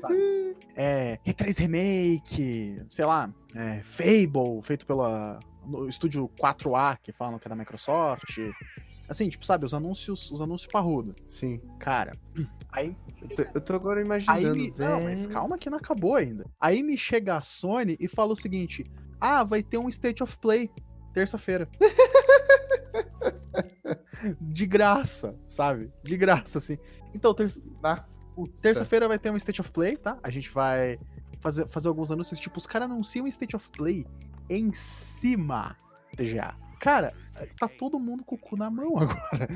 sabe? 0.00 0.56
é, 0.74 1.18
R3 1.26 1.58
Remake, 1.58 2.82
sei 2.88 3.04
lá, 3.04 3.30
é, 3.54 3.82
Fable, 3.82 4.62
feito 4.62 4.86
pela 4.86 5.38
no 5.66 5.86
estúdio 5.86 6.30
4A, 6.40 6.96
que 7.02 7.12
falam 7.12 7.38
que 7.38 7.46
é 7.46 7.50
da 7.50 7.56
Microsoft. 7.56 8.38
Assim, 9.10 9.28
tipo, 9.28 9.44
sabe, 9.44 9.66
os 9.66 9.74
anúncios, 9.74 10.30
os 10.30 10.40
anúncios 10.40 10.70
parrudo. 10.70 11.16
Sim. 11.26 11.60
Cara, 11.80 12.16
aí 12.70 12.96
Eu 13.20 13.28
tô, 13.28 13.42
eu 13.54 13.60
tô 13.60 13.74
agora 13.74 14.00
imaginando. 14.00 14.54
me... 14.54 14.72
Não, 14.78 15.02
mas 15.02 15.26
calma 15.26 15.58
que 15.58 15.68
não 15.68 15.78
acabou 15.78 16.14
ainda. 16.14 16.46
Aí 16.60 16.80
me 16.80 16.96
chega 16.96 17.36
a 17.36 17.40
Sony 17.40 17.96
e 17.98 18.06
fala 18.06 18.34
o 18.34 18.36
seguinte: 18.36 18.88
Ah, 19.20 19.42
vai 19.42 19.64
ter 19.64 19.78
um 19.78 19.88
State 19.88 20.22
of 20.22 20.38
Play 20.38 20.70
terça-feira. 21.12 21.68
De 24.40 24.64
graça, 24.64 25.36
sabe? 25.48 25.90
De 26.04 26.16
graça, 26.16 26.58
assim. 26.58 26.78
Então, 27.12 27.34
ter... 27.34 27.52
Na 27.82 28.04
fuça. 28.36 28.62
terça-feira 28.62 29.08
vai 29.08 29.18
ter 29.18 29.32
um 29.32 29.36
State 29.36 29.60
of 29.60 29.72
Play, 29.72 29.96
tá? 29.96 30.16
A 30.22 30.30
gente 30.30 30.48
vai 30.50 31.00
fazer, 31.40 31.66
fazer 31.66 31.88
alguns 31.88 32.12
anúncios. 32.12 32.38
Tipo, 32.38 32.58
os 32.58 32.66
caras 32.66 32.88
anunciam 32.88 33.24
um 33.24 33.28
State 33.28 33.56
of 33.56 33.68
Play 33.70 34.06
em 34.48 34.72
cima 34.72 35.76
TGA. 36.16 36.54
Cara, 36.78 37.12
tá 37.58 37.68
todo 37.68 37.98
mundo 37.98 38.24
com 38.24 38.34
o 38.34 38.38
cu 38.38 38.56
na 38.56 38.70
mão 38.70 38.94
agora, 38.98 39.48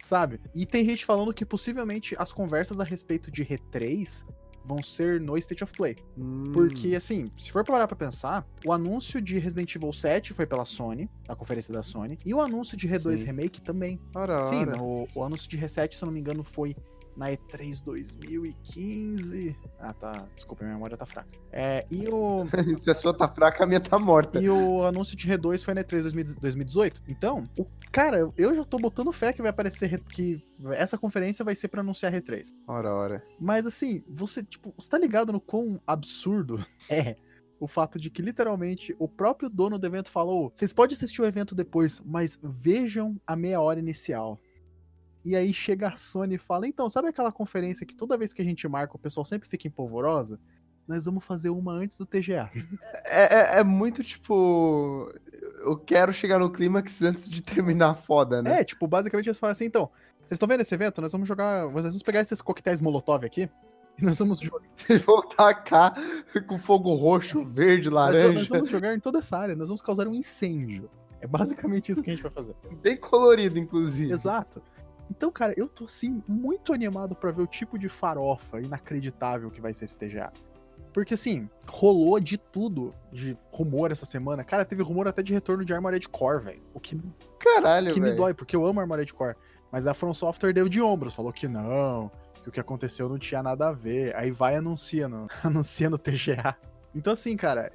sabe? 0.00 0.40
E 0.54 0.64
tem 0.66 0.84
gente 0.84 1.04
falando 1.04 1.32
que 1.32 1.44
possivelmente 1.44 2.14
as 2.18 2.32
conversas 2.32 2.80
a 2.80 2.84
respeito 2.84 3.30
de 3.30 3.44
R3 3.44 4.26
vão 4.62 4.82
ser 4.82 5.18
no 5.20 5.36
State 5.38 5.64
of 5.64 5.72
Play. 5.72 5.96
Hum, 6.18 6.50
Porque, 6.52 6.94
assim, 6.94 7.30
se 7.38 7.50
for 7.50 7.64
parar 7.64 7.88
pra 7.88 7.96
pensar, 7.96 8.46
o 8.64 8.72
anúncio 8.72 9.20
de 9.20 9.38
Resident 9.38 9.74
Evil 9.74 9.92
7 9.92 10.34
foi 10.34 10.46
pela 10.46 10.64
Sony, 10.66 11.08
na 11.26 11.34
conferência 11.34 11.72
da 11.72 11.82
Sony, 11.82 12.18
e 12.24 12.34
o 12.34 12.40
anúncio 12.42 12.76
de 12.76 12.86
R2 12.86 13.18
Sim. 13.18 13.24
Remake 13.24 13.62
também. 13.62 13.98
Ora, 14.14 14.42
Sim, 14.42 14.60
ora. 14.66 14.76
no- 14.76 15.08
o 15.14 15.24
anúncio 15.24 15.48
de 15.48 15.56
R7, 15.58 15.94
se 15.94 16.04
eu 16.04 16.06
não 16.06 16.12
me 16.12 16.20
engano, 16.20 16.44
foi 16.44 16.76
na 17.16 17.30
E3 17.30 17.82
2015. 17.84 19.56
Ah, 19.78 19.92
tá. 19.92 20.26
Desculpa, 20.34 20.64
minha 20.64 20.74
memória 20.74 20.96
tá 20.96 21.06
fraca. 21.06 21.28
É, 21.52 21.86
e 21.90 22.08
o. 22.08 22.44
Se 22.78 22.90
a 22.90 22.94
sua 22.94 23.12
tá 23.14 23.28
fraca, 23.28 23.64
a 23.64 23.66
minha 23.66 23.80
tá 23.80 23.98
morta. 23.98 24.40
E 24.40 24.48
o 24.48 24.82
anúncio 24.82 25.16
de 25.16 25.26
R2 25.28 25.64
foi 25.64 25.74
na 25.74 25.82
E3 25.82 26.02
2000 26.02 26.24
2018. 26.40 27.02
Então, 27.08 27.48
o 27.58 27.66
cara, 27.90 28.30
eu 28.36 28.54
já 28.54 28.64
tô 28.64 28.78
botando 28.78 29.12
fé 29.12 29.32
que 29.32 29.42
vai 29.42 29.50
aparecer 29.50 29.86
re- 29.88 29.98
que 29.98 30.42
essa 30.72 30.96
conferência 30.98 31.44
vai 31.44 31.54
ser 31.54 31.68
pra 31.68 31.80
anunciar 31.80 32.12
R3. 32.12 32.52
Ora, 32.66 32.92
ora. 32.94 33.24
Mas 33.38 33.66
assim, 33.66 34.02
você, 34.08 34.42
tipo, 34.42 34.72
você 34.78 34.88
tá 34.88 34.98
ligado 34.98 35.32
no 35.32 35.40
quão 35.40 35.80
absurdo 35.86 36.58
é 36.90 37.16
o 37.58 37.68
fato 37.68 37.98
de 37.98 38.08
que 38.10 38.22
literalmente 38.22 38.94
o 38.98 39.06
próprio 39.06 39.50
dono 39.50 39.78
do 39.78 39.86
evento 39.86 40.10
falou: 40.10 40.50
"Vocês 40.54 40.72
podem 40.72 40.94
assistir 40.96 41.20
o 41.20 41.26
evento 41.26 41.54
depois, 41.54 42.00
mas 42.04 42.38
vejam 42.42 43.20
a 43.26 43.36
meia 43.36 43.60
hora 43.60 43.78
inicial". 43.78 44.38
E 45.24 45.36
aí 45.36 45.52
chega 45.52 45.88
a 45.88 45.96
Sony 45.96 46.36
e 46.36 46.38
fala: 46.38 46.66
"Então, 46.66 46.88
sabe 46.88 47.08
aquela 47.08 47.30
conferência 47.32 47.84
que 47.86 47.94
toda 47.94 48.16
vez 48.16 48.32
que 48.32 48.40
a 48.40 48.44
gente 48.44 48.66
marca 48.68 48.96
o 48.96 48.98
pessoal 48.98 49.24
sempre 49.24 49.48
fica 49.48 49.68
empolvorosa? 49.68 50.38
Nós 50.88 51.04
vamos 51.04 51.24
fazer 51.24 51.50
uma 51.50 51.72
antes 51.72 51.98
do 51.98 52.06
TGA". 52.06 52.50
É, 53.06 53.56
é- 53.56 53.60
é 53.60 53.64
muito 53.64 54.02
tipo. 54.02 55.12
Eu 55.64 55.76
quero 55.78 56.12
chegar 56.12 56.38
no 56.38 56.50
clímax 56.50 57.02
antes 57.02 57.28
de 57.30 57.42
terminar 57.42 57.94
foda, 57.94 58.42
né? 58.42 58.60
É, 58.60 58.64
tipo, 58.64 58.86
basicamente 58.86 59.26
eles 59.26 59.38
falam 59.38 59.52
assim, 59.52 59.66
então, 59.66 59.90
vocês 60.20 60.32
estão 60.32 60.48
vendo 60.48 60.60
esse 60.60 60.74
evento? 60.74 61.00
Nós 61.02 61.12
vamos 61.12 61.28
jogar. 61.28 61.64
Nós 61.70 61.82
vamos 61.84 62.02
pegar 62.02 62.20
esses 62.20 62.40
coquetéis 62.40 62.80
Molotov 62.80 63.24
aqui. 63.24 63.48
E 64.00 64.04
nós 64.04 64.18
vamos 64.18 64.40
jogar. 64.40 64.66
E 64.88 64.96
vão 64.98 65.20
tacar 65.28 65.94
com 66.46 66.58
fogo 66.58 66.94
roxo, 66.94 67.44
verde, 67.44 67.90
laranja. 67.90 68.32
nós 68.32 68.48
vamos 68.48 68.68
jogar 68.70 68.94
em 68.94 69.00
toda 69.00 69.18
essa 69.18 69.36
área, 69.36 69.54
nós 69.54 69.68
vamos 69.68 69.82
causar 69.82 70.08
um 70.08 70.14
incêndio. 70.14 70.88
É 71.20 71.26
basicamente 71.26 71.92
isso 71.92 72.02
que 72.02 72.08
a 72.10 72.14
gente 72.14 72.22
vai 72.22 72.32
fazer. 72.32 72.56
Bem 72.80 72.96
colorido, 72.96 73.58
inclusive. 73.58 74.10
Exato. 74.10 74.62
Então, 75.10 75.30
cara, 75.30 75.52
eu 75.56 75.68
tô 75.68 75.84
assim 75.84 76.22
muito 76.28 76.72
animado 76.72 77.14
pra 77.16 77.32
ver 77.32 77.42
o 77.42 77.46
tipo 77.46 77.78
de 77.78 77.88
farofa 77.88 78.60
inacreditável 78.60 79.50
que 79.50 79.60
vai 79.60 79.74
ser 79.74 79.86
esse 79.86 79.98
TGA. 79.98 80.32
Porque 80.92 81.14
assim, 81.14 81.48
rolou 81.68 82.18
de 82.18 82.38
tudo 82.38 82.94
de 83.12 83.36
rumor 83.52 83.90
essa 83.90 84.06
semana. 84.06 84.42
Cara, 84.44 84.64
teve 84.64 84.82
rumor 84.82 85.06
até 85.08 85.22
de 85.22 85.32
retorno 85.32 85.64
de 85.64 85.72
Armored 85.72 86.08
Core, 86.08 86.44
velho. 86.44 86.62
O 86.74 86.80
que 86.80 86.98
Caralho, 87.38 87.92
que 87.92 88.00
me 88.00 88.06
velho. 88.06 88.16
dói, 88.16 88.34
porque 88.34 88.56
eu 88.56 88.64
amo 88.64 88.80
Armored 88.80 89.12
Core. 89.12 89.36
Mas 89.70 89.86
a 89.86 89.94
From 89.94 90.12
Software 90.14 90.52
deu 90.52 90.68
de 90.68 90.80
ombros, 90.80 91.14
falou 91.14 91.32
que 91.32 91.46
não, 91.46 92.10
que 92.42 92.48
o 92.48 92.52
que 92.52 92.58
aconteceu 92.58 93.08
não 93.08 93.18
tinha 93.18 93.42
nada 93.42 93.68
a 93.68 93.72
ver. 93.72 94.14
Aí 94.16 94.30
vai 94.30 94.54
e 94.54 94.56
anuncia 94.56 95.08
no, 95.08 95.28
anuncia 95.44 95.88
no 95.88 95.98
TGA. 95.98 96.56
Então, 96.94 97.12
assim, 97.12 97.36
cara, 97.36 97.70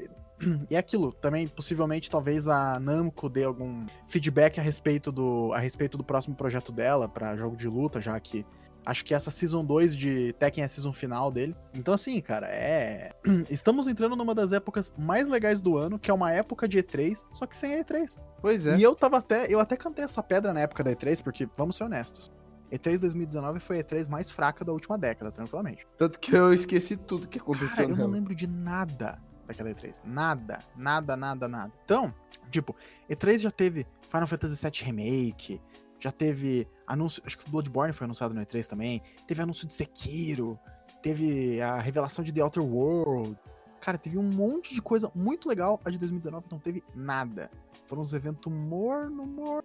e 0.69 0.75
é 0.75 0.77
aquilo, 0.77 1.13
também, 1.13 1.47
possivelmente, 1.47 2.09
talvez 2.09 2.47
a 2.47 2.79
Namco 2.79 3.29
dê 3.29 3.43
algum 3.43 3.85
feedback 4.07 4.59
a 4.59 4.63
respeito 4.63 5.11
do, 5.11 5.51
a 5.53 5.59
respeito 5.59 5.97
do 5.97 6.03
próximo 6.03 6.35
projeto 6.35 6.71
dela 6.71 7.07
pra 7.07 7.37
jogo 7.37 7.55
de 7.55 7.67
luta, 7.67 8.01
já 8.01 8.19
que 8.19 8.45
acho 8.85 9.03
que 9.03 9.13
essa 9.13 9.31
Season 9.31 9.65
2 9.65 9.95
de 9.97 10.33
Tekken 10.33 10.61
é 10.61 10.65
a 10.65 10.69
Season 10.69 10.93
final 10.93 11.31
dele. 11.31 11.55
Então, 11.73 11.93
assim, 11.93 12.21
cara, 12.21 12.47
é. 12.47 13.11
Estamos 13.49 13.87
entrando 13.87 14.15
numa 14.15 14.35
das 14.35 14.51
épocas 14.51 14.93
mais 14.97 15.27
legais 15.27 15.59
do 15.59 15.77
ano, 15.77 15.97
que 15.97 16.11
é 16.11 16.13
uma 16.13 16.31
época 16.31 16.67
de 16.67 16.77
E3, 16.77 17.25
só 17.31 17.47
que 17.47 17.57
sem 17.57 17.71
E3. 17.71 18.19
Pois 18.41 18.67
é. 18.67 18.77
E 18.77 18.83
eu 18.83 18.95
tava 18.95 19.17
até. 19.17 19.51
Eu 19.51 19.59
até 19.59 19.75
cantei 19.75 20.05
essa 20.05 20.21
pedra 20.21 20.53
na 20.53 20.61
época 20.61 20.83
da 20.83 20.91
E3, 20.91 21.23
porque, 21.23 21.47
vamos 21.57 21.75
ser 21.75 21.85
honestos. 21.85 22.31
E3 22.71 22.99
2019 22.99 23.59
foi 23.59 23.79
a 23.79 23.83
E3 23.83 24.09
mais 24.09 24.29
fraca 24.29 24.65
da 24.65 24.71
última 24.71 24.97
década, 24.97 25.31
tranquilamente. 25.31 25.85
Tanto 25.97 26.19
que 26.19 26.35
eu 26.35 26.53
esqueci 26.53 26.97
tudo 26.97 27.27
que 27.27 27.39
aconteceu 27.39 27.87
Cara, 27.87 27.91
eu 27.91 27.95
não 27.95 28.11
lembro 28.13 28.35
de 28.35 28.47
nada 28.47 29.19
daquela 29.45 29.69
E3. 29.69 30.01
Nada, 30.03 30.59
nada, 30.75 31.15
nada, 31.15 31.47
nada. 31.47 31.71
Então, 31.83 32.13
tipo, 32.49 32.75
E3 33.09 33.39
já 33.39 33.51
teve 33.51 33.85
Final 34.09 34.27
Fantasy 34.27 34.61
VII 34.61 34.83
Remake, 34.83 35.61
já 35.99 36.11
teve 36.11 36.67
anúncio. 36.85 37.21
Acho 37.25 37.37
que 37.37 37.49
Bloodborne 37.49 37.93
foi 37.93 38.05
anunciado 38.05 38.33
no 38.33 38.41
E3 38.41 38.67
também. 38.67 39.01
Teve 39.27 39.41
anúncio 39.41 39.67
de 39.67 39.73
Sekiro, 39.73 40.59
teve 41.01 41.61
a 41.61 41.79
revelação 41.79 42.23
de 42.23 42.31
The 42.31 42.41
Outer 42.41 42.63
World. 42.63 43.37
Cara, 43.79 43.97
teve 43.97 44.17
um 44.17 44.23
monte 44.23 44.73
de 44.73 44.81
coisa 44.81 45.11
muito 45.13 45.47
legal. 45.47 45.79
A 45.85 45.89
de 45.89 45.99
2019 45.99 46.47
não 46.49 46.59
teve 46.59 46.83
nada. 46.95 47.51
Foram 47.85 48.01
uns 48.01 48.13
eventos 48.13 48.51
morno, 48.51 49.25
morno. 49.25 49.63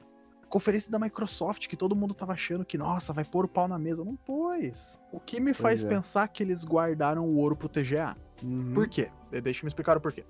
Conferência 0.49 0.91
da 0.91 0.99
Microsoft, 0.99 1.69
que 1.69 1.77
todo 1.77 1.95
mundo 1.95 2.13
tava 2.13 2.33
achando 2.33 2.65
que, 2.65 2.77
nossa, 2.77 3.13
vai 3.13 3.25
pôr 3.25 3.45
o 3.45 3.49
pau 3.49 3.69
na 3.69 3.79
mesa. 3.79 4.05
Não 4.05 4.17
pôs. 4.17 4.99
O 5.13 5.21
que 5.21 5.41
me 5.41 5.55
faz 5.55 5.83
é. 5.83 5.89
pensar 5.89 6.27
que 6.29 6.43
eles 6.43 6.65
guardaram 6.65 7.25
o 7.25 7.37
ouro 7.37 7.57
pro 7.57 7.69
TGA. 7.69 8.17
Uhum. 8.43 8.73
Por 8.75 8.89
quê? 8.89 9.11
De- 9.31 9.41
Deixa 9.41 9.61
eu 9.61 9.67
me 9.67 9.69
explicar 9.69 9.97
o 9.97 10.01
porquê. 10.01 10.25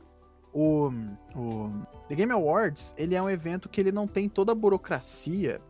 O, 0.52 0.90
o 1.36 1.70
The 2.08 2.14
Game 2.16 2.32
Awards, 2.32 2.92
ele 2.98 3.14
é 3.14 3.22
um 3.22 3.30
evento 3.30 3.68
que 3.68 3.80
ele 3.80 3.92
não 3.92 4.06
tem 4.06 4.28
toda 4.28 4.52
a 4.52 4.54
burocracia 4.54 5.60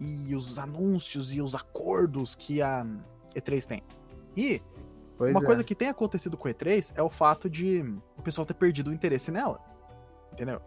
e 0.00 0.34
os 0.34 0.58
anúncios 0.58 1.34
e 1.34 1.40
os 1.42 1.54
acordos 1.54 2.34
que 2.34 2.62
a 2.62 2.86
E3 3.36 3.66
tem. 3.66 3.82
E 4.36 4.60
Pois 5.18 5.30
uma 5.32 5.42
é. 5.42 5.46
coisa 5.46 5.62
que 5.62 5.74
tem 5.74 5.88
acontecido 5.88 6.36
com 6.36 6.48
a 6.48 6.50
E3 6.50 6.92
é 6.96 7.02
o 7.02 7.10
fato 7.10 7.48
de 7.48 7.84
o 8.16 8.22
pessoal 8.22 8.44
ter 8.46 8.54
perdido 8.54 8.90
o 8.90 8.92
interesse 8.94 9.30
nela. 9.30 9.60
Entendeu? 10.32 10.60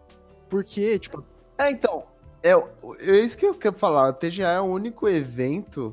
Porque, 0.48 0.98
tipo, 0.98 1.24
É, 1.58 1.70
então. 1.70 2.04
É, 2.42 2.52
é 2.52 3.18
isso 3.18 3.36
que 3.36 3.44
eu 3.44 3.54
quero 3.56 3.74
falar. 3.76 4.10
O 4.10 4.12
TGA 4.12 4.48
é 4.52 4.60
o 4.60 4.64
único 4.64 5.08
evento 5.08 5.92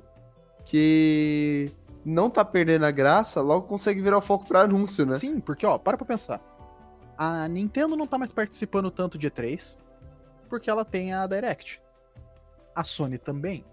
que 0.63 1.71
não 2.05 2.29
tá 2.29 2.43
perdendo 2.43 2.85
a 2.85 2.91
graça, 2.91 3.41
logo 3.41 3.67
consegue 3.67 4.01
virar 4.01 4.17
o 4.17 4.21
foco 4.21 4.47
pra 4.47 4.61
anúncio, 4.61 5.05
né? 5.05 5.15
sim, 5.15 5.39
porque, 5.39 5.65
ó, 5.65 5.77
para 5.77 5.97
pra 5.97 6.05
pensar. 6.05 6.41
A 7.17 7.47
Nintendo 7.47 7.95
não 7.95 8.07
tá 8.07 8.17
mais 8.17 8.31
participando 8.31 8.89
tanto 8.89 9.17
de 9.17 9.29
E3 9.29 9.77
porque 10.53 10.69
ela 10.69 10.85
tem 10.85 11.11
a 11.11 11.25
Direct. 11.25 11.81
A 12.75 12.83
Sony 12.83 13.17
também. 13.17 13.65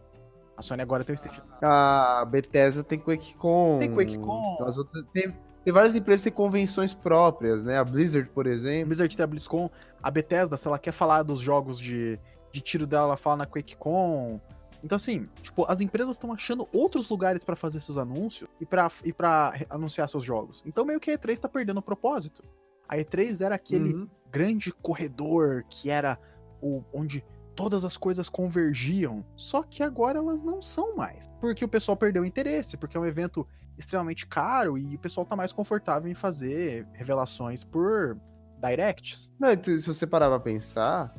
A 0.56 0.62
Sony 0.62 0.80
agora 0.80 1.04
tem 1.04 1.14
o 1.14 1.16
State 1.16 1.42
A 1.60 2.24
Bethesda 2.24 2.82
tem 2.82 2.98
QuakeCon. 2.98 3.78
Tem 3.78 3.92
QuakeCon. 3.92 4.64
As 4.64 4.78
outras, 4.78 5.04
tem, 5.12 5.36
tem 5.62 5.74
várias 5.74 5.94
empresas 5.94 6.22
que 6.22 6.30
têm 6.30 6.36
convenções 6.36 6.94
próprias, 6.94 7.62
né? 7.62 7.78
A 7.78 7.84
Blizzard, 7.84 8.30
por 8.30 8.46
A 8.46 8.50
exemplo. 8.50 8.86
Blizzard 8.86 9.14
tem 9.14 9.24
a 9.24 9.26
BlizzCon, 9.26 9.70
a 10.02 10.10
Bethesda, 10.10 10.56
se 10.56 10.66
ela 10.66 10.78
quer 10.78 10.92
falar 10.92 11.22
dos 11.22 11.40
jogos 11.40 11.78
de, 11.78 12.18
de 12.50 12.62
tiro 12.62 12.86
dela, 12.86 13.08
ela 13.08 13.16
fala 13.18 13.36
na 13.36 13.46
QuakeCon. 13.46 14.40
Então, 14.82 14.96
assim, 14.96 15.28
tipo, 15.42 15.64
as 15.70 15.80
empresas 15.80 16.16
estão 16.16 16.32
achando 16.32 16.68
outros 16.72 17.08
lugares 17.08 17.44
para 17.44 17.56
fazer 17.56 17.80
seus 17.80 17.98
anúncios 17.98 18.48
e 18.60 18.66
pra, 18.66 18.90
e 19.04 19.12
pra 19.12 19.54
anunciar 19.68 20.08
seus 20.08 20.24
jogos. 20.24 20.62
Então, 20.64 20.84
meio 20.84 21.00
que 21.00 21.10
a 21.10 21.18
E3 21.18 21.38
tá 21.38 21.48
perdendo 21.48 21.78
o 21.78 21.82
propósito. 21.82 22.42
A 22.88 22.96
E3 22.96 23.40
era 23.40 23.54
aquele 23.54 23.94
uhum. 23.94 24.04
grande 24.30 24.72
corredor 24.72 25.64
que 25.68 25.90
era 25.90 26.18
o 26.62 26.82
onde 26.92 27.24
todas 27.54 27.84
as 27.84 27.96
coisas 27.96 28.28
convergiam. 28.28 29.24
Só 29.36 29.62
que 29.62 29.82
agora 29.82 30.18
elas 30.18 30.42
não 30.42 30.62
são 30.62 30.96
mais. 30.96 31.26
Porque 31.40 31.64
o 31.64 31.68
pessoal 31.68 31.96
perdeu 31.96 32.22
o 32.22 32.26
interesse, 32.26 32.76
porque 32.76 32.96
é 32.96 33.00
um 33.00 33.06
evento 33.06 33.46
extremamente 33.76 34.26
caro 34.26 34.76
e 34.76 34.96
o 34.96 34.98
pessoal 34.98 35.24
tá 35.24 35.36
mais 35.36 35.52
confortável 35.52 36.10
em 36.10 36.14
fazer 36.14 36.86
revelações 36.92 37.64
por 37.64 38.18
directs. 38.60 39.30
Não, 39.38 39.48
se 39.50 39.86
você 39.86 40.06
parar 40.06 40.28
pra 40.28 40.40
pensar, 40.40 41.14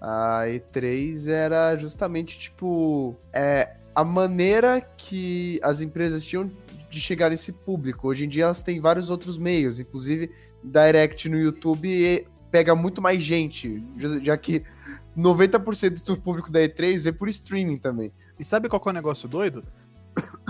a 0.00 0.44
E3 0.46 1.28
era 1.28 1.76
justamente 1.76 2.38
tipo. 2.38 3.16
É, 3.32 3.76
a 3.94 4.04
maneira 4.04 4.80
que 4.80 5.58
as 5.62 5.80
empresas 5.80 6.24
tinham 6.24 6.50
de 6.88 7.00
chegar 7.00 7.30
nesse 7.30 7.52
público. 7.52 8.08
Hoje 8.08 8.24
em 8.24 8.28
dia 8.28 8.44
elas 8.44 8.62
têm 8.62 8.80
vários 8.80 9.08
outros 9.10 9.38
meios, 9.38 9.80
inclusive 9.80 10.30
Direct 10.62 11.28
no 11.28 11.38
YouTube 11.38 12.26
pega 12.50 12.74
muito 12.74 13.02
mais 13.02 13.22
gente, 13.22 13.82
já 14.22 14.36
que 14.36 14.62
90% 15.16 16.02
do 16.04 16.16
público 16.16 16.50
da 16.50 16.60
E3 16.60 16.98
vê 17.00 17.12
por 17.12 17.28
streaming 17.28 17.76
também. 17.76 18.12
E 18.38 18.44
sabe 18.44 18.68
qual 18.68 18.82
é 18.86 18.90
o 18.90 18.92
negócio 18.92 19.28
doido? 19.28 19.62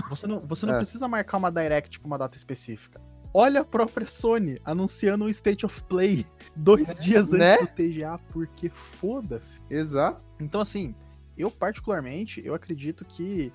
Você 0.09 0.27
não, 0.27 0.39
você 0.39 0.65
não 0.65 0.75
é. 0.75 0.77
precisa 0.77 1.07
marcar 1.07 1.37
uma 1.37 1.51
Direct 1.51 1.99
pra 1.99 2.07
uma 2.07 2.17
data 2.17 2.37
específica. 2.37 3.01
Olha 3.33 3.61
a 3.61 3.65
própria 3.65 4.07
Sony 4.07 4.59
anunciando 4.63 5.25
um 5.25 5.29
State 5.29 5.65
of 5.65 5.83
Play 5.83 6.25
dois 6.55 6.89
é, 6.89 6.93
dias 6.95 7.31
né? 7.31 7.55
antes 7.55 7.67
do 7.67 7.73
TGA, 7.75 8.19
porque 8.31 8.69
foda-se. 8.69 9.61
Exato. 9.69 10.23
Então, 10.39 10.61
assim, 10.61 10.95
eu 11.37 11.51
particularmente, 11.51 12.41
eu 12.45 12.53
acredito 12.53 13.05
que 13.05 13.51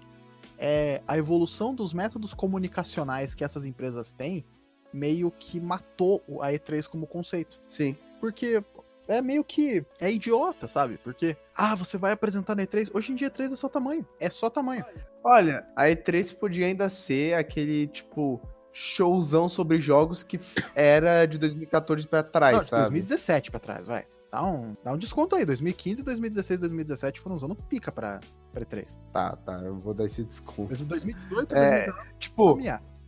é, 0.58 1.02
a 1.06 1.18
evolução 1.18 1.74
dos 1.74 1.92
métodos 1.92 2.34
comunicacionais 2.34 3.34
que 3.34 3.42
essas 3.42 3.64
empresas 3.64 4.12
têm 4.12 4.44
meio 4.92 5.30
que 5.30 5.58
matou 5.58 6.22
a 6.40 6.50
E3 6.50 6.86
como 6.86 7.06
conceito. 7.06 7.60
Sim. 7.66 7.96
Porque 8.20 8.62
é 9.08 9.20
meio 9.20 9.42
que 9.42 9.84
é 10.00 10.10
idiota, 10.12 10.68
sabe? 10.68 10.98
Porque, 10.98 11.36
ah, 11.56 11.74
você 11.74 11.98
vai 11.98 12.12
apresentar 12.12 12.54
na 12.54 12.62
E3. 12.62 12.90
Hoje 12.94 13.12
em 13.12 13.16
dia, 13.16 13.30
E3 13.30 13.52
é 13.52 13.56
só 13.56 13.68
tamanho. 13.68 14.06
É 14.20 14.30
só 14.30 14.48
tamanho. 14.48 14.84
Olha, 15.24 15.66
a 15.74 15.84
E3 15.84 16.36
podia 16.36 16.66
ainda 16.66 16.88
ser 16.88 17.34
aquele, 17.34 17.86
tipo, 17.88 18.40
showzão 18.72 19.48
sobre 19.48 19.78
jogos 19.78 20.22
que 20.22 20.40
era 20.74 21.26
de 21.26 21.38
2014 21.38 22.06
pra 22.06 22.22
trás, 22.22 22.56
Não, 22.56 22.62
sabe? 22.62 22.82
2017 22.82 23.50
pra 23.50 23.60
trás, 23.60 23.86
vai. 23.86 24.06
Dá 24.30 24.44
um, 24.44 24.74
dá 24.82 24.92
um 24.92 24.96
desconto 24.96 25.36
aí. 25.36 25.44
2015, 25.44 26.02
2016, 26.02 26.60
2017 26.60 27.20
foram 27.20 27.36
usando 27.36 27.54
pica 27.54 27.92
pra, 27.92 28.18
pra 28.50 28.64
E3. 28.64 28.98
Tá, 29.12 29.36
tá, 29.36 29.60
eu 29.62 29.76
vou 29.76 29.92
dar 29.92 30.06
esse 30.06 30.24
desconto. 30.24 30.84
2018, 30.84 31.54
é, 31.54 31.86
2019, 31.86 32.18
tipo, 32.18 32.58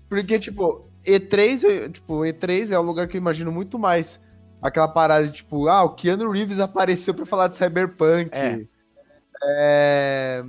porque, 0.07 0.39
tipo, 0.39 0.87
E3, 1.07 1.93
tipo, 1.93 2.21
E3 2.21 2.73
é 2.73 2.79
um 2.79 2.83
lugar 2.83 3.09
que 3.09 3.17
eu 3.17 3.21
imagino 3.21 3.51
muito 3.51 3.79
mais 3.79 4.21
aquela 4.61 4.87
parada 4.87 5.27
de, 5.27 5.33
tipo, 5.33 5.67
ah, 5.69 5.83
o 5.85 5.95
Keanu 5.95 6.31
Reeves 6.31 6.61
apareceu 6.61 7.15
pra 7.15 7.25
falar 7.25 7.49
de 7.49 7.57
Cyberpunk. 7.57 8.31
É. 8.31 8.67
é 9.45 10.45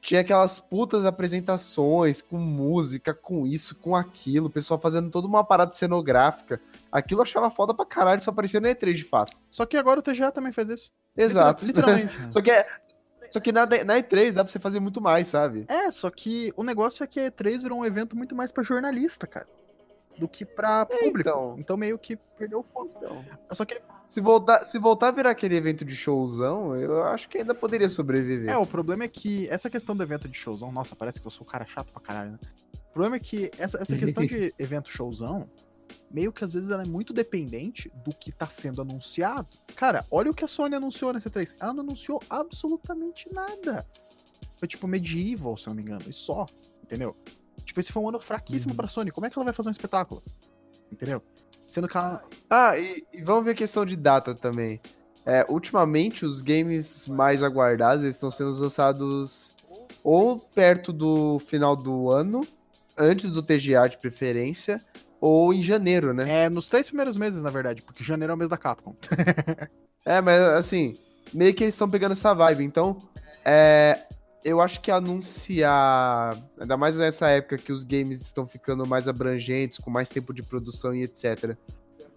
tinha 0.00 0.22
aquelas 0.22 0.58
putas 0.58 1.04
apresentações 1.04 2.22
com 2.22 2.38
música, 2.38 3.12
com 3.12 3.46
isso, 3.46 3.74
com 3.74 3.94
aquilo, 3.94 4.46
o 4.46 4.50
pessoal 4.50 4.80
fazendo 4.80 5.10
toda 5.10 5.28
uma 5.28 5.44
parada 5.44 5.72
cenográfica. 5.72 6.60
Aquilo 6.90 7.20
eu 7.20 7.24
achava 7.24 7.50
foda 7.50 7.74
pra 7.74 7.84
caralho, 7.84 8.20
só 8.20 8.30
aparecia 8.30 8.60
na 8.60 8.70
E3 8.70 8.94
de 8.94 9.04
fato. 9.04 9.36
Só 9.50 9.66
que 9.66 9.76
agora 9.76 10.00
o 10.00 10.02
TGA 10.02 10.32
também 10.32 10.52
faz 10.52 10.70
isso. 10.70 10.90
Exato. 11.16 11.66
Literalmente. 11.66 12.14
só 12.32 12.40
que 12.40 12.50
é, 12.50 12.66
só 13.30 13.38
que 13.40 13.52
na, 13.52 13.66
na, 13.66 14.00
E3 14.00 14.32
dá 14.32 14.42
pra 14.42 14.50
você 14.50 14.58
fazer 14.58 14.80
muito 14.80 15.00
mais, 15.00 15.28
sabe? 15.28 15.66
É, 15.68 15.90
só 15.92 16.10
que 16.10 16.52
o 16.56 16.64
negócio 16.64 17.04
é 17.04 17.06
que 17.06 17.20
a 17.20 17.30
E3 17.30 17.62
virou 17.62 17.78
um 17.78 17.84
evento 17.84 18.16
muito 18.16 18.34
mais 18.34 18.50
pra 18.50 18.62
jornalista, 18.62 19.26
cara. 19.26 19.46
Do 20.18 20.26
que 20.26 20.44
pra 20.44 20.86
é, 20.90 20.96
público. 20.96 21.28
Então, 21.28 21.54
então 21.58 21.76
meio 21.76 21.98
que 21.98 22.16
perdeu 22.38 22.60
o 22.60 22.62
foco. 22.62 22.90
Então. 22.96 23.24
Só 23.52 23.64
que 23.64 23.80
se 24.10 24.20
voltar, 24.20 24.64
se 24.66 24.76
voltar 24.76 25.06
a 25.06 25.10
virar 25.12 25.30
aquele 25.30 25.54
evento 25.54 25.84
de 25.84 25.94
showzão, 25.94 26.74
eu 26.74 27.04
acho 27.04 27.28
que 27.28 27.38
ainda 27.38 27.54
poderia 27.54 27.88
sobreviver. 27.88 28.50
É, 28.50 28.56
o 28.56 28.66
problema 28.66 29.04
é 29.04 29.08
que 29.08 29.48
essa 29.48 29.70
questão 29.70 29.96
do 29.96 30.02
evento 30.02 30.28
de 30.28 30.36
showzão, 30.36 30.72
nossa, 30.72 30.96
parece 30.96 31.20
que 31.20 31.28
eu 31.28 31.30
sou 31.30 31.46
um 31.46 31.48
cara 31.48 31.64
chato 31.64 31.92
pra 31.92 32.02
caralho, 32.02 32.32
né? 32.32 32.38
O 32.74 32.92
problema 32.92 33.14
é 33.14 33.20
que 33.20 33.52
essa, 33.56 33.80
essa 33.80 33.96
questão 33.96 34.26
de 34.26 34.52
evento 34.58 34.90
showzão, 34.90 35.48
meio 36.10 36.32
que 36.32 36.42
às 36.42 36.52
vezes 36.52 36.70
ela 36.70 36.82
é 36.82 36.86
muito 36.86 37.12
dependente 37.12 37.88
do 38.04 38.12
que 38.12 38.32
tá 38.32 38.48
sendo 38.48 38.82
anunciado. 38.82 39.46
Cara, 39.76 40.04
olha 40.10 40.32
o 40.32 40.34
que 40.34 40.44
a 40.44 40.48
Sony 40.48 40.74
anunciou 40.74 41.12
nessa 41.12 41.30
3 41.30 41.54
Ela 41.60 41.72
não 41.72 41.84
anunciou 41.84 42.20
absolutamente 42.28 43.30
nada. 43.32 43.86
Foi 44.56 44.66
tipo 44.66 44.88
Medieval, 44.88 45.56
se 45.56 45.68
eu 45.68 45.70
não 45.70 45.76
me 45.76 45.82
engano, 45.82 46.02
e 46.08 46.12
só, 46.12 46.46
entendeu? 46.82 47.16
Tipo, 47.64 47.78
esse 47.78 47.92
foi 47.92 48.02
um 48.02 48.08
ano 48.08 48.18
fraquíssimo 48.18 48.72
uhum. 48.72 48.76
pra 48.76 48.88
Sony. 48.88 49.12
Como 49.12 49.24
é 49.24 49.30
que 49.30 49.38
ela 49.38 49.44
vai 49.44 49.54
fazer 49.54 49.68
um 49.68 49.70
espetáculo? 49.70 50.20
Entendeu? 50.90 51.22
Sendo 51.70 51.88
que 51.88 51.96
ela... 51.96 52.22
Ah, 52.50 52.76
e, 52.76 53.02
e 53.14 53.22
vamos 53.22 53.44
ver 53.44 53.52
a 53.52 53.54
questão 53.54 53.86
de 53.86 53.96
data 53.96 54.34
também. 54.34 54.80
É, 55.24 55.46
ultimamente, 55.48 56.26
os 56.26 56.42
games 56.42 57.06
mais 57.06 57.42
aguardados 57.42 58.04
estão 58.04 58.30
sendo 58.30 58.50
lançados 58.50 59.54
ou 60.02 60.38
perto 60.38 60.92
do 60.92 61.38
final 61.38 61.76
do 61.76 62.10
ano, 62.10 62.46
antes 62.98 63.30
do 63.30 63.42
TGA 63.42 63.88
de 63.88 63.98
preferência, 63.98 64.80
ou 65.20 65.52
em 65.52 65.62
janeiro, 65.62 66.12
né? 66.12 66.44
É, 66.44 66.50
nos 66.50 66.66
três 66.66 66.88
primeiros 66.88 67.16
meses, 67.16 67.42
na 67.42 67.50
verdade, 67.50 67.82
porque 67.82 68.02
janeiro 68.02 68.32
é 68.32 68.34
o 68.34 68.38
mês 68.38 68.50
da 68.50 68.56
Capcom. 68.56 68.96
é, 70.04 70.20
mas 70.20 70.40
assim, 70.40 70.94
meio 71.32 71.54
que 71.54 71.62
eles 71.62 71.74
estão 71.74 71.88
pegando 71.88 72.12
essa 72.12 72.34
vibe. 72.34 72.64
Então, 72.64 72.96
é, 73.44 73.98
eu 74.44 74.60
acho 74.60 74.80
que 74.80 74.90
anunciar, 74.90 76.36
ainda 76.58 76.76
mais 76.76 76.96
nessa 76.96 77.28
época 77.28 77.58
que 77.58 77.72
os 77.72 77.84
games 77.84 78.20
estão 78.20 78.46
ficando 78.46 78.86
mais 78.86 79.08
abrangentes, 79.08 79.78
com 79.78 79.90
mais 79.90 80.08
tempo 80.08 80.32
de 80.32 80.42
produção 80.42 80.94
e 80.94 81.02
etc. 81.02 81.56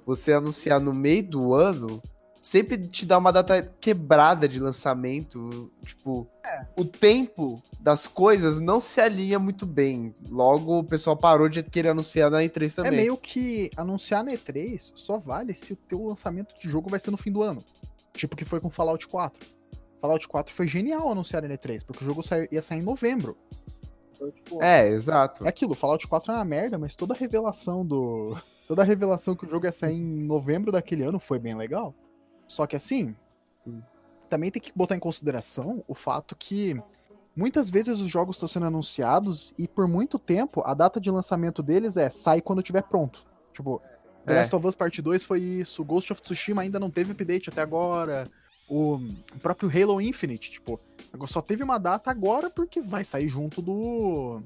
Você 0.06 0.34
anunciar 0.34 0.80
no 0.80 0.94
meio 0.94 1.24
do 1.24 1.54
ano 1.54 2.02
sempre 2.44 2.78
te 2.78 3.06
dá 3.06 3.18
uma 3.18 3.32
data 3.32 3.62
quebrada 3.80 4.48
de 4.48 4.60
lançamento. 4.60 5.72
Tipo, 5.82 6.28
é. 6.46 6.68
o 6.78 6.84
tempo 6.84 7.62
das 7.80 8.06
coisas 8.06 8.60
não 8.60 8.82
se 8.82 9.00
alinha 9.00 9.40
muito 9.40 9.66
bem. 9.66 10.14
Logo, 10.30 10.80
o 10.80 10.84
pessoal 10.84 11.16
parou 11.16 11.48
de 11.48 11.64
querer 11.64 11.90
anunciar 11.90 12.30
na 12.30 12.40
E3 12.40 12.72
é 12.72 12.76
também. 12.76 12.92
É 12.92 12.96
meio 13.04 13.18
que 13.18 13.72
anunciar 13.78 14.24
na 14.24 14.32
E3 14.32 14.92
só 14.94 15.18
vale 15.18 15.54
se 15.54 15.72
o 15.72 15.76
teu 15.76 16.06
lançamento 16.06 16.54
de 16.60 16.70
jogo 16.70 16.90
vai 16.90 17.00
ser 17.00 17.12
no 17.12 17.18
fim 17.18 17.32
do 17.32 17.42
ano. 17.42 17.64
Tipo 18.12 18.36
que 18.36 18.46
foi 18.46 18.60
com 18.60 18.70
Fallout 18.70 19.08
4. 19.08 19.63
Fallout 20.04 20.28
4 20.28 20.54
foi 20.54 20.68
genial 20.68 21.10
anunciar 21.10 21.44
na 21.44 21.56
E3, 21.56 21.86
porque 21.86 22.04
o 22.04 22.06
jogo 22.06 22.22
saiu, 22.22 22.46
ia 22.52 22.62
sair 22.62 22.80
em 22.80 22.84
novembro. 22.84 23.38
Então, 24.12 24.30
tipo, 24.32 24.62
é, 24.62 24.90
exato. 24.90 25.46
É 25.46 25.48
aquilo, 25.48 25.74
Fallout 25.74 26.06
4 26.06 26.30
é 26.30 26.36
uma 26.36 26.44
merda, 26.44 26.78
mas 26.78 26.94
toda 26.94 27.14
a 27.14 27.18
revelação 27.18 27.86
do. 27.86 28.38
Toda 28.68 28.82
a 28.82 28.86
revelação 28.86 29.36
que 29.36 29.46
o 29.46 29.50
jogo 29.50 29.66
ia 29.66 29.72
sair 29.74 29.98
em 29.98 30.24
novembro 30.24 30.72
daquele 30.72 31.04
ano 31.04 31.20
foi 31.20 31.38
bem 31.38 31.54
legal. 31.54 31.94
Só 32.48 32.66
que 32.66 32.78
assim, 32.78 33.14
também 34.30 34.50
tem 34.50 34.62
que 34.62 34.72
botar 34.74 34.96
em 34.96 35.00
consideração 35.00 35.84
o 35.86 35.94
fato 35.94 36.34
que 36.34 36.82
muitas 37.36 37.70
vezes 37.70 38.00
os 38.00 38.08
jogos 38.08 38.38
estão 38.38 38.48
sendo 38.48 38.66
anunciados 38.66 39.54
e 39.60 39.68
por 39.68 39.86
muito 39.86 40.18
tempo 40.18 40.64
a 40.66 40.74
data 40.74 41.00
de 41.00 41.12
lançamento 41.12 41.62
deles 41.62 41.98
é 41.98 42.10
sai 42.10 42.42
quando 42.42 42.60
estiver 42.60 42.84
pronto. 42.84 43.26
Tipo, 43.54 43.82
The 44.26 44.34
é. 44.34 44.38
Last 44.38 44.56
of 44.56 44.66
Us 44.66 44.76
Part 44.76 45.02
2 45.02 45.26
foi 45.26 45.42
isso, 45.42 45.84
Ghost 45.84 46.14
of 46.14 46.22
Tsushima 46.22 46.62
ainda 46.62 46.80
não 46.80 46.90
teve 46.90 47.12
update 47.12 47.50
até 47.50 47.62
agora 47.62 48.26
o 48.68 49.00
próprio 49.40 49.70
Halo 49.70 50.02
Infinite, 50.02 50.52
tipo, 50.52 50.80
só 51.28 51.42
teve 51.42 51.64
uma 51.64 51.78
data 51.78 52.10
agora 52.10 52.50
porque 52.50 52.82
vai 52.82 53.04
sair 53.04 53.28
junto 53.28 53.62
do. 53.62 54.42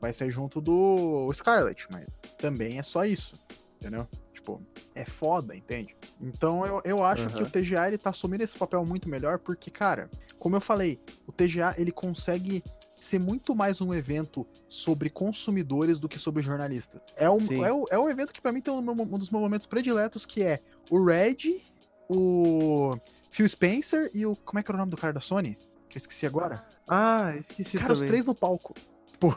Vai 0.00 0.12
sair 0.12 0.30
junto 0.30 0.60
do 0.60 1.30
Scarlet, 1.32 1.86
mas 1.90 2.06
também 2.36 2.78
é 2.78 2.82
só 2.82 3.04
isso, 3.04 3.34
entendeu? 3.76 4.06
Tipo, 4.32 4.62
é 4.94 5.04
foda, 5.04 5.56
entende? 5.56 5.96
Então 6.20 6.66
eu, 6.66 6.82
eu 6.84 7.02
acho 7.02 7.24
uhum. 7.24 7.30
que 7.30 7.42
o 7.42 7.50
TGA 7.50 7.88
ele 7.88 7.98
tá 7.98 8.10
assumindo 8.10 8.44
esse 8.44 8.56
papel 8.56 8.84
muito 8.84 9.08
melhor 9.08 9.38
porque, 9.38 9.70
cara, 9.70 10.10
como 10.38 10.54
eu 10.54 10.60
falei, 10.60 11.00
o 11.26 11.32
TGA 11.32 11.74
ele 11.78 11.90
consegue 11.90 12.62
ser 12.94 13.18
muito 13.18 13.54
mais 13.54 13.80
um 13.80 13.92
evento 13.92 14.46
sobre 14.68 15.10
consumidores 15.10 15.98
do 15.98 16.08
que 16.08 16.18
sobre 16.18 16.42
jornalistas. 16.42 17.00
É 17.16 17.28
um, 17.28 17.38
é, 17.64 17.72
o, 17.72 17.86
é 17.90 17.98
um 17.98 18.08
evento 18.08 18.32
que 18.32 18.40
para 18.40 18.52
mim 18.52 18.60
tem 18.60 18.72
um, 18.72 18.78
um 18.78 19.18
dos 19.18 19.30
meus 19.30 19.42
momentos 19.42 19.66
prediletos 19.66 20.24
que 20.24 20.42
é 20.42 20.60
o 20.90 21.04
Red 21.04 21.62
o 22.08 22.96
Phil 23.30 23.48
Spencer 23.48 24.10
e 24.14 24.26
o. 24.26 24.36
Como 24.36 24.58
é 24.58 24.62
que 24.62 24.70
era 24.70 24.76
o 24.76 24.80
nome 24.80 24.90
do 24.90 24.96
cara 24.96 25.12
da 25.12 25.20
Sony? 25.20 25.56
Que 25.88 25.96
eu 25.96 25.98
esqueci 25.98 26.26
agora. 26.26 26.64
Ah, 26.88 27.34
esqueci 27.38 27.78
cara, 27.78 27.88
também. 27.88 28.02
os 28.02 28.08
três 28.08 28.26
no 28.26 28.34
palco. 28.34 28.74
Pô. 29.18 29.36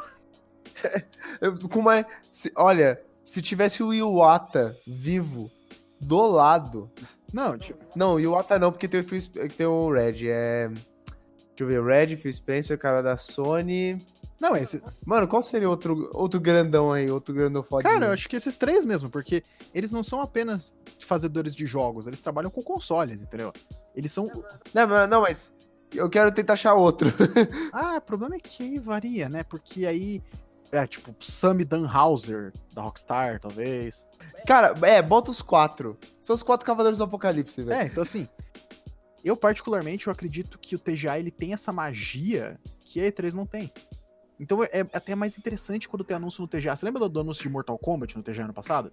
Como 1.71 1.89
é. 1.91 2.05
Se, 2.31 2.51
olha, 2.55 3.01
se 3.23 3.41
tivesse 3.41 3.83
o 3.83 3.93
Iwata 3.93 4.77
vivo 4.87 5.51
do 5.99 6.21
lado. 6.27 6.89
Não, 7.33 7.57
tipo... 7.57 7.79
não, 7.95 8.15
o 8.15 8.19
Iwata 8.19 8.57
não, 8.57 8.71
porque 8.71 8.87
tem 8.87 9.01
o, 9.01 9.03
Phil, 9.03 9.21
tem 9.55 9.67
o 9.67 9.91
Red. 9.91 10.27
É. 10.27 10.67
Deixa 10.67 10.83
eu 11.59 11.67
ver, 11.67 11.79
o 11.81 11.85
Red, 11.85 12.15
Phil 12.15 12.31
Spencer, 12.31 12.77
o 12.77 12.79
cara 12.79 13.01
da 13.01 13.17
Sony. 13.17 13.97
Não, 14.39 14.55
esse. 14.55 14.81
Mano, 15.05 15.27
qual 15.27 15.43
seria 15.43 15.69
outro, 15.69 16.09
outro 16.13 16.39
grandão 16.39 16.91
aí, 16.91 17.11
outro 17.11 17.33
grandão 17.33 17.61
fodinho? 17.61 17.93
Cara, 17.93 18.07
eu 18.07 18.13
acho 18.13 18.29
que 18.29 18.35
esses 18.35 18.55
três 18.55 18.85
mesmo, 18.85 19.09
porque 19.09 19.43
eles 19.73 19.91
não 19.91 20.01
são 20.01 20.21
apenas 20.21 20.73
fazedores 20.99 21.53
de 21.53 21.65
jogos, 21.65 22.07
eles 22.07 22.19
trabalham 22.19 22.49
com 22.49 22.61
consoles, 22.61 23.21
entendeu? 23.21 23.51
Eles 23.93 24.11
são. 24.11 24.31
Não, 24.73 25.07
não 25.07 25.21
mas 25.21 25.53
Eu 25.93 26.09
quero 26.09 26.31
tentar 26.31 26.53
achar 26.53 26.73
outro. 26.73 27.11
ah, 27.73 27.97
o 27.97 28.01
problema 28.01 28.35
é 28.35 28.39
que 28.39 28.63
aí 28.63 28.79
varia, 28.79 29.27
né? 29.27 29.43
Porque 29.43 29.85
aí. 29.85 30.23
É, 30.71 30.85
tipo, 30.85 31.15
Sam 31.19 31.57
Dunhauser, 31.57 32.53
da 32.75 32.83
Rockstar, 32.83 33.39
talvez. 33.39 34.05
Cara, 34.45 34.75
é, 34.83 35.01
bota 35.01 35.31
os 35.31 35.41
quatro. 35.41 35.97
São 36.21 36.35
os 36.35 36.43
quatro 36.43 36.63
Cavaleiros 36.63 36.99
do 36.99 37.05
Apocalipse, 37.05 37.63
velho. 37.63 37.81
É, 37.81 37.85
então 37.85 38.03
assim. 38.03 38.27
Eu, 39.21 39.35
particularmente, 39.35 40.07
eu 40.07 40.13
acredito 40.13 40.57
que 40.57 40.75
o 40.75 40.79
TGA 40.79 41.19
ele 41.19 41.31
tem 41.31 41.51
essa 41.53 41.73
magia 41.73 42.57
que 42.85 43.01
a 43.01 43.11
E3 43.11 43.33
não 43.33 43.45
tem. 43.45 43.69
Então 44.39 44.63
é, 44.63 44.69
é 44.71 44.79
até 44.93 45.15
mais 45.15 45.37
interessante 45.37 45.89
quando 45.89 46.03
tem 46.03 46.15
anúncio 46.15 46.41
no 46.41 46.47
TGA. 46.47 46.75
Você 46.75 46.85
lembra 46.85 47.01
do, 47.01 47.09
do 47.09 47.19
anúncio 47.19 47.43
de 47.43 47.49
Mortal 47.49 47.77
Kombat 47.77 48.15
no 48.17 48.23
TGA 48.23 48.45
ano 48.45 48.53
passado? 48.53 48.91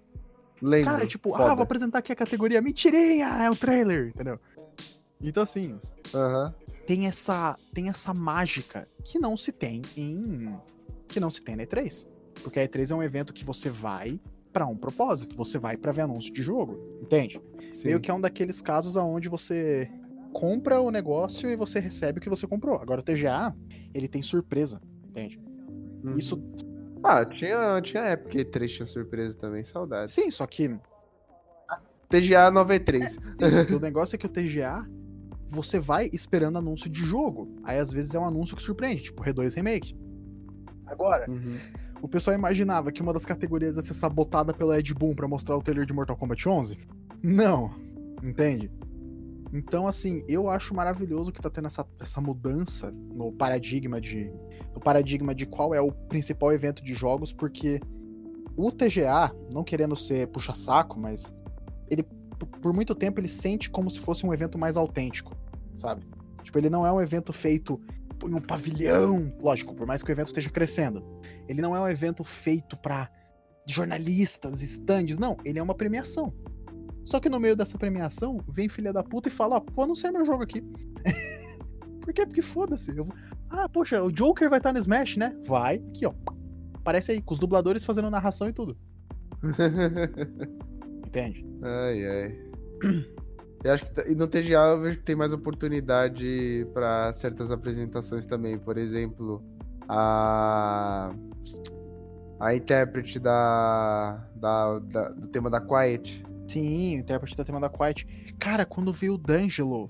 Lembro. 0.61 0.91
Cara, 0.91 1.07
tipo, 1.07 1.31
foda. 1.31 1.53
ah, 1.53 1.55
vou 1.55 1.63
apresentar 1.63 1.99
aqui 1.99 2.13
a 2.13 2.17
categoria 2.17 2.63
Mentirinha, 2.63 3.27
é 3.27 3.51
um 3.51 3.57
trailer, 3.57 4.09
entendeu? 4.09 4.41
Então 5.21 5.43
assim, 5.43 5.79
uhum. 6.13 6.53
tem 6.87 7.07
essa 7.07 7.57
tem 7.73 7.89
essa 7.89 8.13
mágica 8.13 8.89
que 9.05 9.19
não 9.19 9.37
se 9.37 9.53
tem 9.53 9.83
em 9.97 10.59
que 11.09 11.21
não 11.21 11.31
se 11.31 11.43
tem 11.43 11.57
na 11.57 11.65
E3. 11.65 12.09
Porque 12.43 12.59
a 12.59 12.69
E3 12.69 12.91
é 12.91 12.95
um 12.95 13.03
evento 13.03 13.33
que 13.33 13.45
você 13.45 13.71
vai 13.71 14.21
para 14.53 14.67
um 14.67 14.77
propósito, 14.77 15.37
você 15.37 15.59
vai 15.59 15.77
para 15.77 15.93
ver 15.93 16.03
anúncio 16.03 16.33
de 16.33 16.43
jogo, 16.43 16.79
entende? 17.03 17.41
Sim. 17.71 17.89
Meio 17.89 18.01
que 18.01 18.11
é 18.11 18.15
um 18.15 18.21
daqueles 18.21 18.63
casos 18.63 18.97
aonde 18.97 19.29
você 19.29 19.91
compra 20.33 20.81
o 20.81 20.91
negócio 20.91 21.49
e 21.49 21.57
você 21.57 21.79
recebe 21.79 22.19
o 22.19 22.23
que 22.23 22.29
você 22.29 22.47
comprou. 22.47 22.81
Agora 22.81 23.01
o 23.01 23.05
TGA, 23.05 23.55
ele 23.95 24.09
tem 24.09 24.23
surpresa, 24.23 24.81
entende? 25.17 25.41
Uhum. 26.05 26.19
Isso 26.19 26.43
ah, 27.03 27.25
tinha, 27.25 27.81
tinha 27.83 28.03
época 28.03 28.31
que 28.31 28.45
E3 28.45 28.69
tinha 28.69 28.87
surpresa 28.87 29.37
também, 29.37 29.63
saudade. 29.65 30.11
Sim, 30.11 30.31
só 30.31 30.47
que. 30.47 30.77
TGA 32.09 32.51
93. 32.51 33.19
É, 33.41 33.65
sim, 33.65 33.75
o 33.75 33.81
negócio 33.81 34.15
é 34.15 34.19
que 34.19 34.27
o 34.27 34.29
TGA, 34.29 34.79
você 35.49 35.81
vai 35.81 36.09
esperando 36.13 36.59
anúncio 36.59 36.89
de 36.89 37.05
jogo. 37.05 37.49
Aí 37.65 37.79
às 37.79 37.91
vezes 37.91 38.15
é 38.15 38.19
um 38.19 38.25
anúncio 38.25 38.57
que 38.57 38.63
surpreende, 38.63 39.05
tipo 39.05 39.23
R2 39.25 39.55
Remake. 39.55 39.97
Agora, 40.87 41.29
uhum. 41.29 41.59
o 42.01 42.09
pessoal 42.09 42.37
imaginava 42.37 42.93
que 42.93 43.03
uma 43.03 43.13
das 43.13 43.27
categorias 43.27 43.77
ia 43.77 43.83
ser 43.83 43.95
sabotada 43.95 44.55
pela 44.55 44.79
Ed 44.79 44.95
Boon 44.95 45.15
pra 45.15 45.27
mostrar 45.27 45.57
o 45.57 45.63
trailer 45.63 45.85
de 45.85 45.93
Mortal 45.93 46.17
Kombat 46.17 46.49
11? 46.49 46.79
Não. 47.23 47.75
Entende? 48.23 48.71
Então, 49.57 49.87
assim, 49.87 50.23
eu 50.29 50.51
acho 50.51 50.75
maravilhoso 50.75 51.33
que 51.33 51.41
tá 51.41 51.49
tendo 51.49 51.67
essa, 51.67 51.87
essa 51.99 52.21
mudança 52.21 52.91
no 52.91 53.33
paradigma 53.33 53.99
de. 53.99 54.31
No 54.75 54.81
paradigma 54.81 55.35
de 55.35 55.47
qual 55.47 55.75
é 55.75 55.81
o 55.81 55.91
principal 55.91 56.53
evento 56.53 56.85
de 56.85 56.93
jogos, 56.93 57.33
porque 57.33 57.81
o 58.55 58.71
TGA, 58.71 59.35
não 59.51 59.65
querendo 59.65 59.97
ser 59.97 60.29
puxa-saco, 60.29 61.01
mas 61.01 61.33
ele, 61.91 62.03
por 62.61 62.75
muito 62.75 62.95
tempo, 62.95 63.19
ele 63.19 63.29
sente 63.29 63.71
como 63.71 63.91
se 63.91 63.99
fosse 63.99 64.27
um 64.27 64.35
evento 64.35 64.59
mais 64.59 64.77
autêntico, 64.77 65.35
sabe? 65.79 66.07
Tipo, 66.43 66.59
ele 66.59 66.69
não 66.69 66.87
é 66.87 66.93
um 66.93 67.01
evento 67.01 67.33
feito 67.33 67.81
em 68.25 68.35
um 68.35 68.41
pavilhão, 68.41 69.35
lógico, 69.41 69.75
por 69.75 69.87
mais 69.87 70.03
que 70.03 70.11
o 70.11 70.13
evento 70.13 70.29
esteja 70.29 70.51
crescendo. 70.51 71.03
Ele 71.49 71.63
não 71.63 71.75
é 71.75 71.81
um 71.81 71.89
evento 71.89 72.23
feito 72.23 72.77
para 72.77 73.11
jornalistas, 73.67 74.61
estandes, 74.61 75.17
não, 75.17 75.35
ele 75.47 75.59
é 75.59 75.63
uma 75.63 75.75
premiação. 75.75 76.33
Só 77.07 77.21
que 77.21 77.29
no 77.29 77.39
meio 77.39 77.55
dessa 77.55 77.79
premiação, 77.79 78.41
vem 78.49 78.69
filha 78.69 78.93
da 78.93 79.03
puta 79.03 79.29
e 79.29 79.33
fala, 79.33 79.57
ó, 79.59 79.63
vou 79.71 79.85
anunciar 79.85 80.13
meu 80.13 80.27
jogo 80.27 80.43
aqui. 80.43 80.61
Por 82.03 82.13
quê? 82.13 82.27
Porque 82.27 82.43
foda-se. 82.43 82.93
Vou... 82.93 83.09
Ah, 83.49 83.69
poxa, 83.69 84.03
o 84.03 84.11
Joker 84.11 84.51
vai 84.51 84.59
estar 84.59 84.73
no 84.73 84.79
Smash, 84.81 85.17
né? 85.17 85.37
Vai. 85.47 85.77
Aqui, 85.77 86.05
ó. 86.05 86.13
Aparece 86.75 87.13
aí, 87.13 87.23
com 87.23 87.33
os 87.33 87.39
dubladores 87.39 87.85
fazendo 87.85 88.11
narração 88.11 88.49
e 88.49 88.53
tudo. 88.53 88.77
Entende? 91.07 91.47
Ai, 91.63 92.05
ai. 92.05 92.39
Eu 93.63 93.73
acho 93.73 93.85
que 93.85 94.15
no 94.15 94.27
TGA 94.27 94.59
eu 94.73 94.83
vejo 94.83 94.99
que 94.99 95.05
tem 95.05 95.17
mais 95.17 95.33
oportunidade 95.33 96.67
para 96.75 97.13
certas 97.13 97.53
apresentações 97.53 98.27
também. 98.27 98.59
Por 98.59 98.77
exemplo, 98.77 99.45
a. 99.89 101.15
A 102.39 102.55
intérprete 102.55 103.19
da, 103.19 104.29
da, 104.35 104.79
da 104.81 105.09
do 105.09 105.27
tema 105.29 105.49
da 105.49 105.59
Quiet 105.59 106.23
Sim, 106.47 106.97
o 106.97 107.01
intérprete 107.01 107.37
da 107.37 107.45
tema 107.45 107.61
da 107.61 107.69
Quiet. 107.69 108.07
Cara, 108.39 108.65
quando 108.65 108.93
veio 108.93 109.15
o 109.15 109.19
D'Angelo 109.19 109.89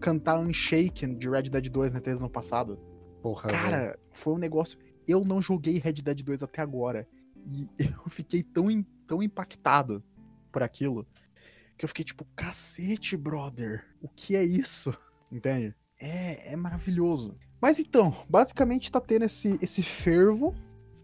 cantar 0.00 0.38
Unshaken 0.38 1.16
de 1.16 1.28
Red 1.28 1.44
Dead 1.44 1.68
2 1.68 1.94
na 1.94 2.00
E3 2.00 2.20
no 2.20 2.28
passado. 2.30 2.78
Porra, 3.22 3.50
cara, 3.50 3.78
velho. 3.78 3.98
foi 4.12 4.34
um 4.34 4.38
negócio. 4.38 4.78
Eu 5.08 5.24
não 5.24 5.40
joguei 5.40 5.78
Red 5.78 5.94
Dead 5.94 6.22
2 6.22 6.42
até 6.42 6.60
agora. 6.60 7.08
E 7.46 7.70
eu 7.82 8.10
fiquei 8.10 8.42
tão, 8.42 8.66
tão 9.06 9.22
impactado 9.22 10.04
por 10.52 10.62
aquilo 10.62 11.06
que 11.76 11.84
eu 11.84 11.88
fiquei 11.88 12.04
tipo, 12.04 12.24
cacete, 12.36 13.16
brother. 13.16 13.84
O 14.00 14.08
que 14.08 14.36
é 14.36 14.44
isso? 14.44 14.96
Entende? 15.30 15.74
É, 15.98 16.52
é 16.52 16.56
maravilhoso. 16.56 17.36
Mas 17.60 17.78
então, 17.78 18.14
basicamente 18.28 18.92
tá 18.92 19.00
tendo 19.00 19.24
esse, 19.24 19.58
esse 19.60 19.82
fervo 19.82 20.54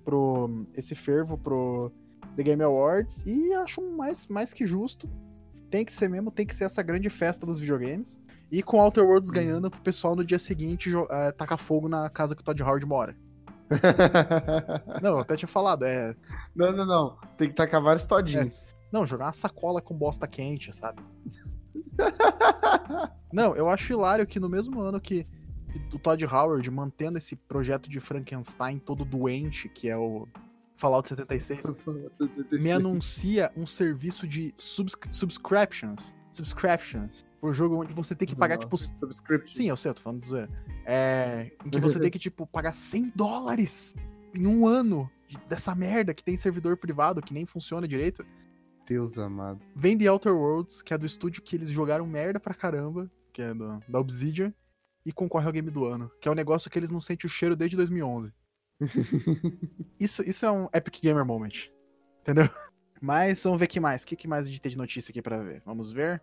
pro. 0.05 0.67
Esse 0.75 0.95
fervo 0.95 1.39
pro 1.39 1.91
The 2.37 2.43
Game 2.43 2.63
Awards 2.63 3.25
e 3.27 3.53
acho 3.55 3.83
mais, 3.83 4.27
mais 4.29 4.53
que 4.53 4.67
justo. 4.67 5.09
Tem 5.71 5.85
que 5.85 5.93
ser 5.93 6.09
mesmo, 6.09 6.31
tem 6.31 6.47
que 6.47 6.55
ser 6.55 6.65
essa 6.65 6.83
grande 6.83 7.09
festa 7.09 7.47
dos 7.47 7.61
videogames. 7.61 8.19
E 8.51 8.63
com 8.63 8.81
Outer 8.81 9.05
Worlds 9.05 9.31
ganhando 9.31 9.71
pro 9.71 9.81
pessoal 9.81 10.17
no 10.17 10.25
dia 10.25 10.39
seguinte 10.39 10.93
uh, 10.95 11.07
tacar 11.37 11.59
fogo 11.59 11.89
na 11.89 12.11
casa 12.11 12.35
que 12.35 12.43
o 12.43 12.45
Todd 12.45 12.61
Howard 12.63 12.85
mora. 12.85 13.17
não, 15.01 15.11
eu 15.11 15.19
até 15.21 15.37
tinha 15.37 15.49
falado, 15.49 15.85
é. 15.85 16.17
Não, 16.55 16.73
não, 16.73 16.85
não. 16.85 17.19
Tem 17.37 17.49
que 17.49 17.55
tacar 17.55 17.81
vários 17.81 18.07
todinhos. 18.07 18.65
É. 18.65 18.67
Não, 18.91 19.07
jogar 19.07 19.27
uma 19.27 19.33
sacola 19.33 19.81
com 19.81 19.97
bosta 19.97 20.27
quente, 20.27 20.75
sabe? 20.75 21.01
não, 23.33 23.55
eu 23.55 23.69
acho 23.69 23.93
hilário 23.93 24.27
que 24.27 24.41
no 24.41 24.49
mesmo 24.49 24.81
ano 24.81 25.01
que 25.01 25.25
o 25.95 25.99
Todd 25.99 26.25
Howard 26.25 26.69
mantendo 26.71 27.19
esse 27.19 27.37
projeto 27.37 27.89
de 27.89 28.01
Frankenstein 28.01 28.81
todo 28.81 29.05
doente, 29.05 29.69
que 29.69 29.89
é 29.89 29.97
o 29.97 30.27
Fallout 30.81 31.07
76, 31.07 31.67
me 32.59 32.73
anuncia 32.73 33.53
um 33.55 33.67
serviço 33.67 34.27
de 34.27 34.55
subs 34.57 34.97
subscriptions. 35.13 36.15
Subscriptions. 36.33 37.27
Por 37.39 37.53
jogo 37.53 37.83
onde 37.83 37.93
você 37.93 38.15
tem 38.15 38.27
que 38.27 38.35
pagar, 38.35 38.57
tipo. 38.57 38.79
Subscription. 38.79 39.51
Sim, 39.51 39.69
eu 39.69 39.77
sei, 39.77 39.91
eu 39.91 39.95
tô 39.95 40.01
falando 40.01 40.23
de 40.23 40.29
zoeira. 40.29 40.49
É. 40.87 41.51
Em 41.67 41.71
que 41.71 41.81
você 41.81 41.99
tem 42.01 42.11
que, 42.11 42.19
tipo, 42.19 42.47
pagar 42.47 42.73
100 42.73 43.13
dólares 43.15 43.95
em 44.35 44.47
um 44.47 44.67
ano 44.67 45.11
dessa 45.49 45.75
merda 45.75 46.15
que 46.15 46.25
tem 46.25 46.37
servidor 46.37 46.79
privado 46.79 47.21
que 47.21 47.35
nem 47.35 47.45
funciona 47.45 47.87
direito. 47.87 48.25
Deus 48.87 49.19
amado. 49.19 49.65
Vem 49.77 49.99
The 49.99 50.11
Outer 50.11 50.35
Worlds, 50.35 50.81
que 50.81 50.95
é 50.95 50.99
do 50.99 51.05
estúdio 51.05 51.43
que 51.43 51.57
eles 51.57 51.69
jogaram 51.69 52.07
merda 52.07 52.41
pra 52.41 52.55
caramba, 52.55 53.11
que 53.33 53.43
é 53.43 53.53
do, 53.53 53.81
da 53.87 54.01
Obsidian, 54.01 54.53
e 55.05 55.13
concorre 55.13 55.47
ao 55.47 55.53
game 55.53 55.71
do 55.71 55.85
ano, 55.85 56.11
que 56.21 56.29
é 56.29 56.31
um 56.31 56.35
negócio 56.35 56.71
que 56.71 56.79
eles 56.79 56.91
não 56.91 57.01
sentem 57.01 57.27
o 57.27 57.31
cheiro 57.31 57.55
desde 57.55 57.77
2011. 57.77 58.33
isso, 60.01 60.23
isso 60.29 60.47
é 60.47 60.51
um 60.51 60.69
Epic 60.75 61.01
Gamer 61.03 61.25
Moment. 61.25 61.71
Entendeu? 62.21 62.49
Mas 63.01 63.43
vamos 63.43 63.59
ver 63.59 63.65
o 63.65 63.69
que 63.69 63.81
mais. 63.81 64.03
O 64.03 64.07
que, 64.07 64.17
que 64.17 64.29
mais 64.29 64.47
a 64.47 64.51
gente 64.51 64.61
tem 64.61 64.71
de 64.71 64.79
notícia 64.79 65.11
aqui 65.11 65.23
para 65.23 65.39
ver? 65.39 65.63
Vamos 65.65 65.93
ver. 65.93 66.23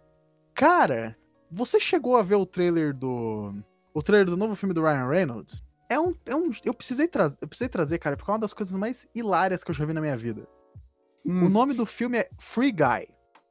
Cara, 0.53 1.18
você 1.49 1.80
chegou 1.80 2.18
a 2.18 2.24
ver 2.24 2.36
o 2.36 2.45
trailer 2.45 2.93
do. 2.93 3.53
O 3.93 4.01
trailer 4.01 4.28
do 4.28 4.38
novo 4.38 4.55
filme 4.55 4.74
do 4.74 4.84
Ryan 4.84 5.08
Reynolds? 5.08 5.64
É 5.89 5.99
um. 5.99 6.14
É 6.26 6.36
um 6.36 6.51
eu, 6.64 6.74
precisei 6.74 7.08
trazer, 7.08 7.38
eu 7.41 7.47
precisei 7.47 7.70
trazer, 7.70 7.97
cara, 7.97 8.16
porque 8.16 8.30
é 8.30 8.34
uma 8.34 8.39
das 8.39 8.53
coisas 8.53 8.76
mais 8.76 9.08
hilárias 9.16 9.64
que 9.64 9.72
eu 9.72 9.76
já 9.76 9.86
vi 9.86 9.93
na 9.93 10.01
minha 10.01 10.18
vida. 10.18 10.47
Hum. 11.26 11.45
O 11.45 11.49
nome 11.49 11.74
do 11.74 11.86
filme 11.86 12.20
é 12.20 12.30
Free 12.38 12.72
Guy. 12.72 13.08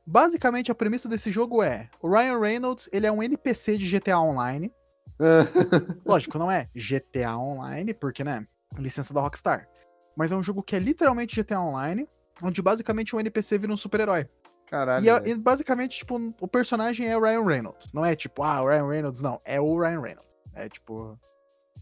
Basicamente, 0.07 0.71
a 0.71 0.75
premissa 0.75 1.09
desse 1.09 1.33
jogo 1.33 1.63
é: 1.63 1.91
o 2.01 2.09
Ryan 2.09 2.39
Reynolds 2.39 2.89
ele 2.93 3.07
é 3.07 3.13
um 3.13 3.23
NPC 3.23 3.77
de 3.77 3.89
GTA 3.89 4.21
Online. 4.21 4.73
Lógico, 6.07 6.39
não 6.39 6.51
é 6.51 6.69
GTA 6.75 7.37
Online, 7.37 7.93
porque, 7.95 8.23
né? 8.23 8.47
Licença 8.79 9.13
da 9.13 9.21
Rockstar. 9.21 9.69
Mas 10.17 10.33
é 10.33 10.37
um 10.37 10.43
jogo 10.43 10.63
que 10.63 10.75
é 10.75 10.79
literalmente 10.79 11.41
GTA 11.41 11.61
Online, 11.61 12.09
onde 12.43 12.63
basicamente 12.63 13.15
um 13.15 13.21
NPC 13.21 13.59
vira 13.59 13.73
um 13.73 13.77
super-herói. 13.77 14.29
Caralho. 14.67 15.05
E, 15.05 15.09
é, 15.09 15.29
e, 15.29 15.35
basicamente, 15.37 15.99
tipo, 15.99 16.17
o 16.41 16.49
personagem 16.49 17.07
é 17.07 17.17
o 17.17 17.23
Ryan 17.23 17.45
Reynolds. 17.45 17.93
Não 17.93 18.05
é 18.05 18.17
tipo, 18.17 18.43
ah, 18.43 18.63
o 18.63 18.69
Ryan 18.69 18.89
Reynolds, 18.89 19.23
não. 19.23 19.41
É 19.45 19.61
o 19.61 19.79
Ryan 19.79 20.01
Reynolds. 20.01 20.37
É 20.55 20.69
tipo. 20.69 21.19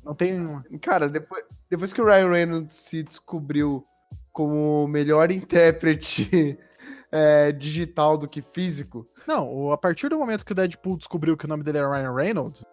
Não 0.02 0.14
tem. 0.14 0.62
Cara, 0.82 1.08
depois, 1.08 1.44
depois 1.70 1.92
que 1.92 2.02
o 2.02 2.04
Ryan 2.04 2.30
Reynolds 2.30 2.72
se 2.72 3.02
descobriu 3.02 3.86
como 4.32 4.84
o 4.84 4.88
melhor 4.88 5.30
intérprete 5.30 6.58
é, 7.10 7.52
digital 7.52 8.18
do 8.18 8.28
que 8.28 8.42
físico. 8.42 9.08
Não, 9.26 9.70
a 9.70 9.78
partir 9.78 10.08
do 10.08 10.18
momento 10.18 10.44
que 10.44 10.52
o 10.52 10.54
Deadpool 10.54 10.98
descobriu 10.98 11.36
que 11.36 11.46
o 11.46 11.48
nome 11.48 11.62
dele 11.62 11.78
era 11.78 11.88
Ryan 11.88 12.12
Reynolds, 12.12 12.66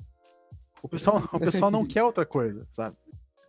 o 0.81 0.89
pessoal, 0.89 1.23
o 1.31 1.39
pessoal 1.39 1.69
não 1.69 1.85
quer 1.87 2.03
outra 2.03 2.25
coisa, 2.25 2.65
sabe? 2.69 2.97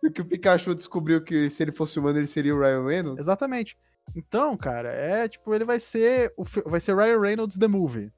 que 0.13 0.21
o 0.21 0.25
Pikachu 0.25 0.75
descobriu 0.75 1.23
que 1.23 1.49
se 1.49 1.63
ele 1.63 1.71
fosse 1.71 1.99
humano 1.99 2.19
ele 2.19 2.27
seria 2.27 2.55
o 2.55 2.59
Ryan 2.59 2.85
Reynolds. 2.85 3.19
Exatamente. 3.19 3.77
Então, 4.15 4.57
cara, 4.57 4.89
é 4.89 5.27
tipo, 5.27 5.53
ele 5.53 5.65
vai 5.65 5.79
ser 5.79 6.33
o 6.35 6.43
vai 6.69 6.79
ser 6.79 6.95
Ryan 6.95 7.19
Reynolds 7.19 7.57
the 7.57 7.67
Movie. 7.67 8.11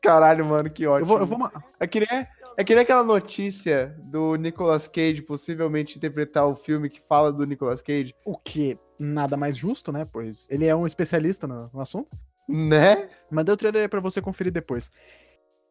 Caralho, 0.00 0.44
mano, 0.44 0.70
que 0.70 0.86
ótimo. 0.86 1.02
Eu 1.02 1.06
vou, 1.06 1.18
eu 1.18 1.26
vou... 1.26 1.50
É, 1.80 1.86
que 1.86 2.00
nem, 2.00 2.26
é 2.56 2.64
que 2.64 2.74
nem 2.74 2.82
aquela 2.82 3.02
notícia 3.02 3.96
do 4.04 4.36
Nicolas 4.36 4.86
Cage 4.86 5.22
possivelmente 5.22 5.96
interpretar 5.96 6.46
o 6.46 6.54
filme 6.54 6.88
que 6.88 7.00
fala 7.00 7.32
do 7.32 7.44
Nicolas 7.44 7.82
Cage. 7.82 8.14
O 8.24 8.36
que 8.36 8.78
nada 8.98 9.36
mais 9.36 9.56
justo, 9.56 9.90
né? 9.92 10.04
Pois 10.04 10.46
ele 10.50 10.66
é 10.66 10.74
um 10.74 10.86
especialista 10.86 11.46
no, 11.46 11.68
no 11.72 11.80
assunto. 11.80 12.16
Né? 12.48 13.08
Mandei 13.30 13.52
o 13.52 13.56
trailer 13.56 13.82
aí 13.82 13.88
pra 13.88 14.00
você 14.00 14.22
conferir 14.22 14.52
depois. 14.52 14.90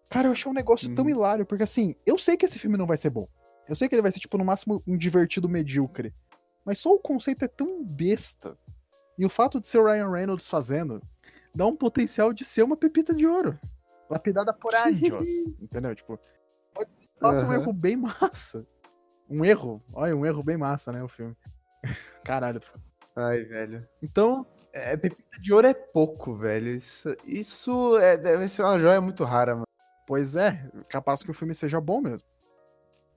Cara, 0.09 0.28
eu 0.28 0.32
achei 0.32 0.49
um 0.49 0.55
negócio 0.55 0.93
tão 0.93 1.05
Uhum. 1.05 1.11
hilário, 1.11 1.45
porque 1.45 1.63
assim, 1.63 1.95
eu 2.05 2.18
sei 2.18 2.38
que 2.38 2.45
esse 2.45 2.59
filme 2.59 2.78
não 2.78 2.86
vai 2.86 2.97
ser 2.97 3.09
bom. 3.09 3.28
Eu 3.68 3.76
sei 3.76 3.88
que 3.89 3.95
ele 3.95 4.01
vai 4.01 4.11
ser, 4.11 4.20
tipo, 4.20 4.38
no 4.38 4.45
máximo 4.45 4.82
um 4.88 4.97
divertido 4.97 5.49
medíocre. 5.49 6.13
Mas 6.65 6.80
só 6.80 6.89
o 6.89 6.99
conceito 6.99 7.43
é 7.45 7.47
tão 7.47 7.84
besta. 7.84 8.57
E 9.18 9.26
o 9.26 9.30
fato 9.30 9.59
de 9.59 9.68
ser 9.68 9.80
o 9.80 9.86
Ryan 9.86 10.11
Reynolds 10.11 10.47
fazendo 10.47 11.01
dá 11.53 11.65
um 11.65 11.76
potencial 11.76 12.32
de 12.34 12.45
ser 12.45 12.63
uma 12.63 12.78
pepita 12.78 13.13
de 13.13 13.26
ouro. 13.26 13.59
Lapidada 14.09 14.53
por 14.53 14.74
anjos. 14.76 15.28
entendeu? 15.59 15.95
Tipo, 15.95 16.20
pode 16.74 16.89
ser 16.91 17.20
fato 17.20 17.45
um 17.45 17.53
erro 17.53 17.74
bem 17.74 17.95
massa. 17.95 18.65
Um 19.30 19.43
erro. 19.43 19.82
Olha, 19.91 20.15
um 20.15 20.26
erro 20.26 20.43
bem 20.43 20.57
massa, 20.57 20.91
né? 20.91 21.03
O 21.03 21.07
filme. 21.07 21.36
Caralho. 22.24 22.59
Ai, 23.15 23.43
velho. 23.43 23.88
Então, 24.01 24.45
É, 24.72 24.95
pepita 24.95 25.39
de 25.41 25.51
ouro 25.51 25.68
é 25.68 25.74
pouco, 25.74 26.36
velho. 26.36 26.70
Isso, 26.70 27.15
isso 27.26 27.97
é, 27.97 28.15
deve 28.15 28.47
ser 28.47 28.61
uma 28.61 28.78
joia 28.80 29.01
muito 29.01 29.24
rara, 29.24 29.53
mano. 29.55 29.65
Pois 30.05 30.36
é, 30.36 30.70
capaz 30.88 31.24
que 31.24 31.32
o 31.32 31.34
filme 31.34 31.55
seja 31.55 31.82
bom 31.82 31.99
mesmo. 31.99 32.28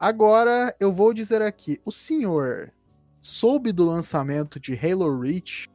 Agora, 0.01 0.75
eu 0.81 0.91
vou 0.91 1.13
dizer 1.13 1.43
aqui, 1.43 1.79
o 1.85 1.93
senhor 1.93 2.73
soube 3.21 3.71
do 3.71 3.85
lançamento 3.85 4.59
de 4.59 4.73
Halo 4.73 5.21
Reach 5.21 5.69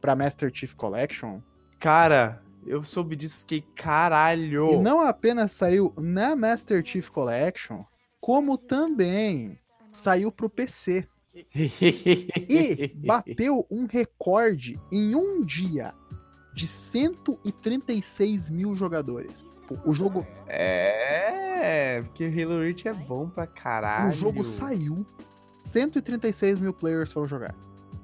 pra 0.00 0.16
Master 0.16 0.50
Chief 0.52 0.74
Collection? 0.74 1.40
Cara, 1.78 2.42
eu 2.66 2.82
soube 2.82 3.14
disso, 3.14 3.38
fiquei 3.38 3.60
caralho. 3.76 4.72
E 4.72 4.76
não 4.76 5.00
apenas 5.00 5.52
saiu 5.52 5.94
na 5.96 6.34
Master 6.34 6.84
Chief 6.84 7.08
Collection, 7.10 7.84
como 8.20 8.58
também 8.58 9.56
saiu 9.92 10.32
pro 10.32 10.50
PC. 10.50 11.06
E 11.54 12.92
bateu 13.06 13.64
um 13.70 13.86
recorde 13.86 14.80
em 14.92 15.14
um 15.14 15.44
dia 15.44 15.94
de 16.52 16.66
136 16.66 18.50
mil 18.50 18.74
jogadores. 18.74 19.44
O 19.84 19.92
jogo, 19.92 20.26
É, 20.48 22.02
porque 22.02 22.24
Halo 22.24 22.60
Reach 22.60 22.86
é 22.88 22.92
bom 22.94 23.28
pra 23.28 23.46
caralho. 23.46 24.08
o 24.08 24.12
jogo 24.12 24.44
saiu, 24.44 25.06
136 25.64 26.58
mil 26.58 26.72
players 26.72 27.12
foram 27.12 27.26
jogar. 27.26 27.54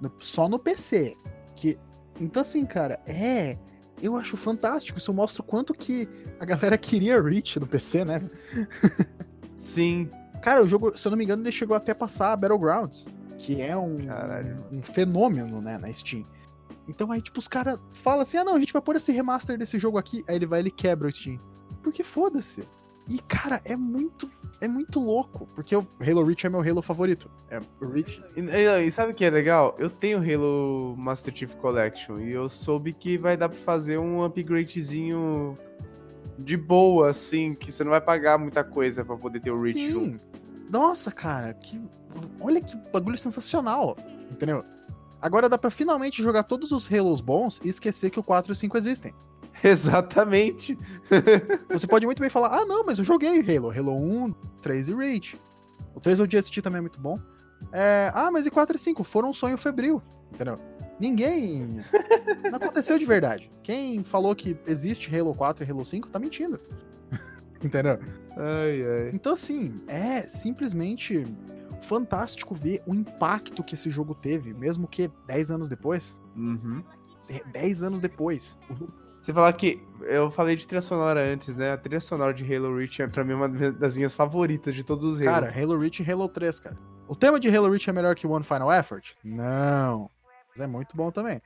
No- 0.01 0.13
só 0.19 0.49
no 0.49 0.59
PC. 0.59 1.17
Que, 1.55 1.79
então 2.21 2.43
assim, 2.43 2.65
cara, 2.67 3.01
é... 3.07 3.59
Eu 4.03 4.15
acho 4.15 4.37
fantástico. 4.37 4.99
Isso 4.99 5.13
mostra 5.15 5.41
o 5.41 5.45
quanto 5.47 5.73
que 5.73 6.07
a 6.39 6.45
galera 6.45 6.77
queria 6.77 7.19
Reach 7.23 7.59
no 7.59 7.67
PC, 7.67 8.05
né? 8.05 8.29
Sim. 9.57 10.11
Cara, 10.43 10.63
o 10.63 10.69
jogo, 10.69 10.95
se 10.97 11.07
eu 11.09 11.11
não 11.11 11.17
me 11.17 11.25
engano, 11.25 11.43
ele 11.43 11.51
chegou 11.51 11.75
até 11.75 11.93
a 11.93 11.95
passar 11.95 12.33
a 12.33 12.37
Battlegrounds, 12.37 13.07
que 13.39 13.61
é 13.63 13.75
um, 13.75 13.97
Caralho. 14.07 14.63
um 14.71 14.83
fenômeno, 14.83 15.63
né, 15.63 15.79
na 15.79 15.91
Steam. 15.93 16.27
Então 16.87 17.11
aí, 17.11 17.23
tipo, 17.23 17.39
os 17.39 17.49
caras 17.49 17.79
falam 17.95 18.21
assim: 18.21 18.37
ah, 18.37 18.45
não, 18.45 18.55
a 18.55 18.59
gente 18.59 18.73
vai 18.73 18.83
pôr 18.83 18.97
esse 18.97 19.11
remaster 19.13 19.57
desse 19.57 19.79
jogo 19.79 19.97
aqui. 19.97 20.23
Aí 20.29 20.37
ele 20.37 20.47
vai 20.47 20.61
ele 20.61 20.71
quebra 20.71 21.09
o 21.09 21.11
Steam. 21.13 21.41
Porque 21.87 22.03
foda-se. 22.03 22.69
E, 23.09 23.21
cara, 23.21 23.61
é 23.65 23.77
muito, 23.77 24.29
é 24.61 24.67
muito 24.67 24.99
louco. 24.99 25.47
Porque 25.55 25.77
o 25.77 25.87
Halo 26.01 26.25
Reach 26.25 26.45
é 26.45 26.49
meu 26.51 26.61
Halo 26.61 26.83
favorito. 26.83 27.31
É 27.49 27.61
o 27.81 27.87
Reach. 27.89 28.21
E, 28.37 28.41
e- 28.41 28.87
e 28.87 28.91
sabe 28.91 29.13
o 29.13 29.15
que 29.15 29.25
é 29.25 29.31
legal? 29.31 29.77
Eu 29.79 29.89
tenho 29.89 30.19
Halo 30.19 30.97
Master 30.99 31.33
Chief 31.33 31.55
Collection 31.55 32.19
e 32.19 32.33
eu 32.33 32.49
soube 32.49 32.93
que 32.93 33.17
vai 33.17 33.37
dar 33.37 33.49
pra 33.49 33.57
fazer 33.59 33.99
um 33.99 34.25
upgradezinho 34.25 35.57
de 36.37 36.57
boa, 36.57 37.11
assim, 37.11 37.55
que 37.55 37.71
você 37.71 37.85
não 37.85 37.93
vai 37.93 38.01
pagar 38.01 38.37
muita 38.39 38.65
coisa 38.65 39.05
pra 39.05 39.17
poder 39.17 39.39
ter 39.39 39.53
o 39.53 39.61
Reach 39.63 39.89
junto. 39.91 40.17
Sim. 40.17 40.21
Nossa, 40.69 41.13
cara, 41.13 41.55
que. 41.55 41.81
Olha 42.41 42.61
que 42.61 42.77
bagulho 42.93 43.17
sensacional. 43.17 43.97
Entendeu? 44.33 44.65
Agora 45.23 45.49
dá 45.49 45.57
pra 45.57 45.71
finalmente 45.71 46.21
jogar 46.25 46.43
todos 46.43 46.73
os 46.73 46.93
Halos 46.93 47.21
bons 47.21 47.61
e 47.65 47.69
esquecer 47.69 48.11
que 48.11 48.19
o 48.19 48.23
4 48.25 48.51
e 48.51 48.53
o 48.53 48.57
5 48.57 48.77
existem. 48.77 49.15
Exatamente. 49.65 50.79
Você 51.69 51.87
pode 51.87 52.07
muito 52.07 52.21
bem 52.21 52.31
falar, 52.31 52.49
ah, 52.49 52.65
não, 52.65 52.85
mas 52.85 52.99
eu 52.99 53.05
joguei 53.05 53.41
Halo. 53.41 53.71
Halo 53.71 53.97
1, 53.97 54.35
3 54.61 54.89
e 54.89 54.95
Reach. 54.95 55.41
O 55.95 56.01
3 56.01 56.21
ODST 56.21 56.63
também 56.63 56.79
é 56.79 56.83
muito 56.83 57.01
bom. 57.01 57.19
É, 57.73 58.13
ah, 58.15 58.31
mas 58.31 58.47
e 58.47 58.51
4 58.51 58.77
e 58.77 58.79
5 58.79 59.03
foram 59.03 59.31
um 59.31 59.33
sonho 59.33 59.57
febril. 59.57 60.03
Entendeu? 60.33 60.59
Ninguém. 61.01 61.83
Não 62.51 62.57
aconteceu 62.59 62.99
de 62.99 63.07
verdade. 63.07 63.51
Quem 63.63 64.03
falou 64.03 64.35
que 64.35 64.57
existe 64.67 65.15
Halo 65.15 65.35
4 65.35 65.65
e 65.65 65.71
Halo 65.71 65.85
5 65.85 66.11
tá 66.11 66.19
mentindo. 66.19 66.61
Entendeu? 67.63 67.99
Ai, 68.37 68.83
ai. 68.83 69.11
Então, 69.13 69.33
assim, 69.33 69.81
é 69.87 70.27
simplesmente 70.29 71.27
fantástico 71.83 72.55
ver 72.55 72.83
o 72.87 72.95
impacto 72.95 73.63
que 73.63 73.75
esse 73.75 73.91
jogo 73.91 74.15
teve, 74.15 74.53
mesmo 74.55 74.87
que 74.87 75.11
10 75.27 75.51
anos 75.51 75.69
depois. 75.69 76.23
Uhum. 76.37 76.83
É, 77.29 77.43
10 77.53 77.83
anos 77.83 78.01
depois. 78.01 78.59
O 78.71 78.75
jogo 78.75 78.93
Você 79.27 79.35
falar 79.35 79.53
que 79.55 79.83
eu 80.03 80.31
falei 80.31 80.55
de 80.55 80.65
trilha 80.65 80.81
sonora 80.81 81.21
antes, 81.21 81.57
né? 81.57 81.73
A 81.73 81.77
trilha 81.77 81.99
sonora 81.99 82.33
de 82.33 82.45
Halo 82.45 82.77
Reach 82.77 83.03
é 83.03 83.09
pra 83.09 83.25
mim 83.25 83.33
uma 83.33 83.49
das 83.49 83.97
minhas 83.97 84.15
favoritas 84.15 84.73
de 84.73 84.85
todos 84.85 85.03
os 85.03 85.21
Halos. 85.21 85.51
Cara, 85.51 85.63
Halo 85.63 85.77
Reach 85.77 86.01
e 86.01 86.09
Halo 86.09 86.29
3, 86.29 86.61
cara. 86.61 86.79
O 87.09 87.17
tema 87.17 87.41
de 87.41 87.49
Halo 87.49 87.69
Reach 87.69 87.91
é 87.91 87.93
melhor 87.93 88.15
que 88.15 88.25
One 88.25 88.45
Final 88.45 88.73
Effort? 88.73 89.15
Não. 89.25 90.09
Mas 90.49 90.61
é 90.61 90.67
muito 90.69 90.97
bom 90.97 91.11
também. 91.11 91.43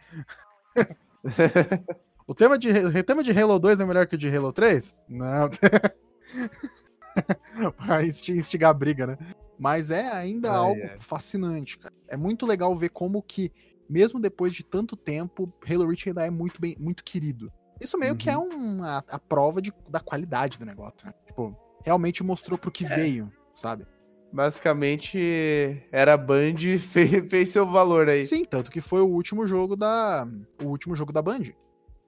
o 2.29 2.35
tema 2.35 2.59
de, 2.59 2.69
o 2.71 3.03
tema 3.03 3.23
de 3.23 3.41
Halo 3.41 3.59
2 3.59 3.81
é 3.81 3.87
melhor 3.87 4.07
que 4.07 4.15
o 4.15 4.19
de 4.19 4.29
Halo 4.29 4.53
3? 4.53 4.95
Não. 5.09 5.49
pra 7.79 8.05
insti- 8.05 8.33
instigar 8.33 8.73
a 8.73 8.75
briga, 8.75 9.07
né? 9.07 9.17
Mas 9.59 9.91
é 9.91 10.07
ainda 10.07 10.51
Ai, 10.51 10.57
algo 10.57 10.83
ai. 10.83 10.99
fascinante, 10.99 11.79
cara. 11.79 11.95
É 12.09 12.17
muito 12.19 12.45
legal 12.45 12.77
ver 12.77 12.91
como 12.91 13.23
que, 13.23 13.51
mesmo 13.89 14.21
depois 14.21 14.53
de 14.53 14.65
tanto 14.65 14.97
tempo, 14.97 15.51
Halo 15.67 15.89
Reach 15.89 16.11
ainda 16.11 16.27
é 16.27 16.31
muito, 16.31 16.61
bem, 16.61 16.77
muito 16.79 17.03
querido. 17.03 17.51
Isso 17.81 17.99
meio 17.99 18.15
que 18.15 18.29
é 18.29 18.37
uma, 18.37 19.03
a 19.09 19.19
prova 19.19 19.63
de, 19.63 19.73
da 19.89 20.01
qualidade 20.01 20.59
do 20.59 20.67
negócio, 20.67 21.07
né? 21.07 21.15
Tipo, 21.27 21.57
realmente 21.85 22.23
mostrou 22.23 22.59
pro 22.59 22.71
que 22.71 22.85
veio, 22.85 23.33
sabe? 23.55 23.87
Basicamente, 24.33 25.83
era 25.91 26.17
Band 26.17 26.79
fez, 26.79 27.11
fez 27.29 27.51
seu 27.51 27.67
valor 27.67 28.09
aí. 28.09 28.23
Sim, 28.23 28.45
tanto 28.45 28.71
que 28.71 28.81
foi 28.81 29.01
o 29.01 29.09
último 29.09 29.47
jogo 29.47 29.77
da. 29.77 30.27
O 30.63 30.67
último 30.67 30.95
jogo 30.95 31.13
da 31.13 31.23
Band. 31.23 31.53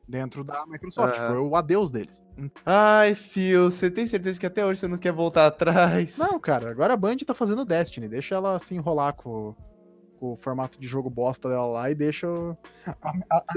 Dentro 0.06 0.44
da 0.44 0.66
Microsoft. 0.66 1.16
Aham. 1.16 1.26
Foi 1.28 1.38
o 1.38 1.56
adeus 1.56 1.90
deles. 1.90 2.22
Ai, 2.66 3.14
Phil, 3.14 3.70
você 3.70 3.90
tem 3.90 4.06
certeza 4.06 4.38
que 4.38 4.46
até 4.46 4.64
hoje 4.64 4.80
você 4.80 4.88
não 4.88 4.98
quer 4.98 5.12
voltar 5.12 5.46
atrás? 5.46 6.18
Não, 6.18 6.38
cara, 6.38 6.70
agora 6.70 6.92
a 6.92 6.96
Band 6.96 7.16
tá 7.18 7.32
fazendo 7.32 7.64
Destiny. 7.64 8.08
Deixa 8.08 8.34
ela 8.34 8.58
se 8.58 8.74
enrolar 8.74 9.14
com, 9.14 9.54
com 10.22 10.34
o 10.34 10.36
formato 10.36 10.78
de 10.78 10.86
jogo 10.86 11.10
bosta 11.10 11.48
dela 11.48 11.66
lá 11.66 11.90
e 11.90 11.96
deixa. 11.96 12.28
o- 12.30 12.56
a- 12.86 13.12
a- 13.28 13.44
a 13.48 13.54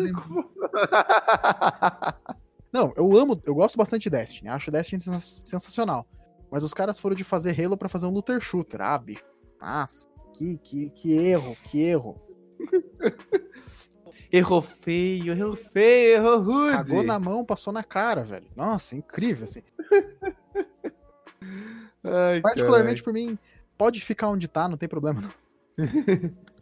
Não, 2.73 2.91
eu 2.97 3.15
amo, 3.15 3.39
eu 3.45 3.53
gosto 3.53 3.77
bastante 3.77 4.01
de 4.03 4.09
Destiny. 4.09 4.49
Acho 4.49 4.71
Destiny 4.71 4.99
sens- 4.99 5.43
sensacional. 5.45 6.07
Mas 6.49 6.63
os 6.63 6.73
caras 6.73 6.99
foram 6.99 7.15
de 7.15 7.23
fazer 7.23 7.51
Halo 7.63 7.77
pra 7.77 7.87
fazer 7.87 8.07
um 8.07 8.09
looter 8.09 8.41
shooter. 8.41 8.81
Ah, 8.81 8.97
bicho. 8.97 9.23
Nossa, 9.61 10.07
que, 10.33 10.57
que, 10.57 10.89
que 10.89 11.13
erro, 11.13 11.55
que 11.65 11.83
erro. 11.83 12.19
errou 14.33 14.61
feio, 14.63 15.33
errou 15.33 15.55
feio, 15.55 16.15
errou 16.15 16.39
rude. 16.41 16.77
Cagou 16.77 17.03
na 17.03 17.19
mão, 17.19 17.45
passou 17.45 17.71
na 17.71 17.83
cara, 17.83 18.23
velho. 18.23 18.47
Nossa, 18.55 18.95
incrível, 18.95 19.43
assim. 19.43 19.61
Ai, 22.03 22.41
Particularmente 22.41 23.03
por 23.03 23.13
mim, 23.13 23.37
pode 23.77 24.01
ficar 24.01 24.29
onde 24.29 24.47
tá, 24.47 24.67
não 24.67 24.77
tem 24.77 24.89
problema 24.89 25.21
não. 25.21 25.31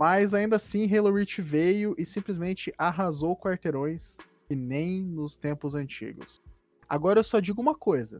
Mas 0.00 0.32
ainda 0.32 0.56
assim, 0.56 0.88
Halo 0.96 1.12
Reach 1.12 1.42
veio 1.42 1.94
e 1.98 2.06
simplesmente 2.06 2.72
arrasou 2.78 3.36
quarteirões 3.36 4.16
e 4.48 4.56
nem 4.56 5.02
nos 5.04 5.36
tempos 5.36 5.74
antigos. 5.74 6.40
Agora 6.88 7.18
eu 7.20 7.22
só 7.24 7.38
digo 7.38 7.60
uma 7.60 7.74
coisa. 7.74 8.18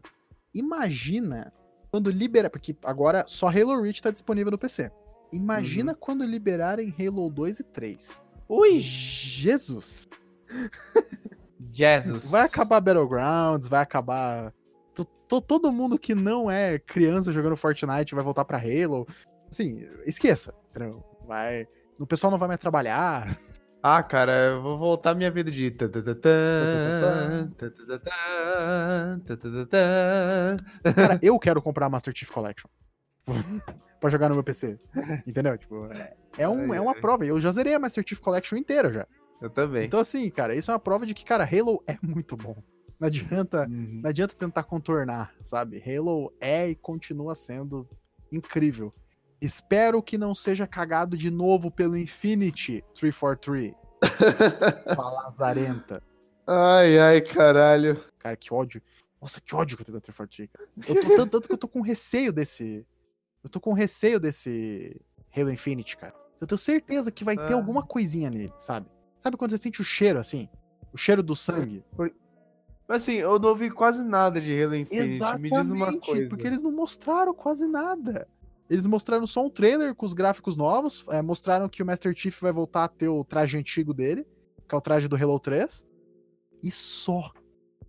Imagina 0.53 1.51
quando 1.91 2.11
liberar, 2.11 2.51
porque 2.51 2.77
agora 2.83 3.23
só 3.25 3.47
Halo 3.47 3.81
Reach 3.81 3.99
tá 3.99 4.11
disponível 4.11 4.51
no 4.51 4.59
PC. 4.59 4.91
Imagina 5.33 5.95
quando 5.95 6.23
liberarem 6.23 6.93
Halo 6.99 7.27
2 7.31 7.61
e 7.61 7.63
3. 7.63 8.21
Ui, 8.47 8.77
Jesus! 8.77 10.07
Jesus. 11.73 12.29
Vai 12.29 12.43
acabar 12.45 12.79
Battlegrounds, 12.79 13.67
vai 13.67 13.81
acabar. 13.81 14.53
to- 14.93 15.05
to- 15.27 15.41
Todo 15.41 15.71
mundo 15.71 15.97
que 15.97 16.13
não 16.13 16.51
é 16.51 16.77
criança 16.77 17.31
jogando 17.33 17.57
Fortnite 17.57 18.13
vai 18.13 18.23
voltar 18.23 18.45
pra 18.45 18.59
Halo. 18.59 19.07
Assim, 19.49 19.87
esqueça. 20.05 20.53
entendeu? 20.69 21.03
Vai. 21.31 21.65
O 21.97 22.05
pessoal 22.05 22.29
não 22.29 22.37
vai 22.37 22.49
mais 22.49 22.59
trabalhar. 22.59 23.25
Ah, 23.81 24.03
cara, 24.03 24.33
eu 24.47 24.61
vou 24.61 24.77
voltar 24.77 25.15
minha 25.15 25.31
vida 25.31 25.49
de. 25.49 25.71
Cara, 30.93 31.19
eu 31.21 31.39
quero 31.39 31.61
comprar 31.61 31.85
a 31.85 31.89
Master 31.89 32.13
Chief 32.13 32.29
Collection. 32.29 32.69
pra 34.01 34.09
jogar 34.09 34.27
no 34.27 34.35
meu 34.35 34.43
PC. 34.43 34.77
Entendeu? 35.25 35.57
Tipo, 35.57 35.85
é, 35.93 36.17
é 36.37 36.49
um, 36.49 36.73
é 36.73 36.81
uma 36.81 36.93
prova. 36.93 37.25
Eu 37.25 37.39
já 37.39 37.49
zerei 37.53 37.73
a 37.73 37.79
Master 37.79 38.03
Chief 38.05 38.19
Collection 38.19 38.57
inteira 38.57 38.91
já. 38.91 39.07
Eu 39.41 39.49
também. 39.49 39.85
Então, 39.85 40.01
assim, 40.01 40.29
cara, 40.29 40.53
isso 40.53 40.69
é 40.69 40.73
uma 40.73 40.81
prova 40.81 41.05
de 41.05 41.13
que, 41.13 41.23
cara, 41.23 41.45
Halo 41.45 41.81
é 41.87 41.95
muito 42.03 42.35
bom. 42.35 42.61
Não 42.99 43.07
adianta. 43.07 43.65
Uhum. 43.69 44.01
Não 44.03 44.09
adianta 44.09 44.35
tentar 44.37 44.63
contornar, 44.63 45.33
sabe? 45.45 45.81
Halo 45.81 46.33
é 46.41 46.67
e 46.67 46.75
continua 46.75 47.35
sendo 47.35 47.87
incrível. 48.33 48.93
Espero 49.41 50.03
que 50.03 50.19
não 50.19 50.35
seja 50.35 50.67
cagado 50.67 51.17
de 51.17 51.31
novo 51.31 51.71
pelo 51.71 51.97
Infinity 51.97 52.83
343. 52.93 53.73
Fala 54.95 55.25
azarenta. 55.25 56.03
Ai, 56.45 56.99
ai, 56.99 57.21
caralho. 57.21 57.99
Cara, 58.19 58.37
que 58.37 58.53
ódio. 58.53 58.81
Nossa, 59.19 59.41
que 59.41 59.55
ódio 59.55 59.75
que 59.77 59.81
eu 59.81 59.85
tenho 59.85 59.97
da 59.97 60.01
343, 60.01 60.49
cara. 60.51 60.69
Eu 60.87 61.01
tô 61.01 61.15
tanto, 61.17 61.31
tanto 61.31 61.47
que 61.47 61.53
eu 61.53 61.57
tô 61.57 61.67
com 61.67 61.81
receio 61.81 62.31
desse. 62.31 62.85
Eu 63.43 63.49
tô 63.49 63.59
com 63.59 63.73
receio 63.73 64.19
desse 64.19 64.99
Halo 65.35 65.51
Infinite, 65.51 65.97
cara. 65.97 66.13
Eu 66.39 66.45
tenho 66.45 66.59
certeza 66.59 67.11
que 67.11 67.23
vai 67.23 67.35
ah. 67.35 67.47
ter 67.47 67.53
alguma 67.53 67.83
coisinha 67.83 68.29
nele, 68.29 68.53
sabe? 68.59 68.87
Sabe 69.19 69.37
quando 69.37 69.51
você 69.51 69.57
sente 69.57 69.81
o 69.81 69.85
cheiro 69.85 70.19
assim? 70.19 70.49
O 70.93 70.97
cheiro 70.97 71.23
do 71.23 71.35
sangue? 71.35 71.83
Mas 72.87 73.03
assim, 73.03 73.13
eu 73.13 73.39
não 73.39 73.49
ouvi 73.49 73.71
quase 73.71 74.03
nada 74.03 74.41
de 74.41 74.61
Halo 74.61 74.75
Infinite. 74.75 75.15
Exatamente, 75.15 75.51
Me 75.55 75.61
diz 75.61 75.71
uma 75.71 75.99
coisa. 75.99 76.27
Porque 76.27 76.45
eles 76.45 76.61
não 76.61 76.71
mostraram 76.71 77.33
quase 77.33 77.67
nada. 77.67 78.27
Eles 78.71 78.87
mostraram 78.87 79.27
só 79.27 79.45
um 79.45 79.49
trailer 79.49 79.93
com 79.93 80.05
os 80.05 80.13
gráficos 80.13 80.55
novos. 80.55 81.05
É, 81.09 81.21
mostraram 81.21 81.67
que 81.67 81.83
o 81.83 81.85
Master 81.85 82.15
Chief 82.15 82.39
vai 82.39 82.53
voltar 82.53 82.85
a 82.85 82.87
ter 82.87 83.09
o 83.09 83.21
traje 83.21 83.57
antigo 83.57 83.93
dele, 83.93 84.25
que 84.65 84.73
é 84.73 84.77
o 84.77 84.79
traje 84.79 85.09
do 85.09 85.15
Halo 85.17 85.37
3. 85.41 85.85
E 86.63 86.71
só. 86.71 87.33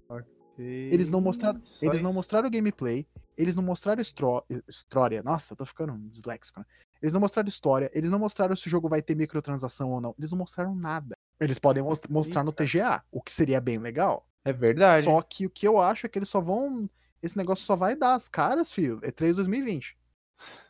Okay. 0.08 0.88
Eles 0.92 1.08
não 1.08 1.20
mostraram. 1.20 1.62
Só 1.62 1.86
eles 1.86 1.98
isso. 1.98 2.04
não 2.04 2.12
mostraram 2.12 2.50
gameplay. 2.50 3.06
Eles 3.38 3.54
não 3.54 3.62
mostraram 3.62 4.02
história. 4.02 5.22
Nossa, 5.22 5.52
eu 5.52 5.56
tô 5.56 5.64
ficando 5.64 5.96
disléxico, 6.10 6.58
né? 6.58 6.66
Eles 7.00 7.12
não 7.12 7.20
mostraram 7.20 7.46
história. 7.46 7.88
Eles 7.94 8.10
não 8.10 8.18
mostraram 8.18 8.56
se 8.56 8.66
o 8.66 8.70
jogo 8.70 8.88
vai 8.88 9.00
ter 9.00 9.14
microtransação 9.14 9.88
ou 9.88 10.00
não. 10.00 10.16
Eles 10.18 10.32
não 10.32 10.38
mostraram 10.38 10.74
nada. 10.74 11.16
Eles 11.38 11.60
podem 11.60 11.84
mostrar 12.10 12.42
no 12.42 12.50
TGA, 12.50 13.04
o 13.12 13.22
que 13.22 13.30
seria 13.30 13.60
bem 13.60 13.78
legal. 13.78 14.26
É 14.44 14.52
verdade. 14.52 15.04
Só 15.04 15.22
que 15.22 15.46
o 15.46 15.50
que 15.50 15.66
eu 15.66 15.78
acho 15.78 16.06
é 16.06 16.08
que 16.08 16.18
eles 16.18 16.28
só 16.28 16.40
vão. 16.40 16.90
Esse 17.22 17.36
negócio 17.36 17.64
só 17.64 17.76
vai 17.76 17.94
dar 17.94 18.16
as 18.16 18.26
caras, 18.26 18.72
filho. 18.72 18.98
É 19.04 19.12
3 19.12 19.36
2020. 19.36 20.01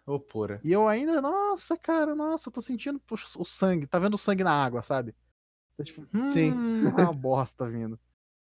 Ô, 0.07 0.19
pura. 0.19 0.61
E 0.65 0.73
eu 0.73 0.89
ainda, 0.89 1.21
nossa, 1.21 1.77
cara, 1.77 2.15
nossa, 2.15 2.49
eu 2.49 2.53
tô 2.53 2.61
sentindo 2.61 2.99
puxa, 3.01 3.27
o 3.39 3.45
sangue. 3.45 3.87
Tá 3.87 3.99
vendo 3.99 4.15
o 4.15 4.19
sangue 4.19 4.43
na 4.43 4.53
água, 4.53 4.83
sabe? 4.83 5.15
Tô, 5.77 5.85
tipo, 5.85 6.07
hum, 6.13 6.27
Sim. 6.27 6.53
uma 6.53 7.13
bosta 7.13 7.69
vindo. 7.69 7.99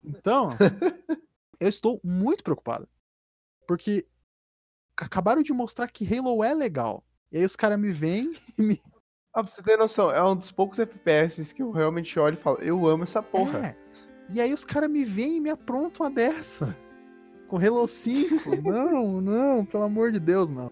Então, 0.04 0.50
eu 1.60 1.70
estou 1.70 2.00
muito 2.04 2.44
preocupado. 2.44 2.88
Porque 3.68 4.08
acabaram 4.98 5.42
de 5.42 5.54
mostrar 5.54 5.88
que 5.90 6.06
Halo 6.06 6.44
é 6.44 6.54
legal. 6.54 7.04
E 7.32 7.38
aí 7.38 7.46
os 7.46 7.56
caras 7.56 7.80
me 7.80 7.92
vêm 7.92 8.32
e 8.58 8.62
me. 8.62 8.82
Ah, 9.34 9.44
pra 9.44 9.52
você 9.52 9.62
ter 9.62 9.78
noção, 9.78 10.10
é 10.10 10.24
um 10.24 10.36
dos 10.36 10.50
poucos 10.50 10.80
FPS 10.80 11.54
que 11.54 11.62
eu 11.62 11.72
realmente 11.72 12.18
olho 12.18 12.36
e 12.36 12.42
falo, 12.42 12.58
eu 12.60 12.88
amo 12.88 13.04
essa 13.04 13.22
porra. 13.22 13.68
É. 13.68 13.78
E 14.30 14.40
aí 14.40 14.54
os 14.54 14.64
caras 14.64 14.90
me 14.90 15.04
vêm 15.04 15.38
e 15.38 15.40
me 15.42 15.50
aprontam 15.50 16.06
a 16.06 16.10
dessa. 16.10 16.76
Com 17.48 17.58
Halo 17.58 17.86
5. 17.86 18.56
não, 18.64 19.22
não, 19.22 19.66
pelo 19.66 19.84
amor 19.84 20.12
de 20.12 20.20
Deus, 20.20 20.50
não. 20.50 20.72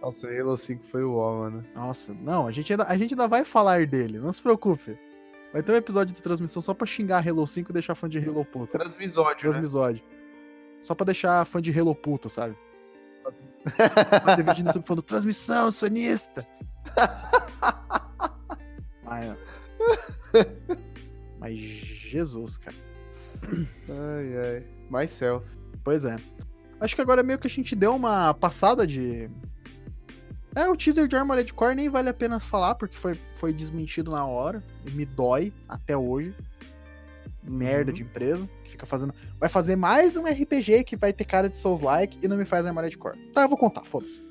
Nossa, 0.00 0.26
o 0.26 0.30
Halo 0.30 0.56
5 0.56 0.84
foi 0.86 1.04
o 1.04 1.16
ó, 1.16 1.40
mano. 1.40 1.64
Nossa, 1.74 2.14
não, 2.14 2.46
a 2.46 2.52
gente, 2.52 2.72
ainda, 2.72 2.84
a 2.84 2.96
gente 2.96 3.12
ainda 3.14 3.28
vai 3.28 3.44
falar 3.44 3.86
dele, 3.86 4.18
não 4.18 4.32
se 4.32 4.40
preocupe. 4.40 4.98
Vai 5.52 5.62
ter 5.62 5.72
um 5.72 5.76
episódio 5.76 6.14
de 6.14 6.22
transmissão 6.22 6.62
só 6.62 6.72
pra 6.72 6.86
xingar 6.86 7.26
Halo 7.26 7.46
5 7.46 7.70
e 7.70 7.72
deixar 7.72 7.94
fã 7.94 8.08
de 8.08 8.18
Halo 8.18 8.44
puto. 8.44 8.72
Transmisódio, 8.72 9.46
né? 9.46 9.52
Transmisódio. 9.52 10.04
Né? 10.08 10.16
Só 10.80 10.94
pra 10.94 11.04
deixar 11.04 11.44
fã 11.44 11.60
de 11.60 11.78
Halo 11.78 11.94
puto, 11.94 12.30
sabe? 12.30 12.56
Fazer 14.24 14.42
vídeo 14.42 14.64
no 14.64 14.70
YouTube 14.70 14.86
falando 14.86 15.02
transmissão, 15.02 15.70
sonista. 15.70 16.46
Mas, 19.04 19.36
mas 21.40 21.58
Jesus, 21.58 22.56
cara. 22.58 22.76
Ai, 23.88 24.36
ai. 24.38 24.64
Myself. 24.88 25.44
Pois 25.82 26.04
é. 26.04 26.16
Acho 26.80 26.94
que 26.94 27.02
agora 27.02 27.22
meio 27.24 27.38
que 27.38 27.48
a 27.48 27.50
gente 27.50 27.74
deu 27.74 27.94
uma 27.94 28.32
passada 28.34 28.86
de. 28.86 29.28
É, 30.54 30.68
o 30.68 30.76
teaser 30.76 31.06
de 31.06 31.16
Armored 31.16 31.52
Core 31.54 31.74
nem 31.74 31.88
vale 31.88 32.08
a 32.08 32.14
pena 32.14 32.40
falar, 32.40 32.74
porque 32.74 32.96
foi, 32.96 33.20
foi 33.36 33.52
desmentido 33.52 34.10
na 34.10 34.26
hora. 34.26 34.62
E 34.84 34.90
me 34.90 35.04
dói 35.04 35.52
até 35.68 35.96
hoje 35.96 36.34
merda 37.42 37.90
uhum. 37.90 37.96
de 37.96 38.02
empresa, 38.02 38.48
que 38.64 38.72
fica 38.72 38.86
fazendo. 38.86 39.14
Vai 39.38 39.48
fazer 39.48 39.76
mais 39.76 40.16
um 40.16 40.24
RPG 40.24 40.84
que 40.84 40.96
vai 40.96 41.12
ter 41.12 41.24
cara 41.24 41.48
de 41.48 41.56
Souls-like 41.56 42.18
e 42.22 42.28
não 42.28 42.36
me 42.36 42.44
faz 42.44 42.66
Armored 42.66 42.96
Core. 42.98 43.18
Tá, 43.32 43.42
eu 43.42 43.48
vou 43.48 43.58
contar, 43.58 43.84
foda-se. 43.84 44.22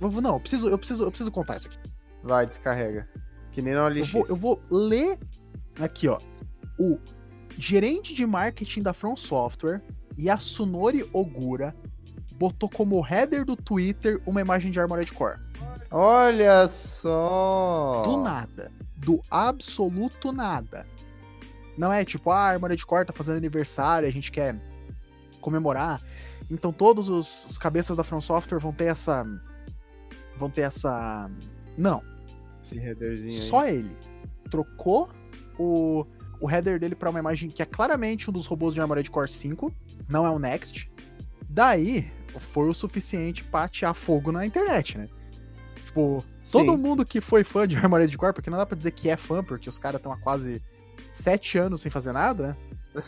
Não, 0.00 0.34
eu 0.34 0.40
preciso, 0.40 0.68
eu, 0.68 0.78
preciso, 0.78 1.04
eu 1.04 1.10
preciso 1.10 1.30
contar 1.30 1.56
isso 1.56 1.68
aqui. 1.68 1.78
Vai, 2.22 2.46
descarrega. 2.46 3.08
Que 3.52 3.62
nem 3.62 3.74
na 3.74 3.84
OLX. 3.84 3.98
Eu 3.98 4.06
vou, 4.06 4.26
eu 4.28 4.36
vou 4.36 4.60
ler 4.70 5.18
aqui, 5.78 6.08
ó. 6.08 6.18
O 6.78 6.98
gerente 7.56 8.14
de 8.14 8.26
marketing 8.26 8.82
da 8.82 8.92
From 8.92 9.16
Software, 9.16 9.82
Yasunori 10.18 11.08
Ogura, 11.12 11.74
botou 12.34 12.68
como 12.68 13.04
header 13.06 13.44
do 13.44 13.56
Twitter 13.56 14.20
uma 14.26 14.40
imagem 14.40 14.70
de 14.70 14.80
Armored 14.80 15.12
Core. 15.12 15.38
Olha 15.90 16.66
só! 16.68 18.02
Do 18.04 18.16
nada. 18.16 18.70
Do 18.96 19.20
absoluto 19.30 20.32
nada. 20.32 20.86
Não 21.76 21.92
é 21.92 22.04
tipo, 22.04 22.30
ah, 22.30 22.36
a 22.36 22.50
Armored 22.50 22.84
Core 22.86 23.06
tá 23.06 23.12
fazendo 23.12 23.36
aniversário, 23.36 24.08
a 24.08 24.12
gente 24.12 24.30
quer 24.30 24.56
comemorar. 25.40 26.00
Então 26.50 26.72
todos 26.72 27.08
os, 27.08 27.46
os 27.46 27.58
cabeças 27.58 27.96
da 27.96 28.04
From 28.04 28.20
Software 28.20 28.58
vão 28.58 28.72
ter 28.72 28.86
essa. 28.86 29.24
Vão 30.38 30.50
ter 30.50 30.62
essa. 30.62 31.30
Não. 31.76 32.02
Esse 32.62 32.78
headerzinho 32.78 33.32
Só 33.32 33.60
aí. 33.60 33.76
ele. 33.76 33.96
Trocou 34.50 35.10
o, 35.58 36.06
o 36.40 36.50
header 36.50 36.78
dele 36.78 36.94
para 36.94 37.10
uma 37.10 37.18
imagem 37.18 37.50
que 37.50 37.62
é 37.62 37.66
claramente 37.66 38.30
um 38.30 38.32
dos 38.32 38.46
robôs 38.46 38.74
de 38.74 38.80
Armored 38.80 39.10
Core 39.10 39.28
5. 39.28 39.72
Não 40.08 40.24
é 40.24 40.30
o 40.30 40.38
Next. 40.38 40.90
Daí 41.48 42.10
foi 42.38 42.68
o 42.68 42.74
suficiente 42.74 43.44
pra 43.44 43.64
atear 43.64 43.94
fogo 43.94 44.32
na 44.32 44.44
internet, 44.44 44.98
né? 44.98 45.08
Tipo, 45.94 46.24
Sim. 46.42 46.58
todo 46.58 46.76
mundo 46.76 47.04
que 47.04 47.20
foi 47.20 47.44
fã 47.44 47.68
de 47.68 47.76
Armored 47.78 48.18
Core, 48.18 48.32
porque 48.32 48.50
não 48.50 48.58
dá 48.58 48.66
pra 48.66 48.76
dizer 48.76 48.90
que 48.90 49.08
é 49.08 49.16
fã, 49.16 49.44
porque 49.44 49.68
os 49.68 49.78
caras 49.78 50.00
estão 50.00 50.10
há 50.10 50.16
quase 50.16 50.60
sete 51.12 51.56
anos 51.56 51.80
sem 51.80 51.90
fazer 51.90 52.12
nada, 52.12 52.48
né? 52.48 52.56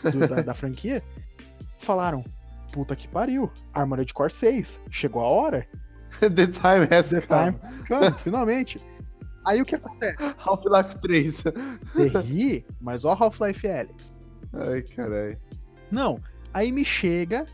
Do, 0.09 0.27
da, 0.27 0.41
da, 0.41 0.53
franquia. 0.53 1.03
Falaram: 1.77 2.23
puta 2.71 2.95
que 2.95 3.07
pariu, 3.07 3.51
Armored 3.73 4.13
Core 4.13 4.31
6, 4.31 4.81
chegou 4.89 5.21
a 5.21 5.27
hora. 5.27 5.67
The 6.21 6.47
time 6.47 6.87
has 6.89 7.09
The 7.09 7.21
come. 7.21 7.51
time 7.59 7.87
come, 7.87 8.17
finalmente. 8.17 8.81
Aí 9.45 9.61
o 9.61 9.65
que 9.65 9.75
acontece? 9.75 10.17
Half-Life 10.37 10.97
3. 10.99 11.43
Terri, 11.93 12.65
mas 12.79 13.03
ó 13.03 13.11
Half-Life 13.11 13.67
Alex. 13.67 14.13
Ai, 14.53 14.81
caralho. 14.81 15.37
Não, 15.91 16.19
aí 16.53 16.71
me 16.71 16.83
chega 16.83 17.45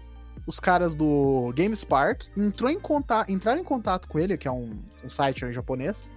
os 0.46 0.60
caras 0.60 0.96
do 0.96 1.54
GameSpark, 1.56 2.28
entrou 2.38 2.70
em 2.70 2.80
contato, 2.80 3.32
entraram 3.32 3.62
em 3.62 3.64
contato 3.64 4.08
com 4.08 4.20
ele, 4.20 4.38
que 4.38 4.48
é 4.48 4.52
um, 4.52 4.78
um 5.04 5.10
site 5.10 5.46
em 5.46 5.52
japonês, 5.52 6.08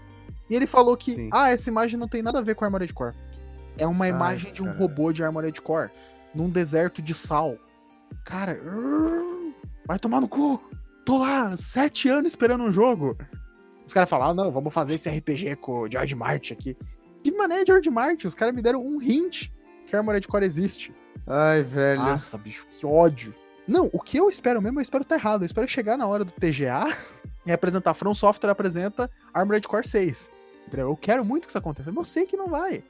e 0.48 0.54
ele 0.54 0.66
falou 0.66 0.96
que, 0.96 1.12
Sim. 1.12 1.30
ah, 1.32 1.50
essa 1.50 1.68
imagem 1.68 1.98
não 1.98 2.08
tem 2.08 2.22
nada 2.22 2.38
a 2.38 2.42
ver 2.42 2.54
com 2.54 2.64
Armored 2.64 2.92
Core. 2.92 3.14
É 3.78 3.86
uma 3.86 4.08
imagem 4.08 4.48
Ai, 4.48 4.52
de 4.54 4.62
um 4.62 4.70
robô 4.72 5.12
de 5.12 5.22
Armored 5.22 5.60
Core 5.60 5.90
num 6.34 6.48
deserto 6.48 7.02
de 7.02 7.12
sal. 7.12 7.58
Cara, 8.24 8.60
vai 9.86 9.98
tomar 9.98 10.20
no 10.20 10.28
cu. 10.28 10.60
Tô 11.04 11.18
lá, 11.18 11.56
sete 11.56 12.08
anos 12.08 12.32
esperando 12.32 12.64
um 12.64 12.70
jogo. 12.70 13.16
Os 13.84 13.92
caras 13.92 14.10
falaram, 14.10 14.32
ah, 14.32 14.34
não, 14.34 14.50
vamos 14.50 14.74
fazer 14.74 14.94
esse 14.94 15.08
RPG 15.08 15.56
com 15.56 15.80
o 15.80 15.90
George 15.90 16.14
Martin 16.14 16.54
aqui. 16.54 16.76
Que 17.22 17.30
mané 17.32 17.64
George 17.64 17.90
Martin? 17.90 18.26
Os 18.26 18.34
caras 18.34 18.54
me 18.54 18.62
deram 18.62 18.84
um 18.84 19.00
hint 19.00 19.50
que 19.86 19.94
Armored 19.94 20.26
Core 20.26 20.44
existe. 20.44 20.92
Ai, 21.26 21.62
velho. 21.62 22.00
Nossa, 22.00 22.36
bicho, 22.38 22.66
que 22.68 22.84
ódio. 22.84 23.34
Não, 23.66 23.90
o 23.92 24.00
que 24.00 24.16
eu 24.18 24.28
espero 24.28 24.62
mesmo, 24.62 24.78
eu 24.78 24.82
espero 24.82 25.02
estar 25.02 25.16
tá 25.16 25.20
errado. 25.20 25.42
Eu 25.42 25.46
espero 25.46 25.66
chegar 25.68 25.96
na 25.96 26.06
hora 26.06 26.24
do 26.24 26.32
TGA 26.32 26.84
e 27.44 27.52
apresentar 27.52 27.94
From 27.94 28.14
Software 28.14 28.50
apresenta 28.50 29.10
Armored 29.34 29.66
Core 29.66 29.86
6. 29.86 30.30
Entendeu? 30.66 30.88
Eu 30.88 30.96
quero 30.96 31.24
muito 31.24 31.44
que 31.46 31.50
isso 31.50 31.58
aconteça, 31.58 31.90
mas 31.90 31.98
eu 31.98 32.04
sei 32.04 32.26
que 32.26 32.36
não 32.36 32.48
vai. 32.48 32.84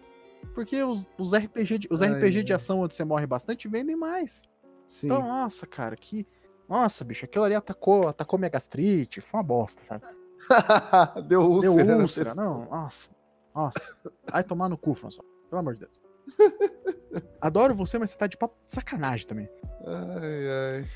Porque 0.55 0.83
os, 0.83 1.09
os 1.19 1.35
RPG, 1.35 1.79
de, 1.79 1.89
os 1.91 2.03
Ai, 2.03 2.13
RPG 2.13 2.45
de 2.45 2.53
ação 2.53 2.81
onde 2.81 2.95
você 2.95 3.05
morre 3.05 3.27
bastante 3.27 3.69
vendem 3.69 3.97
mais. 3.97 4.43
Sim. 4.87 5.07
Então, 5.07 5.21
nossa, 5.21 5.67
cara, 5.67 5.97
que. 5.97 6.27
Nossa, 6.69 7.05
bicho, 7.05 7.25
aquilo 7.25 7.45
ali 7.45 7.55
atacou, 7.55 8.09
atacou 8.09 8.39
minha 8.39 8.49
gastrite, 8.49 9.21
foi 9.21 9.39
uma 9.39 9.45
bosta, 9.45 9.83
sabe? 9.85 10.05
Deu 11.29 11.43
úlcera. 11.43 11.85
Deu 11.85 11.99
úlcera, 11.99 12.35
não, 12.35 12.65
nossa. 12.67 13.11
Nossa. 13.55 13.97
Vai 14.31 14.45
tomar 14.45 14.69
no 14.69 14.77
cu, 14.77 14.95
François. 14.95 15.27
Pelo 15.49 15.61
amor 15.61 15.75
de 15.75 15.81
Deus. 15.81 16.01
Adoro 17.41 17.75
você, 17.75 17.99
mas 17.99 18.11
você 18.11 18.19
tá 18.19 18.27
de 18.27 18.37
papo 18.37 18.57
sacanagem 18.67 19.27
também. 19.27 19.49
Ai, 19.87 20.49
ai. 20.49 20.87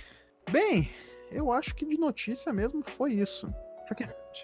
Bem, 0.50 0.90
eu 1.30 1.52
acho 1.52 1.74
que 1.74 1.86
de 1.86 1.98
notícia 1.98 2.52
mesmo 2.52 2.82
foi 2.82 3.12
isso. 3.12 3.52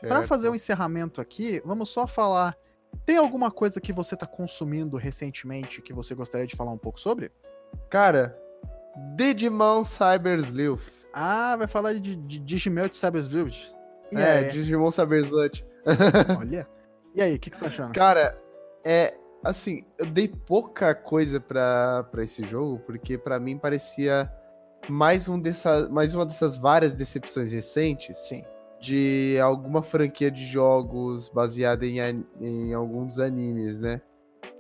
Para 0.01 0.25
fazer 0.25 0.49
o 0.49 0.53
um 0.53 0.55
encerramento 0.55 1.21
aqui, 1.21 1.63
vamos 1.65 1.89
só 1.89 2.07
falar 2.07 2.57
tem 3.05 3.17
alguma 3.17 3.51
coisa 3.51 3.81
que 3.81 3.93
você 3.93 4.17
tá 4.17 4.27
consumindo 4.27 4.97
recentemente 4.97 5.83
que 5.83 5.93
você 5.93 6.15
gostaria 6.15 6.47
de 6.47 6.57
falar 6.57 6.73
um 6.73 6.79
pouco 6.79 6.99
sobre? 6.99 7.31
Cara, 7.91 8.39
Digimon 9.17 9.85
Cyber 9.85 10.39
Sleuth. 10.39 11.07
Ah, 11.13 11.57
vai 11.57 11.67
falar 11.67 11.95
de, 11.95 12.17
de 12.17 12.39
Digimon 12.39 12.89
Cyber 12.91 13.21
Sleuth? 13.21 13.75
É, 14.15 14.41
é, 14.41 14.49
Digimon 14.49 14.91
Cyber 14.91 15.21
Sleuth. 15.21 15.65
Olha. 16.39 16.67
E 17.15 17.23
aí, 17.23 17.35
o 17.35 17.39
que, 17.39 17.51
que 17.51 17.57
você 17.57 17.63
tá 17.63 17.69
achando? 17.69 17.93
Cara, 17.93 18.39
é. 18.85 19.15
Assim, 19.47 19.85
eu 19.99 20.07
dei 20.07 20.29
pouca 20.29 20.95
coisa 20.95 21.41
pra, 21.41 22.05
pra 22.11 22.23
esse 22.23 22.45
jogo, 22.45 22.81
porque 22.87 23.17
para 23.17 23.39
mim 23.39 23.57
parecia 23.59 24.31
mais, 24.89 25.29
um 25.29 25.39
dessa, 25.39 25.89
mais 25.89 26.15
uma 26.15 26.27
dessas 26.27 26.57
várias 26.57 26.93
decepções 26.93 27.53
recentes. 27.53 28.17
Sim 28.17 28.43
de 28.81 29.39
alguma 29.43 29.83
franquia 29.83 30.31
de 30.31 30.47
jogos 30.47 31.29
baseada 31.29 31.87
em, 31.87 32.25
em 32.41 32.75
alguns 32.75 33.19
animes, 33.19 33.81
né? 33.81 34.01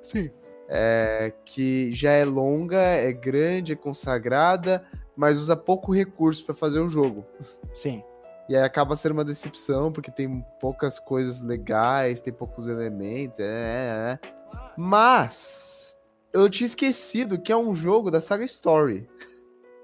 Sim. 0.00 0.30
É, 0.68 1.32
que 1.44 1.92
já 1.92 2.10
é 2.10 2.24
longa, 2.24 2.76
é 2.76 3.12
grande, 3.12 3.72
é 3.72 3.76
consagrada, 3.76 4.84
mas 5.16 5.38
usa 5.38 5.56
pouco 5.56 5.92
recurso 5.92 6.44
para 6.44 6.54
fazer 6.54 6.80
o 6.80 6.88
jogo. 6.88 7.24
Sim. 7.72 8.02
E 8.48 8.56
aí 8.56 8.62
acaba 8.62 8.96
sendo 8.96 9.12
uma 9.12 9.24
decepção, 9.24 9.92
porque 9.92 10.10
tem 10.10 10.44
poucas 10.60 10.98
coisas 10.98 11.42
legais, 11.42 12.20
tem 12.20 12.32
poucos 12.32 12.68
elementos, 12.68 13.40
é, 13.40 13.44
é, 13.44 14.18
é. 14.24 14.35
Mas 14.76 15.96
eu 16.32 16.50
tinha 16.50 16.66
esquecido 16.66 17.40
que 17.40 17.50
é 17.50 17.56
um 17.56 17.74
jogo 17.74 18.10
da 18.10 18.20
saga 18.20 18.44
Story. 18.44 19.08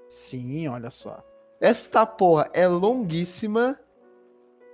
Sim, 0.07 0.67
olha 0.67 0.91
só. 0.91 1.23
Esta 1.59 2.05
porra 2.05 2.49
é 2.53 2.67
longuíssima, 2.67 3.79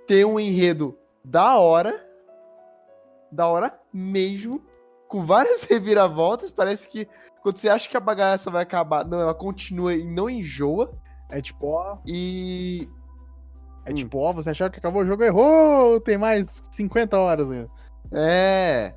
tem 0.06 0.24
um 0.24 0.40
enredo 0.40 0.98
da 1.24 1.56
hora, 1.56 1.98
da 3.30 3.46
hora 3.46 3.78
mesmo, 3.92 4.62
com 5.08 5.24
várias 5.24 5.62
reviravoltas, 5.70 6.50
parece 6.50 6.88
que 6.88 7.08
quando 7.42 7.56
você 7.56 7.68
acha 7.68 7.88
que 7.88 7.96
a 7.96 8.00
bagaça 8.00 8.50
vai 8.50 8.62
acabar, 8.62 9.04
não, 9.04 9.20
ela 9.20 9.34
continua 9.34 9.94
e 9.94 10.04
não 10.04 10.28
enjoa. 10.28 10.92
É 11.30 11.40
tipo, 11.40 11.68
ó. 11.68 11.98
E 12.06 12.88
é 13.86 13.92
hum. 13.92 13.94
tipo, 13.94 14.18
ó, 14.18 14.32
você 14.32 14.50
achou 14.50 14.70
que 14.70 14.78
acabou 14.78 15.02
o 15.02 15.06
jogo, 15.06 15.22
errou, 15.24 16.00
tem 16.00 16.18
mais 16.18 16.60
50 16.70 17.18
horas 17.18 17.50
ainda. 17.50 17.70
É. 18.12 18.94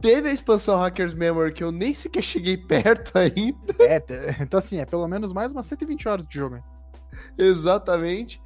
Teve 0.00 0.28
a 0.28 0.32
expansão 0.32 0.78
Hackers 0.78 1.14
Memory 1.14 1.52
que 1.52 1.64
eu 1.64 1.72
nem 1.72 1.92
sequer 1.92 2.22
cheguei 2.22 2.56
perto 2.58 3.18
ainda. 3.18 3.74
É, 3.80 4.02
então 4.40 4.58
assim, 4.58 4.78
é 4.78 4.86
pelo 4.86 5.08
menos 5.08 5.32
mais 5.32 5.52
umas 5.52 5.66
120 5.66 6.08
horas 6.08 6.26
de 6.26 6.38
jogo. 6.38 6.62
Exatamente. 7.36 8.40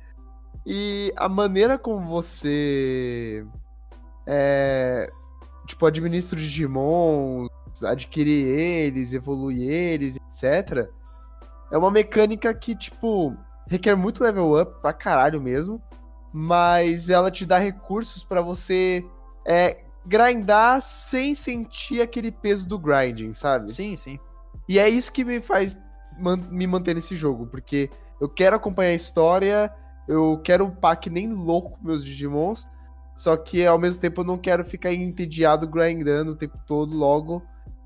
E 0.64 1.12
a 1.16 1.28
maneira 1.28 1.76
como 1.76 2.06
você 2.06 3.44
é, 4.26 5.10
tipo, 5.66 5.84
administra 5.86 6.36
os 6.36 6.42
Digimon, 6.42 7.46
adquirir 7.82 8.46
eles, 8.46 9.12
evoluir 9.12 9.68
eles, 9.70 10.16
etc. 10.16 10.88
É 11.70 11.78
uma 11.78 11.90
mecânica 11.90 12.52
que, 12.54 12.76
tipo, 12.76 13.36
requer 13.66 13.96
muito 13.96 14.22
level 14.22 14.60
up 14.60 14.80
pra 14.80 14.92
caralho 14.92 15.40
mesmo, 15.40 15.82
mas 16.32 17.08
ela 17.08 17.30
te 17.30 17.44
dá 17.44 17.58
recursos 17.58 18.22
para 18.24 18.40
você 18.40 19.04
é, 19.46 19.84
grindar 20.04 20.80
sem 20.80 21.34
sentir 21.34 22.00
aquele 22.00 22.30
peso 22.30 22.66
do 22.66 22.78
grinding, 22.78 23.32
sabe? 23.32 23.72
Sim, 23.72 23.96
sim. 23.96 24.18
E 24.68 24.78
é 24.78 24.88
isso 24.88 25.12
que 25.12 25.24
me 25.24 25.40
faz 25.40 25.80
man 26.18 26.36
me 26.50 26.66
manter 26.66 26.94
nesse 26.94 27.16
jogo, 27.16 27.46
porque 27.46 27.90
eu 28.20 28.28
quero 28.28 28.56
acompanhar 28.56 28.90
a 28.90 28.94
história, 28.94 29.72
eu 30.06 30.40
quero 30.44 30.66
upar 30.66 30.98
que 30.98 31.10
nem 31.10 31.32
louco 31.32 31.78
meus 31.82 32.04
Digimons, 32.04 32.64
só 33.16 33.36
que 33.36 33.66
ao 33.66 33.78
mesmo 33.78 34.00
tempo 34.00 34.20
eu 34.20 34.24
não 34.24 34.38
quero 34.38 34.64
ficar 34.64 34.92
entediado 34.92 35.66
grindando 35.66 36.32
o 36.32 36.36
tempo 36.36 36.58
todo, 36.66 36.94
logo 36.94 37.42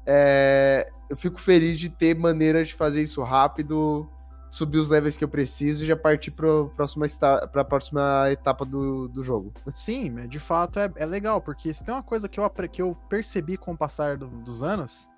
é, 0.07 0.87
eu 1.11 1.17
fico 1.17 1.41
feliz 1.41 1.79
de 1.79 1.91
ter 1.91 2.17
maneiras 2.17 2.69
de 2.69 2.75
fazer 2.75 3.03
isso 3.03 3.23
rápido 3.23 4.09
subir 4.51 4.79
os 4.79 4.91
levels 4.91 5.17
que 5.17 5.25
eu 5.25 5.29
preciso 5.29 5.85
e 5.85 5.87
já 5.87 5.97
partir 5.97 6.31
para 6.31 7.61
a 7.61 7.65
próxima 7.65 8.31
etapa 8.31 8.65
do, 8.65 9.09
do 9.09 9.23
jogo. 9.23 9.53
Sim, 9.73 10.15
de 10.29 10.39
fato 10.39 10.79
é, 10.79 10.91
é 10.97 11.07
legal, 11.07 11.41
porque 11.41 11.73
se 11.73 11.85
tem 11.85 11.95
uma 11.95 12.03
coisa 12.03 12.29
que 12.29 12.39
eu, 12.41 12.49
que 12.51 12.83
eu 12.83 12.97
percebi 13.09 13.57
com 13.57 13.73
o 13.73 13.77
passar 13.77 14.17
do, 14.17 14.29
dos 14.29 14.63
anos, 14.63 15.09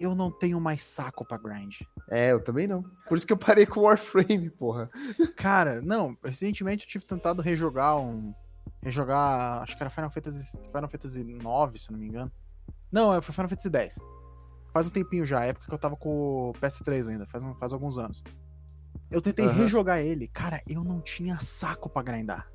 eu 0.00 0.14
não 0.14 0.30
tenho 0.30 0.60
mais 0.60 0.84
saco 0.84 1.24
pra 1.24 1.38
grind. 1.38 1.80
É, 2.10 2.32
eu 2.32 2.42
também 2.42 2.66
não. 2.66 2.82
Por 3.08 3.16
isso 3.16 3.26
que 3.26 3.32
eu 3.32 3.38
parei 3.38 3.66
com 3.66 3.80
Warframe, 3.80 4.50
porra. 4.56 4.88
Cara, 5.36 5.82
não, 5.82 6.16
recentemente 6.24 6.84
eu 6.84 6.90
tive 6.90 7.04
tentado 7.04 7.42
rejogar 7.42 7.98
um. 7.98 8.32
Rejogar. 8.82 9.62
Acho 9.62 9.76
que 9.76 9.82
era 9.82 9.90
Final 9.90 10.10
Fantasy, 10.10 10.56
Final 10.66 10.88
Fantasy 10.88 11.24
9, 11.24 11.78
se 11.78 11.90
não 11.90 11.98
me 11.98 12.06
engano. 12.06 12.30
Não, 12.92 13.12
é, 13.12 13.20
foi 13.20 13.34
Final 13.34 13.48
Fantasy 13.48 13.70
10. 13.70 13.98
Faz 14.72 14.86
um 14.86 14.90
tempinho 14.90 15.24
já, 15.24 15.44
época 15.44 15.66
que 15.66 15.74
eu 15.74 15.78
tava 15.78 15.96
com 15.96 16.50
o 16.50 16.52
PS3 16.54 17.08
ainda, 17.08 17.26
faz, 17.26 17.42
faz 17.58 17.72
alguns 17.72 17.98
anos. 17.98 18.22
Eu 19.10 19.22
tentei 19.22 19.46
uhum. 19.46 19.52
rejogar 19.52 20.00
ele. 20.00 20.28
Cara, 20.28 20.60
eu 20.68 20.84
não 20.84 21.00
tinha 21.00 21.38
saco 21.40 21.88
para 21.88 22.02
grindar. 22.02 22.50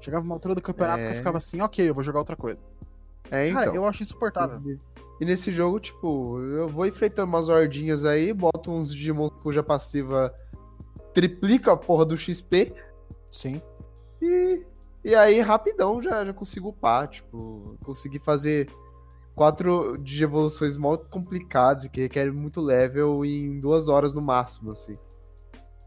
Chegava 0.00 0.24
uma 0.24 0.34
altura 0.34 0.54
do 0.54 0.62
campeonato 0.62 1.00
é... 1.00 1.02
que 1.02 1.08
eu 1.08 1.12
é. 1.12 1.16
ficava 1.16 1.38
assim, 1.38 1.60
ok, 1.60 1.88
eu 1.88 1.94
vou 1.94 2.04
jogar 2.04 2.20
outra 2.20 2.36
coisa. 2.36 2.60
É, 3.30 3.48
então. 3.48 3.60
Cara, 3.60 3.74
eu 3.74 3.84
acho 3.84 4.02
insuportável. 4.02 4.60
E 5.20 5.24
nesse 5.24 5.52
jogo, 5.52 5.78
tipo, 5.78 6.40
eu 6.40 6.68
vou 6.68 6.86
enfrentando 6.86 7.28
umas 7.28 7.48
hordinhas 7.48 8.04
aí, 8.04 8.32
boto 8.32 8.70
uns 8.70 8.94
Digimon 8.94 9.28
cuja 9.28 9.62
passiva 9.62 10.34
triplica 11.12 11.72
a 11.72 11.76
porra 11.76 12.06
do 12.06 12.16
XP. 12.16 12.72
Sim. 13.30 13.60
E, 14.22 14.64
e 15.04 15.14
aí, 15.14 15.40
rapidão, 15.40 16.00
já, 16.00 16.24
já 16.24 16.32
consigo 16.32 16.70
upar. 16.70 17.08
Tipo, 17.08 17.76
consegui 17.84 18.18
fazer 18.18 18.70
quatro 19.34 19.96
de 19.98 20.22
evoluções 20.22 20.76
muito 20.76 21.06
complicadas 21.06 21.84
e 21.84 21.90
que 21.90 22.00
requerem 22.00 22.32
muito 22.32 22.60
level 22.60 23.24
em 23.24 23.60
duas 23.60 23.88
horas 23.88 24.14
no 24.14 24.22
máximo, 24.22 24.70
assim. 24.70 24.98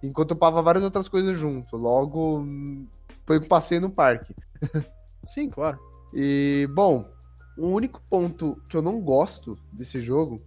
Enquanto 0.03 0.31
eu 0.31 0.37
pava 0.37 0.61
várias 0.61 0.83
outras 0.83 1.07
coisas 1.07 1.37
junto. 1.37 1.77
Logo, 1.77 2.45
foi 3.25 3.39
um 3.39 3.47
passeio 3.47 3.81
no 3.81 3.89
parque. 3.89 4.35
Sim, 5.23 5.49
claro. 5.49 5.79
E, 6.13 6.67
bom, 6.73 7.09
o 7.57 7.67
único 7.67 8.01
ponto 8.09 8.61
que 8.67 8.75
eu 8.75 8.81
não 8.81 8.99
gosto 8.99 9.57
desse 9.71 9.99
jogo 9.99 10.41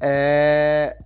é 0.00 0.96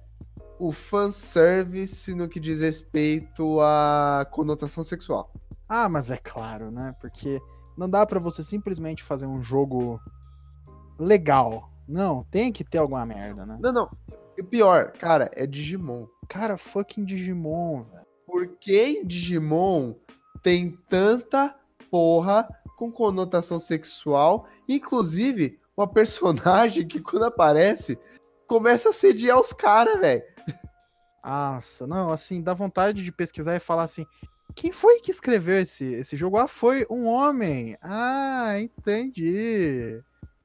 o 0.59 0.73
fanservice 0.73 2.15
no 2.15 2.29
que 2.29 2.41
diz 2.41 2.61
respeito 2.61 3.61
à 3.61 4.27
conotação 4.31 4.85
sexual. 4.85 5.33
Ah, 5.69 5.89
mas 5.89 6.11
é 6.11 6.17
claro, 6.17 6.71
né? 6.71 6.95
Porque 7.01 7.41
não 7.77 7.89
dá 7.89 8.05
para 8.05 8.19
você 8.19 8.43
simplesmente 8.43 9.03
fazer 9.03 9.27
um 9.27 9.43
jogo 9.43 10.01
legal. 10.99 11.71
Não, 11.87 12.25
tem 12.25 12.53
que 12.53 12.65
ter 12.65 12.79
alguma 12.79 13.07
merda, 13.07 13.47
né? 13.47 13.59
Não, 13.61 13.73
não. 13.73 13.91
E 14.39 14.43
pior, 14.45 14.93
cara, 14.93 15.29
é 15.35 15.45
Digimon. 15.45 16.07
Cara, 16.29 16.57
fucking 16.57 17.05
Digimon, 17.05 17.83
velho. 17.83 18.07
Por 18.25 18.47
que 18.59 19.05
Digimon 19.05 19.97
tem 20.41 20.79
tanta 20.89 21.57
porra 21.91 22.49
com 22.77 22.93
conotação 22.93 23.59
sexual? 23.59 24.49
Inclusive, 24.69 25.59
uma 25.77 25.89
personagem 25.89 26.87
que 26.87 27.01
quando 27.01 27.25
aparece 27.25 27.99
começa 28.47 28.91
a 28.91 28.93
sediar 28.93 29.41
os 29.41 29.53
caras, 29.53 29.99
velho. 29.99 30.23
Nossa, 31.25 31.85
não, 31.85 32.13
assim, 32.13 32.41
dá 32.41 32.55
vontade 32.55 33.03
de 33.03 33.11
pesquisar 33.11 33.57
e 33.57 33.61
falar 33.61 33.83
assim: 33.83 34.07
quem 34.55 34.71
foi 34.71 35.01
que 35.01 35.11
escreveu 35.11 35.61
esse, 35.63 35.85
esse 35.95 36.17
jogo? 36.17 36.37
Ah, 36.37 36.47
foi 36.47 36.87
um 36.89 37.07
homem. 37.07 37.77
Ah, 37.83 38.53
entendi. 38.61 40.01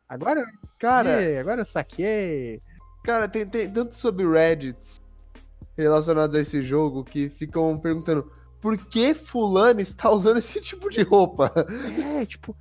Agora, 0.09 0.43
cara, 0.79 1.39
agora 1.39 1.61
eu 1.61 1.65
saquei. 1.65 2.59
Cara, 3.03 3.27
tem, 3.27 3.45
tem 3.45 3.69
tanto 3.69 3.95
sobre 3.95 4.25
Reddits 4.25 5.01
relacionados 5.75 6.35
a 6.35 6.39
esse 6.39 6.61
jogo 6.61 7.03
que 7.03 7.29
ficam 7.29 7.77
perguntando 7.77 8.31
por 8.61 8.77
que 8.77 9.13
fulano 9.13 9.81
está 9.81 10.09
usando 10.09 10.37
esse 10.37 10.59
tipo 10.61 10.89
de 10.89 11.01
roupa? 11.01 11.51
É, 12.17 12.25
tipo, 12.25 12.55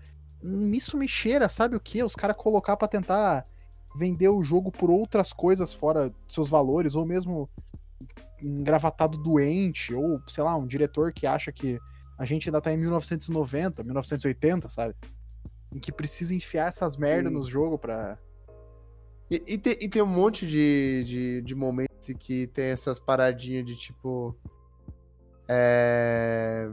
isso 0.73 0.97
me 0.97 1.07
cheira, 1.07 1.49
sabe 1.49 1.77
o 1.77 1.81
que? 1.81 2.03
Os 2.03 2.17
caras 2.17 2.37
colocar 2.37 2.77
para 2.77 2.89
tentar 2.89 3.47
vender 3.95 4.29
o 4.29 4.43
jogo 4.43 4.73
por 4.73 4.91
outras 4.91 5.33
coisas 5.33 5.73
fora 5.73 6.13
seus 6.29 6.51
valores, 6.51 6.97
ou 6.97 7.07
mesmo 7.07 7.49
engravatado 8.43 9.19
doente, 9.19 9.95
ou 9.95 10.21
sei 10.27 10.43
lá, 10.43 10.57
um 10.57 10.67
diretor 10.67 11.13
que 11.13 11.25
acha 11.25 11.53
que 11.53 11.79
a 12.19 12.25
gente 12.25 12.49
ainda 12.49 12.61
tá 12.61 12.73
em 12.73 12.77
1990, 12.77 13.85
1980, 13.85 14.69
sabe? 14.69 14.97
Em 15.73 15.79
que 15.79 15.93
precisa 15.93 16.35
enfiar 16.35 16.69
essas 16.69 16.97
merdas 16.97 17.33
nos 17.33 17.47
jogos 17.47 17.79
pra, 17.79 18.19
e, 19.31 19.43
e, 19.47 19.59
tem, 19.59 19.77
e 19.81 19.89
tem 19.89 20.03
um 20.03 20.07
monte 20.07 20.47
de, 20.47 21.05
de, 21.05 21.43
de 21.43 21.55
momentos 21.55 22.13
que 22.19 22.47
tem 22.49 22.67
essas 22.67 22.99
paradinhas 22.99 23.65
de 23.65 23.77
tipo. 23.77 24.37
É 25.49 26.71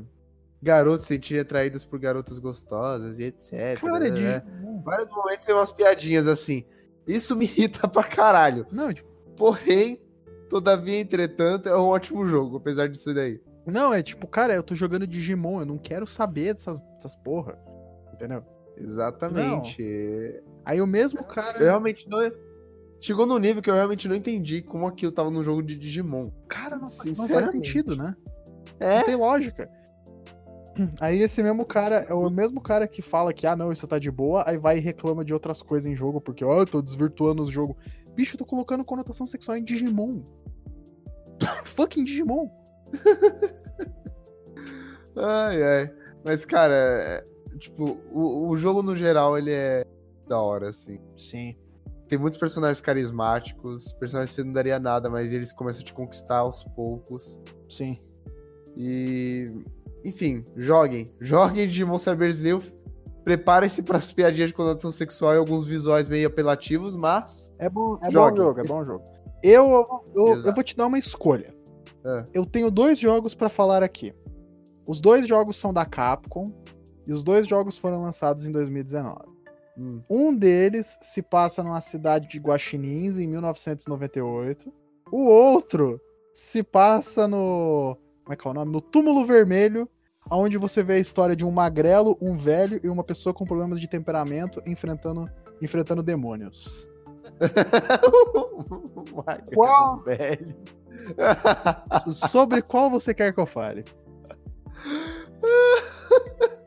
garotos 0.61 1.01
se 1.01 1.07
sentirem 1.07 1.41
atraídos 1.41 1.85
por 1.85 1.99
garotas 1.99 2.37
gostosas 2.37 3.19
e 3.19 3.23
etc. 3.23 3.79
Cara, 3.79 3.99
né? 3.99 4.09
de... 4.09 4.83
Vários 4.83 5.09
momentos 5.09 5.45
tem 5.45 5.55
umas 5.55 5.71
piadinhas 5.71 6.27
assim. 6.27 6.65
Isso 7.07 7.35
me 7.35 7.45
irrita 7.47 7.87
pra 7.87 8.03
caralho. 8.03 8.67
Não, 8.71 8.93
tipo... 8.93 9.09
Porém, 9.35 10.01
todavia, 10.49 10.99
entretanto, 10.99 11.69
é 11.69 11.77
um 11.77 11.87
ótimo 11.87 12.25
jogo, 12.25 12.57
apesar 12.57 12.89
disso 12.89 13.13
daí. 13.13 13.41
Não, 13.65 13.93
é 13.93 14.03
tipo, 14.03 14.27
cara, 14.27 14.53
eu 14.53 14.63
tô 14.63 14.75
jogando 14.75 15.07
Digimon, 15.07 15.61
eu 15.61 15.65
não 15.65 15.77
quero 15.77 16.05
saber 16.05 16.53
dessas, 16.53 16.77
dessas 16.95 17.15
porra. 17.15 17.57
Entendeu? 18.13 18.43
Exatamente. 18.75 19.81
Não. 19.81 20.48
Aí 20.65 20.81
o 20.81 20.87
mesmo 20.87 21.23
cara. 21.23 21.59
Eu 21.59 21.65
realmente 21.65 22.07
não. 22.07 22.19
Chegou 23.01 23.25
no 23.25 23.37
nível 23.37 23.61
que 23.61 23.69
eu 23.69 23.75
realmente 23.75 24.07
não 24.07 24.15
entendi 24.15 24.61
como 24.61 24.85
aquilo 24.85 25.11
tava 25.11 25.29
no 25.29 25.43
jogo 25.43 25.63
de 25.63 25.77
Digimon. 25.77 26.31
Cara, 26.49 26.75
não, 26.75 26.87
não 27.17 27.29
faz 27.29 27.51
sentido, 27.51 27.95
né? 27.95 28.15
É. 28.79 28.97
Não 28.97 29.05
tem 29.05 29.15
lógica. 29.15 29.69
Aí 30.99 31.21
esse 31.21 31.41
mesmo 31.41 31.65
cara, 31.65 32.05
é 32.09 32.13
o 32.13 32.29
mesmo 32.29 32.61
cara 32.61 32.87
que 32.87 33.01
fala 33.01 33.33
que, 33.33 33.47
ah, 33.47 33.55
não, 33.55 33.71
isso 33.71 33.87
tá 33.87 33.99
de 33.99 34.11
boa, 34.11 34.43
aí 34.47 34.57
vai 34.57 34.77
e 34.77 34.81
reclama 34.81 35.25
de 35.25 35.33
outras 35.33 35.61
coisas 35.61 35.89
em 35.89 35.95
jogo, 35.95 36.21
porque, 36.21 36.43
ó, 36.43 36.57
oh, 36.57 36.59
eu 36.61 36.67
tô 36.67 36.81
desvirtuando 36.81 37.43
o 37.43 37.51
jogo. 37.51 37.77
Bicho, 38.15 38.35
eu 38.35 38.39
tô 38.39 38.45
colocando 38.45 38.85
conotação 38.85 39.25
sexual 39.25 39.57
em 39.57 39.63
Digimon. 39.63 40.23
Fucking 41.63 42.03
Digimon. 42.03 42.49
ai, 45.15 45.63
ai. 45.63 45.89
Mas, 46.23 46.45
cara, 46.45 46.75
é, 46.75 47.23
tipo, 47.57 47.99
o, 48.11 48.49
o 48.49 48.57
jogo 48.57 48.81
no 48.81 48.95
geral, 48.95 49.37
ele 49.37 49.51
é 49.51 49.85
da 50.29 50.39
hora, 50.39 50.69
assim. 50.69 50.99
Sim. 51.17 51.55
tem 52.07 52.17
muitos 52.17 52.39
personagens 52.39 52.81
carismáticos, 52.81 53.93
personagens 53.93 54.31
que 54.31 54.35
você 54.37 54.43
não 54.43 54.53
daria 54.53 54.79
nada, 54.79 55.09
mas 55.09 55.33
eles 55.33 55.51
começam 55.51 55.81
a 55.81 55.85
te 55.85 55.93
conquistar 55.93 56.37
aos 56.37 56.63
poucos. 56.75 57.39
Sim. 57.67 57.99
E. 58.77 59.51
Enfim, 60.05 60.45
joguem. 60.55 61.07
Joguem 61.19 61.67
de 61.67 61.83
Monster 61.83 62.17
New. 62.41 62.61
Preparem-se 63.23 63.83
para 63.83 63.97
as 63.97 64.11
piadinhas 64.13 64.49
de 64.49 64.55
conotação 64.55 64.91
sexual 64.91 65.35
e 65.35 65.37
alguns 65.37 65.65
visuais 65.65 66.07
meio 66.07 66.27
apelativos, 66.27 66.95
mas. 66.95 67.51
É 67.59 67.69
bom, 67.69 67.97
é 68.01 68.09
bom 68.09 68.35
jogo, 68.35 68.59
é 68.59 68.63
bom 68.63 68.83
jogo. 68.85 69.03
Eu, 69.43 69.85
eu, 70.15 70.45
eu 70.45 70.53
vou 70.53 70.63
te 70.63 70.75
dar 70.75 70.87
uma 70.87 70.97
escolha. 70.97 71.53
É. 72.05 72.25
Eu 72.33 72.45
tenho 72.45 72.71
dois 72.71 72.97
jogos 72.97 73.35
para 73.35 73.49
falar 73.49 73.83
aqui. 73.83 74.13
Os 74.87 74.99
dois 74.99 75.27
jogos 75.27 75.57
são 75.57 75.73
da 75.73 75.85
Capcom 75.85 76.51
e 77.05 77.13
os 77.13 77.23
dois 77.23 77.47
jogos 77.47 77.77
foram 77.77 78.01
lançados 78.01 78.45
em 78.45 78.51
2019. 78.51 79.28
Hum. 79.79 80.03
Um 80.09 80.35
deles 80.35 80.97
se 81.01 81.21
passa 81.21 81.63
numa 81.63 81.79
cidade 81.79 82.27
de 82.27 82.37
Guaxinins 82.37 83.17
em 83.17 83.25
1998. 83.27 84.73
O 85.09 85.25
outro 85.25 86.01
se 86.33 86.61
passa 86.61 87.29
no. 87.29 87.97
Como 88.25 88.33
é 88.33 88.35
que 88.35 88.45
é 88.45 88.51
o 88.51 88.53
nome? 88.53 88.73
No 88.73 88.81
Túmulo 88.81 89.25
Vermelho, 89.25 89.87
onde 90.29 90.57
você 90.57 90.83
vê 90.83 90.95
a 90.95 90.99
história 90.99 91.33
de 91.33 91.45
um 91.45 91.51
magrelo, 91.51 92.17
um 92.21 92.35
velho 92.35 92.77
e 92.83 92.89
uma 92.89 93.05
pessoa 93.05 93.33
com 93.33 93.45
problemas 93.45 93.79
de 93.79 93.89
temperamento 93.89 94.61
enfrentando, 94.67 95.25
enfrentando 95.61 96.03
demônios. 96.03 96.89
qual? 99.55 100.03
Velho. 100.03 100.57
Sobre 102.11 102.61
qual 102.61 102.89
você 102.89 103.13
quer 103.13 103.33
que 103.33 103.39
eu 103.39 103.45
fale? 103.45 103.85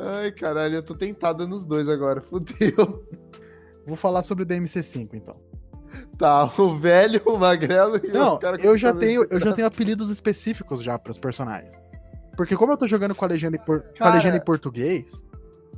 Ai, 0.00 0.32
caralho, 0.32 0.76
eu 0.76 0.82
tô 0.82 0.94
tentado 0.94 1.46
nos 1.46 1.64
dois 1.64 1.88
agora, 1.88 2.20
fudeu. 2.22 3.06
Vou 3.86 3.96
falar 3.96 4.22
sobre 4.22 4.44
o 4.44 4.46
DMC5, 4.46 5.10
então. 5.14 5.34
Tá, 6.18 6.44
o 6.58 6.74
velho, 6.74 7.22
o 7.26 7.38
magrelo 7.38 8.00
e 8.02 8.08
Não, 8.08 8.34
o 8.34 8.38
cara 8.38 8.58
que 8.58 8.66
eu 8.66 8.76
já 8.76 8.92
tenho, 8.92 9.24
eu 9.30 9.40
já 9.40 9.52
tenho 9.52 9.66
apelidos 9.66 10.10
específicos 10.10 10.82
já 10.82 10.98
para 10.98 11.10
os 11.10 11.18
personagens. 11.18 11.74
Porque 12.36 12.56
como 12.56 12.72
eu 12.72 12.76
tô 12.76 12.86
jogando 12.86 13.14
com 13.14 13.24
a 13.24 13.28
legenda 13.28 13.56
em, 13.56 13.60
por... 13.60 13.80
cara... 13.80 13.94
com 13.98 14.04
a 14.04 14.14
legenda 14.14 14.36
em 14.36 14.44
português, 14.44 15.24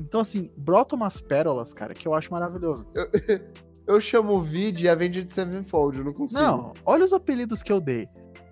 então 0.00 0.20
assim, 0.20 0.50
brota 0.56 0.96
umas 0.96 1.20
pérolas, 1.20 1.72
cara, 1.72 1.94
que 1.94 2.06
eu 2.06 2.14
acho 2.14 2.32
maravilhoso. 2.32 2.86
Eu, 2.94 3.08
eu 3.94 4.00
chamo 4.00 4.34
o 4.34 4.42
V 4.42 4.72
de 4.72 4.88
Avenged 4.88 5.32
Sevenfold, 5.32 5.98
eu 5.98 6.04
não 6.04 6.12
consigo. 6.12 6.40
Não, 6.40 6.72
olha 6.84 7.04
os 7.04 7.12
apelidos 7.12 7.62
que 7.62 7.72
eu 7.72 7.80
dei. 7.80 8.08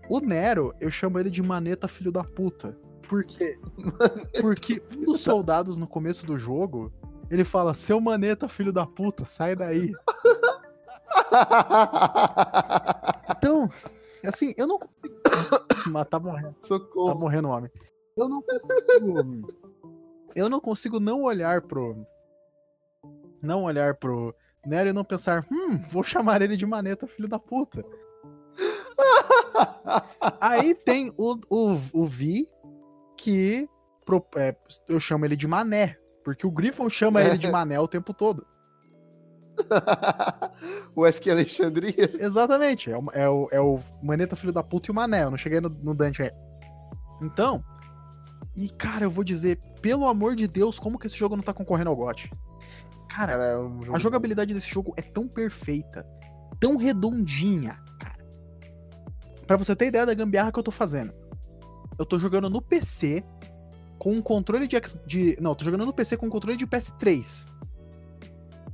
O 0.09 0.21
Nero, 0.21 0.73
eu 0.81 0.91
chamo 0.91 1.19
ele 1.19 1.31
de 1.31 1.43
Maneta 1.43 1.89
Filho 1.89 2.13
da 2.13 2.23
Puta. 2.23 2.77
Por 3.09 3.25
quê? 3.25 3.59
Porque 4.41 4.83
um 4.97 5.05
dos 5.05 5.21
soldados 5.21 5.79
no 5.79 5.87
começo 5.87 6.27
do 6.27 6.39
jogo, 6.39 6.93
ele 7.31 7.45
fala: 7.45 7.75
Seu 7.75 8.01
Maneta 8.01 8.49
Filho 8.49 8.73
da 8.73 8.87
Puta, 8.87 9.25
sai 9.25 9.55
daí. 9.55 9.93
então, 13.31 13.71
assim, 14.25 14.55
eu 14.57 14.67
não 14.67 14.79
consigo. 14.79 15.17
Mas 15.93 16.09
tá 16.09 16.19
morrendo. 16.19 16.55
Socorro. 16.61 17.09
Tá 17.09 17.15
morrendo 17.15 17.49
o 17.49 17.51
homem. 17.53 17.71
Eu 18.17 18.29
não 18.29 18.43
consigo. 18.43 19.53
eu 20.35 20.49
não 20.49 20.61
consigo 20.61 20.99
não 21.01 21.23
olhar 21.23 21.63
pro. 21.63 22.07
Não 23.43 23.65
olhar 23.65 23.95
pro 23.95 24.35
Nero 24.67 24.91
e 24.91 24.93
não 24.93 25.05
pensar, 25.05 25.47
hum, 25.51 25.79
vou 25.89 26.03
chamar 26.03 26.43
ele 26.43 26.57
de 26.57 26.67
maneta, 26.67 27.07
filho 27.07 27.29
da 27.29 27.39
puta. 27.39 27.85
Aí 30.41 30.75
tem 30.75 31.13
o, 31.17 31.39
o, 31.49 31.79
o 31.93 32.05
Vi, 32.05 32.49
que 33.27 33.69
é, 34.37 34.55
eu 34.89 35.01
chamo 35.01 35.25
ele 35.25 35.35
de 35.35 35.49
Mané, 35.49 35.97
porque 36.25 36.47
o 36.47 36.51
Griffon 36.51 36.89
chama 36.89 37.21
ele 37.21 37.37
de 37.37 37.51
Mané 37.51 37.81
o 37.81 37.89
tempo 37.89 38.15
todo. 38.15 38.47
o 40.95 41.05
Esk 41.05 41.27
Alexandria. 41.27 42.09
Exatamente, 42.23 42.89
é 42.89 42.97
o, 42.97 43.11
é, 43.13 43.29
o, 43.29 43.49
é 43.51 43.61
o 43.61 43.81
Maneta 44.01 44.37
Filho 44.37 44.53
da 44.53 44.63
Puta 44.63 44.89
e 44.89 44.93
o 44.93 44.95
Mané, 44.95 45.25
eu 45.25 45.31
não 45.31 45.37
cheguei 45.37 45.61
no, 45.61 45.69
no 45.69 45.93
Dante 45.93 46.23
aí. 46.23 46.31
Então, 47.21 47.65
e 48.57 48.69
cara, 48.69 49.05
eu 49.05 49.11
vou 49.11 49.25
dizer, 49.25 49.59
pelo 49.83 50.07
amor 50.07 50.37
de 50.37 50.47
Deus, 50.47 50.79
como 50.79 50.97
que 50.97 51.09
esse 51.09 51.17
jogo 51.17 51.35
não 51.35 51.43
tá 51.43 51.53
concorrendo 51.53 51.91
ao 51.91 51.97
GOT? 51.97 52.31
Cara, 53.09 53.33
cara 53.33 53.45
é 53.45 53.59
um 53.59 53.83
jogo... 53.83 53.97
a 53.97 53.99
jogabilidade 53.99 54.55
desse 54.55 54.71
jogo 54.71 54.95
é 54.97 55.03
tão 55.03 55.27
perfeita, 55.27 56.07
tão 56.61 56.77
redondinha, 56.77 57.77
Pra 59.47 59.57
você 59.57 59.77
ter 59.77 59.87
ideia 59.87 60.05
da 60.05 60.13
gambiarra 60.13 60.51
que 60.51 60.59
eu 60.59 60.63
tô 60.63 60.73
fazendo. 60.73 61.15
Eu 61.99 62.05
tô 62.05 62.19
jogando 62.19 62.51
no 62.51 62.61
PC 62.61 63.25
com 63.99 64.13
um 64.13 64.23
controle 64.23 64.67
de, 64.67 64.77
de. 65.07 65.37
Não, 65.41 65.55
tô 65.55 65.65
jogando 65.65 65.87
no 65.87 65.93
PC 65.93 66.17
com 66.17 66.27
um 66.27 66.31
controle 66.31 66.57
de 66.57 66.67
PS3. 66.67 67.49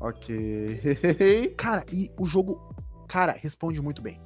Ok. 0.01 1.55
cara, 1.57 1.85
e 1.93 2.11
o 2.19 2.27
jogo. 2.27 2.75
Cara, 3.09 3.33
responde 3.33 3.81
muito 3.81 4.03
bem. 4.03 4.21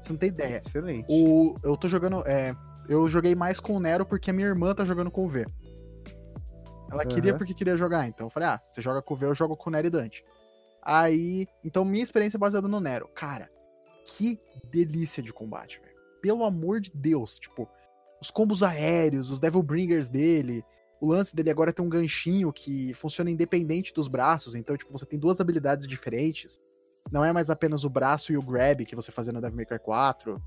Você 0.00 0.12
não 0.12 0.18
tem 0.18 0.28
ideia. 0.28 0.58
Excelente. 0.58 1.06
O, 1.08 1.56
eu 1.62 1.76
tô 1.76 1.88
jogando. 1.88 2.26
É, 2.26 2.54
eu 2.88 3.06
joguei 3.08 3.34
mais 3.34 3.60
com 3.60 3.74
o 3.74 3.80
Nero 3.80 4.04
porque 4.04 4.30
a 4.30 4.32
minha 4.32 4.48
irmã 4.48 4.74
tá 4.74 4.84
jogando 4.84 5.10
com 5.10 5.24
o 5.24 5.28
V. 5.28 5.46
Ela 6.90 7.04
uhum. 7.04 7.08
queria 7.08 7.36
porque 7.36 7.54
queria 7.54 7.76
jogar. 7.76 8.06
Então 8.08 8.26
eu 8.26 8.30
falei, 8.30 8.48
ah, 8.48 8.60
você 8.68 8.82
joga 8.82 9.00
com 9.00 9.14
o 9.14 9.16
V, 9.16 9.26
eu 9.26 9.34
jogo 9.34 9.56
com 9.56 9.70
o 9.70 9.72
Nero 9.72 9.86
e 9.86 9.90
Dante. 9.90 10.24
Aí. 10.82 11.46
Então 11.64 11.84
minha 11.84 12.02
experiência 12.02 12.36
é 12.36 12.40
baseada 12.40 12.68
no 12.68 12.80
Nero. 12.80 13.08
Cara, 13.14 13.50
que 14.04 14.40
delícia 14.70 15.22
de 15.22 15.32
combate, 15.32 15.80
velho. 15.80 15.89
Pelo 16.20 16.44
amor 16.44 16.80
de 16.80 16.90
Deus, 16.94 17.38
tipo, 17.38 17.68
os 18.20 18.30
combos 18.30 18.62
aéreos, 18.62 19.30
os 19.30 19.40
Devil 19.40 19.62
Bringers 19.62 20.08
dele, 20.08 20.64
o 21.00 21.06
lance 21.06 21.34
dele 21.34 21.50
agora 21.50 21.72
tem 21.72 21.84
um 21.84 21.88
ganchinho 21.88 22.52
que 22.52 22.92
funciona 22.92 23.30
independente 23.30 23.94
dos 23.94 24.06
braços, 24.06 24.54
então, 24.54 24.76
tipo, 24.76 24.92
você 24.92 25.06
tem 25.06 25.18
duas 25.18 25.40
habilidades 25.40 25.86
diferentes. 25.86 26.58
Não 27.10 27.24
é 27.24 27.32
mais 27.32 27.48
apenas 27.48 27.84
o 27.84 27.90
braço 27.90 28.32
e 28.32 28.36
o 28.36 28.42
grab 28.42 28.84
que 28.84 28.94
você 28.94 29.10
fazia 29.10 29.32
no 29.32 29.40
Devil 29.40 29.56
May 29.56 29.66
Cry 29.66 29.78
4. 29.78 30.40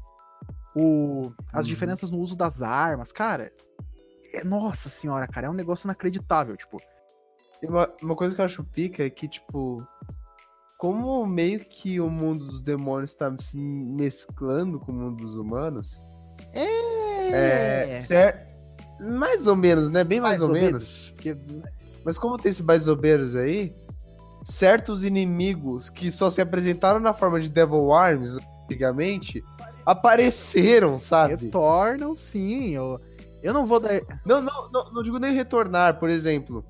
O, 0.76 1.32
as 1.51 1.65
uhum. 1.65 1.69
diferenças 1.69 2.11
no 2.11 2.19
uso 2.19 2.36
das 2.36 2.61
armas, 2.61 3.11
cara. 3.11 3.51
É, 4.34 4.43
nossa 4.43 4.89
senhora, 4.89 5.28
cara, 5.28 5.47
é 5.47 5.49
um 5.49 5.53
negócio 5.53 5.88
inacreditável, 5.88 6.55
tipo. 6.55 6.80
Uma, 7.63 7.91
uma 8.01 8.15
coisa 8.15 8.36
que 8.36 8.41
eu 8.41 8.45
acho 8.45 8.63
pica 8.63 9.03
é 9.03 9.09
que, 9.09 9.28
tipo, 9.28 9.86
como 10.84 11.25
meio 11.25 11.61
que 11.61 12.01
o 12.01 12.09
mundo 12.09 12.43
dos 12.43 12.61
demônios 12.61 13.11
está 13.11 13.34
se 13.39 13.55
mesclando 13.55 14.81
com 14.81 14.91
o 14.91 14.95
mundo 14.95 15.23
dos 15.23 15.38
humanos. 15.38 16.01
É. 16.51 17.91
é 17.91 17.95
cer... 17.95 18.47
Mais 18.99 19.47
ou 19.47 19.55
menos, 19.55 19.89
né? 19.89 20.03
Bem 20.03 20.19
mais, 20.19 20.39
mais 20.39 20.41
ou, 20.41 20.49
ou, 20.49 20.53
menos. 20.53 20.71
menos. 20.71 21.11
Porque... 21.11 21.38
Mas 22.03 22.17
como 22.17 22.38
tem 22.38 22.49
esse 22.49 22.61
mais 22.61 22.86
ou 22.89 22.97
menos 22.97 23.34
aí, 23.34 23.73
certos 24.43 25.05
inimigos 25.05 25.89
que 25.89 26.11
só 26.11 26.29
se 26.29 26.41
apresentaram 26.41 26.99
na 26.99 27.13
forma 27.13 27.39
de 27.39 27.49
Devil 27.49 27.93
Arms 27.93 28.38
antigamente 28.65 29.41
apareceram, 29.86 30.99
sabe? 30.99 31.45
Retornam, 31.45 32.13
sim. 32.13 32.71
Eu, 32.71 32.99
eu 33.41 33.53
não 33.53 33.65
vou 33.65 33.79
dar. 33.79 34.01
Não, 34.25 34.41
não, 34.41 34.69
não, 34.69 34.91
não 34.91 35.01
digo 35.01 35.17
nem 35.17 35.34
retornar, 35.34 35.97
por 35.97 36.09
exemplo. 36.09 36.61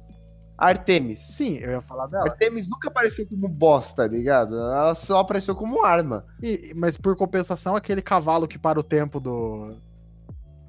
Artemis. 0.64 1.20
Sim, 1.20 1.57
eu 1.57 1.72
ia 1.72 1.82
falar 1.82 2.07
dela. 2.07 2.24
Artemis 2.24 2.70
nunca 2.70 2.88
apareceu 2.88 3.28
como 3.28 3.47
bosta, 3.47 4.03
tá 4.03 4.07
ligado? 4.07 4.55
Ela 4.55 4.95
só 4.95 5.20
apareceu 5.20 5.55
como 5.55 5.84
arma. 5.84 6.26
E, 6.41 6.74
mas 6.76 6.97
por 6.97 7.16
compensação, 7.16 7.75
aquele 7.75 8.01
cavalo 8.01 8.47
que 8.47 8.58
para 8.58 8.79
o 8.79 8.83
tempo 8.83 9.20
do. 9.20 9.75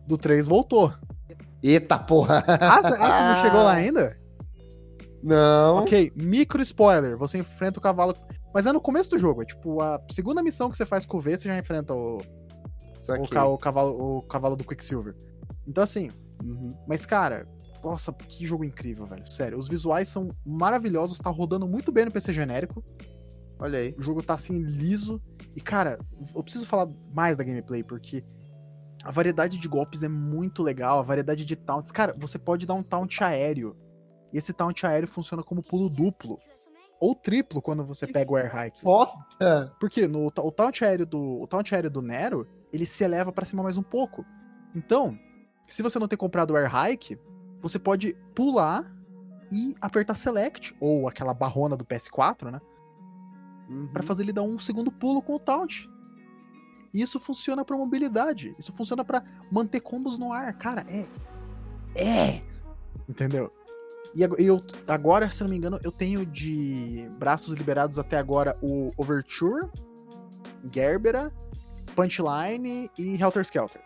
Do 0.06 0.18
3 0.18 0.46
voltou. 0.46 0.92
Eita 1.62 1.98
porra! 1.98 2.44
Ah, 2.46 2.82
você 2.82 2.98
não 2.98 3.36
chegou 3.42 3.62
lá 3.62 3.72
ainda? 3.72 4.18
Não. 5.22 5.78
Ok, 5.78 6.12
micro 6.14 6.60
spoiler. 6.60 7.16
Você 7.16 7.38
enfrenta 7.38 7.78
o 7.78 7.82
cavalo. 7.82 8.14
Mas 8.52 8.66
é 8.66 8.72
no 8.72 8.80
começo 8.80 9.10
do 9.10 9.18
jogo. 9.18 9.42
É 9.42 9.46
tipo 9.46 9.80
a 9.80 9.98
segunda 10.10 10.42
missão 10.42 10.70
que 10.70 10.76
você 10.76 10.84
faz 10.84 11.06
com 11.06 11.16
o 11.16 11.20
V, 11.20 11.36
você 11.36 11.48
já 11.48 11.56
enfrenta 11.56 11.94
o. 11.94 12.18
O, 13.20 13.28
ca... 13.28 13.44
o, 13.46 13.56
cavalo, 13.56 14.18
o 14.18 14.22
cavalo 14.22 14.56
do 14.56 14.64
Quicksilver. 14.64 15.14
Então, 15.66 15.84
assim. 15.84 16.10
Uhum. 16.42 16.74
Mas, 16.86 17.06
cara, 17.06 17.46
nossa, 17.84 18.12
que 18.12 18.46
jogo 18.46 18.64
incrível, 18.64 19.06
velho. 19.06 19.30
Sério, 19.30 19.58
os 19.58 19.68
visuais 19.68 20.08
são 20.08 20.30
maravilhosos, 20.44 21.18
tá 21.18 21.30
rodando 21.30 21.68
muito 21.68 21.92
bem 21.92 22.06
no 22.06 22.10
PC 22.10 22.32
genérico. 22.32 22.82
Olha 23.58 23.78
aí. 23.78 23.94
O 23.98 24.02
jogo 24.02 24.22
tá 24.22 24.34
assim, 24.34 24.58
liso. 24.58 25.20
E, 25.54 25.60
cara, 25.60 25.98
eu 26.34 26.42
preciso 26.42 26.66
falar 26.66 26.88
mais 27.12 27.36
da 27.36 27.44
gameplay, 27.44 27.82
porque 27.82 28.24
a 29.04 29.10
variedade 29.10 29.58
de 29.58 29.68
golpes 29.68 30.02
é 30.02 30.08
muito 30.08 30.62
legal, 30.62 30.98
a 30.98 31.02
variedade 31.02 31.44
de 31.44 31.54
taunts. 31.54 31.92
Cara, 31.92 32.14
você 32.16 32.38
pode 32.38 32.66
dar 32.66 32.74
um 32.74 32.82
taunt 32.82 33.22
aéreo. 33.22 33.76
E 34.32 34.38
esse 34.38 34.52
taunt 34.52 34.82
aéreo 34.84 35.06
funciona 35.06 35.42
como 35.42 35.62
pulo 35.62 35.88
duplo. 35.88 36.38
Ou 37.00 37.14
triplo 37.14 37.60
quando 37.60 37.84
você 37.84 38.06
pega 38.06 38.32
o 38.32 38.36
air 38.36 38.50
hike. 38.54 38.80
Foda! 38.80 39.12
Porque 39.78 40.08
no, 40.08 40.26
o, 40.26 40.50
taunt 40.50 40.82
aéreo 40.82 41.04
do, 41.04 41.42
o 41.42 41.46
taunt 41.46 41.70
aéreo 41.72 41.90
do 41.90 42.00
Nero, 42.00 42.48
ele 42.72 42.86
se 42.86 43.04
eleva 43.04 43.30
para 43.30 43.44
cima 43.44 43.62
mais 43.62 43.76
um 43.76 43.82
pouco. 43.82 44.24
Então, 44.74 45.18
se 45.68 45.82
você 45.82 45.98
não 45.98 46.08
ter 46.08 46.16
comprado 46.16 46.52
o 46.52 46.56
air 46.56 46.70
hike, 46.74 47.18
você 47.64 47.78
pode 47.78 48.14
pular 48.34 48.84
e 49.50 49.74
apertar 49.80 50.14
select, 50.14 50.76
ou 50.78 51.08
aquela 51.08 51.32
barrona 51.32 51.76
do 51.76 51.84
PS4, 51.84 52.50
né? 52.50 52.60
Uhum. 53.70 53.86
Para 53.88 54.02
fazer 54.02 54.22
ele 54.22 54.32
dar 54.34 54.42
um 54.42 54.58
segundo 54.58 54.92
pulo 54.92 55.22
com 55.22 55.34
o 55.34 55.38
taunt. 55.38 55.88
E 56.92 57.00
isso 57.00 57.18
funciona 57.18 57.64
para 57.64 57.74
mobilidade, 57.76 58.54
isso 58.58 58.70
funciona 58.72 59.02
para 59.02 59.24
manter 59.50 59.80
combos 59.80 60.18
no 60.18 60.30
ar, 60.30 60.52
cara, 60.52 60.84
é 60.88 61.06
é, 61.96 62.42
entendeu? 63.08 63.50
E 64.14 64.22
eu, 64.22 64.62
agora, 64.86 65.30
se 65.30 65.42
não 65.42 65.50
me 65.50 65.56
engano, 65.56 65.80
eu 65.82 65.90
tenho 65.90 66.26
de 66.26 67.08
braços 67.18 67.56
liberados 67.56 67.98
até 67.98 68.18
agora 68.18 68.56
o 68.60 68.92
Overture, 68.96 69.70
Gerbera, 70.70 71.32
Punchline 71.96 72.90
e 72.98 73.20
Helter 73.20 73.42
Skelter. 73.42 73.82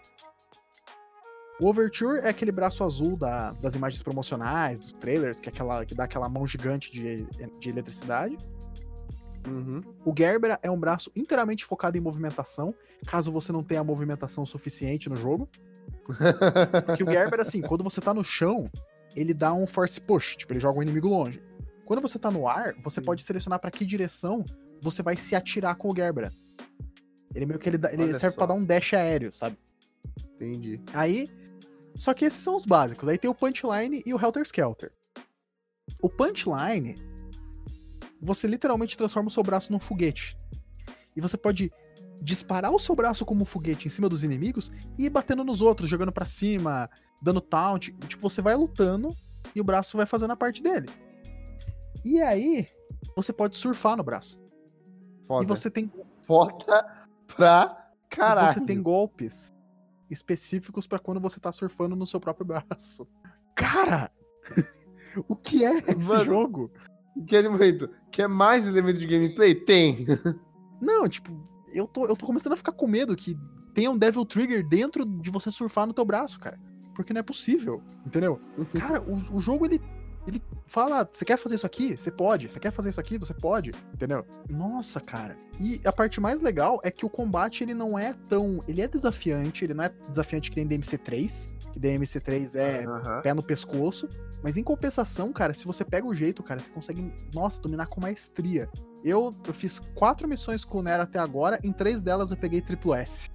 O 1.61 1.69
Overture 1.69 2.21
é 2.21 2.29
aquele 2.29 2.53
braço 2.53 2.85
azul 2.85 3.17
da, 3.17 3.53
das 3.53 3.75
imagens 3.75 4.03
promocionais, 4.03 4.79
dos 4.79 4.93
trailers, 4.93 5.41
que, 5.41 5.49
é 5.49 5.53
aquela, 5.53 5.85
que 5.85 5.95
dá 5.95 6.05
aquela 6.05 6.29
mão 6.29 6.47
gigante 6.47 6.93
de, 6.93 7.27
de 7.59 7.69
eletricidade. 7.69 8.39
Uhum. 9.47 9.83
O 10.05 10.15
Gerbera 10.17 10.59
é 10.63 10.71
um 10.71 10.79
braço 10.79 11.11
inteiramente 11.17 11.65
focado 11.65 11.97
em 11.97 12.01
movimentação, 12.01 12.75
caso 13.07 13.33
você 13.33 13.51
não 13.51 13.65
tenha 13.65 13.83
movimentação 13.83 14.47
suficiente 14.47 15.09
no 15.09 15.17
jogo. 15.17 15.49
Porque 16.87 17.03
o 17.03 17.07
Gerber, 17.11 17.41
assim, 17.41 17.61
quando 17.61 17.83
você 17.83 18.01
tá 18.01 18.15
no 18.15 18.23
chão, 18.23 18.71
ele 19.17 19.35
dá 19.35 19.53
um 19.53 19.67
force 19.67 20.01
push, 20.01 20.37
tipo, 20.37 20.53
ele 20.53 20.61
joga 20.61 20.77
o 20.77 20.81
um 20.81 20.83
inimigo 20.83 21.09
longe. 21.09 21.43
Quando 21.85 22.01
você 22.01 22.19
tá 22.19 22.31
no 22.31 22.47
ar, 22.47 22.75
você 22.83 23.01
pode 23.01 23.23
selecionar 23.23 23.59
para 23.59 23.71
que 23.71 23.85
direção 23.85 24.45
você 24.81 25.03
vai 25.03 25.17
se 25.17 25.35
atirar 25.35 25.75
com 25.75 25.91
o 25.91 25.97
Gerbera. 25.97 26.31
Ele 27.35 27.47
meio 27.47 27.59
que 27.59 27.69
ele, 27.69 27.79
dá, 27.79 27.93
ele 27.93 28.15
serve 28.15 28.37
para 28.37 28.47
dar 28.47 28.55
um 28.55 28.65
dash 28.65 28.95
aéreo, 28.95 29.33
sabe? 29.33 29.59
Entendi. 30.35 30.81
Aí, 30.93 31.29
só 31.99 32.15
que 32.15 32.25
esses 32.25 32.41
são 32.41 32.55
os 32.55 32.65
básicos. 32.65 33.09
Aí 33.09 33.19
tem 33.19 33.29
o 33.29 33.35
Punchline 33.35 34.03
e 34.07 34.15
o 34.15 34.25
Helter 34.25 34.45
Skelter. 34.45 34.93
O 36.01 36.09
Punchline, 36.09 36.97
você 38.23 38.47
literalmente 38.47 38.97
transforma 38.97 39.27
o 39.27 39.33
seu 39.33 39.43
braço 39.43 39.73
num 39.73 39.81
foguete. 39.81 40.39
E 41.17 41.21
você 41.21 41.37
pode 41.37 41.73
disparar 42.23 42.71
o 42.71 42.79
seu 42.79 42.95
braço 42.95 43.25
como 43.27 43.43
um 43.43 43.45
foguete 43.45 43.89
em 43.89 43.91
cima 43.91 44.09
dos 44.09 44.23
inimigos 44.23 44.71
e 44.97 45.07
ir 45.07 45.11
batendo 45.11 45.43
nos 45.43 45.61
outros, 45.61 45.89
jogando 45.89 46.13
para 46.13 46.25
cima, 46.25 46.89
dando 47.21 47.41
taunt. 47.41 47.89
Tipo, 48.07 48.31
você 48.31 48.41
vai 48.41 48.55
lutando 48.55 49.13
e 49.53 49.61
o 49.61 49.65
braço 49.65 49.97
vai 49.97 50.07
fazendo 50.07 50.31
a 50.31 50.37
parte 50.37 50.63
dele. 50.63 50.89
E 52.05 52.23
aí, 52.23 52.69
você 53.17 53.33
pode 53.33 53.57
surfar 53.57 53.97
no 53.97 54.05
braço. 54.05 54.41
Foda. 55.27 55.45
E 55.45 55.49
você 55.49 55.69
tem. 55.69 55.91
Foda 56.23 56.87
pra 57.27 57.91
caralho. 58.09 58.51
E 58.51 58.55
você 58.55 58.61
tem 58.61 58.81
golpes 58.81 59.51
específicos 60.11 60.87
para 60.87 60.99
quando 60.99 61.21
você 61.21 61.39
tá 61.39 61.53
surfando 61.53 61.97
no 61.97 62.07
seu 62.07 62.21
próprio 62.21 62.47
braço. 62.47 63.07
Cara! 63.55 64.11
o 65.29 65.37
que 65.37 65.65
é 65.65 65.79
esse 65.79 66.09
Mano, 66.09 66.25
jogo? 66.25 66.73
Aquele 67.23 67.49
momento. 67.49 67.91
Quer 68.11 68.29
mais 68.29 68.67
elemento 68.67 68.99
de 68.99 69.07
gameplay? 69.07 69.55
Tem. 69.55 70.07
Não, 70.81 71.09
tipo, 71.09 71.33
eu 71.75 71.87
tô, 71.87 72.07
eu 72.07 72.17
tô 72.17 72.27
começando 72.27 72.53
a 72.53 72.57
ficar 72.57 72.73
com 72.73 72.87
medo 72.87 73.17
que 73.17 73.37
tenha 73.75 73.91
um 73.91 73.99
Devil 73.99 74.25
Trigger 74.25 74.67
dentro 74.67 75.05
de 75.05 75.31
você 75.31 75.51
surfar 75.51 75.87
no 75.87 75.93
teu 75.93 76.05
braço, 76.05 76.39
cara. 76.39 76.59
Porque 76.95 77.13
não 77.13 77.21
é 77.21 77.23
possível, 77.23 77.81
entendeu? 78.05 78.41
Uhum. 78.57 78.65
Cara, 78.81 79.01
o, 79.01 79.37
o 79.37 79.41
jogo, 79.41 79.67
ele, 79.67 79.81
ele 80.27 80.43
fala, 80.67 81.09
você 81.11 81.25
quer 81.25 81.37
fazer 81.37 81.55
isso 81.55 81.67
aqui? 81.67 81.97
Você 81.97 82.11
pode. 82.11 82.51
Você 82.51 82.61
quer 82.61 82.71
fazer 82.71 82.91
isso 82.91 83.01
aqui? 83.01 83.19
Você 83.19 83.35
pode, 83.35 83.73
entendeu? 83.93 84.25
Nossa, 84.49 85.01
cara. 85.01 85.37
E 85.59 85.81
a 85.85 85.93
parte 85.93 86.21
mais 86.21 86.41
legal 86.41 86.81
é 86.85 86.91
que 86.91 87.07
o 87.07 87.11
combate, 87.11 87.65
ele 87.65 87.75
não 87.75 87.99
é 87.99 88.15
tão... 88.29 88.63
Ele 88.69 88.83
é 88.83 88.89
desafiante, 88.89 89.65
ele 89.65 89.75
não 89.75 89.85
é 89.85 89.91
desafiante 90.09 90.51
que 90.51 90.63
nem 90.63 90.79
DMC3, 90.79 91.51
que 91.73 91.81
DMC3 91.81 92.55
é 92.57 92.87
uhum. 92.87 93.23
pé 93.23 93.35
no 93.35 93.43
pescoço, 93.43 94.09
mas 94.43 94.57
em 94.57 94.63
compensação, 94.63 95.33
cara, 95.33 95.53
se 95.53 95.67
você 95.67 95.85
pega 95.85 96.07
o 96.07 96.15
jeito, 96.15 96.43
cara, 96.43 96.61
você 96.61 96.71
consegue, 96.71 97.13
nossa, 97.35 97.61
dominar 97.61 97.87
com 97.87 98.01
maestria. 98.01 98.69
Eu, 99.05 99.35
eu 99.47 99.55
fiz 99.55 99.81
quatro 99.95 100.29
missões 100.29 100.65
com 100.65 100.79
o 100.79 100.83
Nero 100.83 101.03
até 101.03 101.19
agora, 101.19 101.59
em 101.65 101.73
três 101.73 102.01
delas 102.01 102.31
eu 102.31 102.37
peguei 102.37 102.61
triplo 102.61 102.95
S. 102.95 103.31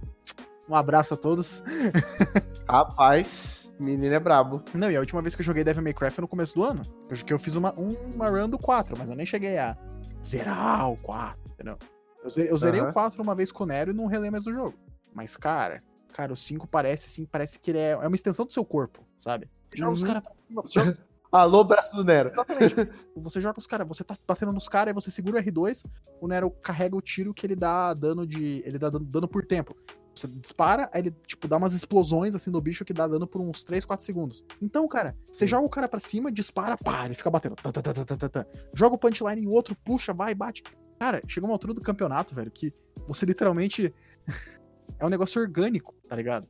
Um 0.70 0.76
abraço 0.76 1.14
a 1.14 1.18
todos. 1.18 1.62
Rapaz, 2.68 3.72
menino 3.80 4.14
é 4.14 4.20
brabo. 4.20 4.64
Não, 4.74 4.90
e 4.90 4.96
a 4.96 5.00
última 5.00 5.22
vez 5.22 5.36
que 5.36 5.42
eu 5.42 5.46
joguei 5.46 5.64
Devil 5.64 5.84
May 5.84 5.94
Cry 5.94 6.10
foi 6.10 6.22
no 6.22 6.28
começo 6.28 6.56
do 6.56 6.64
ano. 6.64 6.84
Que 7.26 7.34
eu 7.34 7.40
fiz 7.40 7.56
uma, 7.56 7.74
uma 7.74 8.30
run 8.30 8.50
do 8.50 8.58
4, 8.58 8.98
mas 8.98 9.10
eu 9.10 9.16
nem 9.16 9.26
cheguei 9.26 9.58
a 9.58 9.78
zerar 10.24 10.90
o 10.90 10.98
4, 10.98 11.40
entendeu? 11.52 11.78
Eu 12.24 12.30
zerei, 12.30 12.52
eu 12.52 12.58
zerei 12.58 12.82
uhum. 12.82 12.90
o 12.90 12.94
4 12.94 13.22
uma 13.22 13.36
vez 13.36 13.52
com 13.52 13.64
o 13.64 13.68
Nero 13.68 13.92
e 13.92 13.94
não 13.94 14.06
relei 14.06 14.32
mais 14.32 14.46
do 14.46 14.54
jogo. 14.54 14.78
Mas, 15.14 15.36
cara, 15.36 15.84
cara, 16.14 16.32
o 16.32 16.38
5 16.38 16.68
parece 16.68 17.08
assim, 17.08 17.26
parece 17.26 17.60
que 17.60 17.72
ele 17.72 17.80
é, 17.80 17.92
é 17.92 18.08
uma 18.08 18.16
extensão 18.16 18.46
do 18.46 18.54
seu 18.54 18.64
corpo, 18.64 19.06
sabe? 19.18 19.50
Joga 19.76 19.90
uhum. 19.90 19.94
os 19.94 20.04
caras. 20.04 20.24
Alô, 21.32 21.64
braço 21.64 21.96
do 21.96 22.04
Nero. 22.04 22.30
Exatamente. 22.30 22.76
você 23.18 23.42
joga 23.42 23.58
os 23.58 23.66
caras, 23.66 23.88
você 23.88 24.04
tá 24.04 24.16
batendo 24.28 24.52
nos 24.54 24.70
caras, 24.70 24.90
aí 24.90 24.94
você 24.94 25.10
segura 25.10 25.40
o 25.40 25.44
R2, 25.44 25.84
o 26.22 26.28
Nero 26.28 26.52
carrega 26.52 26.96
o 26.96 27.02
tiro 27.02 27.34
que 27.34 27.46
ele 27.46 27.56
dá 27.56 27.92
dano 27.96 28.26
de. 28.26 28.62
Ele 28.64 28.78
dá 28.78 28.90
dano 28.90 29.28
por 29.28 29.44
tempo. 29.44 29.76
Você 30.14 30.28
dispara, 30.28 30.90
aí 30.94 31.02
ele, 31.02 31.12
tipo, 31.26 31.48
dá 31.48 31.58
umas 31.58 31.74
explosões, 31.74 32.36
assim, 32.36 32.52
no 32.52 32.62
bicho 32.62 32.86
que 32.86 32.94
dá 32.94 33.08
dano 33.08 33.26
por 33.26 33.42
uns 33.42 33.64
3, 33.64 33.84
4 33.84 34.06
segundos. 34.06 34.46
Então, 34.62 34.88
cara, 34.88 35.16
você 35.32 35.48
joga 35.48 35.66
o 35.66 35.70
cara 35.70 35.88
pra 35.88 36.00
cima, 36.00 36.32
dispara, 36.32 36.78
pá, 36.78 37.06
ele 37.06 37.16
fica 37.16 37.32
batendo. 37.32 37.56
Tá, 37.56 37.72
tá, 37.72 37.82
tá, 37.82 38.30
tá, 38.30 38.46
joga 38.74 38.96
o 38.96 38.98
punchline 38.98 39.44
em 39.44 39.48
outro, 39.48 39.76
puxa, 39.84 40.14
vai, 40.14 40.36
bate. 40.36 40.64
Cara, 41.00 41.22
chega 41.28 41.46
uma 41.46 41.54
altura 41.54 41.74
do 41.74 41.82
campeonato, 41.82 42.36
velho, 42.36 42.52
que 42.52 42.74
você 43.08 43.26
literalmente. 43.26 43.94
é 45.00 45.06
um 45.06 45.10
negócio 45.10 45.42
orgânico, 45.42 45.96
tá 46.08 46.16
ligado? 46.16 46.48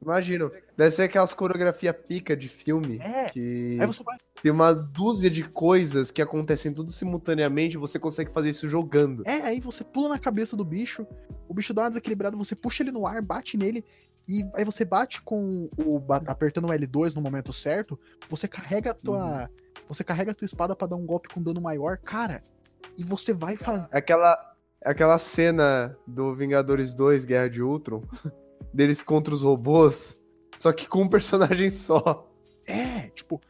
Imagino. 0.00 0.50
Deve 0.76 0.90
ser 0.90 1.02
aquelas 1.02 1.32
coreografia 1.32 1.92
pica 1.92 2.36
de 2.36 2.48
filme. 2.48 2.98
É. 3.02 3.24
Que 3.26 3.78
aí 3.80 3.86
você 3.86 4.02
vai. 4.02 4.16
Tem 4.40 4.52
uma 4.52 4.72
dúzia 4.72 5.28
de 5.28 5.42
coisas 5.42 6.10
que 6.10 6.22
acontecem 6.22 6.72
tudo 6.72 6.92
simultaneamente 6.92 7.76
e 7.76 7.78
você 7.78 7.98
consegue 7.98 8.32
fazer 8.32 8.50
isso 8.50 8.68
jogando. 8.68 9.24
É, 9.26 9.42
aí 9.42 9.60
você 9.60 9.82
pula 9.82 10.10
na 10.10 10.18
cabeça 10.18 10.56
do 10.56 10.64
bicho, 10.64 11.04
o 11.48 11.54
bicho 11.54 11.74
dá 11.74 11.82
uma 11.82 11.88
desequilibrada, 11.88 12.36
você 12.36 12.54
puxa 12.54 12.84
ele 12.84 12.92
no 12.92 13.04
ar, 13.04 13.20
bate 13.20 13.56
nele, 13.56 13.84
e 14.28 14.46
aí 14.54 14.64
você 14.64 14.84
bate 14.84 15.22
com 15.22 15.68
o. 15.76 16.04
apertando 16.26 16.66
o 16.66 16.68
L2 16.68 17.14
no 17.16 17.22
momento 17.22 17.52
certo, 17.52 17.98
você 18.28 18.46
carrega 18.46 18.92
a 18.92 18.94
tua. 18.94 19.42
Uhum. 19.42 19.48
Você 19.88 20.04
carrega 20.04 20.32
a 20.32 20.34
tua 20.34 20.46
espada 20.46 20.76
para 20.76 20.88
dar 20.88 20.96
um 20.96 21.06
golpe 21.06 21.28
com 21.28 21.42
dano 21.42 21.60
maior, 21.60 21.96
cara. 21.96 22.44
E 22.96 23.02
você 23.02 23.32
vai 23.32 23.56
fazer. 23.56 23.88
Aquela. 23.90 24.36
Aquela 24.84 25.18
cena 25.18 25.98
do 26.06 26.32
Vingadores 26.36 26.94
2, 26.94 27.24
Guerra 27.24 27.50
de 27.50 27.60
Ultron. 27.60 28.00
deles 28.72 29.02
contra 29.02 29.34
os 29.34 29.42
robôs, 29.42 30.16
só 30.58 30.72
que 30.72 30.88
com 30.88 31.02
um 31.02 31.08
personagem 31.08 31.70
só. 31.70 32.28
É, 32.66 33.08
tipo, 33.08 33.40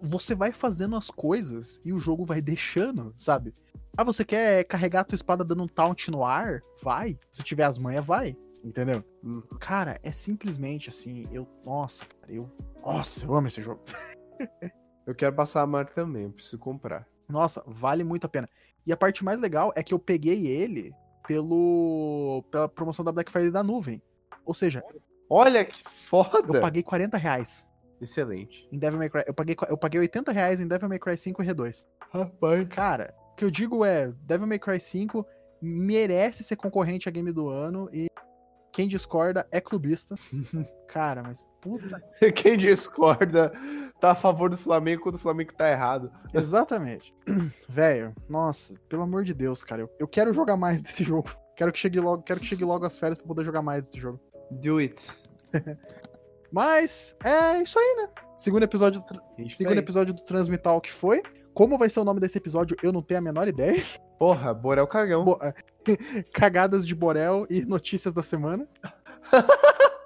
você 0.00 0.34
vai 0.34 0.52
fazendo 0.52 0.96
as 0.96 1.10
coisas 1.10 1.80
e 1.84 1.92
o 1.92 1.98
jogo 1.98 2.24
vai 2.24 2.40
deixando, 2.40 3.12
sabe? 3.16 3.52
Ah, 3.96 4.04
você 4.04 4.24
quer 4.24 4.64
carregar 4.64 5.00
a 5.00 5.04
tua 5.04 5.16
espada 5.16 5.44
dando 5.44 5.64
um 5.64 5.68
taunt 5.68 6.08
no 6.08 6.24
ar? 6.24 6.60
Vai. 6.82 7.18
Se 7.30 7.42
tiver 7.42 7.64
as 7.64 7.78
manhas, 7.78 8.04
vai. 8.04 8.36
Entendeu? 8.62 9.04
Uhum. 9.22 9.42
Cara, 9.60 9.98
é 10.02 10.12
simplesmente 10.12 10.88
assim, 10.88 11.28
eu. 11.32 11.48
Nossa, 11.64 12.04
cara, 12.04 12.32
eu. 12.32 12.48
Nossa, 12.84 13.24
eu 13.24 13.34
amo 13.34 13.48
esse 13.48 13.62
jogo. 13.62 13.82
eu 15.06 15.14
quero 15.14 15.34
passar 15.34 15.62
a 15.62 15.66
marca 15.66 15.92
também, 15.92 16.24
eu 16.24 16.30
preciso 16.30 16.58
comprar. 16.58 17.06
Nossa, 17.28 17.62
vale 17.66 18.04
muito 18.04 18.24
a 18.24 18.28
pena. 18.28 18.48
E 18.86 18.92
a 18.92 18.96
parte 18.96 19.24
mais 19.24 19.40
legal 19.40 19.72
é 19.76 19.82
que 19.82 19.92
eu 19.92 19.98
peguei 19.98 20.46
ele 20.46 20.92
pelo 21.26 22.44
pela 22.50 22.68
promoção 22.68 23.04
da 23.04 23.12
Black 23.12 23.30
Friday 23.30 23.50
da 23.50 23.62
nuvem. 23.62 24.02
Ou 24.48 24.54
seja, 24.54 24.82
olha 25.28 25.62
que 25.62 25.82
foda! 25.86 26.56
Eu 26.56 26.60
paguei 26.62 26.82
40 26.82 27.18
reais. 27.18 27.68
Excelente. 28.00 28.66
Em 28.72 28.78
Devil 28.78 28.98
May 28.98 29.10
Cry. 29.10 29.24
Eu 29.26 29.34
paguei, 29.34 29.54
eu 29.68 29.76
paguei 29.76 30.00
80 30.00 30.32
reais 30.32 30.58
em 30.58 30.66
Devil 30.66 30.88
May 30.88 30.98
Cry 30.98 31.18
5 31.18 31.42
e 31.42 31.46
R2. 31.46 31.86
Rapaz. 32.10 32.66
Cara, 32.68 33.14
o 33.32 33.36
que 33.36 33.44
eu 33.44 33.50
digo 33.50 33.84
é: 33.84 34.10
Devil 34.22 34.46
May 34.46 34.58
Cry 34.58 34.80
5 34.80 35.26
merece 35.60 36.42
ser 36.42 36.56
concorrente 36.56 37.10
a 37.10 37.12
game 37.12 37.30
do 37.30 37.48
ano 37.48 37.90
e 37.92 38.08
quem 38.72 38.88
discorda 38.88 39.46
é 39.52 39.60
clubista. 39.60 40.14
Cara, 40.88 41.22
mas 41.22 41.44
puta. 41.60 42.02
Quem 42.34 42.56
discorda 42.56 43.52
tá 44.00 44.12
a 44.12 44.14
favor 44.14 44.48
do 44.48 44.56
Flamengo 44.56 45.02
quando 45.02 45.16
o 45.16 45.18
Flamengo 45.18 45.52
tá 45.52 45.70
errado. 45.70 46.10
Exatamente. 46.32 47.14
Velho, 47.68 48.14
nossa, 48.28 48.78
pelo 48.88 49.02
amor 49.02 49.24
de 49.24 49.34
Deus, 49.34 49.62
cara. 49.62 49.82
Eu, 49.82 49.90
eu 49.98 50.08
quero 50.08 50.32
jogar 50.32 50.56
mais 50.56 50.80
desse 50.80 51.02
jogo. 51.04 51.28
Quero 51.56 51.72
que 51.72 51.78
chegue 51.78 51.98
logo, 51.98 52.22
quero 52.22 52.38
que 52.38 52.46
chegue 52.46 52.64
logo 52.64 52.86
as 52.86 52.98
férias 53.00 53.18
pra 53.18 53.26
poder 53.26 53.42
jogar 53.42 53.62
mais 53.62 53.88
esse 53.88 53.98
jogo. 53.98 54.20
Do 54.50 54.78
it. 54.78 55.08
Mas 56.50 57.16
é 57.24 57.62
isso 57.62 57.78
aí, 57.78 57.96
né? 57.98 58.08
Segundo 58.36 58.62
episódio, 58.62 59.04
segundo 59.56 59.78
episódio 59.78 60.14
do 60.14 60.24
Transmital 60.24 60.80
que 60.80 60.90
foi. 60.90 61.22
Como 61.52 61.76
vai 61.76 61.88
ser 61.88 62.00
o 62.00 62.04
nome 62.04 62.20
desse 62.20 62.38
episódio, 62.38 62.76
eu 62.82 62.92
não 62.92 63.02
tenho 63.02 63.18
a 63.18 63.22
menor 63.22 63.48
ideia. 63.48 63.82
Porra, 64.18 64.54
Borel 64.54 64.86
Cagão. 64.86 65.24
Bo 65.24 65.38
Cagadas 66.32 66.86
de 66.86 66.94
Borel 66.94 67.46
e 67.50 67.64
notícias 67.64 68.14
da 68.14 68.22
semana. 68.22 68.66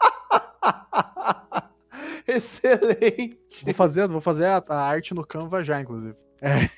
Excelente. 2.37 3.65
Vou 3.65 3.75
fazer, 3.75 4.09
vou 4.09 4.21
fazer 4.21 4.47
a, 4.47 4.65
a 4.69 4.77
arte 4.77 5.15
no 5.15 5.27
Canva 5.27 5.63
já, 5.63 5.81
inclusive. 5.81 6.17
É. 6.41 6.69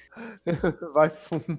Vai 0.93 1.09
fundo. 1.09 1.59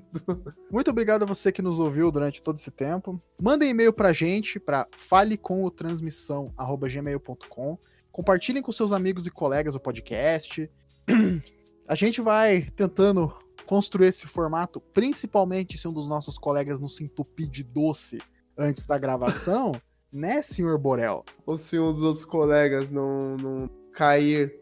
Muito 0.72 0.92
obrigado 0.92 1.24
a 1.24 1.26
você 1.26 1.52
que 1.52 1.62
nos 1.62 1.80
ouviu 1.80 2.12
durante 2.12 2.42
todo 2.42 2.56
esse 2.56 2.72
tempo. 2.72 3.22
Mandem 3.42 3.72
e-mail 3.72 3.92
pra 3.92 4.14
gente 4.14 4.60
para 4.60 4.88
falecomotransmissão@gmail.com. 4.96 7.78
Compartilhem 8.12 8.62
com 8.62 8.72
seus 8.72 8.92
amigos 8.92 9.26
e 9.28 9.32
colegas 9.32 9.76
o 9.76 9.80
podcast. 9.80 10.70
A 11.88 11.94
gente 11.94 12.20
vai 12.20 12.62
tentando 12.62 13.32
construir 13.68 14.08
esse 14.08 14.26
formato, 14.26 14.80
principalmente 14.80 15.78
se 15.78 15.88
um 15.88 15.94
dos 15.94 16.08
nossos 16.08 16.38
colegas 16.38 16.80
não 16.80 16.88
se 16.88 17.04
entupir 17.04 17.48
de 17.48 17.64
doce 17.64 18.20
antes 18.58 18.86
da 18.86 18.98
gravação, 18.98 19.74
né, 20.12 20.42
senhor 20.42 20.80
Borel? 20.80 21.24
Ou 21.46 21.58
se 21.58 21.78
um 21.78 21.92
dos 21.92 22.04
outros 22.04 22.26
colegas 22.26 22.90
não, 22.90 23.38
não 23.38 23.70
cair 23.96 24.54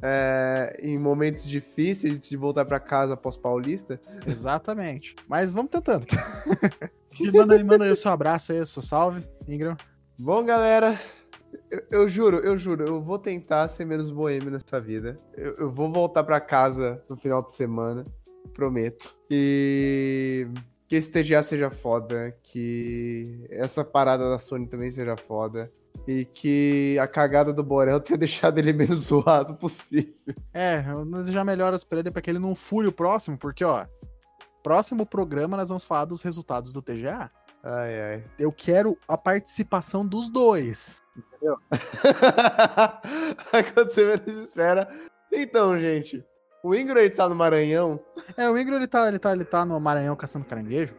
é, 0.00 0.76
em 0.80 0.96
momentos 0.96 1.48
difíceis 1.48 2.28
de 2.28 2.36
voltar 2.36 2.64
para 2.64 2.80
casa 2.80 3.14
após 3.14 3.36
Paulista. 3.36 4.00
Exatamente. 4.26 5.14
Mas 5.28 5.52
vamos 5.52 5.70
tentando. 5.70 6.06
manda 7.32 7.54
aí, 7.54 7.64
manda 7.64 7.84
aí 7.84 7.90
o 7.90 7.96
seu 7.96 8.10
abraço 8.10 8.52
aí, 8.52 8.60
o 8.60 8.66
seu 8.66 8.82
salve, 8.82 9.26
Ingram. 9.46 9.76
Bom, 10.18 10.44
galera, 10.44 10.98
eu, 11.70 11.82
eu, 11.90 12.08
juro, 12.08 12.38
eu 12.38 12.56
juro, 12.56 12.84
eu 12.84 13.02
vou 13.02 13.18
tentar 13.18 13.66
ser 13.68 13.84
menos 13.84 14.10
boêmio 14.10 14.50
nessa 14.50 14.80
vida. 14.80 15.18
Eu, 15.34 15.54
eu 15.56 15.70
vou 15.70 15.90
voltar 15.90 16.22
para 16.24 16.40
casa 16.40 17.02
no 17.08 17.16
final 17.16 17.42
de 17.42 17.52
semana, 17.52 18.06
prometo. 18.54 19.14
E 19.30 20.48
que 20.88 20.96
esse 20.96 21.10
TGA 21.10 21.42
seja 21.42 21.70
foda, 21.70 22.36
que 22.42 23.46
essa 23.48 23.84
parada 23.84 24.28
da 24.28 24.38
Sony 24.38 24.66
também 24.66 24.90
seja 24.90 25.16
foda. 25.16 25.72
E 26.06 26.24
que 26.24 26.98
a 27.00 27.06
cagada 27.06 27.52
do 27.52 27.62
Borel 27.62 27.98
tenha 28.00 28.18
deixado 28.18 28.58
ele 28.58 28.72
menos 28.72 29.06
zoado 29.06 29.54
possível. 29.54 30.14
É, 30.52 30.84
eu 30.88 31.04
desejar 31.04 31.44
melhoras 31.44 31.84
pra 31.84 32.00
ele 32.00 32.10
pra 32.10 32.20
que 32.20 32.30
ele 32.30 32.38
não 32.38 32.54
fure 32.54 32.88
o 32.88 32.92
próximo, 32.92 33.38
porque, 33.38 33.64
ó, 33.64 33.86
próximo 34.62 35.06
programa 35.06 35.56
nós 35.56 35.68
vamos 35.68 35.84
falar 35.84 36.04
dos 36.04 36.22
resultados 36.22 36.72
do 36.72 36.82
TGA. 36.82 37.30
Ai, 37.64 38.00
ai. 38.00 38.24
Eu 38.38 38.52
quero 38.52 38.98
a 39.06 39.16
participação 39.16 40.04
dos 40.04 40.28
dois. 40.28 41.00
Entendeu? 41.16 41.56
Quando 43.74 43.90
você 43.90 44.04
menos 44.04 44.34
espera. 44.34 44.88
Então, 45.30 45.78
gente, 45.78 46.24
o 46.62 46.74
Ingrid 46.74 47.06
ele 47.06 47.10
tá 47.10 47.28
no 47.28 47.36
Maranhão. 47.36 48.00
É, 48.36 48.50
o 48.50 48.58
Ingrid 48.58 48.76
ele 48.76 48.88
tá, 48.88 49.06
ele, 49.06 49.18
tá, 49.18 49.32
ele 49.32 49.44
tá 49.44 49.64
no 49.64 49.78
Maranhão 49.78 50.16
caçando 50.16 50.44
caranguejo. 50.44 50.94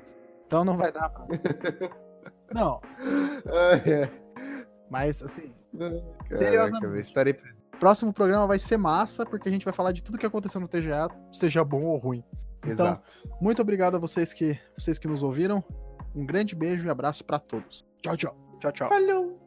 Então 0.47 0.63
não 0.63 0.77
vai 0.77 0.91
dar 0.91 1.09
pra. 1.09 1.25
não. 2.53 2.79
Ai, 3.45 4.03
ai. 4.03 4.22
Mas, 4.93 5.23
assim. 5.23 5.51
Caraca, 6.29 6.85
eu 6.85 6.99
estarei. 6.99 7.35
Próximo 7.79 8.13
programa 8.13 8.45
vai 8.45 8.59
ser 8.59 8.77
massa, 8.77 9.25
porque 9.25 9.49
a 9.49 9.51
gente 9.51 9.65
vai 9.65 9.73
falar 9.73 9.91
de 9.91 10.03
tudo 10.03 10.19
que 10.19 10.25
aconteceu 10.25 10.61
no 10.61 10.67
TGA, 10.67 11.09
seja 11.31 11.63
bom 11.63 11.85
ou 11.85 11.97
ruim. 11.97 12.23
Então, 12.59 12.69
Exato. 12.71 13.29
muito 13.41 13.59
obrigado 13.59 13.95
a 13.95 13.99
vocês 13.99 14.33
que, 14.33 14.55
vocês 14.77 14.99
que 14.99 15.07
nos 15.07 15.23
ouviram. 15.23 15.63
Um 16.15 16.23
grande 16.27 16.55
beijo 16.55 16.85
e 16.85 16.91
abraço 16.91 17.25
para 17.25 17.39
todos. 17.39 17.83
Tchau, 18.03 18.15
tchau. 18.15 18.37
Tchau, 18.59 18.71
tchau. 18.71 18.87
Falou. 18.87 19.42